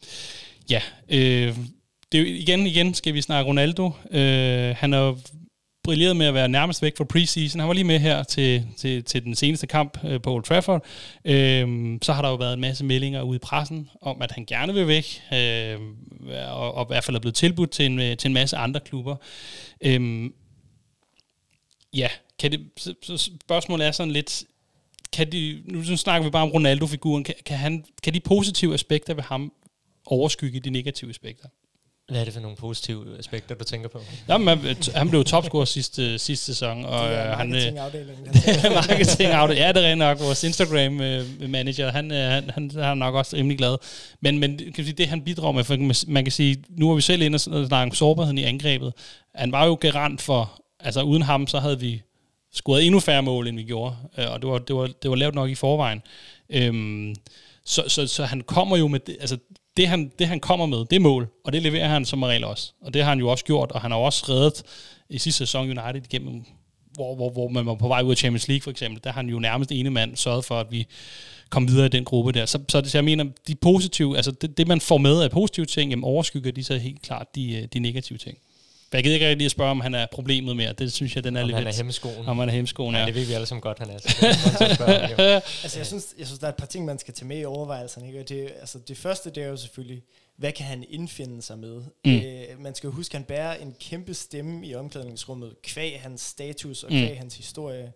Ja, 0.69 0.81
øh, 1.09 1.55
det 2.11 2.17
er 2.17 2.19
jo 2.19 2.25
igen, 2.25 2.67
igen 2.67 2.93
skal 2.93 3.13
vi 3.13 3.21
snakke 3.21 3.49
Ronaldo. 3.49 3.91
Øh, 4.11 4.75
han 4.77 4.93
har 4.93 5.17
brillerede 5.83 6.15
med 6.15 6.25
at 6.25 6.33
være 6.33 6.47
nærmest 6.49 6.81
væk 6.81 6.97
fra 6.97 7.03
preseason. 7.03 7.59
Han 7.59 7.67
var 7.67 7.73
lige 7.73 7.83
med 7.83 7.99
her 7.99 8.23
til, 8.23 8.67
til, 8.77 9.03
til 9.03 9.23
den 9.23 9.35
seneste 9.35 9.67
kamp 9.67 9.97
øh, 10.03 10.21
på 10.21 10.33
Old 10.33 10.43
Trafford. 10.43 10.85
Øhm, 11.25 11.99
så 12.01 12.13
har 12.13 12.21
der 12.21 12.29
jo 12.29 12.35
været 12.35 12.53
en 12.53 12.61
masse 12.61 12.85
meldinger 12.85 13.21
ude 13.21 13.35
i 13.35 13.39
pressen 13.39 13.89
om, 14.01 14.21
at 14.21 14.31
han 14.31 14.45
gerne 14.45 14.73
vil 14.73 14.87
væk, 14.87 15.21
øh, 15.33 15.79
og, 16.51 16.73
og 16.73 16.83
i 16.83 16.89
hvert 16.89 17.03
fald 17.03 17.15
er 17.15 17.19
blevet 17.19 17.35
tilbudt 17.35 17.71
til 17.71 17.85
en, 17.85 17.99
øh, 17.99 18.17
til 18.17 18.27
en 18.27 18.33
masse 18.33 18.57
andre 18.57 18.79
klubber. 18.79 19.15
Øhm, 19.81 20.33
ja, 21.93 22.07
kan 22.39 22.51
det, 22.51 22.69
så, 22.77 22.93
så 23.01 23.17
spørgsmålet 23.17 23.87
er 23.87 23.91
sådan 23.91 24.13
lidt, 24.13 24.43
kan 25.13 25.31
de, 25.31 25.61
nu 25.65 25.97
snakker 25.97 26.27
vi 26.27 26.31
bare 26.31 26.43
om 26.43 26.51
Ronaldo-figuren, 26.51 27.23
kan, 27.23 27.35
kan, 27.45 27.57
han, 27.57 27.85
kan 28.03 28.13
de 28.13 28.19
positive 28.19 28.73
aspekter 28.73 29.13
ved 29.13 29.23
ham 29.23 29.53
overskygge 30.05 30.59
de 30.59 30.69
negative 30.69 31.09
aspekter? 31.09 31.47
Hvad 32.07 32.21
er 32.21 32.25
det 32.25 32.33
for 32.33 32.41
nogle 32.41 32.57
positive 32.57 33.19
aspekter, 33.19 33.55
du 33.55 33.63
tænker 33.63 33.89
på? 33.89 33.99
Jamen, 34.29 34.47
han, 34.57 34.75
han 34.95 35.09
blev 35.09 35.23
topscorer 35.23 35.65
sidste, 35.65 36.19
sidste 36.19 36.45
sæson. 36.45 36.85
Og, 36.85 37.09
det 37.09 37.17
er 37.17 37.31
øh, 37.31 37.37
han, 37.37 37.49
marketingafdelingen. 37.49 38.25
marketingafdelingen. 38.73 39.57
Ja, 39.63 39.71
det 39.71 39.85
er 39.85 39.89
rent 39.89 39.99
nok. 39.99 40.19
Vores 40.19 40.43
Instagram-manager, 40.43 41.91
han, 41.91 42.11
øh, 42.11 42.17
han, 42.17 42.49
han, 42.49 42.71
han 42.71 42.83
er 42.83 42.93
nok 42.93 43.15
også 43.15 43.35
rimelig 43.35 43.57
glad. 43.57 43.77
Men, 44.21 44.39
men 44.39 44.57
kan 44.57 44.85
sige, 44.85 44.93
det, 44.93 45.07
han 45.07 45.21
bidrager 45.21 45.51
med, 45.51 45.63
for 45.63 46.07
man 46.07 46.25
kan 46.25 46.31
sige, 46.31 46.63
nu 46.69 46.91
er 46.91 46.95
vi 46.95 47.01
selv 47.01 47.21
inde 47.21 47.35
og 47.35 47.67
snakke 47.67 47.91
om 47.91 47.95
sårbarheden 47.95 48.37
i 48.37 48.43
angrebet. 48.43 48.93
Han 49.35 49.51
var 49.51 49.65
jo 49.65 49.77
garant 49.81 50.21
for, 50.21 50.61
altså 50.79 51.01
uden 51.01 51.21
ham, 51.21 51.47
så 51.47 51.59
havde 51.59 51.79
vi 51.79 52.01
scoret 52.53 52.85
endnu 52.85 52.99
færre 52.99 53.23
mål, 53.23 53.47
end 53.47 53.57
vi 53.57 53.63
gjorde. 53.63 53.95
Øh, 54.17 54.31
og 54.31 54.41
det 54.41 54.49
var, 54.49 54.57
det 54.57 54.75
var, 54.75 54.89
det 55.01 55.09
var 55.09 55.15
lavt 55.15 55.35
nok 55.35 55.49
i 55.49 55.55
forvejen. 55.55 56.01
Øhm, 56.49 57.15
så, 57.65 57.83
så, 57.87 58.07
så 58.07 58.25
han 58.25 58.41
kommer 58.41 58.77
jo 58.77 58.87
med, 58.87 58.99
det, 58.99 59.17
altså 59.21 59.37
det 59.77 59.87
han, 59.87 60.11
det 60.19 60.27
han 60.27 60.39
kommer 60.39 60.65
med, 60.65 60.77
det 60.77 60.95
er 60.95 60.99
mål, 60.99 61.27
og 61.45 61.53
det 61.53 61.61
leverer 61.61 61.87
han 61.87 62.05
som 62.05 62.23
regel 62.23 62.43
også. 62.43 62.71
Og 62.81 62.93
det 62.93 63.03
har 63.03 63.09
han 63.09 63.19
jo 63.19 63.29
også 63.29 63.45
gjort, 63.45 63.71
og 63.71 63.81
han 63.81 63.91
har 63.91 63.97
også 63.97 64.25
reddet 64.29 64.63
i 65.09 65.17
sidste 65.17 65.37
sæson 65.37 65.79
United 65.79 66.13
igennem, 66.13 66.43
hvor, 66.93 67.15
hvor, 67.15 67.29
hvor 67.29 67.47
man 67.47 67.65
var 67.65 67.75
på 67.75 67.87
vej 67.87 68.01
ud 68.01 68.11
af 68.11 68.17
Champions 68.17 68.47
League 68.47 68.61
for 68.61 68.71
eksempel. 68.71 69.03
Der 69.03 69.11
har 69.11 69.21
han 69.21 69.29
jo 69.29 69.39
nærmest 69.39 69.71
ene 69.71 69.89
mand 69.89 70.15
sørget 70.15 70.45
for, 70.45 70.59
at 70.59 70.67
vi 70.71 70.87
kom 71.49 71.67
videre 71.67 71.85
i 71.85 71.89
den 71.89 72.05
gruppe 72.05 72.31
der. 72.31 72.45
Så, 72.45 72.59
så, 72.69 72.81
så 72.85 72.97
jeg 72.97 73.05
mener, 73.05 73.25
de 73.47 73.55
positive, 73.55 74.15
altså 74.15 74.31
det, 74.31 74.57
det 74.57 74.67
man 74.67 74.81
får 74.81 74.97
med 74.97 75.21
af 75.21 75.31
positive 75.31 75.65
ting, 75.65 75.89
jamen 75.89 76.03
overskygger 76.03 76.51
de 76.51 76.63
så 76.63 76.77
helt 76.77 77.01
klart 77.01 77.35
de, 77.35 77.53
øh, 77.53 77.67
de 77.73 77.79
negative 77.79 78.17
ting. 78.17 78.37
Jeg 78.93 79.03
gider 79.03 79.15
ikke 79.15 79.29
rigtig 79.29 79.45
at 79.45 79.51
spørge, 79.51 79.71
om 79.71 79.81
han 79.81 79.95
er 79.95 80.05
problemet 80.11 80.55
mere. 80.55 80.73
Det 80.73 80.93
synes 80.93 81.15
jeg, 81.15 81.23
den 81.23 81.35
er 81.35 81.41
om 81.41 81.47
lidt... 81.47 81.57
han 81.57 81.67
er 81.67 81.73
hemskoen. 81.73 82.27
Om 82.27 82.39
han 82.39 82.49
er 82.49 82.53
hemskoen, 82.53 82.95
ja. 82.95 82.99
ja. 82.99 83.05
det 83.05 83.15
ved 83.15 83.25
vi 83.25 83.33
alle 83.33 83.45
som 83.45 83.61
godt, 83.61 83.79
han 83.79 83.89
er. 83.89 83.97
Så 84.75 84.83
er 84.87 85.41
altså, 85.63 85.79
jeg 85.79 85.85
synes, 85.85 86.13
jeg 86.17 86.27
synes, 86.27 86.39
der 86.39 86.47
er 86.47 86.51
et 86.51 86.55
par 86.55 86.65
ting, 86.65 86.85
man 86.85 86.99
skal 86.99 87.13
tage 87.13 87.27
med 87.27 87.39
i 87.39 87.45
overvejelserne. 87.45 88.07
Ikke? 88.07 88.19
Og 88.19 88.29
det, 88.29 88.51
altså, 88.59 88.79
det 88.87 88.97
første, 88.97 89.29
det 89.29 89.43
er 89.43 89.47
jo 89.47 89.57
selvfølgelig, 89.57 90.03
hvad 90.37 90.51
kan 90.51 90.65
han 90.65 90.85
indfinde 90.89 91.41
sig 91.41 91.59
med? 91.59 91.81
Mm. 92.05 92.11
Øh, 92.11 92.59
man 92.59 92.75
skal 92.75 92.87
jo 92.87 92.93
huske, 92.93 93.11
at 93.11 93.19
han 93.19 93.25
bærer 93.25 93.55
en 93.55 93.75
kæmpe 93.79 94.13
stemme 94.13 94.67
i 94.67 94.75
omklædningsrummet, 94.75 95.55
kvæg 95.63 96.01
hans 96.01 96.21
status 96.21 96.83
og 96.83 96.89
kvæg 96.89 97.11
mm. 97.11 97.17
hans 97.17 97.35
historie. 97.35 97.91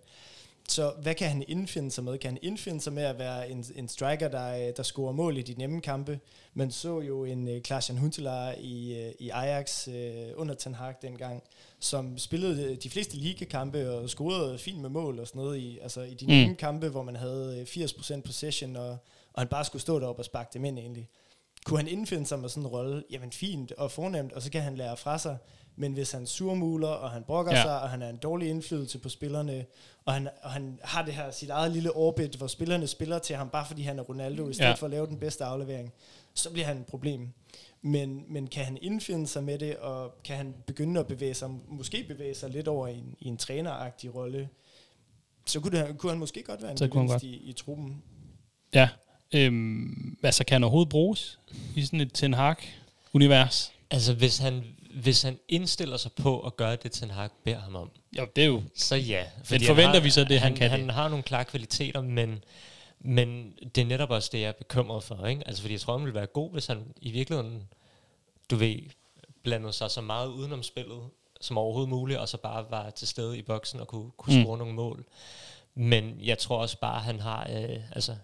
Så 0.70 0.93
hvad 1.01 1.15
kan 1.15 1.28
han 1.28 1.43
indfinde 1.47 1.91
sig 1.91 2.03
med? 2.03 2.18
Kan 2.18 2.32
han 2.32 2.39
indfinde 2.41 2.82
sig 2.82 2.93
med 2.93 3.03
at 3.03 3.20
være 3.20 3.49
en, 3.49 3.65
en 3.76 3.88
striker, 3.88 4.28
der, 4.28 4.72
der 4.72 4.84
scorer 4.84 5.11
mål 5.11 5.38
i 5.38 5.41
de 5.41 5.53
nemme 5.53 5.82
kampe? 5.82 6.20
Man 6.53 6.72
så 6.72 7.01
jo 7.01 7.26
en 7.26 7.47
uh, 7.47 7.53
Klaas-Jan 7.68 7.97
Huntelaar 7.97 8.53
i, 8.59 9.05
uh, 9.07 9.11
i 9.20 9.30
Ajax 9.30 9.88
uh, 9.88 9.93
under 10.36 10.55
Ten 10.55 10.76
Hag 10.76 10.93
dengang, 11.01 11.43
som 11.80 12.18
spillede 12.18 12.76
de 12.76 12.89
fleste 12.89 13.18
ligekampe 13.18 13.91
og 13.91 14.09
scorede 14.09 14.57
fint 14.57 14.82
med 14.82 14.89
mål 14.89 15.20
og 15.20 15.28
sådan 15.28 15.41
noget 15.41 15.57
i, 15.57 15.80
altså 15.82 16.01
i 16.01 16.13
de 16.13 16.26
mm. 16.26 16.32
nemme 16.32 16.55
kampe, 16.55 16.89
hvor 16.89 17.03
man 17.03 17.15
havde 17.15 17.65
80% 17.70 18.22
possession, 18.22 18.76
og, 18.76 18.89
og 19.34 19.41
han 19.41 19.47
bare 19.47 19.65
skulle 19.65 19.82
stå 19.82 19.99
deroppe 19.99 20.20
og 20.20 20.26
sparke 20.26 20.49
dem 20.53 20.65
ind 20.65 20.80
egentlig. 20.80 21.09
Kunne 21.65 21.80
han 21.80 21.88
indfinde 21.88 22.26
sig 22.26 22.39
med 22.39 22.49
sådan 22.49 22.63
en 22.63 22.68
rolle? 22.68 23.03
Jamen 23.11 23.32
fint 23.32 23.72
og 23.72 23.91
fornemt, 23.91 24.34
og 24.34 24.41
så 24.41 24.51
kan 24.51 24.61
han 24.61 24.76
lære 24.76 24.97
fra 24.97 25.18
sig. 25.18 25.38
Men 25.80 25.94
hvis 25.94 26.12
han 26.12 26.26
surmuler, 26.26 26.88
og 26.88 27.12
han 27.12 27.24
brokker 27.24 27.56
ja. 27.56 27.62
sig, 27.62 27.82
og 27.82 27.90
han 27.90 28.02
er 28.02 28.10
en 28.10 28.18
dårlig 28.18 28.50
indflydelse 28.50 29.00
på 29.00 29.10
spillerne, 29.10 29.66
og 30.06 30.14
han, 30.14 30.30
og 30.44 30.52
han 30.52 30.80
har 30.84 31.06
det 31.06 31.14
her 31.14 31.32
sit 31.32 31.50
eget 31.50 31.72
lille 31.72 31.92
orbit, 31.92 32.36
hvor 32.36 32.48
spillerne 32.48 32.88
spiller 32.88 33.20
til 33.20 33.36
ham, 33.36 33.50
bare 33.50 33.66
fordi 33.66 33.82
han 33.82 34.00
er 34.00 34.04
Ronaldo, 34.04 34.50
i 34.50 34.54
stedet 34.54 34.70
ja. 34.70 34.74
for 34.74 34.86
at 34.86 34.92
lave 34.92 35.08
den 35.08 35.20
bedste 35.20 35.46
aflevering, 35.46 35.94
så 36.34 36.52
bliver 36.52 36.66
han 36.66 36.78
et 36.78 36.86
problem. 36.86 37.30
Men, 37.82 38.24
men 38.28 38.48
kan 38.48 38.66
han 38.66 38.78
indfinde 38.82 39.28
sig 39.28 39.44
med 39.44 39.60
det, 39.60 39.78
og 39.78 40.16
kan 40.24 40.38
han 40.38 40.56
begynde 40.68 41.00
at 41.00 41.08
bevæge 41.08 41.34
sig, 41.34 41.50
måske 41.68 42.06
bevæge 42.08 42.36
sig 42.36 42.50
lidt 42.50 42.68
over 42.68 42.88
i 42.88 42.98
en, 42.98 43.16
i 43.20 43.28
en 43.28 43.38
træneragtig 43.38 44.16
rolle, 44.16 44.50
så 45.46 45.60
kunne, 45.60 45.80
det, 45.80 45.98
kunne 45.98 46.12
han 46.12 46.20
måske 46.20 46.44
godt 46.44 46.62
være 46.62 46.72
en 46.72 46.78
gevinst 46.78 47.24
i, 47.24 47.36
i 47.36 47.54
truppen. 47.54 48.04
Ja, 48.74 48.90
øhm, 49.34 50.18
altså 50.24 50.44
kan 50.44 50.56
han 50.56 50.64
overhovedet 50.64 50.90
bruges 50.90 51.40
i 51.76 51.86
sådan 51.86 52.02
et 52.02 52.14
Ten 52.14 52.34
Hag-univers? 52.34 53.72
Altså 53.92 54.14
hvis 54.14 54.38
han, 54.38 54.64
hvis 55.02 55.22
han 55.22 55.39
indstiller 55.48 55.98
sig 55.98 56.12
på 56.12 56.39
at 56.39 56.58
gøre 56.58 56.76
det, 56.76 56.91
Ten 56.91 57.10
Hag 57.10 57.30
beder 57.43 57.60
ham 57.60 57.76
om. 57.76 57.91
Jo, 58.18 58.28
det 58.36 58.41
er 58.41 58.48
jo... 58.48 58.64
Så 58.76 58.95
ja. 58.95 59.24
Men 59.50 59.62
forventer 59.62 59.93
har, 59.93 60.00
vi 60.00 60.10
så 60.10 60.24
det, 60.24 60.39
han, 60.39 60.52
han 60.52 60.56
kan 60.56 60.70
Han 60.70 60.89
har 60.89 61.08
nogle 61.08 61.24
klare 61.24 61.45
kvaliteter, 61.45 62.02
men, 62.02 62.43
men 63.00 63.54
det 63.76 63.82
er 63.82 63.86
netop 63.86 64.10
også 64.10 64.30
det, 64.32 64.41
jeg 64.41 64.48
er 64.48 64.52
bekymret 64.52 65.04
for. 65.04 65.26
Ikke? 65.26 65.48
Altså 65.48 65.62
fordi 65.62 65.74
jeg 65.74 65.82
tror, 65.82 65.98
han 65.98 66.06
ville 66.06 66.16
være 66.16 66.26
god, 66.26 66.52
hvis 66.52 66.66
han 66.66 66.93
i 67.02 67.12
virkeligheden, 67.12 67.68
du 68.50 68.56
ved, 68.56 68.80
blandede 69.43 69.74
sig 69.74 69.91
så 69.91 70.02
meget 70.02 70.28
udenom 70.28 70.64
spillet, 70.64 71.02
som 71.41 71.58
overhovedet 71.58 71.89
muligt, 71.89 72.20
og 72.20 72.30
så 72.30 72.38
bare 72.38 72.66
var 72.70 72.89
til 72.89 73.08
stede 73.08 73.38
i 73.38 73.41
boksen 73.41 73.80
og 73.80 73.88
kunne, 73.88 74.12
kunne 74.18 74.38
mm. 74.38 74.43
score 74.43 74.58
nogle 74.58 74.74
mål. 74.74 75.06
Men 75.76 76.20
jeg 76.22 76.38
tror 76.38 76.58
også 76.58 76.80
bare, 76.80 76.95
at 76.95 77.04
han 77.04 77.20
har 77.20 77.48
øh, 77.50 77.80
altså 77.91 78.16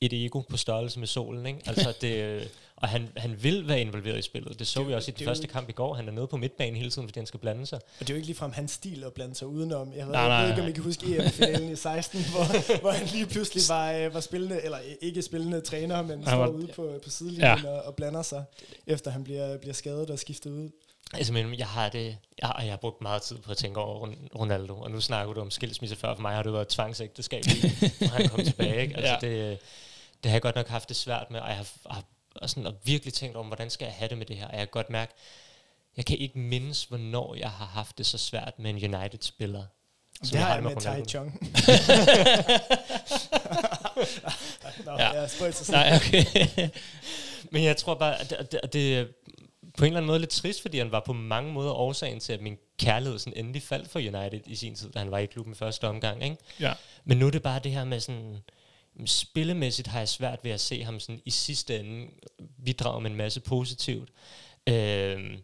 et 0.00 0.24
ego 0.24 0.40
på 0.40 0.56
størrelse 0.56 0.98
med 0.98 1.06
solen. 1.06 1.46
Ikke? 1.46 1.60
Altså 1.66 1.94
det, 2.00 2.16
øh, 2.16 2.46
og 2.80 2.88
han, 2.88 3.08
han 3.16 3.42
vil 3.42 3.68
være 3.68 3.80
involveret 3.80 4.18
i 4.18 4.22
spillet. 4.22 4.58
Det 4.58 4.66
så 4.66 4.80
det, 4.80 4.88
vi 4.88 4.94
også 4.94 5.10
i 5.10 5.14
den 5.18 5.26
første 5.26 5.46
jo, 5.46 5.52
kamp 5.52 5.68
i 5.68 5.72
går. 5.72 5.94
Han 5.94 6.08
er 6.08 6.12
nede 6.12 6.26
på 6.26 6.36
midtbanen 6.36 6.76
hele 6.76 6.90
tiden, 6.90 7.08
fordi 7.08 7.20
han 7.20 7.26
skal 7.26 7.40
blande 7.40 7.66
sig. 7.66 7.76
Og 7.76 8.00
det 8.00 8.10
er 8.10 8.14
jo 8.14 8.16
ikke 8.16 8.26
ligefrem 8.26 8.52
hans 8.52 8.70
stil 8.70 9.04
at 9.04 9.12
blande 9.12 9.34
sig 9.34 9.46
udenom. 9.48 9.92
Jeg, 9.96 10.06
nej, 10.06 10.20
jeg 10.20 10.42
ved 10.42 10.50
ikke, 10.50 10.62
om 10.62 10.68
I 10.68 10.72
kan 10.72 10.82
huske 10.82 11.16
EM-finalen 11.16 11.72
i 11.72 11.76
16, 11.76 12.20
hvor, 12.20 12.80
hvor 12.80 12.90
han 12.90 13.06
lige 13.06 13.26
pludselig 13.26 13.62
var, 13.68 13.92
øh, 13.92 14.14
var 14.14 14.20
spillende, 14.20 14.62
eller 14.64 14.78
ikke 15.00 15.22
spillende 15.22 15.60
træner, 15.60 16.02
men 16.02 16.26
står 16.26 16.46
ude 16.46 16.66
på, 16.66 17.00
på 17.04 17.10
sidelinjen 17.10 17.58
ja. 17.64 17.68
og, 17.68 17.82
og 17.82 17.94
blander 17.94 18.22
sig, 18.22 18.44
efter 18.86 19.10
han 19.10 19.24
bliver, 19.24 19.58
bliver 19.58 19.74
skadet 19.74 20.10
og 20.10 20.18
skiftet 20.18 20.50
ud. 20.50 20.70
Altså, 21.14 21.32
men 21.32 21.54
jeg 21.54 21.66
har, 21.66 21.88
det, 21.88 22.16
jeg, 22.42 22.54
jeg 22.58 22.70
har 22.72 22.76
brugt 22.76 23.02
meget 23.02 23.22
tid 23.22 23.36
på 23.36 23.50
at 23.50 23.56
tænke 23.56 23.80
over 23.80 24.08
Ronaldo, 24.38 24.80
og 24.80 24.90
nu 24.90 25.00
snakker 25.00 25.32
du 25.32 25.40
om 25.40 25.50
skilsmisse 25.50 25.96
før. 25.96 26.14
For 26.14 26.22
mig 26.22 26.34
har 26.34 26.42
det 26.42 26.52
været 26.52 26.68
tvangsægteskab, 26.68 27.44
når 28.00 28.08
han 28.08 28.28
kom 28.28 28.44
tilbage. 28.50 28.82
Ikke? 28.82 28.96
Altså, 28.96 29.26
ja. 29.26 29.32
det, 29.32 29.58
det 30.22 30.30
har 30.30 30.34
jeg 30.34 30.42
godt 30.42 30.56
nok 30.56 30.68
haft 30.68 30.88
det 30.88 30.96
svært 30.96 31.26
med, 31.30 31.40
og 31.40 31.48
jeg 31.48 31.56
har, 31.56 31.68
har 31.90 32.04
og 32.34 32.50
sådan, 32.50 32.66
og 32.66 32.74
virkelig 32.84 33.14
tænkt 33.14 33.36
over, 33.36 33.46
hvordan 33.46 33.70
skal 33.70 33.84
jeg 33.84 33.94
have 33.94 34.08
det 34.08 34.18
med 34.18 34.26
det 34.26 34.36
her. 34.36 34.46
Og 34.46 34.52
jeg 34.52 34.60
kan 34.60 34.68
godt 34.68 34.90
mærke, 34.90 35.12
jeg 35.96 36.06
kan 36.06 36.18
ikke 36.18 36.38
mindes, 36.38 36.84
hvornår 36.84 37.34
jeg 37.34 37.50
har 37.50 37.66
haft 37.66 37.98
det 37.98 38.06
så 38.06 38.18
svært 38.18 38.58
med 38.58 38.70
en 38.70 38.94
United-spiller. 38.94 39.64
Det 40.22 40.34
har 40.34 40.54
jeg 40.54 40.62
med, 40.62 40.74
med 40.74 40.80
Tai 40.80 41.04
Chong. 41.04 41.32
Nå, 44.86 44.92
ja. 44.92 45.20
jeg 45.20 45.30
så 45.30 45.72
Nej, 45.72 45.96
okay. 45.96 46.24
Men 47.52 47.64
jeg 47.64 47.76
tror 47.76 47.94
bare, 47.94 48.20
at 48.20 48.30
det, 48.52 48.60
at 48.62 48.72
det 48.72 49.08
på 49.78 49.84
en 49.84 49.86
eller 49.86 49.96
anden 49.96 50.06
måde 50.06 50.18
lidt 50.18 50.30
trist, 50.30 50.62
fordi 50.62 50.78
han 50.78 50.92
var 50.92 51.02
på 51.06 51.12
mange 51.12 51.52
måder 51.52 51.72
årsagen 51.72 52.20
til, 52.20 52.32
at 52.32 52.40
min 52.40 52.56
kærlighed 52.78 53.18
sådan 53.18 53.32
endelig 53.36 53.62
faldt 53.62 53.90
for 53.90 53.98
United 53.98 54.40
i 54.46 54.56
sin 54.56 54.74
tid, 54.74 54.90
da 54.90 54.98
han 54.98 55.10
var 55.10 55.18
i 55.18 55.26
klubben 55.26 55.54
første 55.54 55.88
omgang. 55.88 56.24
Ikke? 56.24 56.36
Ja. 56.60 56.72
Men 57.04 57.18
nu 57.18 57.26
er 57.26 57.30
det 57.30 57.42
bare 57.42 57.60
det 57.64 57.72
her 57.72 57.84
med 57.84 58.00
sådan 58.00 58.36
spillemæssigt 59.06 59.88
har 59.88 59.98
jeg 59.98 60.08
svært 60.08 60.38
ved 60.42 60.50
at 60.50 60.60
se 60.60 60.84
ham 60.84 61.00
sådan 61.00 61.20
i 61.24 61.30
sidste 61.30 61.78
ende 61.80 62.06
bidrage 62.64 63.00
med 63.00 63.10
en 63.10 63.16
masse 63.16 63.40
positivt. 63.40 64.08
Øh, 64.68 65.38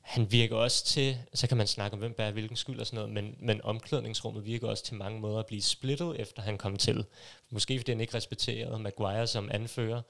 han 0.00 0.32
virker 0.32 0.56
også 0.56 0.84
til, 0.84 1.16
så 1.34 1.46
kan 1.46 1.56
man 1.56 1.66
snakke 1.66 1.94
om, 1.94 1.98
hvem 2.00 2.12
bærer 2.12 2.30
hvilken 2.30 2.56
skyld 2.56 2.80
og 2.80 2.86
sådan 2.86 2.96
noget, 2.96 3.12
men, 3.14 3.34
men 3.40 3.60
omklædningsrummet 3.64 4.46
virker 4.46 4.68
også 4.68 4.84
til 4.84 4.94
mange 4.94 5.20
måder 5.20 5.38
at 5.38 5.46
blive 5.46 5.62
splittet, 5.62 6.20
efter 6.20 6.42
han 6.42 6.58
kom 6.58 6.76
til. 6.76 7.04
Måske 7.50 7.78
fordi 7.78 7.92
han 7.92 8.00
ikke 8.00 8.14
respekterede 8.14 8.78
Maguire 8.78 9.26
som 9.26 9.48
anfører. 9.52 10.02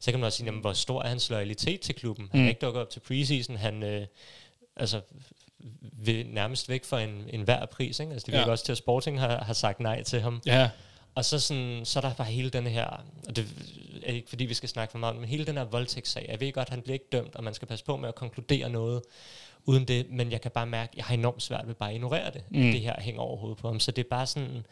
Så 0.00 0.10
kan 0.10 0.20
man 0.20 0.26
også 0.26 0.36
sige, 0.36 0.46
jamen, 0.46 0.60
hvor 0.60 0.72
stor 0.72 1.02
er 1.02 1.08
hans 1.08 1.30
loyalitet 1.30 1.80
til 1.80 1.94
klubben? 1.94 2.28
Han 2.30 2.40
er 2.40 2.44
Mm. 2.44 2.48
ikke 2.48 2.58
dukket 2.60 2.82
op 2.82 2.90
til 2.90 3.00
preseason, 3.00 3.56
han 3.56 3.82
øh, 3.82 4.06
altså, 4.76 5.00
vil 5.82 6.26
nærmest 6.26 6.68
væk 6.68 6.84
for 6.84 6.98
en, 6.98 7.24
en 7.30 7.42
hver 7.42 7.66
pris. 7.66 8.00
Ikke? 8.00 8.12
Altså, 8.12 8.26
det 8.26 8.32
virker 8.32 8.46
Ja. 8.46 8.50
også 8.52 8.64
til, 8.64 8.72
at 8.72 8.78
Sporting 8.78 9.20
har, 9.20 9.44
har 9.44 9.54
sagt 9.54 9.80
nej 9.80 10.02
til 10.02 10.20
ham. 10.20 10.42
Ja, 10.46 10.70
Og 11.14 11.24
så, 11.24 11.40
sådan, 11.40 11.80
så 11.84 11.98
er 11.98 12.00
der 12.00 12.14
bare 12.14 12.26
hele 12.26 12.50
den 12.50 12.66
her, 12.66 12.84
og 13.28 13.36
det 13.36 13.46
er 14.02 14.12
ikke 14.12 14.28
fordi, 14.28 14.44
vi 14.44 14.54
skal 14.54 14.68
snakke 14.68 14.92
for 14.92 14.98
meget, 14.98 15.16
men 15.16 15.24
hele 15.24 15.46
den 15.46 15.56
her 15.56 15.64
voldtægtssag. 15.64 16.26
Jeg 16.28 16.40
ved 16.40 16.52
godt, 16.52 16.68
han 16.68 16.82
bliver 16.82 16.94
ikke 16.94 17.08
dømt, 17.12 17.36
og 17.36 17.44
man 17.44 17.54
skal 17.54 17.68
passe 17.68 17.84
på 17.84 17.96
med 17.96 18.08
at 18.08 18.14
konkludere 18.14 18.68
noget 18.70 19.02
uden 19.64 19.88
det, 19.88 20.06
men 20.10 20.32
jeg 20.32 20.40
kan 20.40 20.50
bare 20.50 20.66
mærke, 20.66 20.90
at 20.92 20.96
jeg 20.96 21.04
har 21.04 21.14
enormt 21.14 21.42
svært 21.42 21.66
ved 21.68 21.74
bare 21.74 21.88
at 21.88 21.94
ignorere 21.94 22.30
det, 22.30 22.42
Mm. 22.50 22.60
mm. 22.60 22.72
det 22.72 22.80
her 22.80 22.94
hænger 23.00 23.20
over 23.20 23.36
hovedet 23.36 23.58
på 23.58 23.68
ham. 23.68 23.80
Så 23.80 23.90
det 23.90 24.04
er 24.04 24.08
bare 24.10 24.26
sådan, 24.26 24.66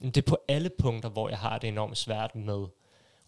det 0.00 0.16
er 0.16 0.22
på 0.22 0.38
alle 0.48 0.70
punkter, 0.78 1.08
hvor 1.08 1.28
jeg 1.28 1.38
har 1.38 1.58
det 1.58 1.68
enormt 1.68 1.98
svært 1.98 2.34
med 2.34 2.66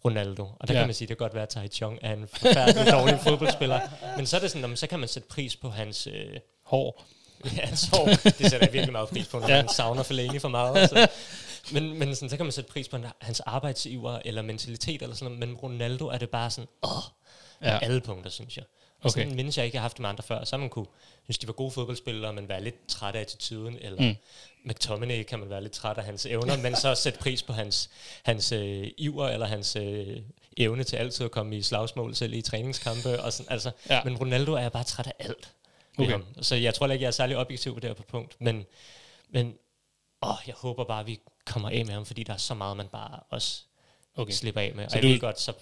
Ronaldo. 0.05 0.43
Og 0.59 0.67
der 0.67 0.73
Ja. 0.73 0.79
kan 0.79 0.87
man 0.87 0.93
sige, 0.93 1.05
at 1.05 1.09
det 1.09 1.17
kan 1.17 1.23
godt 1.25 1.33
være, 1.33 1.43
at 1.43 1.49
Tai 1.49 1.67
Chong 1.67 1.99
er 2.01 2.13
en 2.13 2.27
forfærdelig 2.27 2.91
dårlig 2.93 3.19
fodboldspiller. 3.23 3.79
Men 4.17 4.25
så 4.25 4.35
er 4.37 4.41
det 4.41 4.49
sådan, 4.51 4.61
jamen, 4.61 4.77
så 4.77 4.87
kan 4.87 4.99
man 4.99 5.07
sætte 5.09 5.27
pris 5.27 5.55
på 5.55 5.69
hans... 5.69 6.07
Øh, 6.07 6.39
hår. 6.63 7.05
Ja, 7.57 7.75
så 7.75 8.17
det 8.23 8.35
sætter 8.51 8.57
jeg 8.67 8.73
virkelig 8.73 8.91
meget 8.91 9.09
pris 9.09 9.27
på, 9.27 9.39
når 9.39 9.49
ja. 9.49 9.55
man 9.55 9.69
savner 9.69 10.03
Fellaini 10.03 10.39
for 10.39 10.47
meget. 10.49 10.89
Så. 10.89 11.07
Men, 11.71 11.99
men 11.99 12.15
sådan, 12.15 12.29
så 12.29 12.37
kan 12.37 12.45
man 12.45 12.51
sætte 12.51 12.71
pris 12.71 12.87
på 12.87 12.97
hans 13.21 13.39
arbejdsiver 13.39 14.19
eller 14.25 14.41
mentalitet 14.41 15.01
eller 15.01 15.15
sådan 15.15 15.35
noget. 15.35 15.39
Men 15.49 15.57
Ronaldo 15.57 16.07
er 16.07 16.17
det 16.17 16.29
bare 16.29 16.49
sådan, 16.51 16.67
åh, 16.83 16.89
Ja. 17.61 17.79
alle 17.81 18.01
punkter, 18.01 18.29
synes 18.29 18.57
jeg. 18.57 18.65
Og 18.99 19.05
Okay. 19.11 19.21
sådan 19.21 19.35
mindes 19.35 19.57
jeg 19.57 19.65
ikke, 19.65 19.75
jeg 19.75 19.81
har 19.81 19.83
haft 19.89 19.99
med 19.99 20.09
andre 20.09 20.23
før. 20.23 20.43
Så 20.43 20.57
man 20.57 20.69
kunne 20.69 20.85
synes, 21.23 21.37
de 21.37 21.47
var 21.47 21.53
gode 21.53 21.71
fodboldspillere, 21.71 22.33
men 22.33 22.49
være 22.49 22.63
lidt 22.63 22.87
træt 22.87 23.15
af 23.15 23.21
attituden. 23.21 23.77
Eller 23.81 24.01
Mm. 24.09 24.15
McTominay 24.65 25.23
kan 25.23 25.39
man 25.39 25.49
være 25.49 25.61
lidt 25.61 25.73
træt 25.73 25.97
af 25.97 26.03
hans 26.03 26.25
evner, 26.25 26.57
men 26.57 26.75
så 26.75 26.95
sætte 26.95 27.19
pris 27.19 27.43
på 27.43 27.53
hans, 27.53 27.89
hans 28.23 28.51
øh, 28.51 28.87
iver 28.97 29.27
eller 29.29 29.45
hans 29.45 29.75
øh, 29.75 30.17
evne 30.57 30.83
til 30.83 30.95
altid 30.95 31.25
at 31.25 31.31
komme 31.31 31.57
i 31.57 31.61
slagsmål 31.61 32.15
selv 32.15 32.33
i 32.33 32.41
træningskampe. 32.41 33.21
Og 33.21 33.33
sådan, 33.33 33.51
altså, 33.51 33.71
Ja. 33.89 34.03
Men 34.03 34.17
Ronaldo 34.17 34.53
er 34.53 34.61
jeg 34.61 34.71
bare 34.71 34.83
træt 34.83 35.07
af 35.07 35.13
alt 35.19 35.53
Okay. 35.99 36.11
ham. 36.11 36.25
Så 36.41 36.55
jeg 36.55 36.73
tror 36.73 36.87
ikke, 36.87 37.03
jeg 37.03 37.07
er 37.07 37.11
særlig 37.11 37.37
objektiv 37.37 37.73
på 37.73 37.79
det 37.79 37.89
her 37.89 37.93
på 37.95 38.03
punkt. 38.03 38.35
Men, 38.41 38.65
men 39.29 39.53
åh, 40.21 40.35
jeg 40.47 40.55
håber 40.57 40.83
bare, 40.83 40.99
at 40.99 41.07
vi 41.07 41.19
kommer 41.45 41.69
af 41.69 41.85
med 41.85 41.93
ham, 41.93 42.05
fordi 42.05 42.23
der 42.23 42.33
er 42.33 42.37
så 42.37 42.53
meget, 42.53 42.77
man 42.77 42.85
bare 42.91 43.19
også 43.29 43.61
Okay. 44.19 44.33
slipper 44.33 44.61
af 44.61 44.71
med. 44.75 44.83
Så 44.83 44.89
Så 44.91 44.97
og 44.97 45.01
du- 45.03 45.07
jeg 45.07 45.13
ved 45.13 45.19
godt, 45.21 45.39
så 45.41 45.53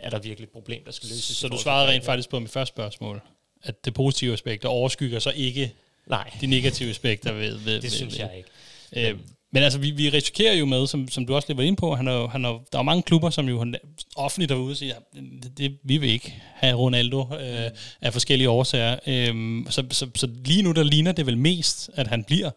er 0.00 0.10
der 0.10 0.18
virkelig 0.18 0.44
et 0.46 0.50
problem, 0.52 0.84
der 0.84 0.92
skal 0.92 1.08
løses. 1.08 1.36
Så 1.36 1.48
du 1.48 1.58
svarede 1.58 1.88
rent 1.90 2.04
faktisk 2.04 2.28
på 2.28 2.38
mit 2.38 2.50
første 2.50 2.72
spørgsmål, 2.74 3.20
at 3.62 3.84
det 3.84 3.94
positive 3.94 4.32
aspekter 4.32 4.68
overskygger 4.68 5.18
så 5.18 5.32
ikke 5.36 5.72
Nej, 6.06 6.30
de 6.40 6.46
negative 6.46 6.90
aspekter 6.90 7.32
ved... 7.32 7.58
ved 7.58 7.74
det 7.74 7.82
ved, 7.82 7.90
synes 7.90 8.18
ved. 8.18 8.26
jeg 8.26 8.36
ikke. 8.36 9.10
Øh, 9.10 9.18
men 9.52 9.62
altså, 9.62 9.78
vi, 9.78 9.90
vi 9.90 10.08
risikerer 10.10 10.54
jo 10.54 10.64
med, 10.66 10.86
som, 10.86 11.08
som 11.08 11.26
du 11.26 11.34
også 11.34 11.48
lige 11.48 11.56
var 11.56 11.62
inde 11.62 11.76
på, 11.76 11.94
han 11.94 12.08
er, 12.08 12.26
han 12.28 12.44
er, 12.44 12.60
der 12.72 12.78
er 12.78 12.82
mange 12.82 13.02
klubber, 13.02 13.30
som 13.30 13.48
jo 13.48 13.74
offentligt 14.16 14.48
derude 14.48 14.70
og 14.72 14.76
siger, 14.76 14.94
det, 15.42 15.58
det, 15.58 15.78
vi 15.84 15.96
vil 15.98 16.10
ikke 16.10 16.42
have 16.54 16.74
Ronaldo 16.76 17.34
øh, 17.34 17.70
af 18.00 18.12
forskellige 18.12 18.50
årsager. 18.50 18.98
Øh, 19.06 19.64
så, 19.70 19.84
så, 19.90 20.10
så 20.14 20.26
lige 20.44 20.62
nu, 20.62 20.72
der 20.72 20.82
ligner 20.82 21.12
det 21.12 21.26
vel 21.26 21.38
mest, 21.38 21.90
at 21.94 22.06
han 22.06 22.24
bliver 22.24 22.50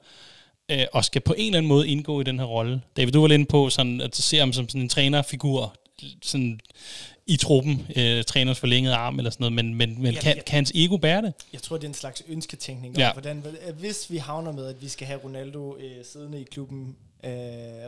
øh, 0.72 0.86
og 0.94 1.06
skal 1.06 1.22
på 1.22 1.36
en 1.38 1.46
eller 1.46 1.58
anden 1.58 1.68
måde 1.68 1.88
indgå 1.88 2.22
i 2.22 2.24
den 2.24 2.40
her 2.40 2.46
rolle. 2.46 2.82
David, 2.98 3.12
du 3.12 3.22
var 3.22 3.28
lidt 3.28 3.40
inde 3.40 3.50
på 3.50 3.70
sådan, 3.70 4.02
at 4.02 4.16
se 4.16 4.38
ham 4.38 4.54
som 4.54 4.70
sådan 4.70 4.82
en 4.82 4.90
trænerfigur, 4.90 5.76
sådan 6.22 6.60
i 7.28 7.38
truppen, 7.38 7.88
øh, 7.96 8.24
trænerens 8.24 8.60
forlængede 8.60 8.96
arm 8.96 9.18
eller 9.18 9.32
sådan 9.32 9.44
noget, 9.44 9.54
men, 9.54 9.76
men, 9.76 10.02
men 10.02 10.14
Ja, 10.14 10.20
kan, 10.20 10.36
ja. 10.36 10.42
kan 10.44 10.56
hans 10.56 10.72
ego 10.76 10.98
bære 10.98 11.22
det? 11.22 11.34
Jeg 11.54 11.62
tror, 11.62 11.78
det 11.78 11.84
er 11.84 11.88
en 11.88 11.94
slags 11.94 12.24
ønsketænkning. 12.28 12.98
Ja. 12.98 13.06
Ja. 13.06 13.12
Hvordan, 13.14 13.44
hvis 13.80 14.12
vi 14.12 14.18
havner 14.18 14.52
med, 14.52 14.68
at 14.68 14.82
vi 14.82 14.88
skal 14.88 15.08
have 15.08 15.20
Ronaldo 15.24 15.78
øh, 15.78 16.06
siddende 16.06 16.42
i 16.42 16.44
klubben 16.44 16.96
øh, 17.24 17.32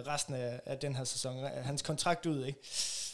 resten 0.08 0.34
af, 0.34 0.60
af 0.66 0.78
den 0.78 0.96
her 0.96 1.04
sæson, 1.04 1.36
hans 1.64 1.82
kontrakt 1.82 2.26
ud, 2.26 2.46
ikke? 2.46 2.60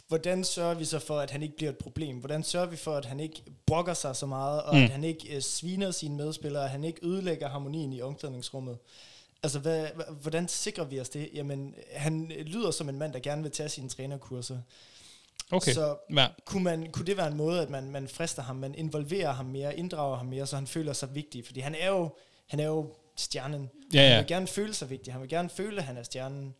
hvordan 0.08 0.44
sørger 0.44 0.74
vi 0.74 0.84
så 0.84 0.98
for, 0.98 1.18
at 1.18 1.30
han 1.30 1.42
ikke 1.42 1.56
bliver 1.56 1.70
et 1.70 1.78
problem? 1.78 2.16
Hvordan 2.16 2.42
sørger 2.42 2.66
vi 2.66 2.76
for, 2.76 2.96
at 2.96 3.04
han 3.04 3.20
ikke 3.20 3.42
brokker 3.66 3.94
sig 3.94 4.16
så 4.16 4.26
meget, 4.26 4.62
og 4.62 4.76
mm. 4.76 4.82
at 4.82 4.90
han 4.90 5.04
ikke 5.04 5.36
øh, 5.36 5.42
sviner 5.42 5.90
sine 5.90 6.16
medspillere, 6.16 6.64
at 6.64 6.70
han 6.70 6.84
ikke 6.84 6.98
ødelægger 7.02 7.48
harmonien 7.48 7.92
i 7.92 8.00
omklædningsrummet? 8.00 8.78
Altså, 9.42 9.58
hvad, 9.58 9.86
hva- 9.86 10.12
hvordan 10.12 10.48
sikrer 10.48 10.84
vi 10.84 11.00
os 11.00 11.08
det? 11.08 11.30
Jamen, 11.34 11.74
han 11.92 12.26
lyder 12.28 12.70
som 12.70 12.88
en 12.88 12.98
mand, 12.98 13.12
der 13.12 13.18
gerne 13.18 13.42
vil 13.42 13.50
tage 13.50 13.68
sine 13.68 13.88
trænerkurser. 13.88 14.58
Okay. 15.50 15.72
Så 15.72 15.96
Ja. 16.16 16.26
kunne, 16.44 16.64
man, 16.64 16.90
kunne 16.92 17.06
det 17.06 17.16
være 17.16 17.28
en 17.28 17.36
måde, 17.36 17.62
at 17.62 17.70
man, 17.70 17.90
man 17.90 18.08
frister 18.08 18.42
ham, 18.42 18.56
man 18.56 18.74
involverer 18.74 19.32
ham 19.32 19.46
mere, 19.46 19.76
inddrager 19.78 20.16
ham 20.16 20.26
mere, 20.26 20.46
så 20.46 20.56
han 20.56 20.66
føler 20.66 20.92
sig 20.92 21.14
vigtig? 21.14 21.46
Fordi 21.46 21.60
han 21.60 21.74
er 21.74 21.88
jo, 21.88 22.14
han 22.46 22.60
er 22.60 22.66
jo 22.66 22.94
stjernen. 23.16 23.70
Ja, 23.94 24.00
Han 24.00 24.10
ja. 24.10 24.18
vil 24.18 24.26
gerne 24.26 24.46
føle 24.46 24.74
sig 24.74 24.90
vigtig. 24.90 25.12
Han 25.12 25.20
vil 25.22 25.30
gerne 25.30 25.48
føle, 25.48 25.76
at 25.78 25.84
han 25.84 25.96
er 25.96 26.02
stjernen. 26.02 26.54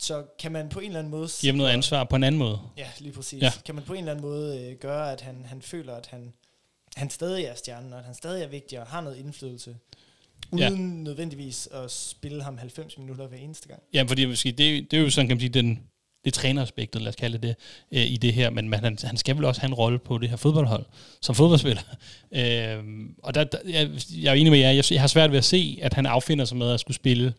Så 0.00 0.24
kan 0.38 0.52
man 0.52 0.68
på 0.68 0.80
en 0.80 0.86
eller 0.86 0.98
anden 0.98 1.10
måde... 1.10 1.28
Giv 1.40 1.48
ham 1.50 1.56
noget 1.56 1.70
ansvar 1.70 2.04
på 2.04 2.16
en 2.16 2.24
anden 2.24 2.38
måde. 2.38 2.60
Ja, 2.76 2.88
lige 2.98 3.12
præcis. 3.12 3.42
Ja. 3.42 3.52
Kan 3.64 3.74
man 3.74 3.84
på 3.84 3.92
en 3.92 3.98
eller 3.98 4.12
anden 4.12 4.22
måde 4.24 4.60
øh, 4.70 4.76
gøre, 4.78 5.12
at 5.12 5.20
han, 5.20 5.44
han 5.46 5.62
føler, 5.62 5.94
at 5.94 6.06
han, 6.06 6.32
han 6.96 7.10
stadig 7.10 7.44
er 7.44 7.54
stjernen, 7.54 7.92
og 7.92 7.98
at 7.98 8.04
han 8.04 8.14
stadig 8.14 8.42
er 8.42 8.46
vigtig 8.48 8.80
og 8.80 8.86
har 8.86 9.00
noget 9.00 9.16
indflydelse. 9.16 9.76
Uden 10.52 10.96
ja. 10.96 11.02
nødvendigvis 11.02 11.68
at 11.72 11.90
spille 11.90 12.42
ham 12.42 12.58
90 12.58 12.98
minutter 12.98 13.26
hver 13.26 13.38
eneste 13.38 13.68
gang. 13.68 13.82
Ja, 13.94 14.02
fordi 14.02 14.24
måske, 14.24 14.52
det, 14.52 14.90
det 14.90 14.98
er 14.98 15.02
jo 15.02 15.10
sådan, 15.10 15.28
kan 15.28 15.36
man 15.36 15.40
sige, 15.40 15.50
den, 15.50 15.80
det 16.24 16.34
træneraspektet, 16.34 17.02
lad 17.02 17.08
os 17.08 17.16
kalde 17.16 17.38
det, 17.38 17.54
øh, 17.92 18.06
i 18.06 18.16
det 18.16 18.34
her, 18.34 18.50
men, 18.50 18.68
men 18.68 18.80
han, 18.80 18.98
han 19.02 19.16
skal 19.16 19.36
vel 19.36 19.44
også 19.44 19.60
have 19.60 19.68
en 19.68 19.74
rolle 19.74 19.98
på 19.98 20.18
det 20.18 20.28
her 20.28 20.36
fodboldhold, 20.36 20.84
som 21.20 21.34
fodboldspiller. 21.34 21.82
Øh, 22.32 22.84
og 23.22 23.34
der, 23.34 23.44
der, 23.44 23.58
jeg, 23.66 23.90
jeg 24.22 24.30
er 24.30 24.34
enig 24.34 24.52
med 24.52 24.58
jer, 24.58 24.70
jeg, 24.70 24.84
jeg 24.90 25.00
har 25.00 25.08
svært 25.08 25.30
ved 25.30 25.38
at 25.38 25.44
se, 25.44 25.78
at 25.82 25.94
han 25.94 26.06
affinder 26.06 26.44
sig 26.44 26.56
med 26.56 26.70
at 26.70 26.80
skulle 26.80 26.94
spille 26.94 27.34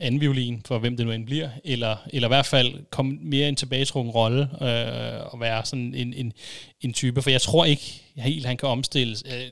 anden 0.00 0.20
violin, 0.20 0.62
for 0.66 0.78
hvem 0.78 0.96
det 0.96 1.06
nu 1.06 1.12
end 1.12 1.26
bliver, 1.26 1.50
eller, 1.64 1.96
eller 2.12 2.28
i 2.28 2.30
hvert 2.30 2.46
fald 2.46 2.90
komme 2.90 3.18
mere 3.22 3.46
i 3.46 3.48
en 3.48 3.56
tilbagetrukken 3.56 4.12
rolle, 4.12 4.42
øh, 4.42 5.32
og 5.32 5.40
være 5.40 5.64
sådan 5.64 5.94
en, 5.94 6.14
en, 6.14 6.32
en 6.80 6.92
type, 6.92 7.22
for 7.22 7.30
jeg 7.30 7.40
tror 7.40 7.64
ikke 7.64 8.02
helt, 8.16 8.46
han 8.46 8.56
kan 8.56 8.68
omstilles. 8.68 9.24
Øh, 9.26 9.50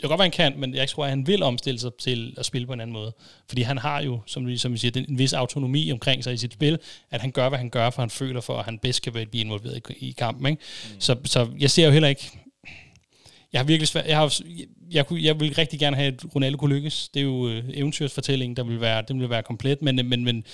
kan 0.00 0.08
godt 0.08 0.18
være, 0.18 0.24
han 0.24 0.52
kan, 0.52 0.60
men 0.60 0.74
jeg 0.74 0.88
tror, 0.88 1.04
at 1.04 1.10
han 1.10 1.26
vil 1.26 1.42
omstille 1.42 1.80
sig 1.80 1.90
til 1.98 2.34
at 2.36 2.46
spille 2.46 2.66
på 2.66 2.72
en 2.72 2.80
anden 2.80 2.94
måde. 2.94 3.12
Fordi 3.48 3.62
han 3.62 3.78
har 3.78 4.02
jo, 4.02 4.20
som 4.26 4.46
vi, 4.46 4.56
som 4.56 4.72
vi 4.72 4.78
siger, 4.78 5.04
en 5.08 5.18
vis 5.18 5.32
autonomi 5.32 5.92
omkring 5.92 6.24
sig 6.24 6.34
i 6.34 6.36
sit 6.36 6.52
spil, 6.52 6.78
at 7.10 7.20
han 7.20 7.30
gør, 7.30 7.48
hvad 7.48 7.58
han 7.58 7.70
gør, 7.70 7.90
for 7.90 8.02
han 8.02 8.10
føler 8.10 8.40
for, 8.40 8.58
at 8.58 8.64
han 8.64 8.78
bedst 8.78 9.02
kan 9.02 9.12
blive 9.12 9.44
involveret 9.44 9.80
i, 9.90 10.08
i 10.08 10.10
kampen. 10.10 10.46
Ikke? 10.46 10.62
Mm. 10.94 11.00
Så, 11.00 11.16
så 11.24 11.48
jeg 11.58 11.70
ser 11.70 11.86
jo 11.86 11.92
heller 11.92 12.08
ikke... 12.08 12.30
Jeg 13.52 13.60
har 13.60 13.66
virkelig 13.66 13.88
svært... 13.88 14.06
Jeg, 14.06 14.16
har, 14.16 14.38
jeg, 14.58 14.66
jeg, 14.90 15.06
kunne, 15.06 15.22
jeg 15.22 15.40
vil 15.40 15.54
rigtig 15.54 15.78
gerne 15.78 15.96
have, 15.96 16.12
at 16.12 16.34
Ronaldo 16.34 16.56
kunne 16.56 16.74
lykkes. 16.74 17.08
Det 17.08 17.20
er 17.20 17.24
jo 17.24 17.48
øh, 17.48 17.64
eventyrsfortællingen, 17.74 18.56
der 18.56 18.64
vil 18.64 18.80
være, 18.80 19.04
den 19.08 19.20
vil 19.20 19.30
være 19.30 19.42
komplet, 19.42 19.82
men, 19.82 19.96
men, 20.08 20.24
men 20.24 20.44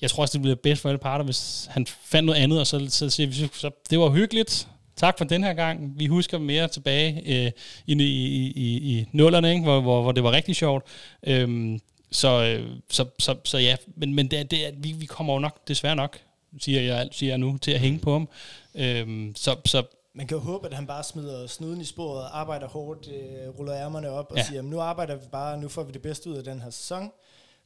jeg 0.00 0.10
tror 0.10 0.22
også, 0.22 0.32
det 0.32 0.42
bliver 0.42 0.56
bedst 0.56 0.82
for 0.82 0.88
alle 0.88 0.98
parter, 0.98 1.24
hvis 1.24 1.68
han 1.70 1.86
fandt 1.86 2.26
noget 2.26 2.40
andet, 2.40 2.60
og 2.60 2.66
så, 2.66 2.86
så 2.88 3.10
så, 3.10 3.48
så 3.52 3.70
det 3.90 3.98
var 3.98 4.10
hyggeligt, 4.10 4.68
tak 4.96 5.18
for 5.18 5.24
den 5.24 5.44
her 5.44 5.54
gang. 5.54 5.98
Vi 5.98 6.06
husker 6.06 6.38
mere 6.38 6.68
tilbage 6.68 7.22
øh, 7.46 7.52
i, 7.86 7.92
i, 7.92 8.52
i, 8.56 8.98
i 8.98 9.08
nullerne, 9.12 9.50
ikke? 9.50 9.62
Hvor, 9.62 9.80
hvor, 9.80 10.02
hvor 10.02 10.12
det 10.12 10.22
var 10.24 10.32
rigtig 10.32 10.56
sjovt. 10.56 10.84
Øhm, 11.22 11.80
så, 12.10 12.44
øh, 12.44 12.70
så, 12.90 13.04
så, 13.18 13.34
så 13.44 13.58
ja, 13.58 13.76
men, 13.96 14.14
men 14.14 14.28
det, 14.30 14.38
er- 14.38 14.44
det, 14.44 14.66
er- 14.66 14.72
vi, 14.76 14.92
vi 14.92 15.06
kommer 15.06 15.32
jo 15.32 15.38
nok, 15.38 15.68
desværre 15.68 15.96
nok, 15.96 16.18
siger 16.58 16.80
jeg, 16.80 17.08
siger 17.12 17.30
jeg 17.30 17.38
nu, 17.38 17.58
til 17.58 17.70
at 17.70 17.80
hænge 17.80 17.98
på 17.98 18.12
ham. 18.12 18.28
Øhm, 18.74 19.32
så, 19.36 19.56
så 19.64 19.82
Man 20.14 20.26
kan 20.26 20.36
jo 20.36 20.42
håbe, 20.42 20.66
at 20.66 20.74
han 20.74 20.86
bare 20.86 21.04
smider 21.04 21.46
snuden 21.46 21.80
i 21.80 21.84
sporet, 21.84 22.28
arbejder 22.32 22.68
hårdt, 22.68 23.08
øh, 23.08 23.58
ruller 23.58 23.74
ærmerne 23.76 24.10
op 24.10 24.26
og 24.30 24.36
Ja. 24.36 24.42
siger, 24.44 24.56
"Jamen, 24.56 24.70
nu 24.70 24.80
arbejder 24.80 25.16
vi 25.16 25.26
bare, 25.32 25.60
nu 25.60 25.68
får 25.68 25.82
vi 25.82 25.92
det 25.92 26.02
bedste 26.02 26.30
ud 26.30 26.36
af 26.36 26.44
den 26.44 26.60
her 26.60 26.70
sæson. 26.70 27.10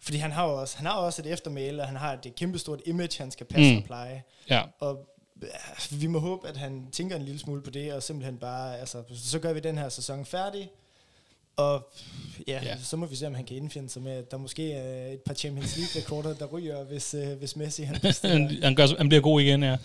Fordi 0.03 0.19
han 0.19 0.31
har 0.33 0.49
jo 0.49 0.61
også, 0.61 0.77
han 0.77 0.87
har 0.87 0.93
også 0.97 1.23
et 1.23 1.33
eftermæle, 1.33 1.83
og 1.83 1.89
han 1.89 1.97
har 1.97 2.13
et 2.13 2.35
kæmpestort 2.37 2.81
image, 2.87 3.19
han 3.19 3.31
skal 3.31 3.47
passe 3.47 3.73
Mm. 3.73 3.79
og 3.79 3.85
pleje. 3.85 4.23
ja, 4.51 4.63
Og 4.81 4.99
vi 5.91 6.07
må 6.07 6.19
håbe, 6.19 6.49
at 6.49 6.57
han 6.57 6.89
tænker 6.93 7.17
en 7.17 7.23
lille 7.23 7.41
smule 7.41 7.63
på 7.63 7.71
det, 7.71 7.93
og 7.93 8.03
simpelthen 8.03 8.39
bare, 8.39 8.79
altså, 8.79 9.03
så 9.15 9.39
gør 9.39 9.53
vi 9.53 9.61
den 9.61 9.79
her 9.79 9.89
sæson 9.89 10.27
færdig, 10.27 10.71
og 11.57 11.93
ja, 12.49 12.61
Ja. 12.65 12.77
så 12.83 12.97
må 12.97 13.07
vi 13.07 13.17
se, 13.17 13.27
om 13.27 13.35
han 13.35 13.45
kan 13.45 13.57
indfinde 13.57 13.91
sig 13.91 14.03
med, 14.03 14.13
at 14.13 14.31
der 14.31 14.37
måske 14.37 14.73
er 14.73 15.13
et 15.13 15.21
par 15.21 15.35
Champions 15.35 15.77
League-rekorder, 15.77 16.35
der 16.35 16.47
ryger, 16.47 16.85
hvis, 16.85 17.15
øh, 17.15 17.39
hvis 17.39 17.57
Messi 17.57 17.83
han 17.83 17.97
han, 18.63 18.75
gør, 18.75 18.97
han 18.99 19.09
bliver 19.09 19.23
god 19.23 19.41
igen, 19.41 19.63
ja. 19.63 19.71
ja. 19.71 19.79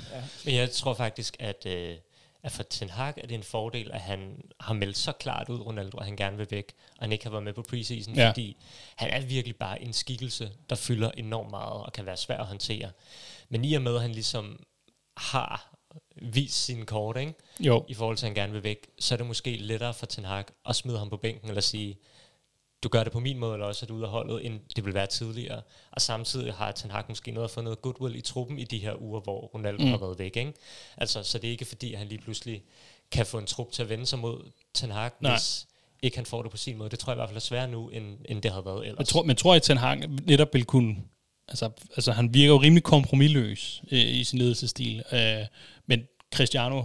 Men 0.46 0.56
jeg 0.56 0.72
tror 0.72 0.94
faktisk, 0.94 1.36
at, 1.40 1.66
øh, 1.66 1.96
at 2.44 2.52
for 2.52 2.64
Ten 2.64 2.90
Hag 2.90 3.14
er 3.18 3.28
det 3.28 3.32
en 3.36 3.44
fordel, 3.44 3.92
at 3.92 4.02
han 4.02 4.42
har 4.60 4.74
meldt 4.74 4.98
så 4.98 5.12
klart 5.12 5.50
ud, 5.50 5.60
Ronaldo, 5.60 5.98
at 5.98 6.06
han 6.06 6.16
gerne 6.16 6.38
vil 6.38 6.48
væk, 6.52 6.74
og 6.98 7.04
han 7.04 7.12
ikke 7.12 7.24
har 7.26 7.32
været 7.32 7.44
med 7.44 7.54
på 7.54 7.62
preseason, 7.70 8.16
ja. 8.16 8.30
fordi 8.30 8.58
han 8.96 9.10
er 9.10 9.26
virkelig 9.26 9.56
bare 9.56 9.82
en 9.82 9.94
skikkelse, 9.94 10.52
der 10.70 10.76
fylder 10.76 11.12
enormt 11.18 11.50
meget 11.50 11.74
og 11.84 11.94
kan 11.94 12.06
være 12.06 12.18
svær 12.18 12.38
at 12.38 12.46
håndtere. 12.46 12.92
Men 13.50 13.66
i 13.66 13.74
og 13.74 13.82
med, 13.82 13.96
at 13.96 14.02
han 14.02 14.12
ligesom 14.12 14.60
har 15.18 15.76
vist 16.22 16.66
sine 16.66 16.86
kort, 16.86 17.18
ikke? 17.18 17.34
Jo, 17.60 17.86
i 17.88 17.94
forhold 17.94 18.18
til, 18.18 18.26
at 18.26 18.30
han 18.30 18.36
gerne 18.36 18.54
vil 18.54 18.64
væk, 18.64 18.88
så 19.00 19.16
er 19.16 19.18
det 19.18 19.26
måske 19.26 19.56
lettere 19.58 19.94
for 19.94 20.06
Ten 20.06 20.26
Hag 20.26 20.44
at 20.70 20.76
smide 20.76 20.98
ham 21.00 21.10
på 21.10 21.18
bænken, 21.18 21.48
eller 21.50 21.62
sige, 21.62 21.98
du 22.84 22.90
gør 22.90 23.04
det 23.04 23.14
på 23.14 23.20
min 23.20 23.38
måde, 23.40 23.54
eller 23.54 23.66
også 23.66 23.86
er 23.86 23.88
du 23.88 23.94
ude 23.96 24.04
af 24.04 24.10
holdet, 24.10 24.46
end 24.46 24.60
det 24.76 24.86
vil 24.86 24.94
være 24.94 25.08
tidligere. 25.08 25.62
Og 25.92 26.02
samtidig 26.02 26.54
har 26.54 26.72
Ten 26.72 26.92
Hag 26.92 27.04
måske 27.10 27.32
noget 27.32 27.44
at 27.48 27.52
få 27.52 27.62
noget 27.62 27.82
goodwill 27.82 28.16
i 28.16 28.22
truppen 28.22 28.60
i 28.60 28.64
de 28.64 28.78
her 28.78 29.02
uger, 29.02 29.20
hvor 29.20 29.40
Ronaldo 29.42 29.84
Mm. 29.84 29.90
har 29.90 29.98
været 29.98 30.20
væk. 30.20 30.36
Ikke? 30.38 30.54
Altså, 30.98 31.24
så 31.24 31.38
det 31.38 31.48
er 31.48 31.52
ikke 31.52 31.66
fordi, 31.66 31.94
at 31.94 32.00
han 32.00 32.08
lige 32.08 32.22
pludselig 32.22 32.64
kan 33.12 33.26
få 33.26 33.38
en 33.38 33.46
trup 33.46 33.72
til 33.72 33.84
at 33.84 33.90
vende 33.90 34.06
sig 34.06 34.20
mod 34.20 34.52
Ten 34.74 34.92
Hag, 34.92 35.12
Nej. 35.20 35.32
hvis 35.32 35.68
ikke 36.02 36.18
han 36.18 36.26
får 36.26 36.42
det 36.42 36.52
på 36.52 36.58
sin 36.58 36.78
måde. 36.78 36.90
Det 36.90 37.00
tror 37.00 37.12
jeg 37.12 37.16
i 37.16 37.20
hvert 37.20 37.30
fald 37.30 37.36
er 37.38 37.40
sværere 37.42 37.68
nu, 37.68 37.90
end, 37.90 38.18
end 38.30 38.42
det 38.42 38.52
havde 38.52 38.66
været 38.66 38.86
ellers. 38.88 38.98
Men 39.00 39.06
tror, 39.06 39.24
men 39.24 39.36
tror 39.36 39.54
I, 39.54 39.56
at 39.56 39.64
Ten 39.64 39.78
Hag 39.78 39.98
netop 40.26 40.54
vil 40.54 40.66
kunne... 40.66 40.96
Altså, 41.48 41.70
altså 41.96 42.12
han 42.12 42.34
virker 42.34 42.48
jo 42.54 42.58
rimelig 42.62 42.84
kompromilløs 42.84 43.82
øh, 43.92 44.00
i 44.00 44.24
sin 44.24 44.40
ledelsesstil. 44.40 45.04
Øh, 45.12 45.46
men 45.88 46.04
Cristiano 46.36 46.84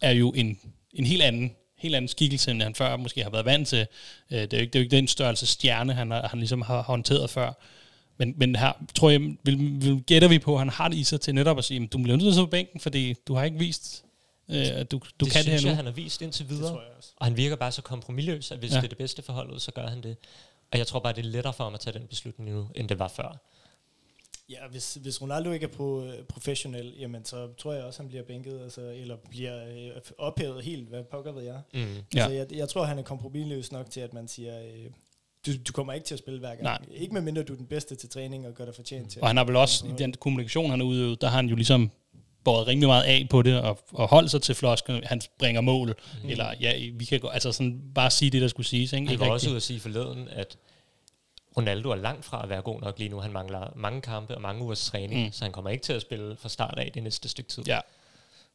er 0.00 0.10
jo 0.10 0.30
en, 0.30 0.58
en 0.92 1.06
helt 1.06 1.22
anden 1.22 1.50
helt 1.76 1.94
anden 1.94 2.08
skikkelse, 2.08 2.50
end 2.50 2.62
han 2.62 2.74
før 2.74 2.96
måske 2.96 3.22
har 3.22 3.30
været 3.30 3.44
vant 3.44 3.68
til. 3.68 3.86
Øh, 4.30 4.38
det, 4.40 4.52
er 4.52 4.56
jo 4.56 4.60
ikke, 4.60 4.72
det 4.72 4.78
er 4.78 4.80
jo 4.80 4.84
ikke 4.84 4.96
den 4.96 5.08
størrelse 5.08 5.46
stjerne, 5.46 5.92
han, 5.94 6.10
har, 6.10 6.28
han 6.28 6.38
ligesom 6.38 6.62
har 6.62 6.82
håndteret 6.82 7.30
før. 7.30 7.52
Men, 8.18 8.34
men 8.36 8.56
her 8.56 8.72
tror 8.94 9.10
jeg, 9.10 9.20
vil, 9.20 9.58
vil, 9.84 10.02
gætter 10.06 10.28
vi 10.28 10.38
på, 10.38 10.52
at 10.54 10.58
han 10.58 10.68
har 10.68 10.88
det 10.88 10.96
i 10.96 11.04
sig 11.04 11.20
til 11.20 11.34
netop 11.34 11.58
at 11.58 11.64
sige, 11.64 11.86
du 11.86 11.98
bliver 11.98 12.16
nødt 12.16 12.20
til 12.20 12.28
at 12.28 12.34
sidde 12.34 12.46
på 12.46 12.50
bænken, 12.50 12.80
fordi 12.80 13.14
du 13.28 13.34
har 13.34 13.44
ikke 13.44 13.58
vist, 13.58 14.04
øh, 14.48 14.66
at 14.66 14.90
du, 14.90 15.00
du 15.20 15.24
det 15.24 15.32
kan 15.32 15.44
det 15.44 15.50
her 15.50 15.58
synes 15.58 15.64
nu. 15.64 15.68
jeg, 15.68 15.76
han 15.76 15.84
har 15.84 15.92
vist 15.92 16.22
indtil 16.22 16.48
videre. 16.48 16.80
Og 17.16 17.26
han 17.26 17.36
virker 17.36 17.56
bare 17.56 17.72
så 17.72 17.82
kompromilløs, 17.82 18.50
at 18.50 18.58
hvis 18.58 18.70
Ja. 18.70 18.76
det 18.76 18.84
er 18.84 18.88
det 18.88 18.98
bedste 18.98 19.22
for 19.22 19.32
holdet, 19.32 19.62
så 19.62 19.72
gør 19.72 19.86
han 19.86 20.02
det. 20.02 20.16
Og 20.72 20.78
jeg 20.78 20.86
tror 20.86 21.00
bare, 21.00 21.12
det 21.12 21.24
er 21.24 21.28
lettere 21.28 21.52
for 21.52 21.64
ham 21.64 21.74
at 21.74 21.80
tage 21.80 21.98
den 21.98 22.06
beslutning 22.06 22.50
nu, 22.50 22.68
end 22.74 22.88
det 22.88 22.98
var 22.98 23.08
før. 23.08 23.40
Ja, 24.50 24.56
hvis, 24.70 24.94
hvis 24.94 25.22
Ronaldo 25.22 25.50
ikke 25.50 25.64
er 25.64 25.70
pro, 25.70 26.02
professionel, 26.28 26.94
jamen 26.98 27.24
så 27.24 27.48
tror 27.58 27.72
jeg 27.72 27.84
også, 27.84 28.02
han 28.02 28.08
bliver 28.08 28.24
bænket, 28.24 28.60
altså, 28.62 28.80
eller 28.80 29.16
bliver 29.30 29.64
øh, 29.68 30.00
ophævet 30.18 30.64
helt, 30.64 30.88
hvad 30.88 31.02
pokker 31.10 31.32
ved 31.32 31.42
jeg. 31.42 31.60
Mm. 31.74 31.80
Ja. 31.80 31.94
Altså, 32.14 32.30
jeg, 32.30 32.46
jeg 32.52 32.68
tror, 32.68 32.84
han 32.84 32.98
er 32.98 33.02
kompromisløs 33.02 33.72
nok 33.72 33.90
til, 33.90 34.00
at 34.00 34.14
man 34.14 34.28
siger, 34.28 34.60
øh, 34.60 34.90
du, 35.46 35.52
du 35.68 35.72
kommer 35.72 35.92
ikke 35.92 36.06
til 36.06 36.14
at 36.14 36.18
spille 36.18 36.40
hver 36.40 36.48
gang. 36.48 36.62
Nej. 36.62 36.78
Ikke 36.90 37.14
medmindre 37.14 37.42
du 37.42 37.52
er 37.52 37.56
den 37.56 37.66
bedste 37.66 37.94
til 37.94 38.08
træning 38.08 38.46
og 38.46 38.54
gør 38.54 38.64
dig 38.64 38.74
fortjent 38.74 39.10
til. 39.10 39.22
Og 39.22 39.28
han 39.28 39.36
har 39.36 39.44
vel 39.44 39.56
også, 39.56 39.86
i 39.86 39.92
den 39.98 40.14
kommunikation, 40.20 40.70
han 40.70 40.80
har 40.80 40.86
udøvet, 40.86 41.20
der 41.20 41.28
har 41.28 41.36
han 41.36 41.46
jo 41.46 41.56
ligesom 41.56 41.90
båret 42.44 42.66
rimelig 42.66 42.88
meget 42.88 43.04
af 43.04 43.26
på 43.30 43.42
det, 43.42 43.60
og, 43.60 43.78
og 43.92 44.08
holdt 44.08 44.30
sig 44.30 44.42
til 44.42 44.54
flosken, 44.54 45.04
han 45.04 45.20
springer 45.20 45.60
mål, 45.60 45.88
mm. 46.22 46.28
eller 46.28 46.52
ja, 46.60 46.90
vi 46.94 47.04
kan 47.04 47.20
gå, 47.20 47.28
altså 47.28 47.52
sådan 47.52 47.80
bare 47.94 48.10
sige 48.10 48.30
det, 48.30 48.42
der 48.42 48.48
skulle 48.48 48.66
siges, 48.66 48.92
ikke? 48.92 49.06
Han 49.06 49.12
ikke 49.12 49.20
var 49.20 49.26
rigtigt. 49.26 49.34
også 49.34 49.48
ude 49.48 49.56
at 49.56 49.62
sige 49.62 49.80
forleden, 49.80 50.28
at 50.28 50.58
Ronaldo 51.56 51.90
er 51.90 51.94
langt 51.96 52.24
fra 52.24 52.42
at 52.42 52.48
være 52.48 52.62
god 52.62 52.80
nok 52.80 52.98
lige 52.98 53.08
nu. 53.08 53.20
Han 53.20 53.32
mangler 53.32 53.72
mange 53.76 54.00
kampe 54.00 54.34
og 54.34 54.40
mange 54.40 54.62
ugers 54.64 54.84
træning, 54.86 55.24
Mm. 55.26 55.32
så 55.32 55.44
han 55.44 55.52
kommer 55.52 55.70
ikke 55.70 55.82
til 55.82 55.92
at 55.92 56.02
spille 56.02 56.36
fra 56.36 56.48
start 56.48 56.78
af 56.78 56.90
det 56.94 57.02
næste 57.02 57.28
stykke 57.28 57.50
tid. 57.50 57.62
Ja, 57.66 57.80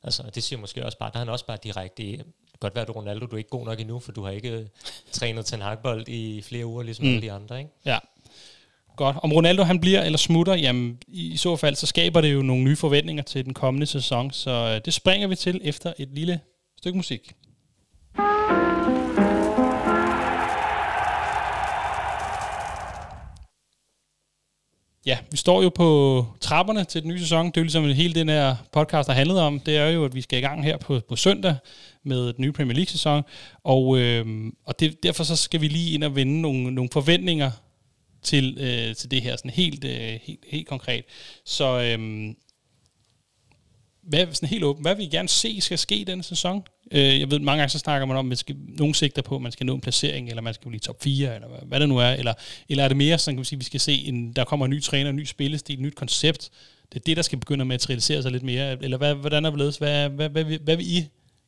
Altså, 0.04 0.24
det 0.36 0.44
siger 0.44 0.60
måske 0.60 0.86
også 0.86 0.98
bare, 0.98 1.10
der 1.14 1.16
er 1.16 1.20
han 1.20 1.30
også 1.30 1.46
bare 1.46 1.58
direkte 1.64 2.04
i, 2.04 2.22
godt 2.60 2.76
være, 2.76 2.82
at 2.82 2.88
du 2.88 2.94
Ronaldo, 2.94 3.26
du 3.26 3.34
er 3.36 3.38
ikke 3.38 3.50
god 3.50 3.66
nok 3.66 3.80
endnu, 3.80 4.00
for 4.00 4.12
du 4.12 4.24
har 4.24 4.32
ikke 4.32 4.70
trænet 5.12 5.46
til 5.46 5.56
en 5.56 5.62
hakbold 5.62 6.08
i 6.08 6.42
flere 6.42 6.66
uger, 6.66 6.84
ligesom 6.84 7.06
Mm. 7.06 7.10
alle 7.12 7.22
de 7.22 7.32
andre, 7.32 7.60
ikke? 7.60 7.72
ja. 7.86 7.98
Godt. 8.98 9.18
Om 9.24 9.34
Ronaldo 9.34 9.64
han 9.64 9.80
bliver 9.80 10.02
eller 10.02 10.18
smutter, 10.18 10.54
jamen 10.56 11.00
i, 11.08 11.38
så 11.38 11.56
fald, 11.56 11.76
så 11.76 11.86
skaber 11.88 12.22
det 12.22 12.34
jo 12.34 12.42
nogle 12.42 12.64
nye 12.64 12.76
forventninger 12.76 13.24
til 13.24 13.46
den 13.46 13.54
kommende 13.54 13.86
sæson, 13.88 14.32
så 14.32 14.52
øh, 14.52 14.82
det 14.86 14.94
springer 14.94 15.28
vi 15.28 15.36
til 15.36 15.62
efter 15.64 15.94
et 16.00 16.10
lille 16.12 16.40
stykke 16.78 16.98
musik. 16.98 17.34
Ja, 25.06 25.18
vi 25.32 25.38
står 25.38 25.64
jo 25.64 25.70
på 25.70 26.26
trapperne 26.42 26.84
til 26.84 27.02
den 27.02 27.10
nye 27.10 27.20
sæson. 27.20 27.46
Det 27.46 27.58
er 27.58 27.62
jo 27.62 27.64
ligesom 27.64 27.86
hele 27.86 28.14
den 28.14 28.30
her 28.30 28.56
podcast 28.72 29.10
har 29.10 29.16
handlet 29.16 29.40
om. 29.40 29.60
Det 29.60 29.78
er 29.78 29.90
jo, 29.90 30.06
at 30.06 30.16
vi 30.16 30.22
skal 30.22 30.40
i 30.40 30.42
gang 30.42 30.64
her 30.64 30.78
på, 30.78 31.00
på 31.10 31.16
søndag 31.16 31.56
med 32.04 32.34
den 32.34 32.36
nye 32.38 32.52
Premier 32.52 32.76
League-sæson. 32.76 33.24
Og, 33.64 34.00
øh, 34.00 34.52
og 34.66 34.80
det, 34.80 35.04
derfor 35.04 35.24
så 35.24 35.36
skal 35.36 35.62
vi 35.62 35.68
lige 35.68 35.94
ind 35.94 36.04
og 36.04 36.16
vende 36.16 36.42
nogle, 36.42 36.72
nogle 36.72 36.90
forventninger 36.94 37.52
til, 38.24 38.58
øh, 38.60 38.96
til 38.96 39.12
det 39.12 39.22
her 39.22 39.36
sådan 39.36 39.52
helt, 39.52 39.84
øh, 39.84 40.20
helt, 40.24 40.46
helt 40.48 40.68
konkret. 40.68 41.06
Så 41.46 41.82
øh, 41.82 42.34
hvad, 44.08 44.28
sådan 44.32 44.50
helt 44.50 44.64
åben, 44.64 44.82
hvad 44.82 44.96
vil 44.96 45.06
I 45.06 45.10
gerne 45.10 45.30
se 45.30 45.62
skal 45.62 45.78
ske 45.78 46.04
denne 46.08 46.24
sæson? 46.24 46.64
Øh, 46.92 47.20
jeg 47.20 47.32
ved, 47.32 47.40
mange 47.40 47.62
gange 47.62 47.70
så 47.70 47.80
snakker 47.80 48.06
man 48.06 48.18
om, 48.18 48.26
at 48.26 48.30
man 48.30 48.38
skal, 48.38 48.56
nogen 48.68 48.94
sigter 48.94 49.22
på, 49.22 49.36
at 49.36 49.42
man 49.42 49.52
skal 49.52 49.66
nå 49.66 49.76
en 49.76 49.82
placering, 49.82 50.30
eller 50.30 50.42
man 50.42 50.54
skal 50.54 50.70
blive 50.70 50.80
top 50.80 51.04
4, 51.04 51.36
eller 51.36 51.48
hvad, 51.48 51.60
hvad 51.68 51.80
det 51.80 51.90
nu 51.90 51.98
er. 51.98 52.10
Eller, 52.10 52.34
eller 52.70 52.84
er 52.84 52.88
det 52.88 52.98
mere 52.98 53.18
sådan, 53.18 53.36
kan 53.36 53.40
man 53.40 53.46
sige, 53.46 53.60
vi 53.60 53.66
skal 53.66 53.80
se, 53.80 53.94
en, 53.94 54.34
der 54.34 54.44
kommer 54.44 54.66
en 54.66 54.70
ny 54.70 54.82
træner, 54.82 55.10
en 55.10 55.16
ny 55.16 55.26
spillestil, 55.26 55.74
et 55.74 55.82
nyt 55.82 55.96
koncept. 55.96 56.50
Det 56.94 57.00
er 57.00 57.04
det, 57.06 57.18
der 57.18 57.24
skal 57.24 57.40
begynde 57.40 57.62
at 57.62 57.68
materialisere 57.68 58.22
sig 58.22 58.32
lidt 58.32 58.44
mere. 58.44 58.84
Eller 58.84 58.98
hvad, 58.98 59.14
hvordan 59.14 59.46
er 59.46 59.50
det 59.50 59.56
blevet? 59.58 59.78
Hvad, 59.78 60.10
hvad, 60.10 60.30
hvad, 60.30 60.44
hvad, 60.44 60.58
hvad 60.60 60.76
vil 60.76 60.98
I 60.98 61.08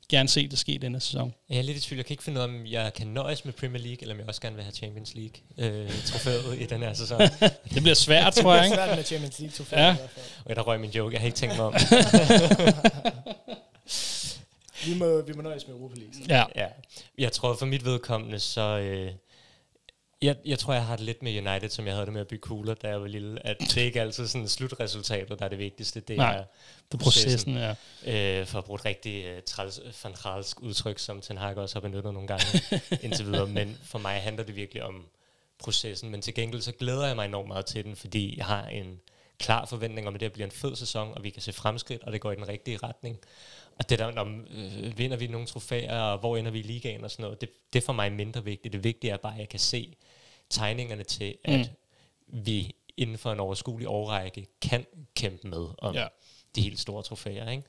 gerne 0.09 0.29
se, 0.29 0.47
der 0.47 0.55
ske 0.57 0.71
i 0.71 0.77
denne 0.77 0.99
sæson? 0.99 1.33
Jeg 1.49 1.57
er 1.57 1.61
lidt 1.61 1.77
i 1.77 1.81
tvivl. 1.81 1.97
Jeg 1.97 2.05
kan 2.05 2.13
ikke 2.13 2.23
finde 2.23 2.37
ud 2.39 2.43
af, 2.43 2.47
om 2.47 2.65
jeg 2.65 2.93
kan 2.93 3.07
nøjes 3.07 3.45
med 3.45 3.53
Premier 3.53 3.81
League, 3.83 3.97
eller 4.01 4.13
om 4.15 4.19
jeg 4.19 4.27
også 4.27 4.41
gerne 4.41 4.55
vil 4.55 4.63
have 4.63 4.73
Champions 4.73 5.13
League-trofæet 5.15 6.61
i 6.61 6.65
den 6.65 6.81
her 6.81 6.93
sæson. 6.93 7.21
Det 7.73 7.81
bliver 7.81 7.93
svært, 7.93 8.33
tror 8.33 8.53
jeg, 8.55 8.63
Det 8.63 8.69
er 8.69 8.73
ikke? 8.73 8.75
svært 8.85 8.97
med 8.97 9.05
Champions 9.05 9.39
League 9.39 9.55
to 9.55 9.63
Ja. 9.71 9.93
i 9.93 9.95
hvert 9.97 10.09
fald. 10.09 10.25
Og 10.45 10.55
der 10.55 10.61
røg 10.61 10.79
min 10.79 10.89
joke. 10.91 11.13
Jeg 11.13 11.21
har 11.21 11.25
ikke 11.25 11.37
tænkt 11.37 11.57
mig 11.57 11.65
om. 11.65 11.73
Vi 14.85 14.93
må, 14.97 15.21
vi 15.21 15.33
må 15.33 15.41
nøjes 15.41 15.67
med 15.67 15.75
Europa 15.75 15.95
League. 15.95 16.13
så. 16.13 16.19
Ja. 16.29 16.43
ja. 16.55 16.67
Jeg 17.17 17.31
tror 17.31 17.55
for 17.55 17.65
mit 17.65 17.85
vedkommende, 17.85 18.39
så... 18.39 18.61
Øh, 18.61 19.11
jeg, 20.21 20.35
jeg 20.45 20.59
tror, 20.59 20.73
jeg 20.73 20.85
har 20.85 20.95
det 20.95 21.05
lidt 21.05 21.23
med 21.23 21.47
United, 21.47 21.69
som 21.69 21.85
jeg 21.85 21.93
havde 21.93 22.05
det 22.05 22.13
med 22.13 22.21
at 22.21 22.27
bygge 22.27 22.41
kugler, 22.41 22.73
da 22.73 22.87
jeg 22.87 23.01
var 23.01 23.07
lille. 23.07 23.47
At 23.47 23.57
det 23.59 23.77
ikke 23.77 24.01
altid 24.01 24.27
sådan 24.27 24.47
slutresultatet, 24.47 25.39
der 25.39 25.45
er 25.45 25.49
det 25.49 25.59
vigtigste. 25.59 25.99
Det 25.99 26.17
Nej, 26.17 26.35
er 26.35 26.43
Det 26.91 26.99
processen, 26.99 27.57
ja. 27.57 27.75
Øh, 28.39 28.45
for 28.45 28.57
at 28.59 28.65
bruge 28.65 28.79
et 28.79 28.85
rigtig 28.85 29.25
øh, 29.25 29.41
træls, 29.41 29.79
fantralsk 29.91 30.61
udtryk, 30.61 30.99
som 30.99 31.21
Ten 31.21 31.37
Hag 31.37 31.57
også 31.57 31.75
har 31.75 31.81
benyttet 31.81 32.13
nogle 32.13 32.27
gange 32.27 32.45
indtil 33.03 33.25
videre. 33.25 33.47
Men 33.47 33.77
for 33.83 33.99
mig 33.99 34.21
handler 34.21 34.43
det 34.43 34.55
virkelig 34.55 34.83
om 34.83 35.05
processen. 35.59 36.09
Men 36.11 36.21
til 36.21 36.33
gengæld 36.33 36.61
så 36.61 36.71
glæder 36.71 37.07
jeg 37.07 37.15
mig 37.15 37.25
enormt 37.25 37.47
meget 37.47 37.65
til 37.65 37.83
den, 37.83 37.95
fordi 37.95 38.37
jeg 38.37 38.45
har 38.45 38.67
en 38.67 38.99
klar 39.39 39.65
forventning 39.65 40.07
om, 40.07 40.15
at 40.15 40.21
det 40.21 40.33
bliver 40.33 40.45
en 40.45 40.51
fed 40.51 40.75
sæson, 40.75 41.13
og 41.13 41.23
vi 41.23 41.29
kan 41.29 41.41
se 41.41 41.53
fremskridt, 41.53 42.03
og 42.03 42.11
det 42.11 42.21
går 42.21 42.31
i 42.31 42.35
den 42.35 42.47
rigtige 42.47 42.77
retning. 42.77 43.17
Og 43.79 43.89
det 43.89 43.99
der, 43.99 44.11
når, 44.11 44.25
øh, 44.25 44.97
vinder 44.97 45.17
vi 45.17 45.27
nogle 45.27 45.47
trofæer, 45.47 45.99
og 45.99 46.19
hvor 46.19 46.37
ender 46.37 46.51
vi 46.51 46.59
i 46.59 46.63
ligaen 46.63 47.03
og 47.03 47.11
sådan 47.11 47.23
noget, 47.23 47.41
det, 47.41 47.49
det 47.73 47.81
er 47.81 47.85
for 47.85 47.93
mig 47.93 48.11
mindre 48.11 48.43
vigtigt. 48.43 48.73
Det 48.73 48.83
vigtige 48.83 49.11
er 49.11 49.17
bare, 49.17 49.33
at 49.33 49.39
jeg 49.39 49.49
kan 49.49 49.59
se 49.59 49.95
tegningerne 50.49 51.03
til, 51.03 51.37
at 51.43 51.71
mm. 52.27 52.43
vi 52.45 52.75
inden 52.97 53.17
for 53.17 53.31
en 53.31 53.39
overskuelig 53.39 53.87
årrække 53.87 54.45
kan 54.61 54.85
kæmpe 55.15 55.47
med 55.47 55.67
om 55.77 55.95
Ja. 55.95 56.07
de 56.55 56.61
helt 56.61 56.79
store 56.79 57.03
trofæer. 57.03 57.49
Ikke? 57.49 57.63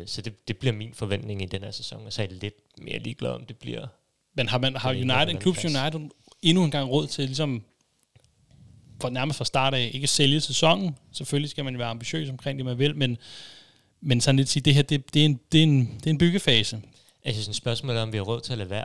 Øh, 0.00 0.06
så 0.06 0.22
det, 0.22 0.48
det 0.48 0.56
bliver 0.56 0.72
min 0.72 0.94
forventning 0.94 1.42
i 1.42 1.46
den 1.46 1.62
her 1.62 1.70
sæson, 1.70 2.06
og 2.06 2.12
så 2.12 2.22
er 2.22 2.26
jeg 2.26 2.36
lidt 2.36 2.54
mere 2.78 2.98
ligeglad, 2.98 3.30
om 3.30 3.46
det 3.46 3.56
bliver... 3.56 3.86
Men 4.34 4.48
har, 4.48 4.58
man, 4.58 4.76
har 4.76 4.90
United, 4.90 5.28
en 5.28 5.38
klub 5.38 5.54
plads. 5.54 5.64
United 5.76 6.10
endnu 6.42 6.64
en 6.64 6.70
gang 6.70 6.90
råd 6.90 7.06
til 7.06 7.24
ligesom 7.24 7.64
for 9.00 9.10
nærmest 9.10 9.36
fra 9.36 9.44
start 9.44 9.74
af 9.74 9.90
ikke 9.94 10.06
sælge 10.06 10.40
sæsonen. 10.40 10.96
Selvfølgelig 11.12 11.50
skal 11.50 11.64
man 11.64 11.78
være 11.78 11.88
ambitiøs 11.88 12.30
omkring 12.30 12.58
det, 12.58 12.66
man 12.66 12.78
vil, 12.78 12.96
men, 12.96 13.18
men 14.00 14.20
sådan 14.20 14.36
lidt 14.36 14.48
sige, 14.48 14.62
det 14.62 14.74
her, 14.74 14.82
det, 14.82 15.14
det, 15.14 15.20
er, 15.20 15.26
en, 15.26 15.40
det, 15.52 15.58
er, 15.58 15.62
en, 15.62 15.94
det 15.98 16.06
er 16.06 16.10
en 16.10 16.18
byggefase. 16.18 16.82
Jeg 17.24 17.32
synes, 17.32 17.48
et 17.48 17.54
spørgsmål 17.54 17.96
er, 17.96 18.02
om 18.02 18.12
vi 18.12 18.16
har 18.16 18.24
råd 18.24 18.40
til 18.40 18.52
at 18.52 18.58
lade 18.58 18.70
være 18.70 18.84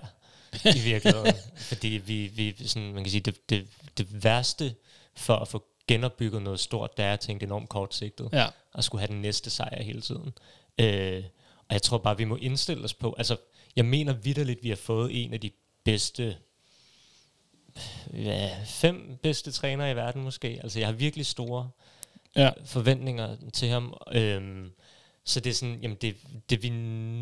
i 0.76 0.80
virkeligheden. 0.84 1.34
Fordi 1.72 1.88
vi, 1.88 2.28
vi 2.28 2.68
sådan, 2.68 2.94
man 2.94 3.04
kan 3.04 3.12
sige, 3.12 3.22
det, 3.22 3.50
det, 3.50 3.68
det 3.98 4.24
værste 4.24 4.76
for 5.16 5.36
at 5.36 5.48
få 5.48 5.64
genopbygget 5.88 6.42
noget 6.42 6.60
stort, 6.60 6.98
det 6.98 7.06
er 7.06 7.14
at 7.14 7.20
tænke 7.20 7.44
enormt 7.46 7.70
kortsigtet. 7.70 8.30
Ja. 8.34 8.48
Og 8.74 8.84
skulle 8.84 9.02
have 9.02 9.14
den 9.14 9.22
næste 9.22 9.50
sejr 9.50 9.84
hele 9.84 10.02
tiden. 10.02 10.34
Øh, 10.80 11.24
og 11.70 11.74
jeg 11.74 11.82
tror 11.82 11.98
bare, 11.98 12.18
vi 12.18 12.24
må 12.26 12.36
indstille 12.36 12.84
os 12.84 12.94
på, 12.94 13.16
altså, 13.18 13.38
jeg 13.76 13.86
mener 13.86 14.14
vidderligt, 14.14 14.64
vi 14.64 14.70
har 14.70 14.76
fået 14.76 15.24
en 15.24 15.34
af 15.34 15.40
de 15.40 15.52
bedste, 15.84 16.38
ja, 18.14 18.50
fem 18.66 19.18
bedste 19.24 19.52
trænere 19.52 19.92
i 19.92 19.96
verden 19.96 20.24
måske. 20.24 20.60
Altså, 20.64 20.80
jeg 20.80 20.88
har 20.88 20.94
virkelig 20.94 21.26
store 21.26 21.70
Ja. 22.36 22.50
forventninger 22.66 23.36
til 23.54 23.68
ham. 23.68 23.94
Øhm, 24.14 24.72
så 25.24 25.40
det 25.40 25.50
er 25.50 25.54
sådan, 25.54 25.80
jamen 25.82 25.98
det, 26.02 26.16
det 26.50 26.56
er 26.56 26.62
vi 26.62 26.70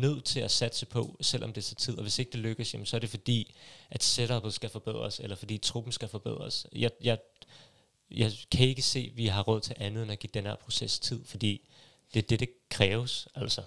nødt 0.00 0.24
til 0.24 0.40
at 0.40 0.50
satse 0.50 0.86
på, 0.86 1.16
selvom 1.20 1.52
det 1.52 1.64
tager 1.64 1.74
tid. 1.74 1.96
Og 1.96 2.02
hvis 2.02 2.18
ikke 2.18 2.32
det 2.32 2.40
lykkes, 2.40 2.74
jamen 2.74 2.86
så 2.86 2.96
er 2.96 3.00
det 3.00 3.10
fordi, 3.10 3.54
at 3.90 4.04
setupet 4.04 4.54
skal 4.54 4.70
forbedres, 4.70 5.20
eller 5.20 5.36
fordi 5.36 5.58
truppen 5.58 5.92
skal 5.92 6.08
forbedres. 6.08 6.66
Jeg, 6.72 6.90
jeg, 7.02 7.18
jeg 8.10 8.32
kan 8.52 8.68
ikke 8.68 8.82
se, 8.82 9.08
at 9.12 9.16
vi 9.16 9.26
har 9.26 9.42
råd 9.42 9.60
til 9.60 9.76
andet 9.78 10.02
end 10.02 10.12
at 10.12 10.18
give 10.18 10.30
den 10.34 10.46
her 10.46 10.56
proces 10.56 10.98
tid, 10.98 11.24
fordi 11.24 11.68
det 12.14 12.22
er 12.22 12.26
det, 12.26 12.40
det 12.40 12.48
kræves. 12.68 13.28
Altså. 13.34 13.62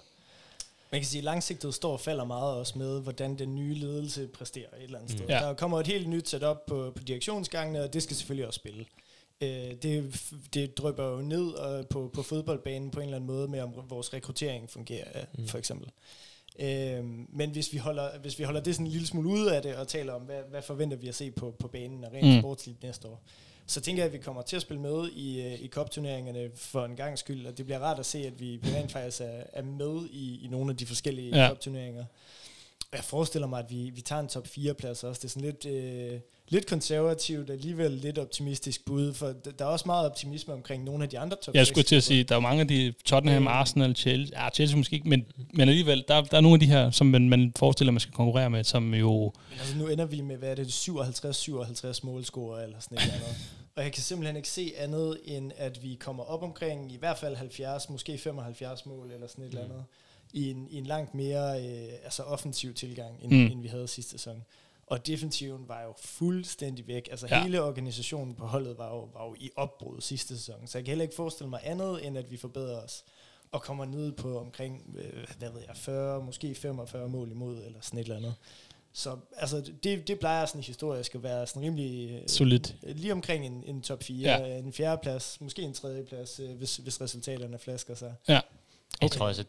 Man 0.90 1.00
kan 1.00 1.06
sige, 1.06 1.18
at 1.18 1.24
langsigtet 1.24 1.74
står 1.74 1.92
og 1.92 2.00
falder 2.00 2.24
meget 2.24 2.54
også 2.54 2.78
med, 2.78 3.00
hvordan 3.00 3.38
den 3.38 3.54
nye 3.54 3.74
ledelse 3.74 4.26
præsterer 4.26 4.68
et 4.76 4.82
eller 4.82 4.98
andet 4.98 5.12
sted. 5.12 5.24
Mm. 5.24 5.30
Ja. 5.30 5.38
Der 5.38 5.54
kommer 5.54 5.80
et 5.80 5.86
helt 5.86 6.08
nyt 6.08 6.28
setup 6.28 6.56
på, 6.66 6.92
på 6.96 7.02
direktionsgangene, 7.02 7.82
og 7.82 7.92
det 7.92 8.02
skal 8.02 8.16
selvfølgelig 8.16 8.46
også 8.46 8.56
spille. 8.56 8.86
Øh, 9.44 9.74
det, 9.82 10.22
det 10.54 10.78
drøber 10.78 11.10
jo 11.10 11.22
ned 11.22 11.52
øh, 11.78 11.86
på, 11.86 12.10
på 12.14 12.22
fodboldbanen 12.22 12.90
på 12.90 13.00
en 13.00 13.04
eller 13.04 13.16
anden 13.16 13.26
måde 13.26 13.48
med, 13.48 13.60
om 13.60 13.72
vores 13.88 14.14
rekruttering 14.14 14.70
fungerer, 14.70 15.24
mm. 15.38 15.46
for 15.48 15.58
eksempel. 15.58 15.90
Øh, 16.58 17.04
men 17.28 17.50
hvis 17.50 17.72
vi, 17.72 17.78
holder, 17.78 18.18
hvis 18.18 18.38
vi 18.38 18.44
holder 18.44 18.60
det 18.60 18.74
sådan 18.74 18.86
en 18.86 18.92
lille 18.92 19.06
smule 19.06 19.28
ude 19.28 19.56
af 19.56 19.62
det, 19.62 19.74
og 19.76 19.88
taler 19.88 20.12
om, 20.12 20.22
hvad, 20.22 20.40
hvad 20.50 20.62
forventer 20.62 20.96
vi 20.96 21.08
at 21.08 21.14
se 21.14 21.30
på, 21.30 21.50
på 21.58 21.68
banen 21.68 22.04
og 22.04 22.12
rent 22.12 22.34
Mm. 22.34 22.40
sportsligt 22.40 22.82
næste 22.82 23.08
år, 23.08 23.22
så 23.66 23.80
tænker 23.80 24.02
jeg, 24.02 24.06
at 24.06 24.12
vi 24.12 24.18
kommer 24.22 24.42
til 24.42 24.56
at 24.56 24.62
spille 24.62 24.80
med 24.82 25.08
i, 25.12 25.42
øh, 25.42 25.60
i 25.62 25.66
kopturneringerne 25.66 26.50
for 26.54 26.84
en 26.84 26.96
gang 26.96 27.18
skyld, 27.18 27.46
og 27.46 27.58
det 27.58 27.64
bliver 27.66 27.78
rart 27.78 27.98
at 27.98 28.06
se, 28.06 28.18
at 28.26 28.40
vi 28.40 28.60
rent 28.64 28.92
faktisk 28.92 29.20
er, 29.20 29.42
er 29.52 29.62
med 29.62 30.06
i, 30.10 30.44
i 30.44 30.48
nogle 30.48 30.70
af 30.70 30.76
de 30.76 30.86
forskellige 30.86 31.36
Ja. 31.42 31.48
kopturneringer. 31.48 32.04
jeg 32.92 33.04
forestiller 33.04 33.48
mig, 33.48 33.58
at 33.58 33.70
vi, 33.70 33.90
vi 33.90 34.00
tager 34.00 34.20
en 34.20 34.28
top 34.28 34.46
4 34.46 34.74
plads 34.74 35.04
også. 35.04 35.18
Det 35.18 35.24
er 35.24 35.28
sådan 35.28 35.42
lidt, 35.50 35.66
øh, 35.66 36.20
lidt 36.48 36.66
konservativt, 36.66 37.50
alligevel 37.50 37.90
lidt 37.90 38.18
optimistisk 38.18 38.84
bud, 38.84 39.14
for 39.14 39.32
der 39.58 39.64
er 39.64 39.68
også 39.68 39.82
meget 39.86 40.10
optimisme 40.10 40.54
omkring 40.54 40.84
nogle 40.84 41.04
af 41.04 41.10
de 41.10 41.18
andre 41.18 41.36
top 41.42 41.54
Jeg 41.54 41.66
skulle 41.66 41.84
til 41.84 41.96
at 41.96 42.02
sige, 42.02 42.24
der 42.24 42.36
er 42.36 42.40
mange 42.40 42.60
af 42.60 42.68
de 42.68 42.94
Tottenham, 43.04 43.46
øh. 43.46 43.52
Arsenal, 43.52 43.96
Chelsea, 43.96 44.42
ja, 44.42 44.50
Chelsea 44.50 44.76
måske 44.76 44.94
ikke, 44.94 45.08
men, 45.08 45.24
men 45.54 45.68
alligevel, 45.68 46.04
der, 46.08 46.22
der 46.22 46.36
er 46.36 46.40
nogle 46.40 46.54
af 46.54 46.60
de 46.60 46.66
her, 46.66 46.90
som 46.90 47.06
man, 47.06 47.28
man 47.28 47.52
forestiller, 47.56 47.92
man 47.92 48.00
skal 48.00 48.14
konkurrere 48.14 48.50
med, 48.50 48.64
som 48.64 48.94
jo... 48.94 49.32
Altså 49.58 49.76
nu 49.76 49.88
ender 49.88 50.04
vi 50.04 50.20
med, 50.20 50.36
hvad 50.36 50.50
er 50.50 50.54
det, 50.54 50.88
57-57 50.88 52.00
målscorer 52.02 52.62
eller 52.62 52.76
sådan 52.80 52.98
et 52.98 53.02
eller 53.02 53.14
andet. 53.14 53.36
Og 53.76 53.82
jeg 53.82 53.92
kan 53.92 54.02
simpelthen 54.02 54.36
ikke 54.36 54.48
se 54.48 54.72
andet, 54.76 55.18
end 55.24 55.52
at 55.56 55.82
vi 55.82 55.94
kommer 55.94 56.22
op 56.22 56.42
omkring 56.42 56.92
i 56.92 56.96
hvert 56.96 57.18
fald 57.18 57.36
70, 57.36 57.88
måske 57.88 58.18
75 58.18 58.86
mål 58.86 59.10
eller 59.10 59.26
sådan 59.26 59.44
et 59.44 59.52
mm. 59.52 59.58
eller 59.58 59.72
andet 59.72 59.84
i 60.32 60.50
en, 60.50 60.68
i 60.70 60.76
en 60.76 60.86
langt 60.86 61.14
mere 61.14 61.64
øh, 61.64 61.88
altså 62.04 62.22
offensiv 62.22 62.74
tilgang, 62.74 63.14
end, 63.22 63.32
mm. 63.32 63.52
end 63.52 63.62
vi 63.62 63.68
havde 63.68 63.88
sidste 63.88 64.10
sæson. 64.10 64.44
Og 64.86 65.06
defensiven 65.06 65.68
var 65.68 65.82
jo 65.82 65.94
fuldstændig 65.98 66.86
væk. 66.86 67.08
Altså 67.10 67.26
ja. 67.30 67.42
hele 67.42 67.62
organisationen 67.62 68.34
på 68.34 68.46
holdet 68.46 68.78
var 68.78 68.88
jo, 68.88 69.08
var 69.14 69.24
jo 69.24 69.34
i 69.38 69.50
opbrud 69.56 70.00
sidste 70.00 70.38
sæson. 70.38 70.66
Så 70.66 70.78
jeg 70.78 70.84
kan 70.84 70.90
heller 70.90 71.02
ikke 71.02 71.14
forestille 71.14 71.50
mig 71.50 71.60
andet, 71.62 72.06
end 72.06 72.18
at 72.18 72.30
vi 72.30 72.36
forbedrer 72.36 72.84
os 72.84 73.04
og 73.52 73.62
kommer 73.62 73.84
ned 73.84 74.12
på 74.12 74.38
omkring, 74.40 74.96
øh, 74.98 75.24
hvad 75.38 75.50
ved 75.50 75.60
jeg, 75.66 75.76
40, 75.76 76.22
måske 76.22 76.54
45 76.54 77.08
mål 77.08 77.30
imod, 77.30 77.64
eller 77.64 77.78
sådan 77.80 77.98
et 77.98 78.04
eller 78.04 78.16
andet. 78.16 78.34
Så 78.92 79.16
altså, 79.36 79.72
det, 79.84 80.08
det 80.08 80.18
plejer 80.18 80.46
sådan 80.46 80.62
historisk 80.62 81.14
at 81.14 81.22
være 81.22 81.46
sådan 81.46 81.62
rimelig... 81.62 82.10
Øh, 82.10 82.28
Solid. 82.28 82.60
Lige 82.82 83.12
omkring 83.12 83.46
en, 83.46 83.64
en 83.66 83.82
top 83.82 84.02
4, 84.02 84.30
ja. 84.30 84.58
en 84.58 84.72
fjerde 84.72 85.00
plads, 85.02 85.40
måske 85.40 85.62
en 85.62 85.72
tredje 85.72 86.04
plads, 86.04 86.40
øh, 86.40 86.50
hvis, 86.50 86.76
hvis 86.76 87.00
resultaterne 87.00 87.58
flasker 87.58 87.94
sig. 87.94 88.14
Ja. 88.28 88.38
Okay. 88.38 88.44
Jeg 89.02 89.10
tror 89.10 89.26
også, 89.26 89.40
at 89.40 89.46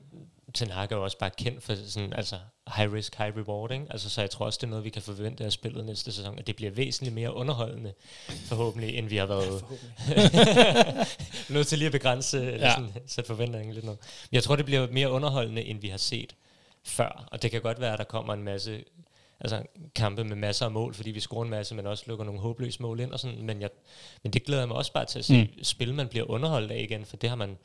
Ten 0.55 0.71
Hag 0.71 0.91
er 0.91 0.95
jo 0.95 1.03
også 1.03 1.17
bare 1.17 1.29
kendt 1.29 1.63
for 1.63 1.75
sådan, 1.87 2.13
altså 2.13 2.39
high 2.75 2.93
risk, 2.93 3.15
high 3.15 3.37
rewarding. 3.37 3.87
Altså, 3.91 4.09
så 4.09 4.21
jeg 4.21 4.29
tror 4.29 4.45
også, 4.45 4.57
det 4.57 4.63
er 4.63 4.69
noget, 4.69 4.85
vi 4.85 4.89
kan 4.89 5.01
forvente 5.01 5.45
af 5.45 5.51
spillet 5.51 5.85
næste 5.85 6.11
sæson, 6.11 6.39
at 6.39 6.47
det 6.47 6.55
bliver 6.55 6.71
væsentligt 6.71 7.15
mere 7.15 7.33
underholdende, 7.33 7.93
forhåbentlig, 8.27 8.97
end 8.97 9.07
vi 9.07 9.17
har 9.17 9.25
været 9.25 9.65
nødt 11.53 11.67
til 11.67 11.77
lige 11.77 11.85
at 11.85 11.91
begrænse, 11.91 12.51
eller 12.51 12.67
ja. 12.67 12.73
sådan, 12.73 12.93
sætte 13.07 13.27
forventningen 13.27 13.73
lidt 13.73 13.85
ned. 13.85 13.93
Men 14.31 14.35
jeg 14.35 14.43
tror, 14.43 14.55
det 14.55 14.65
bliver 14.65 14.87
mere 14.91 15.11
underholdende, 15.11 15.63
end 15.63 15.81
vi 15.81 15.87
har 15.87 15.97
set 15.97 16.35
før. 16.83 17.27
Og 17.31 17.41
det 17.41 17.51
kan 17.51 17.61
godt 17.61 17.81
være, 17.81 17.93
at 17.93 17.99
der 17.99 18.05
kommer 18.05 18.33
en 18.33 18.43
masse 18.43 18.83
altså, 19.39 19.63
kampe 19.95 20.23
med 20.23 20.35
masser 20.35 20.65
af 20.65 20.71
mål, 20.71 20.93
fordi 20.93 21.11
vi 21.11 21.19
scorer 21.19 21.43
en 21.43 21.49
masse, 21.49 21.75
men 21.75 21.87
også 21.87 22.03
lukker 22.07 22.25
nogle 22.25 22.41
håbløse 22.41 22.81
mål 22.81 22.99
ind 22.99 23.11
og 23.11 23.19
sådan. 23.19 23.43
Men, 23.43 23.61
jeg, 23.61 23.69
men 24.23 24.33
det 24.33 24.43
glæder 24.43 24.61
jeg 24.61 24.67
mig 24.67 24.77
også 24.77 24.93
bare 24.93 25.05
til 25.05 25.19
at 25.19 25.25
se, 25.25 25.51
mm. 25.57 25.63
spil 25.63 25.93
man 25.93 26.07
bliver 26.07 26.29
underholdt 26.29 26.71
af 26.71 26.79
igen, 26.79 27.05
for 27.05 27.17
det 27.17 27.29
har 27.29 27.35
man 27.35 27.57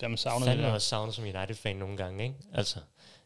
det 0.00 0.02
har 0.02 0.08
man 0.08 0.18
savnet. 0.18 0.48
Fandme 0.48 0.72
også 0.72 0.88
savnet 0.88 1.14
som 1.14 1.24
United-fan 1.24 1.76
nogle 1.76 1.96
gange, 1.96 2.24
ikke? 2.24 2.36
Altså, 2.54 2.78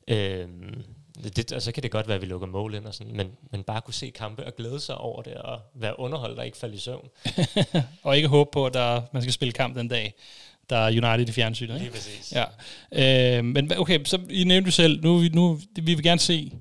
øhm, 0.09 0.85
det, 1.25 1.39
altså, 1.39 1.61
så 1.61 1.73
kan 1.73 1.83
det 1.83 1.91
godt 1.91 2.09
være, 2.09 2.14
at 2.14 2.20
vi 2.20 2.27
lukker 2.27 2.47
mål 2.47 2.75
ind 2.75 2.87
og 2.87 2.95
sådan, 2.95 3.16
men, 3.16 3.31
men 3.51 3.62
bare 3.62 3.81
kunne 3.81 3.95
se 3.95 4.11
kampe 4.11 4.47
og 4.47 4.57
glæde 4.57 4.81
sig 4.81 4.99
over 4.99 5.23
det, 5.23 5.35
og 5.35 5.61
være 5.75 5.99
underholdt 5.99 6.39
og 6.39 6.47
ikke 6.47 6.59
falde 6.59 6.75
i 6.75 6.79
søvn. 6.79 7.09
og 8.03 8.16
ikke 8.16 8.29
håbe 8.29 8.51
på, 8.53 8.66
at 8.66 8.75
der, 8.75 9.03
man 9.12 9.23
skal 9.23 9.33
spille 9.33 9.53
kamp 9.53 9.77
den 9.77 9.89
dag, 9.89 10.14
der 10.70 10.77
er 10.77 10.89
United 10.89 11.29
i 11.29 11.33
fjernsynet. 11.33 11.81
Lige 11.81 11.91
præcis. 11.91 12.33
Ja. 12.33 12.45
Øh, 13.39 13.45
men 13.45 13.73
okay, 13.79 14.05
så 14.05 14.20
I 14.31 14.45
nævnte 14.45 14.66
du 14.66 14.73
selv, 14.73 15.03
nu, 15.03 15.23
nu 15.33 15.61
vi 15.75 15.95
vil 15.95 16.03
gerne 16.03 16.20
se 16.20 16.53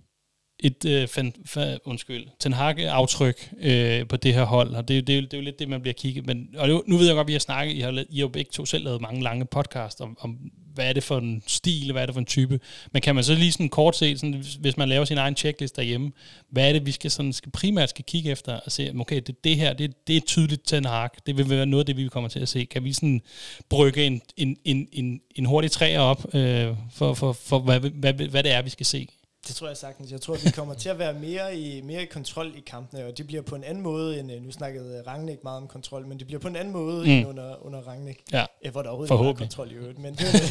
et 0.61 0.85
øh, 0.85 1.07
fan, 1.07 1.33
fan, 1.45 1.77
undskyld, 1.85 2.27
Ten 2.39 2.53
Hag-aftryk 2.53 3.49
øh, 3.59 4.07
på 4.07 4.17
det 4.17 4.33
her 4.33 4.43
hold, 4.43 4.75
og 4.75 4.87
det, 4.87 5.07
det, 5.07 5.23
det 5.23 5.33
er 5.33 5.37
jo 5.37 5.43
lidt 5.43 5.59
det, 5.59 5.69
man 5.69 5.81
bliver 5.81 5.93
kigget. 5.93 6.25
Men, 6.25 6.49
og 6.57 6.67
det, 6.67 6.81
nu 6.87 6.97
ved 6.97 7.05
jeg 7.05 7.15
godt, 7.15 7.25
at 7.25 7.27
vi 7.27 7.33
har 7.33 7.39
snakket, 7.39 7.75
I 7.75 7.79
har, 7.79 7.91
I 7.91 8.15
har 8.15 8.21
jo 8.21 8.27
begge 8.27 8.51
to 8.53 8.65
selv 8.65 8.83
lavet 8.83 9.01
mange 9.01 9.23
lange 9.23 9.45
podcast 9.45 10.01
om, 10.01 10.17
om, 10.19 10.37
hvad 10.73 10.89
er 10.89 10.93
det 10.93 11.03
for 11.03 11.17
en 11.17 11.43
stil, 11.47 11.91
hvad 11.91 12.01
er 12.01 12.05
det 12.05 12.15
for 12.15 12.19
en 12.19 12.25
type. 12.25 12.59
Men 12.91 13.01
kan 13.01 13.15
man 13.15 13.23
så 13.23 13.35
lige 13.35 13.51
sådan 13.51 13.69
kort 13.69 13.95
se, 13.95 14.17
sådan, 14.17 14.43
hvis 14.59 14.77
man 14.77 14.89
laver 14.89 15.05
sin 15.05 15.17
egen 15.17 15.35
checklist 15.35 15.75
derhjemme, 15.75 16.11
hvad 16.49 16.69
er 16.69 16.73
det, 16.73 16.85
vi 16.85 16.91
skal, 16.91 17.11
sådan, 17.11 17.33
skal 17.33 17.51
primært 17.51 17.89
skal 17.89 18.05
kigge 18.05 18.31
efter 18.31 18.59
og 18.59 18.71
se, 18.71 18.93
okay, 18.99 19.21
det, 19.27 19.43
det 19.43 19.55
her, 19.55 19.73
det, 19.73 20.07
det 20.07 20.17
er 20.17 20.21
tydeligt 20.21 20.61
Ten 20.65 20.85
Hag, 20.85 21.09
det 21.25 21.37
vil 21.37 21.49
være 21.49 21.65
noget 21.65 21.81
af 21.81 21.85
det, 21.85 21.97
vi 21.97 22.07
kommer 22.07 22.29
til 22.29 22.39
at 22.39 22.49
se. 22.49 22.65
Kan 22.65 22.83
vi 22.83 22.93
sådan 22.93 23.21
brygge 23.69 24.05
en, 24.05 24.21
en, 24.37 24.57
en, 24.65 24.87
en, 24.91 25.21
en 25.35 25.45
hurtig 25.45 25.71
træer 25.71 25.99
op 25.99 26.35
øh, 26.35 26.67
for, 26.93 27.13
for, 27.13 27.33
for 27.33 27.59
hvad, 27.59 27.79
hvad, 27.79 28.13
hvad, 28.13 28.27
hvad 28.27 28.43
det 28.43 28.51
er, 28.51 28.61
vi 28.61 28.69
skal 28.69 28.85
se? 28.85 29.07
Det 29.47 29.55
tror 29.55 29.67
jeg 29.67 29.77
sagtens. 29.77 30.11
Jeg 30.11 30.21
tror, 30.21 30.33
at 30.33 30.45
vi 30.45 30.49
kommer 30.49 30.73
til 30.73 30.89
at 30.89 30.99
være 30.99 31.13
mere 31.13 31.57
i, 31.57 31.81
mere 31.81 32.03
i 32.03 32.05
kontrol 32.05 32.53
i 32.57 32.59
kampene, 32.59 33.05
og 33.05 33.17
det 33.17 33.27
bliver 33.27 33.41
på 33.41 33.55
en 33.55 33.63
anden 33.63 33.83
måde 33.83 34.19
end, 34.19 34.31
øh, 34.31 34.41
nu 34.41 34.51
snakkede 34.51 35.03
Rangnick 35.07 35.43
meget 35.43 35.57
om 35.57 35.67
kontrol, 35.67 36.07
men 36.07 36.19
det 36.19 36.27
bliver 36.27 36.39
på 36.39 36.47
en 36.47 36.55
anden 36.55 36.73
måde 36.73 37.05
mm. 37.05 37.11
end 37.11 37.27
under, 37.27 37.65
under 37.65 37.79
Rangnick, 37.79 38.19
ja. 38.31 38.45
øh, 38.65 38.71
hvor 38.71 38.81
der 38.81 38.89
overhovedet 38.89 39.29
ikke 39.29 39.29
er 39.29 39.45
kontrol 39.45 39.71
i 39.71 39.73
øvrigt. 39.73 39.99
Men 39.99 40.13
det, 40.13 40.49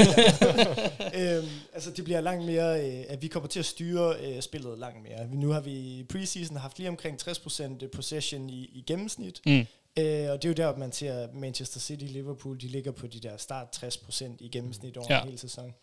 ja. 1.14 1.36
øhm, 1.36 1.48
altså, 1.72 1.90
det 1.90 2.04
bliver 2.04 2.20
langt 2.20 2.44
mere, 2.46 2.86
øh, 2.86 3.04
at 3.08 3.22
vi 3.22 3.28
kommer 3.28 3.48
til 3.48 3.58
at 3.58 3.66
styre 3.66 4.14
øh, 4.20 4.42
spillet 4.42 4.78
langt 4.78 5.02
mere. 5.02 5.26
Nu 5.26 5.50
har 5.50 5.60
vi 5.60 5.72
i 5.72 6.04
preseason 6.04 6.56
haft 6.56 6.78
lige 6.78 6.88
omkring 6.88 7.18
60% 7.28 7.88
possession 7.88 8.50
i, 8.50 8.64
i 8.64 8.84
gennemsnit, 8.86 9.40
mm. 9.46 9.66
Øh, 9.98 10.30
og 10.30 10.42
det 10.42 10.44
er 10.44 10.48
jo 10.48 10.52
der, 10.52 10.76
man 10.76 10.92
ser 10.92 11.28
Manchester 11.34 11.80
City 11.80 12.04
Liverpool, 12.04 12.60
de 12.60 12.66
ligger 12.68 12.92
på 12.92 13.06
de 13.06 13.20
der 13.20 13.36
start 13.36 13.82
60% 13.84 14.24
i 14.38 14.48
gennemsnit 14.48 14.96
over 14.96 15.06
ja. 15.10 15.24
hele 15.24 15.38
sæsonen. 15.38 15.74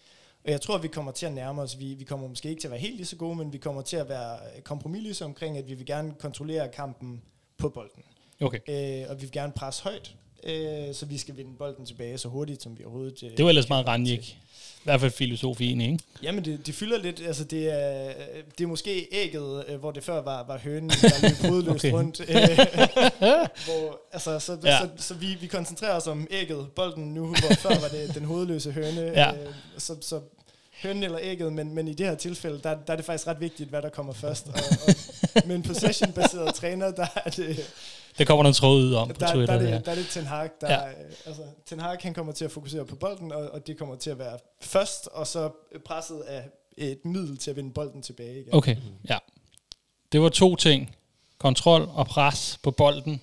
Og 0.47 0.51
jeg 0.51 0.61
tror, 0.61 0.75
at 0.75 0.83
vi 0.83 0.87
kommer 0.87 1.11
til 1.11 1.25
at 1.25 1.33
nærme 1.33 1.61
os. 1.61 1.79
Vi, 1.79 1.93
vi 1.93 2.03
kommer 2.03 2.27
måske 2.27 2.49
ikke 2.49 2.61
til 2.61 2.67
at 2.67 2.71
være 2.71 2.79
helt 2.79 2.95
lige 2.95 3.05
så 3.05 3.15
gode, 3.15 3.35
men 3.35 3.53
vi 3.53 3.57
kommer 3.57 3.81
til 3.81 3.97
at 3.97 4.09
være 4.09 4.37
kompromisløse 4.63 5.25
omkring, 5.25 5.57
at 5.57 5.69
vi 5.69 5.73
vil 5.73 5.85
gerne 5.85 6.13
kontrollere 6.19 6.67
kampen 6.67 7.21
på 7.57 7.69
bolden. 7.69 8.03
Okay. 8.41 8.59
Øh, 8.67 9.09
og 9.09 9.15
vi 9.15 9.21
vil 9.21 9.31
gerne 9.31 9.53
presse 9.53 9.83
højt, 9.83 10.15
øh, 10.43 10.93
så 10.93 11.05
vi 11.05 11.17
skal 11.17 11.37
vinde 11.37 11.57
bolden 11.57 11.85
tilbage 11.85 12.17
så 12.17 12.27
hurtigt, 12.27 12.63
som 12.63 12.79
vi 12.79 12.83
overhovedet 12.83 13.23
øh, 13.23 13.37
Det 13.37 13.45
var 13.45 13.49
ellers 13.49 13.69
meget 13.69 13.87
Ranjik. 13.87 14.37
I 14.77 14.89
hvert 14.89 15.01
fald 15.01 15.11
filosofien, 15.11 15.81
ikke? 15.81 15.99
Jamen, 16.23 16.45
det, 16.45 16.67
det 16.67 16.75
fylder 16.75 16.97
lidt. 16.97 17.21
Altså, 17.21 17.43
det 17.43 17.73
er, 17.73 18.13
det 18.57 18.63
er 18.63 18.67
måske 18.67 19.07
ægget, 19.11 19.65
øh, 19.67 19.79
hvor 19.79 19.91
det 19.91 20.03
før 20.03 20.21
var, 20.21 20.43
var 20.43 20.57
hønen, 20.57 20.89
der 20.89 21.29
løb 21.29 21.37
hovedløst 21.49 21.85
okay. 21.85 21.91
rundt. 21.91 22.19
Øh, 22.29 22.57
hvor, 23.65 23.99
altså, 24.11 24.39
så, 24.39 24.57
ja. 24.63 24.77
så, 24.77 24.89
så, 24.97 25.07
så 25.07 25.13
vi, 25.13 25.37
vi 25.41 25.47
koncentrerer 25.47 25.95
os 25.95 26.07
om 26.07 26.27
ægget, 26.31 26.67
bolden 26.75 27.13
nu, 27.13 27.25
hvor 27.25 27.55
før 27.55 27.69
var 27.69 27.87
det 27.87 28.15
den 28.15 28.25
hovedløse 28.25 28.71
høne. 28.71 29.01
Ja. 29.01 29.33
Øh, 29.33 29.53
så, 29.77 29.95
så 30.01 30.19
hønnen 30.83 31.03
eller 31.03 31.19
ægget, 31.21 31.53
men, 31.53 31.75
men 31.75 31.87
i 31.87 31.93
det 31.93 32.05
her 32.05 32.15
tilfælde, 32.15 32.59
der, 32.63 32.75
der 32.87 32.93
er 32.93 32.95
det 32.95 33.05
faktisk 33.05 33.27
ret 33.27 33.39
vigtigt, 33.39 33.69
hvad 33.69 33.81
der 33.81 33.89
kommer 33.89 34.13
først. 34.13 34.47
Og, 34.47 34.53
og 34.53 34.93
med 35.47 35.55
en 35.55 35.63
possession-baseret 35.63 36.55
træner, 36.55 36.91
der 36.91 37.07
er 37.15 37.29
det... 37.29 37.73
Det 38.17 38.27
kommer 38.27 38.43
der 38.43 38.47
en 38.47 38.53
tråd 38.53 38.83
ud 38.83 38.93
om 38.93 39.07
på 39.07 39.13
der, 39.19 39.33
Twitter. 39.33 39.53
Der, 39.53 39.63
der, 39.63 39.71
er 39.71 39.77
det, 39.77 39.85
der 39.85 39.91
er 39.91 39.95
det 39.95 40.07
Ten 40.07 40.25
Hag, 40.25 40.49
der, 40.61 40.73
ja. 40.73 40.81
altså, 41.25 41.41
Ten 41.65 41.79
Hag 41.79 41.97
han 42.01 42.13
kommer 42.13 42.33
til 42.33 42.45
at 42.45 42.51
fokusere 42.51 42.85
på 42.85 42.95
bolden, 42.95 43.31
og, 43.31 43.49
og 43.49 43.67
det 43.67 43.77
kommer 43.77 43.95
til 43.95 44.09
at 44.09 44.19
være 44.19 44.37
først, 44.61 45.07
og 45.07 45.27
så 45.27 45.49
presset 45.85 46.21
af 46.21 46.49
et 46.77 47.05
middel 47.05 47.37
til 47.37 47.49
at 47.49 47.55
vinde 47.55 47.73
bolden 47.73 48.01
tilbage 48.01 48.39
igen. 48.39 48.55
Okay, 48.55 48.75
ja. 49.09 49.17
Det 50.11 50.21
var 50.21 50.29
to 50.29 50.55
ting. 50.55 50.95
Kontrol 51.37 51.89
og 51.93 52.07
pres 52.07 52.59
på 52.63 52.71
bolden, 52.71 53.21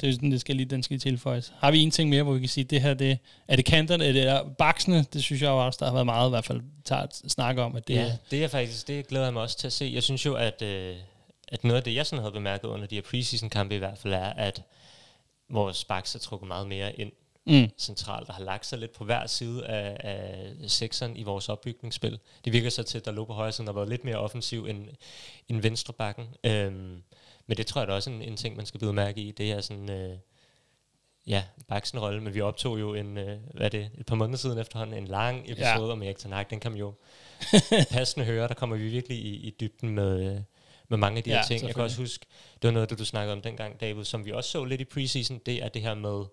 det, 0.00 0.08
er 0.08 0.12
sådan, 0.12 0.30
det 0.30 0.40
skal 0.40 0.56
lige, 0.56 0.66
den 0.66 0.82
skal 0.82 0.98
tilføjes. 0.98 1.52
Har 1.58 1.70
vi 1.70 1.78
en 1.78 1.90
ting 1.90 2.10
mere, 2.10 2.22
hvor 2.22 2.32
vi 2.32 2.40
kan 2.40 2.48
sige, 2.48 2.64
det 2.64 2.80
her, 2.80 2.94
det, 2.94 3.18
er 3.48 3.56
det 3.56 3.64
kanterne, 3.64 4.04
er 4.04 4.12
det 4.12 4.56
baksene? 4.56 5.04
Det 5.12 5.22
synes 5.22 5.42
jeg 5.42 5.50
også, 5.50 5.76
der 5.80 5.86
har 5.86 5.92
været 5.92 6.06
meget 6.06 6.28
i 6.28 6.30
hvert 6.30 6.44
fald 6.44 6.60
tager 6.84 7.06
snak 7.28 7.58
om. 7.58 7.76
At 7.76 7.88
det, 7.88 7.94
ja, 7.94 8.16
det 8.30 8.44
er 8.44 8.48
faktisk, 8.48 8.88
det 8.88 9.06
glæder 9.06 9.24
jeg 9.26 9.32
mig 9.32 9.42
også 9.42 9.58
til 9.58 9.66
at 9.66 9.72
se. 9.72 9.90
Jeg 9.94 10.02
synes 10.02 10.26
jo, 10.26 10.34
at, 10.34 10.62
øh, 10.62 10.96
at 11.48 11.64
noget 11.64 11.76
af 11.76 11.82
det, 11.82 11.94
jeg 11.94 12.06
sådan 12.06 12.22
havde 12.22 12.32
bemærket 12.32 12.68
under 12.68 12.86
de 12.86 12.94
her 12.94 13.02
preseason 13.02 13.50
kampe 13.50 13.74
i 13.74 13.78
hvert 13.78 13.98
fald, 13.98 14.14
er, 14.14 14.32
at 14.32 14.62
vores 15.50 15.84
baks 15.84 16.14
er 16.14 16.18
trukket 16.18 16.48
meget 16.48 16.68
mere 16.68 17.00
ind 17.00 17.12
mm. 17.48 17.70
centralt, 17.78 18.28
og 18.28 18.34
har 18.34 18.44
lagt 18.44 18.66
sig 18.66 18.78
lidt 18.78 18.92
på 18.92 19.04
hver 19.04 19.26
side 19.26 19.66
af, 19.66 19.96
af 20.00 20.70
sekseren 20.70 21.16
i 21.16 21.22
vores 21.22 21.48
opbygningsspil. 21.48 22.18
Det 22.44 22.52
virker 22.52 22.70
så 22.70 22.82
til, 22.82 22.98
at 22.98 23.04
der 23.04 23.10
lå 23.10 23.24
på 23.24 23.32
højre 23.32 23.52
siden 23.52 23.68
har 23.68 23.74
været 23.74 23.88
lidt 23.88 24.04
mere 24.04 24.16
offensiv 24.16 24.66
end, 24.66 24.88
end 25.48 25.62
venstre 25.62 25.92
bakken. 25.92 26.26
Øhm, 26.44 27.02
men 27.48 27.56
det 27.56 27.66
tror 27.66 27.80
jeg 27.80 27.88
da 27.88 27.92
også 27.92 28.10
en, 28.10 28.22
en 28.22 28.36
ting, 28.36 28.56
man 28.56 28.66
skal 28.66 28.80
blive 28.80 28.92
mærke 28.92 29.20
i. 29.20 29.30
Det 29.30 29.52
er 29.52 29.60
sådan, 29.60 29.90
øh, 29.90 30.18
ja, 31.26 31.44
baksen 31.68 31.98
rolle, 31.98 32.20
men 32.20 32.34
vi 32.34 32.40
optog 32.40 32.80
jo 32.80 32.94
en, 32.94 33.18
øh, 33.18 33.38
hvad 33.54 33.66
er 33.66 33.68
det, 33.68 33.90
et 33.98 34.06
par 34.06 34.16
måneder 34.16 34.38
siden 34.38 34.58
efterhånden, 34.58 34.98
en 34.98 35.06
lang 35.06 35.50
episode 35.50 35.86
ja. 35.86 35.92
om 35.92 36.02
Erik 36.02 36.18
Ten 36.18 36.32
Hag. 36.32 36.46
Den 36.50 36.60
kan 36.60 36.70
man 36.70 36.78
jo 36.78 36.94
passende 37.90 38.26
høre. 38.26 38.48
Der 38.48 38.54
kommer 38.54 38.76
vi 38.76 38.88
virkelig 38.88 39.18
i, 39.18 39.34
i 39.34 39.56
dybden 39.60 39.88
med, 39.88 40.34
øh, 40.34 40.40
med 40.88 40.98
mange 40.98 41.18
af 41.18 41.24
de 41.24 41.30
ja, 41.30 41.36
her 41.36 41.44
ting. 41.44 41.66
Jeg 41.66 41.74
kan 41.74 41.84
også 41.84 41.96
huske, 41.96 42.26
det 42.62 42.68
var 42.68 42.72
noget, 42.72 42.98
du 42.98 43.04
snakkede 43.04 43.32
om 43.32 43.42
dengang, 43.42 43.80
David, 43.80 44.04
som 44.04 44.24
vi 44.24 44.32
også 44.32 44.50
så 44.50 44.64
lidt 44.64 44.80
i 44.80 44.84
preseason, 44.84 45.40
det 45.46 45.64
er 45.64 45.68
det 45.68 45.82
her 45.82 45.94
med, 45.94 46.24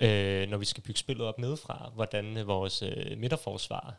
øh, 0.00 0.48
når 0.48 0.58
vi 0.58 0.64
skal 0.64 0.82
bygge 0.82 0.98
spillet 0.98 1.26
op 1.26 1.38
nedefra, 1.38 1.90
hvordan 1.94 2.46
vores 2.46 2.82
øh, 2.82 3.18
midterforsvar 3.18 3.94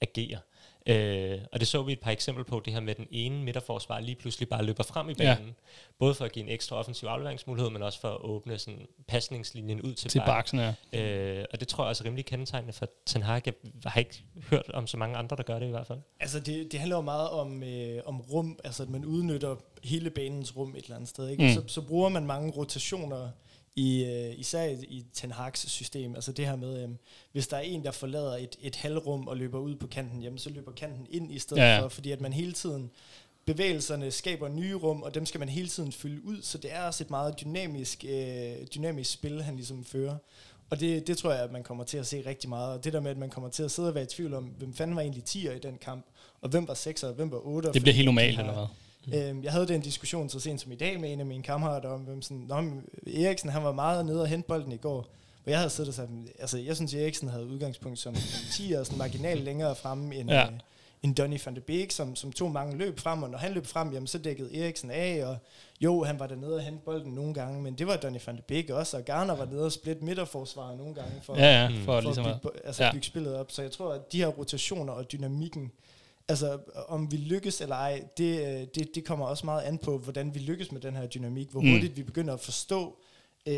agerer. 0.00 0.38
Øh, 0.86 1.38
og 1.52 1.60
det 1.60 1.68
så 1.68 1.82
vi 1.82 1.92
et 1.92 2.00
par 2.00 2.10
eksempler 2.10 2.44
på, 2.44 2.62
det 2.64 2.72
her 2.72 2.80
med 2.80 2.94
den 2.94 3.06
ene 3.10 3.42
midterforsvar 3.42 4.00
lige 4.00 4.16
pludselig 4.16 4.48
bare 4.48 4.64
løber 4.64 4.82
frem 4.82 5.08
i 5.08 5.14
banen. 5.14 5.46
Ja. 5.46 5.52
Både 5.98 6.14
for 6.14 6.24
at 6.24 6.32
give 6.32 6.44
en 6.44 6.48
ekstra 6.48 6.76
offensiv 6.76 7.06
afleveringsmulighed, 7.06 7.70
men 7.70 7.82
også 7.82 8.00
for 8.00 8.08
at 8.08 8.20
åbne 8.20 8.58
sådan 8.58 8.86
pasningslinjen 9.08 9.80
ud 9.80 9.94
til, 9.94 10.10
til 10.10 10.22
baksen. 10.26 10.60
Ja. 10.92 11.00
Øh, 11.00 11.44
og 11.52 11.60
det 11.60 11.68
tror 11.68 11.84
jeg 11.84 11.88
også 11.88 12.04
er 12.04 12.06
rimelig 12.06 12.24
kendetegnende 12.24 12.72
for 12.72 12.88
Ten 13.06 13.22
Hag. 13.22 13.42
Jeg 13.46 13.54
har 13.86 14.00
ikke 14.00 14.24
hørt 14.50 14.70
om 14.74 14.86
så 14.86 14.96
mange 14.96 15.16
andre, 15.16 15.36
der 15.36 15.42
gør 15.42 15.58
det 15.58 15.66
i 15.66 15.70
hvert 15.70 15.86
fald. 15.86 15.98
Altså 16.20 16.40
det, 16.40 16.72
det 16.72 16.80
handler 16.80 16.96
jo 16.96 17.02
meget 17.02 17.30
om, 17.30 17.62
øh, 17.62 18.02
om 18.04 18.20
rum, 18.20 18.58
altså 18.64 18.82
at 18.82 18.88
man 18.88 19.04
udnytter 19.04 19.56
hele 19.84 20.10
banens 20.10 20.56
rum 20.56 20.76
et 20.76 20.84
eller 20.84 20.96
andet 20.96 21.08
sted. 21.08 21.28
Ikke? 21.28 21.42
Mm. 21.42 21.48
Så, 21.54 21.62
så 21.66 21.80
bruger 21.80 22.08
man 22.08 22.26
mange 22.26 22.52
rotationer 22.52 23.28
i, 23.76 24.04
uh, 24.04 24.40
især 24.40 24.62
i, 24.64 24.72
i 24.72 25.04
Ten 25.12 25.32
Hag's 25.32 25.68
system. 25.68 26.14
Altså 26.14 26.32
det 26.32 26.46
her 26.46 26.56
med, 26.56 26.84
um, 26.84 26.98
hvis 27.32 27.48
der 27.48 27.56
er 27.56 27.60
en, 27.60 27.84
der 27.84 27.90
forlader 27.90 28.36
et, 28.36 28.56
et 28.62 28.76
halvrum 28.76 29.28
og 29.28 29.36
løber 29.36 29.58
ud 29.58 29.74
på 29.74 29.86
kanten, 29.86 30.22
jamen 30.22 30.38
så 30.38 30.50
løber 30.50 30.72
kanten 30.72 31.06
ind 31.10 31.32
i 31.32 31.38
stedet 31.38 31.62
ja. 31.62 31.80
for, 31.80 31.88
fordi 31.88 32.10
at 32.10 32.20
man 32.20 32.32
hele 32.32 32.52
tiden 32.52 32.90
bevægelserne 33.44 34.10
skaber 34.10 34.48
nye 34.48 34.74
rum, 34.74 35.02
og 35.02 35.14
dem 35.14 35.26
skal 35.26 35.38
man 35.38 35.48
hele 35.48 35.68
tiden 35.68 35.92
fylde 35.92 36.24
ud, 36.24 36.42
så 36.42 36.58
det 36.58 36.72
er 36.72 36.82
også 36.82 37.04
et 37.04 37.10
meget 37.10 37.40
dynamisk, 37.40 38.04
øh, 38.08 38.66
dynamisk 38.74 39.12
spil, 39.12 39.42
han 39.42 39.56
ligesom 39.56 39.84
fører. 39.84 40.16
Og 40.70 40.80
det, 40.80 41.06
det 41.06 41.18
tror 41.18 41.32
jeg, 41.32 41.42
at 41.42 41.52
man 41.52 41.62
kommer 41.62 41.84
til 41.84 41.98
at 41.98 42.06
se 42.06 42.22
rigtig 42.26 42.48
meget. 42.48 42.78
Og 42.78 42.84
det 42.84 42.92
der 42.92 43.00
med, 43.00 43.10
at 43.10 43.16
man 43.16 43.30
kommer 43.30 43.50
til 43.50 43.62
at 43.62 43.70
sidde 43.70 43.88
og 43.88 43.94
være 43.94 44.04
i 44.04 44.06
tvivl 44.06 44.34
om, 44.34 44.44
hvem 44.44 44.74
fanden 44.74 44.96
var 44.96 45.02
egentlig 45.02 45.22
10'er 45.28 45.50
i 45.50 45.58
den 45.58 45.78
kamp, 45.78 46.06
og 46.40 46.48
hvem 46.48 46.68
var 46.68 46.74
6'er, 46.74 47.06
og 47.06 47.14
hvem 47.14 47.30
var 47.30 47.38
8'er. 47.38 47.72
Det 47.72 47.82
bliver 47.82 47.94
helt 47.94 48.06
normalt, 48.06 48.38
eller 48.38 48.52
hvad? 48.52 48.66
Mm. 49.06 49.12
Øhm, 49.12 49.44
jeg 49.44 49.52
havde 49.52 49.68
den 49.68 49.80
diskussion 49.80 50.28
så 50.28 50.40
sent 50.40 50.60
som 50.60 50.72
i 50.72 50.74
dag 50.74 51.00
med 51.00 51.12
en 51.12 51.20
af 51.20 51.26
mine 51.26 51.42
kammerater 51.42 51.88
om, 51.88 52.00
hvem 52.00 52.22
sådan, 52.22 52.44
Nå, 52.48 52.62
Eriksen 53.06 53.50
han 53.50 53.64
var 53.64 53.72
meget 53.72 54.06
nede 54.06 54.20
og 54.20 54.26
hente 54.26 54.48
bolden 54.48 54.72
i 54.72 54.76
går. 54.76 55.08
Hvor 55.42 55.50
jeg 55.50 55.58
havde 55.58 55.70
siddet 55.70 55.88
og 55.88 55.94
sagt, 55.94 56.10
altså 56.38 56.58
jeg 56.58 56.76
synes, 56.76 56.94
Eriksen 56.94 57.28
havde 57.28 57.46
udgangspunkt 57.46 57.98
som, 57.98 58.14
som 58.14 58.44
10 58.52 58.72
og 58.72 58.86
sådan 58.86 58.98
marginal 58.98 59.38
længere 59.38 59.76
fremme 59.76 60.14
end, 60.14 60.30
ja. 60.30 60.46
øh, 60.46 60.52
end 61.02 61.14
Donny 61.16 61.38
van 61.44 61.54
de 61.54 61.60
Beek, 61.60 61.90
som, 61.90 62.16
som 62.16 62.32
tog 62.32 62.50
mange 62.50 62.76
løb 62.76 62.98
frem, 62.98 63.22
og 63.22 63.30
når 63.30 63.38
han 63.38 63.52
løb 63.52 63.66
frem, 63.66 63.92
jamen, 63.92 64.06
så 64.06 64.18
dækkede 64.18 64.56
Eriksen 64.64 64.90
af, 64.90 65.24
og 65.24 65.36
jo, 65.80 66.04
han 66.04 66.18
var 66.18 66.26
dernede 66.26 66.54
og 66.54 66.62
hente 66.62 66.84
bolden 66.84 67.12
nogle 67.12 67.34
gange, 67.34 67.62
men 67.62 67.74
det 67.74 67.86
var 67.86 67.96
Donny 67.96 68.18
van 68.26 68.36
de 68.36 68.42
Beek 68.42 68.70
også, 68.70 68.96
og 68.96 69.04
Garner 69.04 69.34
var 69.34 69.44
nede 69.44 69.64
og 69.64 69.72
split 69.72 70.02
midterforsvaret 70.02 70.78
nogle 70.78 70.94
gange, 70.94 71.12
for, 71.22 71.36
ja, 71.36 71.62
ja, 71.62 71.68
for, 71.68 71.84
for 71.84 72.00
ligesom 72.00 72.26
at 72.26 72.40
bygge, 72.42 72.66
altså 72.66 72.84
ja. 72.84 72.92
bygge 72.92 73.06
spillet 73.06 73.36
op. 73.36 73.50
Så 73.50 73.62
jeg 73.62 73.70
tror, 73.70 73.92
at 73.92 74.12
de 74.12 74.18
her 74.18 74.26
rotationer 74.26 74.92
og 74.92 75.12
dynamikken, 75.12 75.72
altså 76.28 76.58
om 76.88 77.12
vi 77.12 77.16
lykkes 77.16 77.60
eller 77.60 77.76
ej, 77.76 78.04
det, 78.18 78.40
øh, 78.40 78.66
det, 78.74 78.94
det 78.94 79.04
kommer 79.04 79.26
også 79.26 79.46
meget 79.46 79.62
an 79.62 79.78
på, 79.78 79.98
hvordan 79.98 80.34
vi 80.34 80.38
lykkes 80.38 80.72
med 80.72 80.80
den 80.80 80.96
her 80.96 81.06
dynamik, 81.06 81.50
hvor 81.50 81.60
mm. 81.60 81.70
hurtigt 81.70 81.96
vi 81.96 82.02
begynder 82.02 82.34
at 82.34 82.40
forstå 82.40 82.98
øh, 83.46 83.54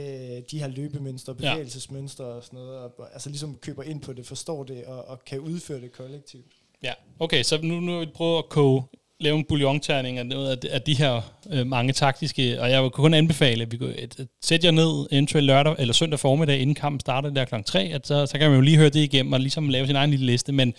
de 0.51 0.59
her 0.59 0.69
løbemønstre, 0.69 1.35
bevægelsesmønstre 1.35 2.25
og 2.25 2.45
sådan 2.45 2.59
noget, 2.59 2.79
og 2.79 3.13
altså 3.13 3.29
ligesom 3.29 3.57
køber 3.57 3.83
ind 3.83 4.01
på 4.01 4.13
det, 4.13 4.27
forstår 4.27 4.65
det 4.65 4.85
og, 4.85 5.05
og 5.05 5.25
kan 5.25 5.41
udføre 5.41 5.81
det 5.81 5.93
kollektivt. 5.93 6.53
Ja, 6.83 6.93
okay, 7.19 7.43
så 7.43 7.61
nu, 7.63 7.81
nu 7.81 7.99
vil 7.99 8.07
vi 8.07 8.13
prøve 8.13 8.39
at 8.39 8.49
koge, 8.49 8.83
lave 9.21 9.37
en 9.39 9.45
bouillonterning 9.45 10.19
af 10.19 10.27
noget 10.27 10.51
af 10.51 10.59
de, 10.59 10.71
af 10.71 10.83
de 10.83 10.95
her 10.95 11.21
øh, 11.51 11.67
mange 11.67 11.93
taktiske, 11.93 12.61
og 12.61 12.71
jeg 12.71 12.83
vil 12.83 12.91
kun 12.91 13.15
anbefale, 13.15 13.63
at 13.63 13.73
vi 13.73 13.77
går, 13.77 13.87
at, 13.87 14.21
at 14.21 14.27
sætte 14.43 14.67
jer 14.67 14.73
ned 14.73 15.07
eventuelt 15.11 15.47
lørdag 15.47 15.75
eller 15.79 15.95
søndag 15.95 16.19
formiddag, 16.21 16.59
inden 16.61 16.75
kampen 16.75 17.01
starter 17.01 17.31
der 17.31 17.45
kl. 17.45 17.55
3, 17.67 17.81
at 17.81 18.07
så, 18.07 18.27
så 18.27 18.39
kan 18.39 18.51
man 18.51 18.57
jo 18.57 18.61
lige 18.61 18.77
høre 18.77 18.89
det 18.89 19.01
igennem 19.01 19.33
og 19.33 19.41
ligesom 19.41 19.69
lave 19.69 19.87
sin 19.87 19.97
egen 19.97 20.11
lille 20.11 20.27
liste, 20.27 20.53
men 20.53 20.75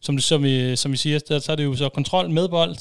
som, 0.00 0.18
som, 0.18 0.42
vi, 0.42 0.76
som 0.76 0.92
vi 0.92 0.96
siger, 0.96 1.18
så, 1.28 1.40
så 1.40 1.52
er 1.52 1.56
det 1.56 1.64
jo 1.64 1.76
så 1.76 1.88
kontrol 1.88 2.30
med 2.30 2.48
bold, 2.48 2.76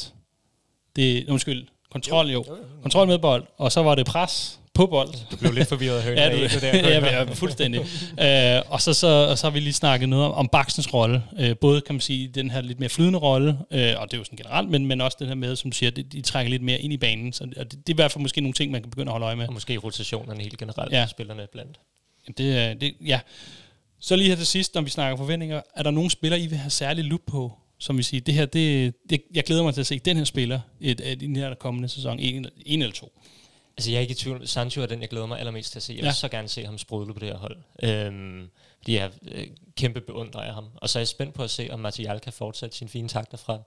det, 0.95 1.30
undskyld, 1.30 1.68
kontrol 1.91 2.26
jo, 2.26 2.32
jo, 2.32 2.44
jo, 2.48 2.56
jo. 2.56 2.82
kontrol 2.82 3.07
med 3.07 3.19
bold, 3.19 3.44
og 3.57 3.72
så 3.72 3.84
var 3.84 3.95
det 3.95 4.06
pres, 4.06 4.60
på 4.76 4.85
bold. 4.85 5.14
Du 5.31 5.38
blev 5.38 5.53
lidt 5.53 5.68
forvirret 5.68 5.97
at 5.97 6.03
høre 6.07 6.19
ja, 6.19 6.31
du, 6.31 6.43
det 6.43 6.61
der. 6.61 6.89
ja, 6.89 7.19
ja, 7.19 7.23
fuldstændig. 7.23 7.81
uh, 7.81 8.72
og 8.72 8.81
så, 8.81 8.93
så, 8.93 9.07
og 9.07 9.38
så 9.38 9.47
har 9.47 9.52
vi 9.52 9.60
lige 9.60 9.73
snakket 9.73 10.10
noget 10.10 10.26
om, 10.26 10.31
om 10.31 10.47
Baksens 10.47 10.93
rolle. 10.93 11.23
Uh, 11.31 11.57
både 11.61 11.81
kan 11.81 11.95
man 11.95 12.02
sige, 12.02 12.27
den 12.27 12.52
her 12.52 12.61
lidt 12.61 12.80
mere 12.80 12.89
flydende 12.89 13.19
rolle, 13.19 13.49
uh, 13.49 13.57
og 13.72 13.77
det 13.77 14.14
er 14.14 14.18
jo 14.18 14.23
sådan 14.23 14.38
generelt, 14.38 14.69
men, 14.69 14.85
men 14.85 15.02
også 15.02 15.18
den 15.19 15.27
her 15.27 15.35
med, 15.35 15.56
som 15.56 15.72
du 15.72 15.77
siger, 15.77 15.89
de, 15.89 16.03
de 16.03 16.22
trækker 16.22 16.49
lidt 16.49 16.61
mere 16.61 16.80
ind 16.80 16.93
i 16.93 16.97
banen. 16.97 17.34
Så 17.34 17.45
det, 17.45 17.72
det, 17.72 17.73
er 17.73 17.77
i 17.88 17.93
hvert 17.93 18.11
fald 18.11 18.22
måske 18.22 18.41
nogle 18.41 18.53
ting, 18.53 18.72
man 18.72 18.81
kan 18.81 18.89
begynde 18.89 19.10
at 19.10 19.11
holde 19.11 19.26
øje 19.26 19.35
med. 19.35 19.47
Og 19.47 19.53
måske 19.53 19.77
rotationerne 19.77 20.41
helt 20.41 20.57
generelt, 20.57 20.91
ja. 20.91 21.07
spillerne 21.07 21.47
blandt. 21.52 21.80
Det, 22.38 22.81
det, 22.81 22.93
ja. 23.06 23.19
Så 23.99 24.15
lige 24.15 24.30
her 24.30 24.35
til 24.35 24.45
sidst, 24.45 24.76
når 24.76 24.81
vi 24.81 24.89
snakker 24.89 25.18
forventninger, 25.18 25.61
er 25.76 25.84
der 25.84 25.91
nogle 25.91 26.10
spillere, 26.10 26.39
I 26.39 26.47
vil 26.47 26.57
have 26.57 26.69
særlig 26.69 27.03
lup 27.03 27.22
på, 27.27 27.53
som 27.77 27.97
vi 27.97 28.03
siger, 28.03 28.22
det 28.22 28.34
her, 28.34 28.45
det, 28.45 28.93
det, 29.10 29.22
jeg 29.34 29.43
glæder 29.43 29.64
mig 29.64 29.73
til 29.73 29.81
at 29.81 29.88
se 29.88 29.99
den 29.99 30.18
her 30.18 30.23
spiller 30.23 30.60
i, 30.80 30.89
i 30.91 31.15
den 31.15 31.35
her 31.35 31.53
kommende 31.53 31.88
sæson, 31.88 32.19
en, 32.19 32.45
en 32.65 32.81
eller 32.81 32.93
to. 32.93 33.11
Altså, 33.77 33.91
jeg 33.91 33.97
er 33.97 34.02
ikke 34.02 34.11
i 34.11 34.15
tvivl. 34.15 34.47
Sancho 34.47 34.81
er 34.81 34.85
den, 34.85 35.02
jeg 35.02 35.10
glæder 35.10 35.26
mig 35.26 35.39
allermest 35.39 35.72
til 35.72 35.80
at 35.80 35.84
se. 35.84 35.93
Jeg 35.93 36.02
vil 36.02 36.07
ja. 36.07 36.14
så 36.14 36.27
gerne 36.27 36.47
se 36.47 36.65
ham 36.65 36.77
sprudle 36.77 37.14
på 37.14 37.19
det 37.19 37.27
her 37.27 37.38
hold. 37.38 37.57
Øhm, 37.84 38.49
fordi 38.77 38.95
jeg 38.95 39.11
øh, 39.31 39.47
kæmpe 39.76 40.02
beundrer 40.02 40.41
af 40.41 40.53
ham. 40.53 40.65
Og 40.76 40.89
så 40.89 40.99
er 40.99 41.02
jeg 41.02 41.07
spændt 41.07 41.34
på 41.34 41.43
at 41.43 41.49
se, 41.49 41.68
om 41.72 41.80
Martial 41.80 42.19
kan 42.19 42.34
fortsætte 42.34 42.77
sine 42.77 42.89
fine 42.89 43.07
takter 43.07 43.38
fra 43.38 43.60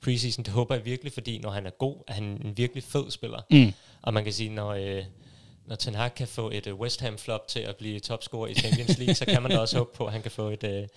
preseason. 0.00 0.44
Det 0.44 0.52
håber 0.52 0.74
jeg 0.74 0.84
virkelig, 0.84 1.12
fordi 1.12 1.38
når 1.38 1.50
han 1.50 1.66
er 1.66 1.70
god, 1.70 1.96
er 2.08 2.12
han 2.12 2.24
en 2.24 2.56
virkelig 2.56 2.82
fed 2.82 3.10
spiller. 3.10 3.40
Mm. 3.50 3.72
Og 4.02 4.14
man 4.14 4.24
kan 4.24 4.32
sige, 4.32 4.50
når... 4.50 4.72
Øh, 4.72 5.04
når 5.66 5.76
Ten 5.76 5.94
Hag 5.94 6.14
kan 6.14 6.28
få 6.28 6.50
et 6.50 6.66
uh, 6.66 6.80
West 6.80 7.00
Ham 7.00 7.18
flop 7.18 7.48
til 7.48 7.60
at 7.60 7.76
blive 7.76 8.00
topscorer 8.00 8.48
i 8.48 8.54
Champions 8.54 8.98
League, 8.98 9.14
så 9.14 9.24
kan 9.24 9.42
man 9.42 9.50
da 9.50 9.58
også 9.58 9.78
håbe 9.78 9.90
på, 9.94 10.06
at 10.06 10.12
han 10.12 10.22
kan 10.22 10.30
få 10.30 10.48
et, 10.48 10.64
uh, 10.64 10.88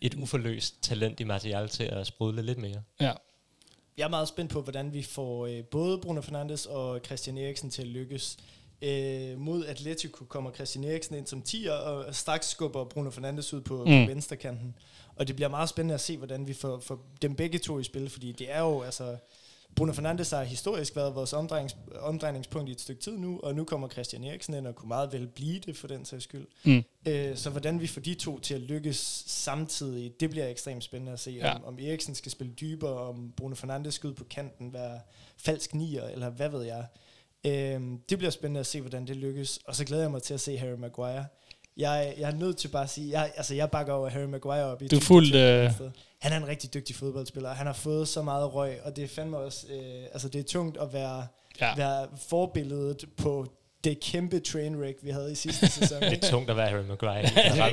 et 0.00 0.14
uforløst 0.14 0.82
talent 0.82 1.20
i 1.20 1.24
Martial 1.24 1.68
til 1.68 1.84
at 1.84 2.06
sprudle 2.06 2.42
lidt 2.42 2.58
mere. 2.58 2.82
Ja, 3.00 3.12
jeg 3.98 4.04
er 4.04 4.08
meget 4.08 4.28
spændt 4.28 4.52
på, 4.52 4.60
hvordan 4.60 4.92
vi 4.92 5.02
får 5.02 5.46
øh, 5.46 5.64
både 5.64 5.98
Bruno 5.98 6.20
Fernandes 6.20 6.66
og 6.66 7.00
Christian 7.04 7.38
Eriksen 7.38 7.70
til 7.70 7.82
at 7.82 7.88
lykkes. 7.88 8.36
Øh, 8.82 9.38
mod 9.38 9.64
Atletico 9.66 10.24
kommer 10.24 10.52
Christian 10.52 10.84
Eriksen 10.84 11.14
ind 11.14 11.26
som 11.26 11.42
10'er, 11.48 11.70
og 11.70 12.14
straks 12.14 12.48
skubber 12.48 12.84
Bruno 12.84 13.10
Fernandes 13.10 13.54
ud 13.54 13.60
på, 13.60 13.76
mm. 13.76 13.84
på 13.84 13.90
venstrekanten. 13.90 14.74
Og 15.16 15.28
det 15.28 15.36
bliver 15.36 15.48
meget 15.48 15.68
spændende 15.68 15.94
at 15.94 16.00
se, 16.00 16.16
hvordan 16.16 16.46
vi 16.46 16.52
får, 16.52 16.80
får 16.80 17.06
dem 17.22 17.34
begge 17.34 17.58
to 17.58 17.78
i 17.78 17.84
spil, 17.84 18.10
fordi 18.10 18.32
det 18.32 18.52
er 18.52 18.60
jo, 18.60 18.82
altså, 18.82 19.16
Bruno 19.78 19.92
Fernandes 19.92 20.30
har 20.30 20.44
historisk 20.44 20.96
været 20.96 21.14
vores 21.14 21.32
omdrejnings, 21.32 21.76
omdrejningspunkt 22.00 22.68
i 22.68 22.72
et 22.72 22.80
stykke 22.80 23.02
tid 23.02 23.18
nu, 23.18 23.40
og 23.42 23.54
nu 23.54 23.64
kommer 23.64 23.88
Christian 23.88 24.24
Eriksen 24.24 24.54
ind 24.54 24.66
og 24.66 24.74
kunne 24.74 24.88
meget 24.88 25.12
vel 25.12 25.26
blive 25.26 25.58
det 25.58 25.76
for 25.76 25.88
den 25.88 26.04
sags 26.04 26.24
skyld. 26.24 26.46
Mm. 26.64 26.84
Øh, 27.06 27.36
så 27.36 27.50
hvordan 27.50 27.80
vi 27.80 27.86
får 27.86 28.00
de 28.00 28.14
to 28.14 28.38
til 28.38 28.54
at 28.54 28.60
lykkes 28.60 29.24
samtidig, 29.26 30.20
det 30.20 30.30
bliver 30.30 30.48
ekstremt 30.48 30.84
spændende 30.84 31.12
at 31.12 31.20
se. 31.20 31.30
Ja. 31.30 31.54
Om, 31.54 31.64
om 31.64 31.78
Eriksen 31.78 32.14
skal 32.14 32.32
spille 32.32 32.52
dybere, 32.52 33.00
om 33.00 33.32
Bruno 33.36 33.54
Fernandes 33.54 33.94
skal 33.94 34.08
ud 34.08 34.14
på 34.14 34.24
kanten, 34.24 34.72
være 34.72 35.00
falsk 35.36 35.74
nier, 35.74 36.04
eller 36.04 36.30
hvad 36.30 36.48
ved 36.48 36.62
jeg. 36.62 36.86
Øh, 37.44 37.98
det 38.08 38.18
bliver 38.18 38.30
spændende 38.30 38.60
at 38.60 38.66
se, 38.66 38.80
hvordan 38.80 39.06
det 39.06 39.16
lykkes. 39.16 39.58
Og 39.64 39.76
så 39.76 39.84
glæder 39.84 40.02
jeg 40.02 40.10
mig 40.10 40.22
til 40.22 40.34
at 40.34 40.40
se 40.40 40.58
Harry 40.58 40.78
Maguire 40.78 41.24
jeg, 41.78 42.14
jeg 42.18 42.30
er 42.30 42.34
nødt 42.34 42.56
til 42.56 42.68
bare 42.68 42.82
at 42.82 42.90
sige, 42.90 43.20
jeg, 43.20 43.32
altså 43.36 43.54
jeg 43.54 43.70
bakker 43.70 43.92
over 43.92 44.08
Harry 44.08 44.24
Maguire 44.24 44.64
op 44.64 44.82
i 44.82 44.88
Du 44.88 44.96
er 44.96 45.00
fuldt... 45.00 45.34
Øh... 45.34 45.70
Han 46.18 46.32
er 46.32 46.36
en 46.36 46.48
rigtig 46.48 46.74
dygtig 46.74 46.96
fodboldspiller. 46.96 47.52
Han 47.52 47.66
har 47.66 47.72
fået 47.72 48.08
så 48.08 48.22
meget 48.22 48.54
røg, 48.54 48.78
og 48.84 48.96
det 48.96 49.04
er 49.04 49.08
fandme 49.08 49.36
også, 49.36 49.66
øh, 49.70 50.02
altså 50.12 50.28
det 50.28 50.38
er 50.38 50.42
tungt 50.44 50.78
at 50.80 50.92
være, 50.92 51.26
ja. 51.60 51.74
være 51.76 52.06
forbilledet 52.28 53.04
på 53.16 53.46
det 53.84 54.00
kæmpe 54.00 54.40
trainwreck, 54.40 54.98
vi 55.02 55.10
havde 55.10 55.32
i 55.32 55.34
sidste 55.34 55.68
sæson. 55.80 56.02
det 56.02 56.24
er 56.24 56.30
tungt 56.30 56.50
at 56.50 56.56
være 56.56 56.68
Harry 56.68 56.84
Maguire. 56.84 57.20
ja, 57.36 57.72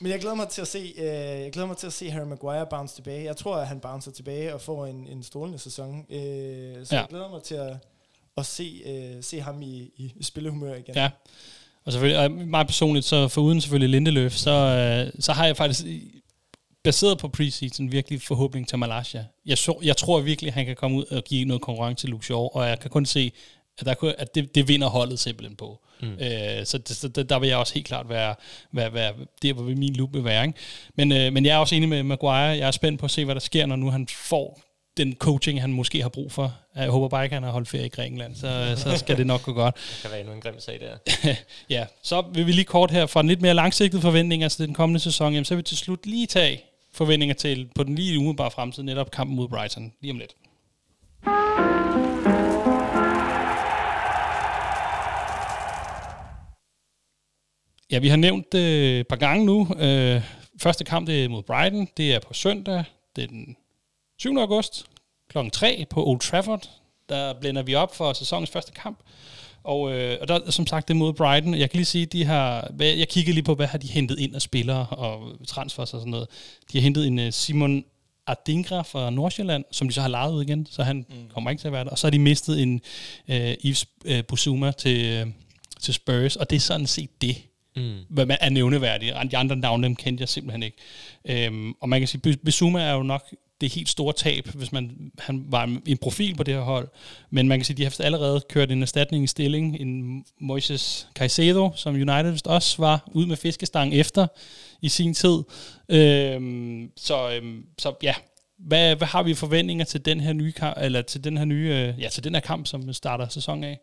Men 0.00 0.12
jeg 0.12 0.20
glæder 0.20 0.34
mig 0.34 0.48
til 0.48 0.60
at 0.60 0.68
se, 0.68 0.94
øh, 0.96 1.04
jeg 1.06 1.52
glæder 1.52 1.68
mig 1.68 1.76
til 1.76 1.86
at 1.86 1.92
se 1.92 2.10
Harry 2.10 2.26
Maguire 2.26 2.66
bounce 2.70 2.94
tilbage. 2.94 3.24
Jeg 3.24 3.36
tror, 3.36 3.56
at 3.56 3.66
han 3.66 3.80
bouncer 3.80 4.10
tilbage 4.10 4.54
og 4.54 4.60
får 4.60 4.86
en, 4.86 5.08
en 5.08 5.22
strålende 5.22 5.58
sæson. 5.58 6.06
Øh, 6.10 6.86
så 6.86 6.94
ja. 6.94 7.00
jeg 7.00 7.06
glæder 7.08 7.30
mig 7.30 7.42
til 7.42 7.54
at, 7.54 7.76
at 8.36 8.46
se, 8.46 8.82
øh, 8.86 9.22
se 9.22 9.40
ham 9.40 9.62
i, 9.62 9.92
i 9.96 10.22
spillehumør 10.22 10.74
igen. 10.74 10.94
Ja. 10.94 11.10
Og 11.86 11.92
selvfølgelig, 11.92 12.18
og 12.18 12.30
meget 12.30 12.66
personligt, 12.66 13.06
så 13.06 13.28
for 13.28 13.40
uden 13.40 13.60
selvfølgelig 13.60 13.90
Lindeløf, 13.90 14.32
så, 14.32 14.50
øh, 14.50 15.20
så 15.20 15.32
har 15.32 15.46
jeg 15.46 15.56
faktisk 15.56 15.84
baseret 16.84 17.18
på 17.18 17.28
preseason 17.28 17.92
virkelig 17.92 18.22
forhåbning 18.22 18.68
til 18.68 18.78
Malaysia. 18.78 19.24
Jeg, 19.46 19.58
så, 19.58 19.78
jeg 19.82 19.96
tror 19.96 20.20
virkelig, 20.20 20.48
at 20.48 20.54
han 20.54 20.66
kan 20.66 20.76
komme 20.76 20.96
ud 20.96 21.04
og 21.04 21.24
give 21.24 21.44
noget 21.44 21.62
konkurrence 21.62 22.06
til 22.06 22.18
Shaw, 22.22 22.38
og 22.38 22.68
jeg 22.68 22.80
kan 22.80 22.90
kun 22.90 23.06
se, 23.06 23.32
at, 23.78 23.86
der, 23.86 24.12
at 24.18 24.34
det, 24.34 24.54
det 24.54 24.68
vinder 24.68 24.88
holdet 24.88 25.18
simpelthen 25.18 25.56
på. 25.56 25.80
Mm. 26.02 26.12
Øh, 26.12 26.64
så 26.64 26.78
det, 26.78 26.96
så 26.96 27.08
der 27.08 27.38
vil 27.38 27.48
jeg 27.48 27.58
også 27.58 27.74
helt 27.74 27.86
klart 27.86 28.08
være, 28.08 28.34
være, 28.72 28.94
være 28.94 29.12
det, 29.42 29.54
hvor 29.54 29.62
min 29.62 29.96
loop 29.96 30.14
vil 30.14 30.24
være. 30.24 30.46
Ikke? 30.46 30.58
Men, 30.96 31.12
øh, 31.12 31.32
men 31.32 31.46
jeg 31.46 31.54
er 31.54 31.58
også 31.58 31.74
enig 31.74 31.88
med 31.88 32.02
Maguire. 32.02 32.34
Jeg 32.34 32.66
er 32.66 32.70
spændt 32.70 33.00
på 33.00 33.06
at 33.06 33.10
se, 33.10 33.24
hvad 33.24 33.34
der 33.34 33.40
sker, 33.40 33.66
når 33.66 33.76
nu 33.76 33.90
han 33.90 34.08
får 34.08 34.60
den 34.96 35.14
coaching, 35.18 35.60
han 35.60 35.72
måske 35.72 36.02
har 36.02 36.08
brug 36.08 36.32
for. 36.32 36.54
Jeg 36.76 36.88
håber 36.88 37.08
bare 37.08 37.24
ikke, 37.24 37.34
han 37.34 37.42
har 37.42 37.50
holdt 37.50 37.68
ferie 37.68 37.86
i 37.86 37.88
Grækenland, 37.88 38.34
så, 38.34 38.74
så 38.76 38.98
skal 38.98 39.16
det 39.16 39.26
nok 39.26 39.42
gå 39.42 39.52
godt. 39.52 39.74
Det 39.92 39.98
kan 40.02 40.10
være 40.10 40.20
endnu 40.20 40.34
en 40.34 40.40
grim 40.40 40.60
sag 40.60 40.80
der. 40.80 41.14
ja, 41.76 41.86
så 42.02 42.24
vil 42.32 42.46
vi 42.46 42.52
lige 42.52 42.64
kort 42.64 42.90
her 42.90 43.06
fra 43.06 43.20
en 43.20 43.28
lidt 43.28 43.42
mere 43.42 43.54
langsigtet 43.54 44.02
forventning, 44.02 44.42
altså 44.42 44.66
den 44.66 44.74
kommende 44.74 45.00
sæson, 45.00 45.32
jamen, 45.32 45.44
så 45.44 45.54
vil 45.54 45.58
vi 45.58 45.62
til 45.62 45.76
slut 45.76 46.06
lige 46.06 46.26
tage 46.26 46.64
forventninger 46.92 47.34
til 47.34 47.68
på 47.74 47.82
den 47.82 47.94
lige 47.94 48.18
umiddelbare 48.18 48.50
fremtid, 48.50 48.82
netop 48.82 49.10
kampen 49.10 49.36
mod 49.36 49.48
Brighton, 49.48 49.92
lige 50.00 50.12
om 50.12 50.18
lidt. 50.18 50.34
Ja, 57.90 57.98
vi 57.98 58.08
har 58.08 58.16
nævnt 58.16 58.52
det 58.52 58.58
øh, 58.58 59.00
et 59.00 59.08
par 59.08 59.16
gange 59.16 59.46
nu. 59.46 59.68
Øh, 59.78 60.22
første 60.60 60.84
kamp 60.84 61.06
det 61.06 61.24
er 61.24 61.28
mod 61.28 61.42
Brighton, 61.42 61.88
det 61.96 62.14
er 62.14 62.18
på 62.20 62.34
søndag, 62.34 62.84
det 63.16 63.24
er 63.24 63.28
den 63.28 63.56
7. 64.18 64.38
august 64.38 64.86
kl. 65.30 65.38
3 65.52 65.86
på 65.90 66.06
Old 66.06 66.20
Trafford. 66.20 66.70
Der 67.08 67.32
blænder 67.40 67.62
vi 67.62 67.74
op 67.74 67.96
for 67.96 68.12
sæsonens 68.12 68.50
første 68.50 68.72
kamp. 68.72 68.98
Og, 69.62 69.92
øh, 69.92 70.18
og 70.20 70.28
der 70.28 70.50
som 70.50 70.66
sagt 70.66 70.88
det 70.88 70.96
mod 70.96 71.12
Brighton. 71.12 71.54
Jeg 71.54 71.70
kan 71.70 71.76
lige 71.76 71.84
sige, 71.84 72.06
de 72.06 72.24
har, 72.24 72.72
jeg 72.80 73.08
kiggede 73.08 73.34
lige 73.34 73.44
på, 73.44 73.54
hvad 73.54 73.66
har 73.66 73.78
de 73.78 73.86
hentet 73.86 74.18
ind 74.18 74.34
af 74.34 74.42
spillere 74.42 74.86
og 74.86 75.32
transfers 75.46 75.94
og 75.94 76.00
sådan 76.00 76.10
noget. 76.10 76.28
De 76.72 76.78
har 76.78 76.82
hentet 76.82 77.06
en 77.06 77.18
uh, 77.18 77.30
Simon 77.30 77.84
Adingra 78.26 78.82
fra 78.82 79.10
Nordsjælland, 79.10 79.64
som 79.70 79.88
de 79.88 79.94
så 79.94 80.00
har 80.00 80.08
lejet 80.08 80.32
ud 80.32 80.42
igen, 80.42 80.66
så 80.70 80.82
han 80.82 81.06
mm. 81.08 81.14
kommer 81.34 81.50
ikke 81.50 81.60
til 81.60 81.68
at 81.68 81.72
være 81.72 81.84
der. 81.84 81.90
Og 81.90 81.98
så 81.98 82.06
har 82.06 82.10
de 82.10 82.18
mistet 82.18 82.62
en 82.62 82.80
uh, 83.28 83.34
Yves 83.64 83.86
uh, 84.10 84.20
Busuma 84.28 84.72
til, 84.72 85.22
uh, 85.22 85.32
til 85.80 85.94
Spurs, 85.94 86.36
og 86.36 86.50
det 86.50 86.56
er 86.56 86.60
sådan 86.60 86.86
set 86.86 87.22
det. 87.22 87.36
Mm. 87.76 87.98
Hvad 88.08 88.26
man 88.26 88.38
er 88.40 88.50
nævneværdigt. 88.50 89.14
De 89.30 89.36
andre 89.36 89.56
navne, 89.56 89.84
dem 89.84 89.96
kendte 89.96 90.22
jeg 90.22 90.28
simpelthen 90.28 90.62
ikke. 90.62 90.76
Øhm, 91.24 91.72
og 91.80 91.88
man 91.88 92.00
kan 92.00 92.08
sige, 92.08 92.36
Busuma 92.36 92.82
er 92.82 92.92
jo 92.92 93.02
nok 93.02 93.34
det 93.64 93.74
helt 93.74 93.88
store 93.88 94.12
tab, 94.12 94.46
hvis 94.54 94.72
man 94.72 95.12
han 95.18 95.44
var 95.48 95.78
en 95.86 95.98
profil 95.98 96.34
på 96.34 96.42
det 96.42 96.54
her 96.54 96.60
hold. 96.60 96.88
Men 97.30 97.48
man 97.48 97.58
kan 97.58 97.64
sige, 97.64 97.74
at 97.74 97.78
de 97.78 97.84
har 97.84 98.06
allerede 98.06 98.40
kørt 98.48 98.70
en 98.70 98.82
erstatning 98.82 99.24
i 99.24 99.26
stilling. 99.26 99.80
En 99.80 100.24
Moises 100.40 101.08
Caicedo, 101.14 101.70
som 101.74 101.94
United 101.94 102.30
vist 102.30 102.46
også 102.46 102.76
var 102.78 103.08
ud 103.12 103.26
med 103.26 103.36
fiskestang 103.36 103.94
efter 103.94 104.26
i 104.82 104.88
sin 104.88 105.14
tid. 105.14 105.38
Øhm, 105.88 106.90
så, 106.96 107.30
øhm, 107.30 107.64
så 107.78 107.94
ja, 108.02 108.14
hvad, 108.58 108.96
hvad 108.96 109.08
har 109.08 109.22
vi 109.22 109.34
forventninger 109.34 109.84
til 109.84 110.04
den 110.04 110.20
her 110.20 110.32
nye 110.32 110.52
kamp, 110.52 110.76
eller 110.80 111.02
til 111.02 111.24
den 111.24 111.36
her 111.36 111.44
nye, 111.44 111.68
øh, 111.68 112.00
ja, 112.00 112.08
til 112.08 112.24
den 112.24 112.34
her 112.34 112.40
kamp, 112.40 112.66
som 112.66 112.92
starter 112.92 113.28
sæsonen 113.28 113.64
af? 113.64 113.80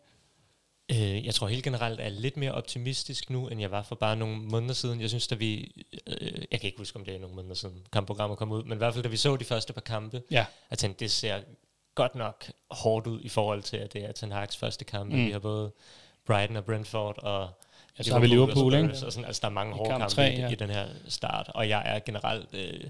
Øh, 0.90 1.26
jeg 1.26 1.34
tror 1.34 1.48
helt 1.48 1.64
generelt 1.64 2.00
er 2.00 2.08
lidt 2.08 2.36
mere 2.36 2.52
optimistisk 2.52 3.30
nu, 3.30 3.48
end 3.48 3.60
jeg 3.60 3.70
var 3.70 3.82
for 3.82 3.94
bare 3.94 4.16
nogle 4.16 4.36
måneder 4.36 4.74
siden. 4.74 5.00
Jeg 5.00 5.08
synes, 5.08 5.26
da 5.26 5.34
vi... 5.34 5.72
Øh, 6.06 6.42
jeg 6.50 6.60
kan 6.60 6.66
ikke 6.68 6.78
huske, 6.78 6.98
om 6.98 7.04
det 7.04 7.14
er 7.14 7.18
nogle 7.18 7.36
måneder 7.36 7.54
siden 7.54 7.86
kampprogrammet 7.92 8.38
kom 8.38 8.52
ud, 8.52 8.62
men 8.64 8.72
i 8.72 8.78
hvert 8.78 8.94
fald, 8.94 9.02
da 9.02 9.08
vi 9.08 9.16
så 9.16 9.36
de 9.36 9.44
første 9.44 9.72
par 9.72 9.80
kampe, 9.80 10.22
ja. 10.30 10.44
jeg 10.70 10.78
tænkte, 10.78 11.04
det 11.04 11.10
ser 11.10 11.40
godt 11.94 12.14
nok 12.14 12.50
hårdt 12.70 13.06
ud 13.06 13.20
i 13.22 13.28
forhold 13.28 13.62
til, 13.62 13.76
at 13.76 13.92
det 13.92 14.04
er 14.04 14.12
Ten 14.12 14.32
Hag's 14.32 14.58
første 14.58 14.84
kamp. 14.84 15.12
Mm. 15.12 15.26
Vi 15.26 15.30
har 15.30 15.38
både 15.38 15.72
Brighton 16.26 16.56
og 16.56 16.64
Brentford 16.64 17.18
og 17.18 17.50
Ja, 17.98 18.02
så 18.02 18.12
har 18.12 18.20
vi 18.20 18.26
Liverpool, 18.26 18.74
ikke? 18.74 18.88
Og 18.88 18.96
sådan, 18.96 19.24
altså, 19.24 19.40
der 19.40 19.48
er 19.48 19.52
mange 19.52 19.74
hårde 19.74 19.90
kampe 19.90 20.06
3, 20.06 20.22
ja. 20.22 20.48
i, 20.48 20.52
i 20.52 20.54
den 20.54 20.70
her 20.70 20.86
start, 21.08 21.50
og 21.54 21.68
jeg 21.68 21.82
er 21.84 21.98
generelt 21.98 22.54
øh, 22.54 22.80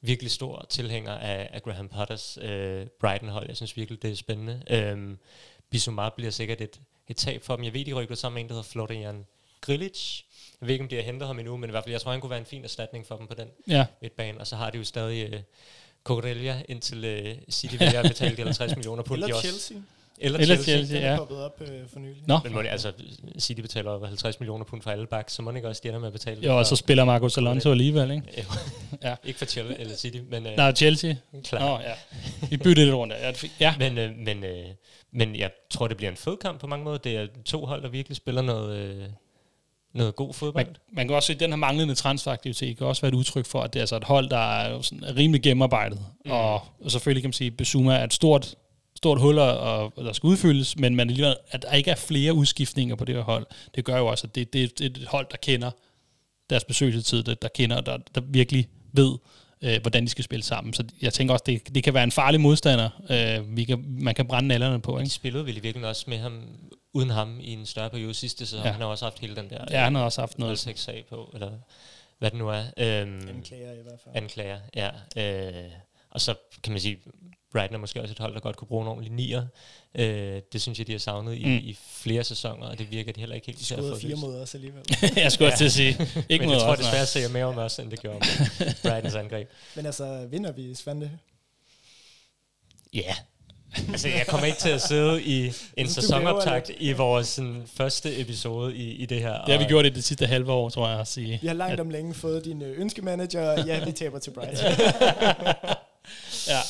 virkelig 0.00 0.30
stor 0.30 0.66
tilhænger 0.68 1.12
af, 1.12 1.50
af 1.52 1.62
Graham 1.62 1.88
Potters 1.88 2.38
øh, 2.42 2.86
Brighton-hold. 3.00 3.46
Jeg 3.48 3.56
synes 3.56 3.76
virkelig, 3.76 4.02
det 4.02 4.10
er 4.10 4.16
spændende. 4.16 4.62
Øhm, 4.70 5.18
Bissouma 5.70 6.08
bliver 6.08 6.30
sikkert 6.30 6.60
et, 6.60 6.80
et 7.10 7.16
tab 7.16 7.42
for 7.42 7.56
dem. 7.56 7.64
Jeg 7.64 7.74
ved, 7.74 7.84
de 7.84 7.92
rykker 7.92 8.14
sammen 8.14 8.34
med 8.34 8.42
en, 8.42 8.48
der 8.48 8.54
hedder 8.54 8.68
Florian 8.68 9.26
Grilic. 9.60 10.22
Jeg 10.60 10.66
ved 10.66 10.74
ikke, 10.74 10.82
om 10.82 10.88
de 10.88 10.96
har 10.96 11.02
hentet 11.02 11.26
ham 11.26 11.38
endnu, 11.38 11.56
men 11.56 11.70
i 11.70 11.72
hvert 11.72 11.84
fald, 11.84 11.92
jeg 11.92 12.00
tror, 12.00 12.10
han 12.12 12.20
kunne 12.20 12.30
være 12.30 12.38
en 12.38 12.46
fin 12.46 12.64
erstatning 12.64 13.06
for 13.06 13.16
dem 13.16 13.26
på 13.26 13.34
den 13.34 13.48
ja. 13.68 13.86
midtbane. 14.02 14.40
Og 14.40 14.46
så 14.46 14.56
har 14.56 14.70
de 14.70 14.78
jo 14.78 14.84
stadig 14.84 15.32
øh, 15.32 15.40
Cordelia, 16.04 16.62
indtil 16.68 17.04
øh, 17.04 17.36
City 17.50 17.76
vælger 17.78 18.00
at 18.00 18.08
betale 18.10 18.36
de 18.36 18.42
50 18.52 18.76
millioner 18.76 19.02
pund. 19.02 19.22
Eller 19.22 19.40
Chelsea. 19.40 19.76
Eller, 20.22 20.38
Eller 20.38 20.54
Chelsea. 20.54 20.74
Chelsea, 20.74 21.10
ja. 21.10 21.16
poppet 21.16 21.38
op 21.38 21.60
øh, 21.60 21.68
for 21.92 21.98
nylig. 21.98 22.22
Nå. 22.26 22.38
Men 22.44 22.52
må 22.52 22.62
det, 22.62 22.68
altså, 22.68 22.92
City 23.38 23.60
betaler 23.60 23.90
over 23.90 24.06
50 24.06 24.40
millioner 24.40 24.64
pund 24.64 24.82
for 24.82 24.90
alle 24.90 25.06
backs, 25.06 25.32
så 25.32 25.42
må 25.42 25.50
det 25.50 25.56
ikke 25.56 25.68
også 25.68 25.80
de 25.84 25.88
ender 25.88 26.00
med 26.00 26.06
at 26.06 26.12
betale 26.12 26.46
Jo, 26.46 26.58
og 26.58 26.66
så 26.66 26.76
spiller 26.76 27.04
Marcos 27.04 27.38
Alonso 27.38 27.70
alligevel, 27.70 28.10
ikke? 28.10 28.22
ja. 28.36 29.08
Ja. 29.08 29.14
ikke 29.24 29.38
for 29.38 29.46
Chelsea 29.46 29.76
eller 29.80 29.96
City, 29.96 30.18
men... 30.30 30.46
Øh, 30.46 30.56
Nej, 30.56 30.72
Chelsea. 30.72 31.14
Klar. 31.44 31.60
Nå, 31.60 31.78
ja. 31.80 31.92
Vi 32.50 32.56
byttede 32.56 32.86
lidt 32.86 32.96
rundt. 32.96 33.14
Ja, 33.14 33.32
ja. 33.60 33.74
Men, 33.78 33.98
øh, 33.98 34.16
men, 34.16 34.44
øh, 34.44 34.66
men 35.12 35.36
jeg 35.36 35.50
tror, 35.70 35.88
det 35.88 35.96
bliver 35.96 36.10
en 36.10 36.16
fed 36.16 36.36
kamp 36.36 36.60
på 36.60 36.66
mange 36.66 36.84
måder. 36.84 36.98
Det 36.98 37.16
er 37.16 37.26
to 37.44 37.66
hold, 37.66 37.82
der 37.82 37.88
virkelig 37.88 38.16
spiller 38.16 38.42
noget, 38.42 38.76
øh, 38.76 39.04
noget 39.94 40.16
god 40.16 40.34
fodbold. 40.34 40.66
Man, 40.66 40.76
man 40.92 41.08
kan 41.08 41.16
også 41.16 41.26
se, 41.26 41.32
at 41.32 41.40
den 41.40 41.50
her 41.50 41.56
manglende 41.56 41.94
transferaktivitet 41.94 42.78
kan 42.78 42.86
også 42.86 43.02
være 43.02 43.08
et 43.08 43.14
udtryk 43.14 43.46
for, 43.46 43.60
at 43.60 43.72
det 43.72 43.78
er 43.78 43.82
altså 43.82 43.96
et 43.96 44.04
hold, 44.04 44.28
der 44.30 44.60
er 44.60 44.82
sådan 44.82 45.16
rimelig 45.16 45.42
gennemarbejdet. 45.42 45.98
Mm. 46.24 46.30
Og, 46.30 46.54
og 46.84 46.90
selvfølgelig 46.90 47.22
kan 47.22 47.28
man 47.28 47.32
sige, 47.32 47.48
at 47.48 47.56
Besuma 47.56 47.96
er 47.96 48.04
et 48.04 48.14
stort 48.14 48.54
stort 49.00 49.20
hul, 49.20 49.38
og, 49.38 49.92
der 49.96 50.12
skal 50.12 50.26
udfyldes, 50.26 50.78
men 50.78 50.96
man 50.96 51.10
alligevel, 51.10 51.36
at 51.50 51.62
der 51.62 51.72
ikke 51.72 51.90
er 51.90 51.94
flere 51.94 52.32
udskiftninger 52.34 52.96
på 52.96 53.04
det 53.04 53.14
her 53.14 53.22
hold, 53.22 53.46
det 53.74 53.84
gør 53.84 53.98
jo 53.98 54.06
også, 54.06 54.26
at 54.26 54.34
det, 54.34 54.52
det, 54.52 54.78
det 54.78 54.96
er 54.96 55.00
et 55.02 55.08
hold, 55.08 55.26
der 55.30 55.36
kender 55.36 55.70
deres 56.50 56.64
besøgelsestid, 56.64 57.22
der, 57.22 57.34
der 57.34 57.48
kender, 57.48 57.80
der, 57.80 57.98
der 58.14 58.20
virkelig 58.20 58.68
ved, 58.92 59.18
øh, 59.62 59.80
hvordan 59.80 60.04
de 60.04 60.08
skal 60.08 60.24
spille 60.24 60.42
sammen. 60.42 60.74
Så 60.74 60.84
jeg 61.02 61.12
tænker 61.12 61.32
også, 61.32 61.44
det, 61.46 61.74
det 61.74 61.84
kan 61.84 61.94
være 61.94 62.04
en 62.04 62.12
farlig 62.12 62.40
modstander, 62.40 62.90
øh, 63.10 63.56
vi 63.56 63.64
kan, 63.64 63.84
man 63.88 64.14
kan 64.14 64.26
brænde 64.26 64.48
nallerne 64.48 64.80
på. 64.80 64.98
Ikke? 64.98 65.04
De 65.04 65.10
spillede 65.10 65.46
vel 65.46 65.62
virkelig 65.62 65.88
også 65.88 66.04
med 66.08 66.18
ham, 66.18 66.42
uden 66.92 67.10
ham 67.10 67.40
i 67.40 67.52
en 67.52 67.66
større 67.66 67.90
periode 67.90 68.14
sidste 68.14 68.46
sæson. 68.46 68.64
Ja. 68.64 68.72
Han 68.72 68.80
har 68.80 68.88
også 68.88 69.04
haft 69.04 69.18
hele 69.18 69.36
den 69.36 69.50
der... 69.50 69.64
Ja, 69.70 69.84
han 69.84 69.94
har 69.94 70.02
også 70.02 70.20
haft 70.20 70.38
noget. 70.38 70.58
sag 70.58 71.04
på, 71.08 71.30
eller 71.34 71.50
hvad 72.18 72.30
det 72.30 72.38
nu 72.38 72.48
er. 72.48 72.62
Øhm, 72.76 73.28
anklager 73.28 73.72
i 73.72 73.82
hvert 73.82 74.00
fald. 74.04 74.16
Anklager, 74.16 74.58
ja. 74.76 74.90
Øh, 75.16 75.70
og 76.10 76.20
så 76.20 76.34
kan 76.62 76.72
man 76.72 76.80
sige, 76.80 76.98
Brighton 77.52 77.74
er 77.74 77.78
måske 77.78 78.00
også 78.00 78.12
et 78.12 78.18
hold, 78.18 78.34
der 78.34 78.40
godt 78.40 78.56
kunne 78.56 78.68
bruge 78.68 78.82
en 78.82 78.88
ordentlig 78.88 79.12
nier. 79.12 79.46
Øh, 79.94 80.42
det 80.52 80.62
synes 80.62 80.78
jeg, 80.78 80.86
de 80.86 80.92
har 80.92 80.98
savnet 80.98 81.36
i, 81.36 81.44
mm. 81.44 81.50
i 81.50 81.76
flere 81.92 82.24
sæsoner, 82.24 82.66
og 82.66 82.78
det 82.78 82.90
virker 82.90 83.12
de 83.12 83.20
heller 83.20 83.34
ikke 83.34 83.46
helt 83.46 83.58
de 83.58 83.64
til 83.64 83.74
at 83.74 83.80
få 83.80 83.98
fire 83.98 84.16
mod 84.16 84.40
os 84.40 84.54
alligevel. 84.54 84.82
jeg 85.16 85.32
skulle 85.32 85.50
ja. 85.50 85.56
til 85.56 85.64
at 85.64 85.72
sige. 85.72 85.88
Ikke 86.28 86.44
Men 86.44 86.54
jeg 86.54 86.60
tror 86.60 86.74
desværre, 86.74 87.06
ser 87.06 87.28
mere 87.28 87.44
om 87.44 87.58
os, 87.58 87.78
end 87.78 87.90
det 87.90 88.00
gjorde 88.00 88.18
med 88.18 88.74
Brightons 88.82 89.14
angreb. 89.14 89.48
Men 89.76 89.86
altså, 89.86 90.26
vinder 90.30 90.52
vi 90.52 90.74
Svante? 90.74 91.10
Ja. 92.94 93.00
Yeah. 93.00 93.14
altså, 93.92 94.08
jeg 94.08 94.26
kommer 94.28 94.46
ikke 94.46 94.58
til 94.58 94.68
at 94.68 94.82
sidde 94.82 95.22
i 95.22 95.52
en 95.76 95.88
sæsonoptakt 95.98 96.70
i 96.78 96.92
vores 96.92 97.28
sådan, 97.28 97.62
første 97.74 98.20
episode 98.20 98.76
i, 98.76 98.90
i 98.90 99.06
det 99.06 99.20
her. 99.20 99.44
Det 99.44 99.54
har 99.54 99.58
vi 99.58 99.68
gjort 99.68 99.86
i 99.86 99.88
det 99.88 100.04
sidste 100.04 100.26
halve 100.26 100.52
år, 100.52 100.68
tror 100.68 100.88
jeg 100.88 101.00
at 101.00 101.08
sige. 101.08 101.38
Vi 101.42 101.46
har 101.46 101.54
langt 101.54 101.80
om 101.80 101.90
længe 101.90 102.14
fået 102.14 102.44
din 102.44 102.62
ønskemanager, 102.62 103.64
ja, 103.66 103.84
vi 103.84 103.92
taber 103.92 104.18
til 104.18 104.30
Brighton. 104.30 104.66
ja. 106.48 106.60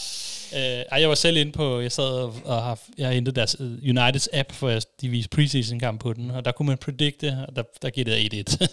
Uh, 0.52 0.58
ej, 0.58 1.00
jeg 1.00 1.08
var 1.08 1.14
selv 1.14 1.36
inde 1.36 1.52
på, 1.52 1.80
jeg 1.80 1.92
sad 1.92 2.04
og, 2.04 2.34
og 2.44 2.62
har, 2.62 2.78
jeg 2.98 3.12
hentet 3.12 3.36
deres 3.36 3.60
uh, 3.60 3.66
Uniteds 3.66 4.28
app, 4.32 4.52
for 4.52 4.78
de 5.00 5.08
viste 5.08 5.28
preseason 5.28 5.78
kamp 5.78 6.00
på 6.00 6.12
den, 6.12 6.30
og 6.30 6.44
der 6.44 6.52
kunne 6.52 6.66
man 6.66 6.78
predikte, 6.78 7.36
og 7.48 7.56
der, 7.56 7.62
der 7.82 7.90
gik 7.90 8.06
det 8.06 8.34
1-1. 8.50 8.66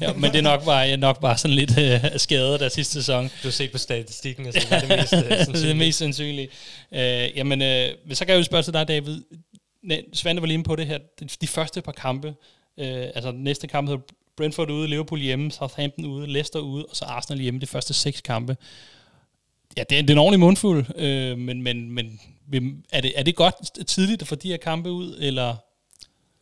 ja, 0.00 0.12
men 0.12 0.30
det 0.30 0.38
er 0.38 0.42
nok 0.42 0.64
bare, 0.64 0.96
nok 0.96 1.20
bare 1.20 1.38
sådan 1.38 1.54
lidt 1.54 1.70
uh, 1.70 2.10
skadet 2.16 2.60
der 2.60 2.68
sidste 2.68 2.92
sæson. 2.94 3.24
Du 3.24 3.30
har 3.42 3.50
set 3.50 3.72
på 3.72 3.78
statistikken, 3.78 4.46
og 4.46 4.52
så 4.52 4.66
er 4.70 4.80
det 4.80 4.88
mest 4.88 5.10
sandsynlige. 5.10 5.62
det 5.62 5.70
er 5.70 5.74
mest 5.74 5.98
sandsynlige. 5.98 6.48
Uh, 6.90 7.36
jamen, 7.36 7.60
uh, 7.60 8.14
så 8.14 8.24
kan 8.24 8.32
jeg 8.32 8.38
jo 8.38 8.44
spørge 8.44 8.62
til 8.62 8.72
dig, 8.72 8.88
David. 8.88 9.22
Svante 10.12 10.42
var 10.42 10.46
lige 10.46 10.54
inde 10.54 10.64
på 10.64 10.76
det 10.76 10.86
her. 10.86 10.98
De, 11.20 11.28
de 11.40 11.46
første 11.46 11.82
par 11.82 11.92
kampe, 11.92 12.28
uh, 12.28 12.86
altså 12.86 13.32
næste 13.32 13.66
kamp 13.66 13.88
hedder 13.88 14.02
Brentford 14.36 14.70
ude, 14.70 14.88
Liverpool 14.88 15.20
hjemme, 15.20 15.50
Southampton 15.50 16.04
ude, 16.04 16.26
Leicester 16.26 16.58
ude, 16.58 16.84
og 16.84 16.96
så 16.96 17.04
Arsenal 17.04 17.40
hjemme 17.40 17.60
de 17.60 17.66
første 17.66 17.94
seks 17.94 18.20
kampe. 18.20 18.56
Ja, 19.76 19.82
det 19.90 19.98
er, 19.98 20.02
det 20.02 20.10
er 20.10 20.14
en 20.14 20.18
ordentlig 20.18 20.40
mundfuld, 20.40 20.84
øh, 20.96 21.38
men, 21.38 21.62
men, 21.62 21.90
men 21.90 22.20
er, 22.90 23.00
det, 23.00 23.12
er 23.18 23.22
det 23.22 23.36
godt 23.36 23.86
tidligt 23.86 24.22
at 24.22 24.28
få 24.28 24.34
de 24.34 24.48
her 24.48 24.56
kampe 24.56 24.90
ud, 24.90 25.16
eller... 25.20 25.56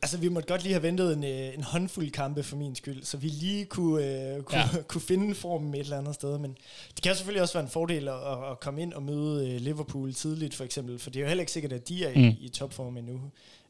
Altså, 0.02 0.19
vi 0.19 0.28
måtte 0.28 0.48
godt 0.48 0.62
lige 0.62 0.73
have 0.73 0.82
ventet 0.82 1.12
en, 1.12 1.24
øh, 1.24 1.55
en 1.55 1.62
håndfuld 1.62 2.11
kampe 2.11 2.43
for 2.43 2.56
min 2.56 2.74
skyld, 2.74 3.05
så 3.05 3.16
vi 3.16 3.28
lige 3.28 3.65
kunne, 3.65 4.05
øh, 4.05 4.43
kunne, 4.43 4.59
ja. 4.59 4.82
kunne 4.89 5.01
finde 5.01 5.35
formen 5.35 5.74
et 5.74 5.81
eller 5.81 5.98
andet 5.98 6.15
sted. 6.15 6.39
Men 6.39 6.56
det 6.94 7.02
kan 7.02 7.15
selvfølgelig 7.15 7.43
også 7.43 7.55
være 7.55 7.65
en 7.65 7.70
fordel 7.70 8.09
at, 8.09 8.15
at 8.51 8.61
komme 8.61 8.82
ind 8.82 8.93
og 8.93 9.02
møde 9.02 9.51
øh, 9.51 9.61
Liverpool 9.61 10.15
tidligt, 10.15 10.55
for 10.55 10.65
eksempel. 10.65 10.98
For 10.98 11.11
det 11.11 11.20
er 11.20 11.23
jo 11.23 11.28
heller 11.28 11.43
ikke 11.43 11.52
sikkert, 11.52 11.73
at 11.73 11.89
de 11.89 12.05
er 12.05 12.15
mm. 12.15 12.24
i, 12.24 12.36
i 12.40 12.48
topform 12.48 12.97
endnu. 12.97 13.20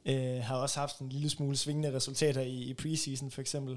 Øh, 0.07 0.43
har 0.43 0.57
også 0.57 0.81
haft 0.81 0.99
en 0.99 1.09
lille 1.09 1.31
smule 1.31 1.57
svingende 1.57 1.97
resultater 1.97 2.41
i, 2.41 2.63
i 2.63 2.75
preseason, 2.75 3.31
for 3.31 3.41
eksempel. 3.41 3.77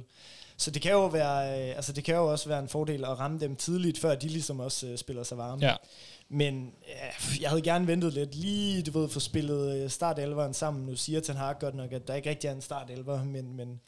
Så 0.57 0.71
det 0.71 0.81
kan 0.81 0.91
jo 0.91 1.05
være, 1.05 1.69
øh, 1.69 1.75
altså 1.75 1.93
det 1.93 2.03
kan 2.03 2.15
jo 2.15 2.31
også 2.31 2.49
være 2.49 2.59
en 2.59 2.67
fordel 2.67 3.05
at 3.05 3.19
ramme 3.19 3.39
dem 3.39 3.55
tidligt, 3.55 3.99
før 3.99 4.15
de 4.15 4.27
ligesom 4.27 4.59
også 4.59 4.87
øh, 4.87 4.97
spiller 4.97 5.23
sig 5.23 5.37
varme. 5.37 5.65
Ja. 5.65 5.75
Men 6.29 6.73
øh, 6.87 7.41
jeg 7.41 7.49
havde 7.49 7.61
gerne 7.61 7.87
ventet 7.87 8.13
lidt, 8.13 8.35
lige 8.35 8.81
du 8.81 8.99
ved, 8.99 9.09
få 9.09 9.19
spillet 9.19 9.83
øh, 9.83 9.89
startelveren 9.89 10.53
sammen. 10.53 10.85
Nu 10.85 10.95
siger 10.95 11.19
Ten 11.19 11.35
Hag 11.35 11.59
godt 11.59 11.75
nok, 11.75 11.91
at 11.91 12.07
der 12.07 12.15
ikke 12.15 12.29
rigtig 12.29 12.47
er 12.47 12.51
en 12.51 12.61
startelver, 12.61 13.23
men, 13.23 13.55
men 13.55 13.79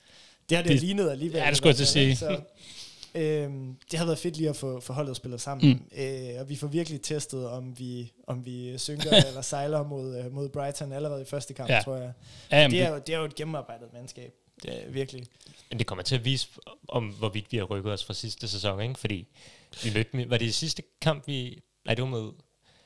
det 0.50 0.58
har 0.58 0.64
det, 0.64 0.72
det 0.72 0.82
lignet 0.82 1.10
alligevel. 1.10 1.42
Ja, 1.42 1.50
det 1.50 1.58
skulle 1.58 1.70
jeg 1.70 1.76
til 1.76 1.84
at 1.84 1.88
sige. 1.88 2.16
Så, 2.16 2.40
øh, 3.16 3.52
det 3.92 4.00
har 4.00 4.06
været 4.06 4.20
fedt 4.20 4.38
lige 4.38 4.50
at 4.50 4.56
få, 4.56 4.80
få 4.80 4.94
holdet 4.94 5.16
spillet 5.16 5.42
sammen. 5.42 5.70
Mm. 5.70 6.04
Øh, 6.04 6.40
og 6.40 6.50
vi 6.50 6.56
får 6.56 6.68
virkelig 6.68 7.02
testet, 7.02 7.48
om 7.50 7.80
vi, 7.80 8.12
om 8.28 8.46
vi 8.46 8.78
synker 8.78 9.12
eller 9.28 9.42
sejler 9.42 9.84
mod, 9.84 10.18
øh, 10.18 10.34
mod 10.34 10.50
Brighton 10.50 10.94
allerede 10.94 11.22
i 11.22 11.26
første 11.26 11.54
kamp, 11.54 11.70
ja. 11.70 11.82
tror 11.84 11.96
jeg. 11.96 12.12
Ja, 12.52 12.68
det, 12.68 12.82
er 12.82 12.90
jo, 12.90 13.02
det 13.08 13.16
er 13.16 13.20
jo 13.20 13.26
et 13.26 13.36
gennemarbejdet 13.36 13.94
mandskab. 13.94 14.34
Det 14.64 14.86
er 14.86 14.90
virkelig. 14.90 15.24
Men 15.70 15.80
det 15.80 15.88
kommer 15.88 16.04
til 16.04 16.16
at 16.16 16.26
vise, 16.26 16.48
om 16.88 17.08
hvorvidt 17.08 17.52
vi 17.52 17.58
har 17.58 17.64
rykket 17.64 17.94
os 17.94 18.06
fra 18.06 18.14
sidste 18.14 18.48
sæson, 18.48 18.82
ikke? 18.82 19.00
Fordi 19.00 19.28
vi 19.84 19.92
mødte, 19.94 20.30
var 20.30 20.38
det 20.38 20.56
sidste 20.56 20.84
kamp, 21.02 21.28
vi... 21.28 21.62
Nej, 21.86 21.96
det 21.96 22.02
var 22.02 22.10
med... 22.10 22.32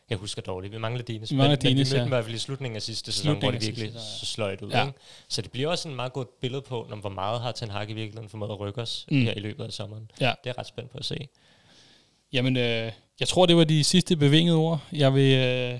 Jeg 0.09 0.17
husker 0.17 0.41
dårligt, 0.41 0.73
vi 0.73 0.77
mangler 0.77 1.03
Dines. 1.03 1.31
Vi 1.31 1.35
mangler 1.35 1.57
men, 1.57 1.61
Dines, 1.61 1.69
men 1.69 1.77
vi 1.77 1.79
mødte 1.79 1.95
ja. 1.95 2.01
dem 2.01 2.07
i 2.07 2.09
hvert 2.09 2.23
fald 2.23 2.35
i 2.35 2.39
slutningen 2.39 2.75
af 2.75 2.81
sidste 2.81 3.11
sæson, 3.11 3.39
hvor 3.39 3.51
det 3.51 3.65
virkelig 3.65 3.91
sidste, 3.91 4.19
så 4.19 4.25
sløjt 4.25 4.61
ud. 4.61 4.71
Ja. 4.71 4.85
Ikke? 4.85 4.99
Så 5.27 5.41
det 5.41 5.51
bliver 5.51 5.69
også 5.69 5.89
en 5.89 5.95
meget 5.95 6.13
godt 6.13 6.39
billede 6.39 6.61
på, 6.61 6.85
når, 6.89 6.97
hvor 6.97 7.09
meget 7.09 7.41
har 7.41 7.51
Ten 7.51 7.69
Hag 7.69 7.89
i 7.89 7.93
virkeligheden 7.93 8.29
formået 8.29 8.49
at 8.49 8.59
rykke 8.59 8.81
os 8.81 9.05
mm. 9.11 9.21
her 9.21 9.33
i 9.33 9.39
løbet 9.39 9.63
af 9.63 9.71
sommeren. 9.71 10.11
Ja. 10.21 10.33
Det 10.43 10.49
er 10.49 10.57
ret 10.57 10.67
spændt 10.67 10.91
på 10.91 10.97
at 10.97 11.05
se. 11.05 11.27
Jamen, 12.33 12.57
øh, 12.57 12.91
jeg 13.19 13.27
tror, 13.27 13.45
det 13.45 13.55
var 13.55 13.63
de 13.63 13.83
sidste 13.83 14.15
bevingede 14.15 14.57
ord. 14.57 14.79
Jeg 14.91 15.13
vil, 15.13 15.33
øh, 15.33 15.79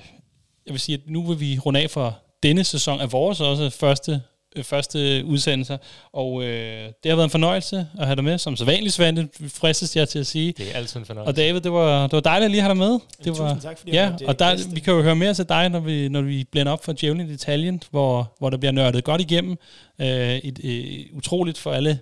jeg 0.66 0.74
vil 0.74 0.80
sige, 0.80 0.96
at 0.96 1.02
nu 1.10 1.28
vil 1.28 1.40
vi 1.40 1.60
runde 1.60 1.80
af 1.82 1.90
for 1.90 2.20
denne 2.44 2.64
sæson 2.64 3.02
af 3.02 3.12
vores 3.12 3.42
også 3.42 3.70
første 3.70 4.22
første 4.62 5.26
udsendelser, 5.26 5.78
og 6.14 6.44
øh, 6.44 6.90
det 7.04 7.10
har 7.12 7.16
været 7.16 7.24
en 7.24 7.30
fornøjelse 7.30 7.88
at 8.00 8.06
have 8.06 8.16
dig 8.16 8.24
med, 8.24 8.38
som 8.38 8.56
så 8.56 8.66
vanligt, 8.66 8.94
Svante, 8.94 9.30
fristes 9.48 9.96
jeg 9.96 10.10
til 10.10 10.20
at 10.20 10.28
sige. 10.28 10.54
Det 10.58 10.72
er 10.72 10.78
altid 10.78 11.00
en 11.00 11.06
fornøjelse. 11.06 11.30
Og 11.30 11.38
David, 11.38 11.62
det 11.62 11.72
var, 11.72 12.04
det 12.04 12.14
var 12.14 12.20
dejligt 12.20 12.46
at 12.46 12.52
lige 12.52 12.62
have 12.62 12.70
dig 12.70 12.78
med. 12.78 12.92
Det 12.92 13.02
Tusind 13.26 13.46
var, 13.46 13.60
tak, 13.60 13.78
fordi 13.78 13.92
ja, 13.92 14.14
jeg 14.20 14.30
og 14.30 14.40
der, 14.40 14.74
vi 14.74 14.80
kan 14.80 14.94
jo 14.94 15.02
høre 15.02 15.16
mere 15.16 15.34
til 15.34 15.50
dig, 15.50 15.70
når 15.70 15.80
vi, 15.80 16.10
når 16.10 16.22
vi 16.22 16.44
blænder 16.52 16.72
op 16.72 16.86
for 16.86 16.94
Djævlen 16.94 17.28
i 17.28 17.32
detaljen, 17.32 17.84
hvor, 17.92 18.34
hvor 18.40 18.50
der 18.50 18.58
bliver 18.58 18.72
nørdet 18.72 19.04
godt 19.04 19.22
igennem. 19.22 19.58
Øh, 20.02 20.08
et, 20.08 20.60
et, 20.64 21.08
utroligt 21.14 21.58
for 21.58 21.72
alle, 21.72 22.00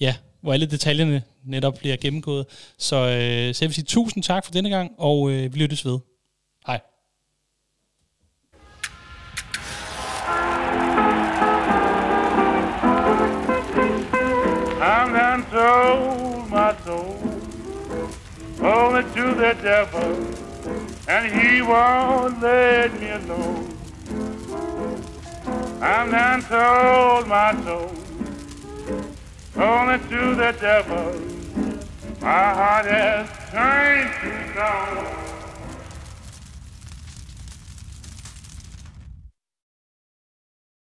ja, 0.00 0.14
hvor 0.40 0.52
alle 0.52 0.66
detaljerne 0.66 1.22
netop 1.44 1.74
bliver 1.74 1.96
gennemgået. 1.96 2.46
Så, 2.78 2.96
øh, 2.96 3.54
så 3.54 3.64
jeg 3.64 3.68
vil 3.68 3.74
sige 3.74 3.84
tusind 3.84 4.22
tak 4.22 4.44
for 4.44 4.52
denne 4.52 4.70
gang, 4.70 4.92
og 4.98 5.30
øh, 5.30 5.54
vi 5.54 5.58
lyttes 5.58 5.84
ved. 5.84 5.98
Hej. 6.66 6.80
Sold 15.50 16.48
my 16.48 16.76
soul 16.84 17.18
only 18.62 19.02
to 19.02 19.34
the 19.34 19.56
devil, 19.60 20.14
and 21.08 21.26
he 21.26 21.60
won't 21.60 22.40
let 22.40 23.00
me 23.00 23.10
alone. 23.10 23.76
I'm 25.82 26.12
done 26.12 26.42
sold 26.42 27.26
my 27.26 27.52
soul 27.64 27.90
only 29.56 29.98
to 30.08 30.34
the 30.36 30.56
devil. 30.60 31.20
My 32.20 32.54
heart 32.54 32.86
has 32.86 33.28
turned 33.50 34.10
to 34.22 34.52
stone. 34.52 35.39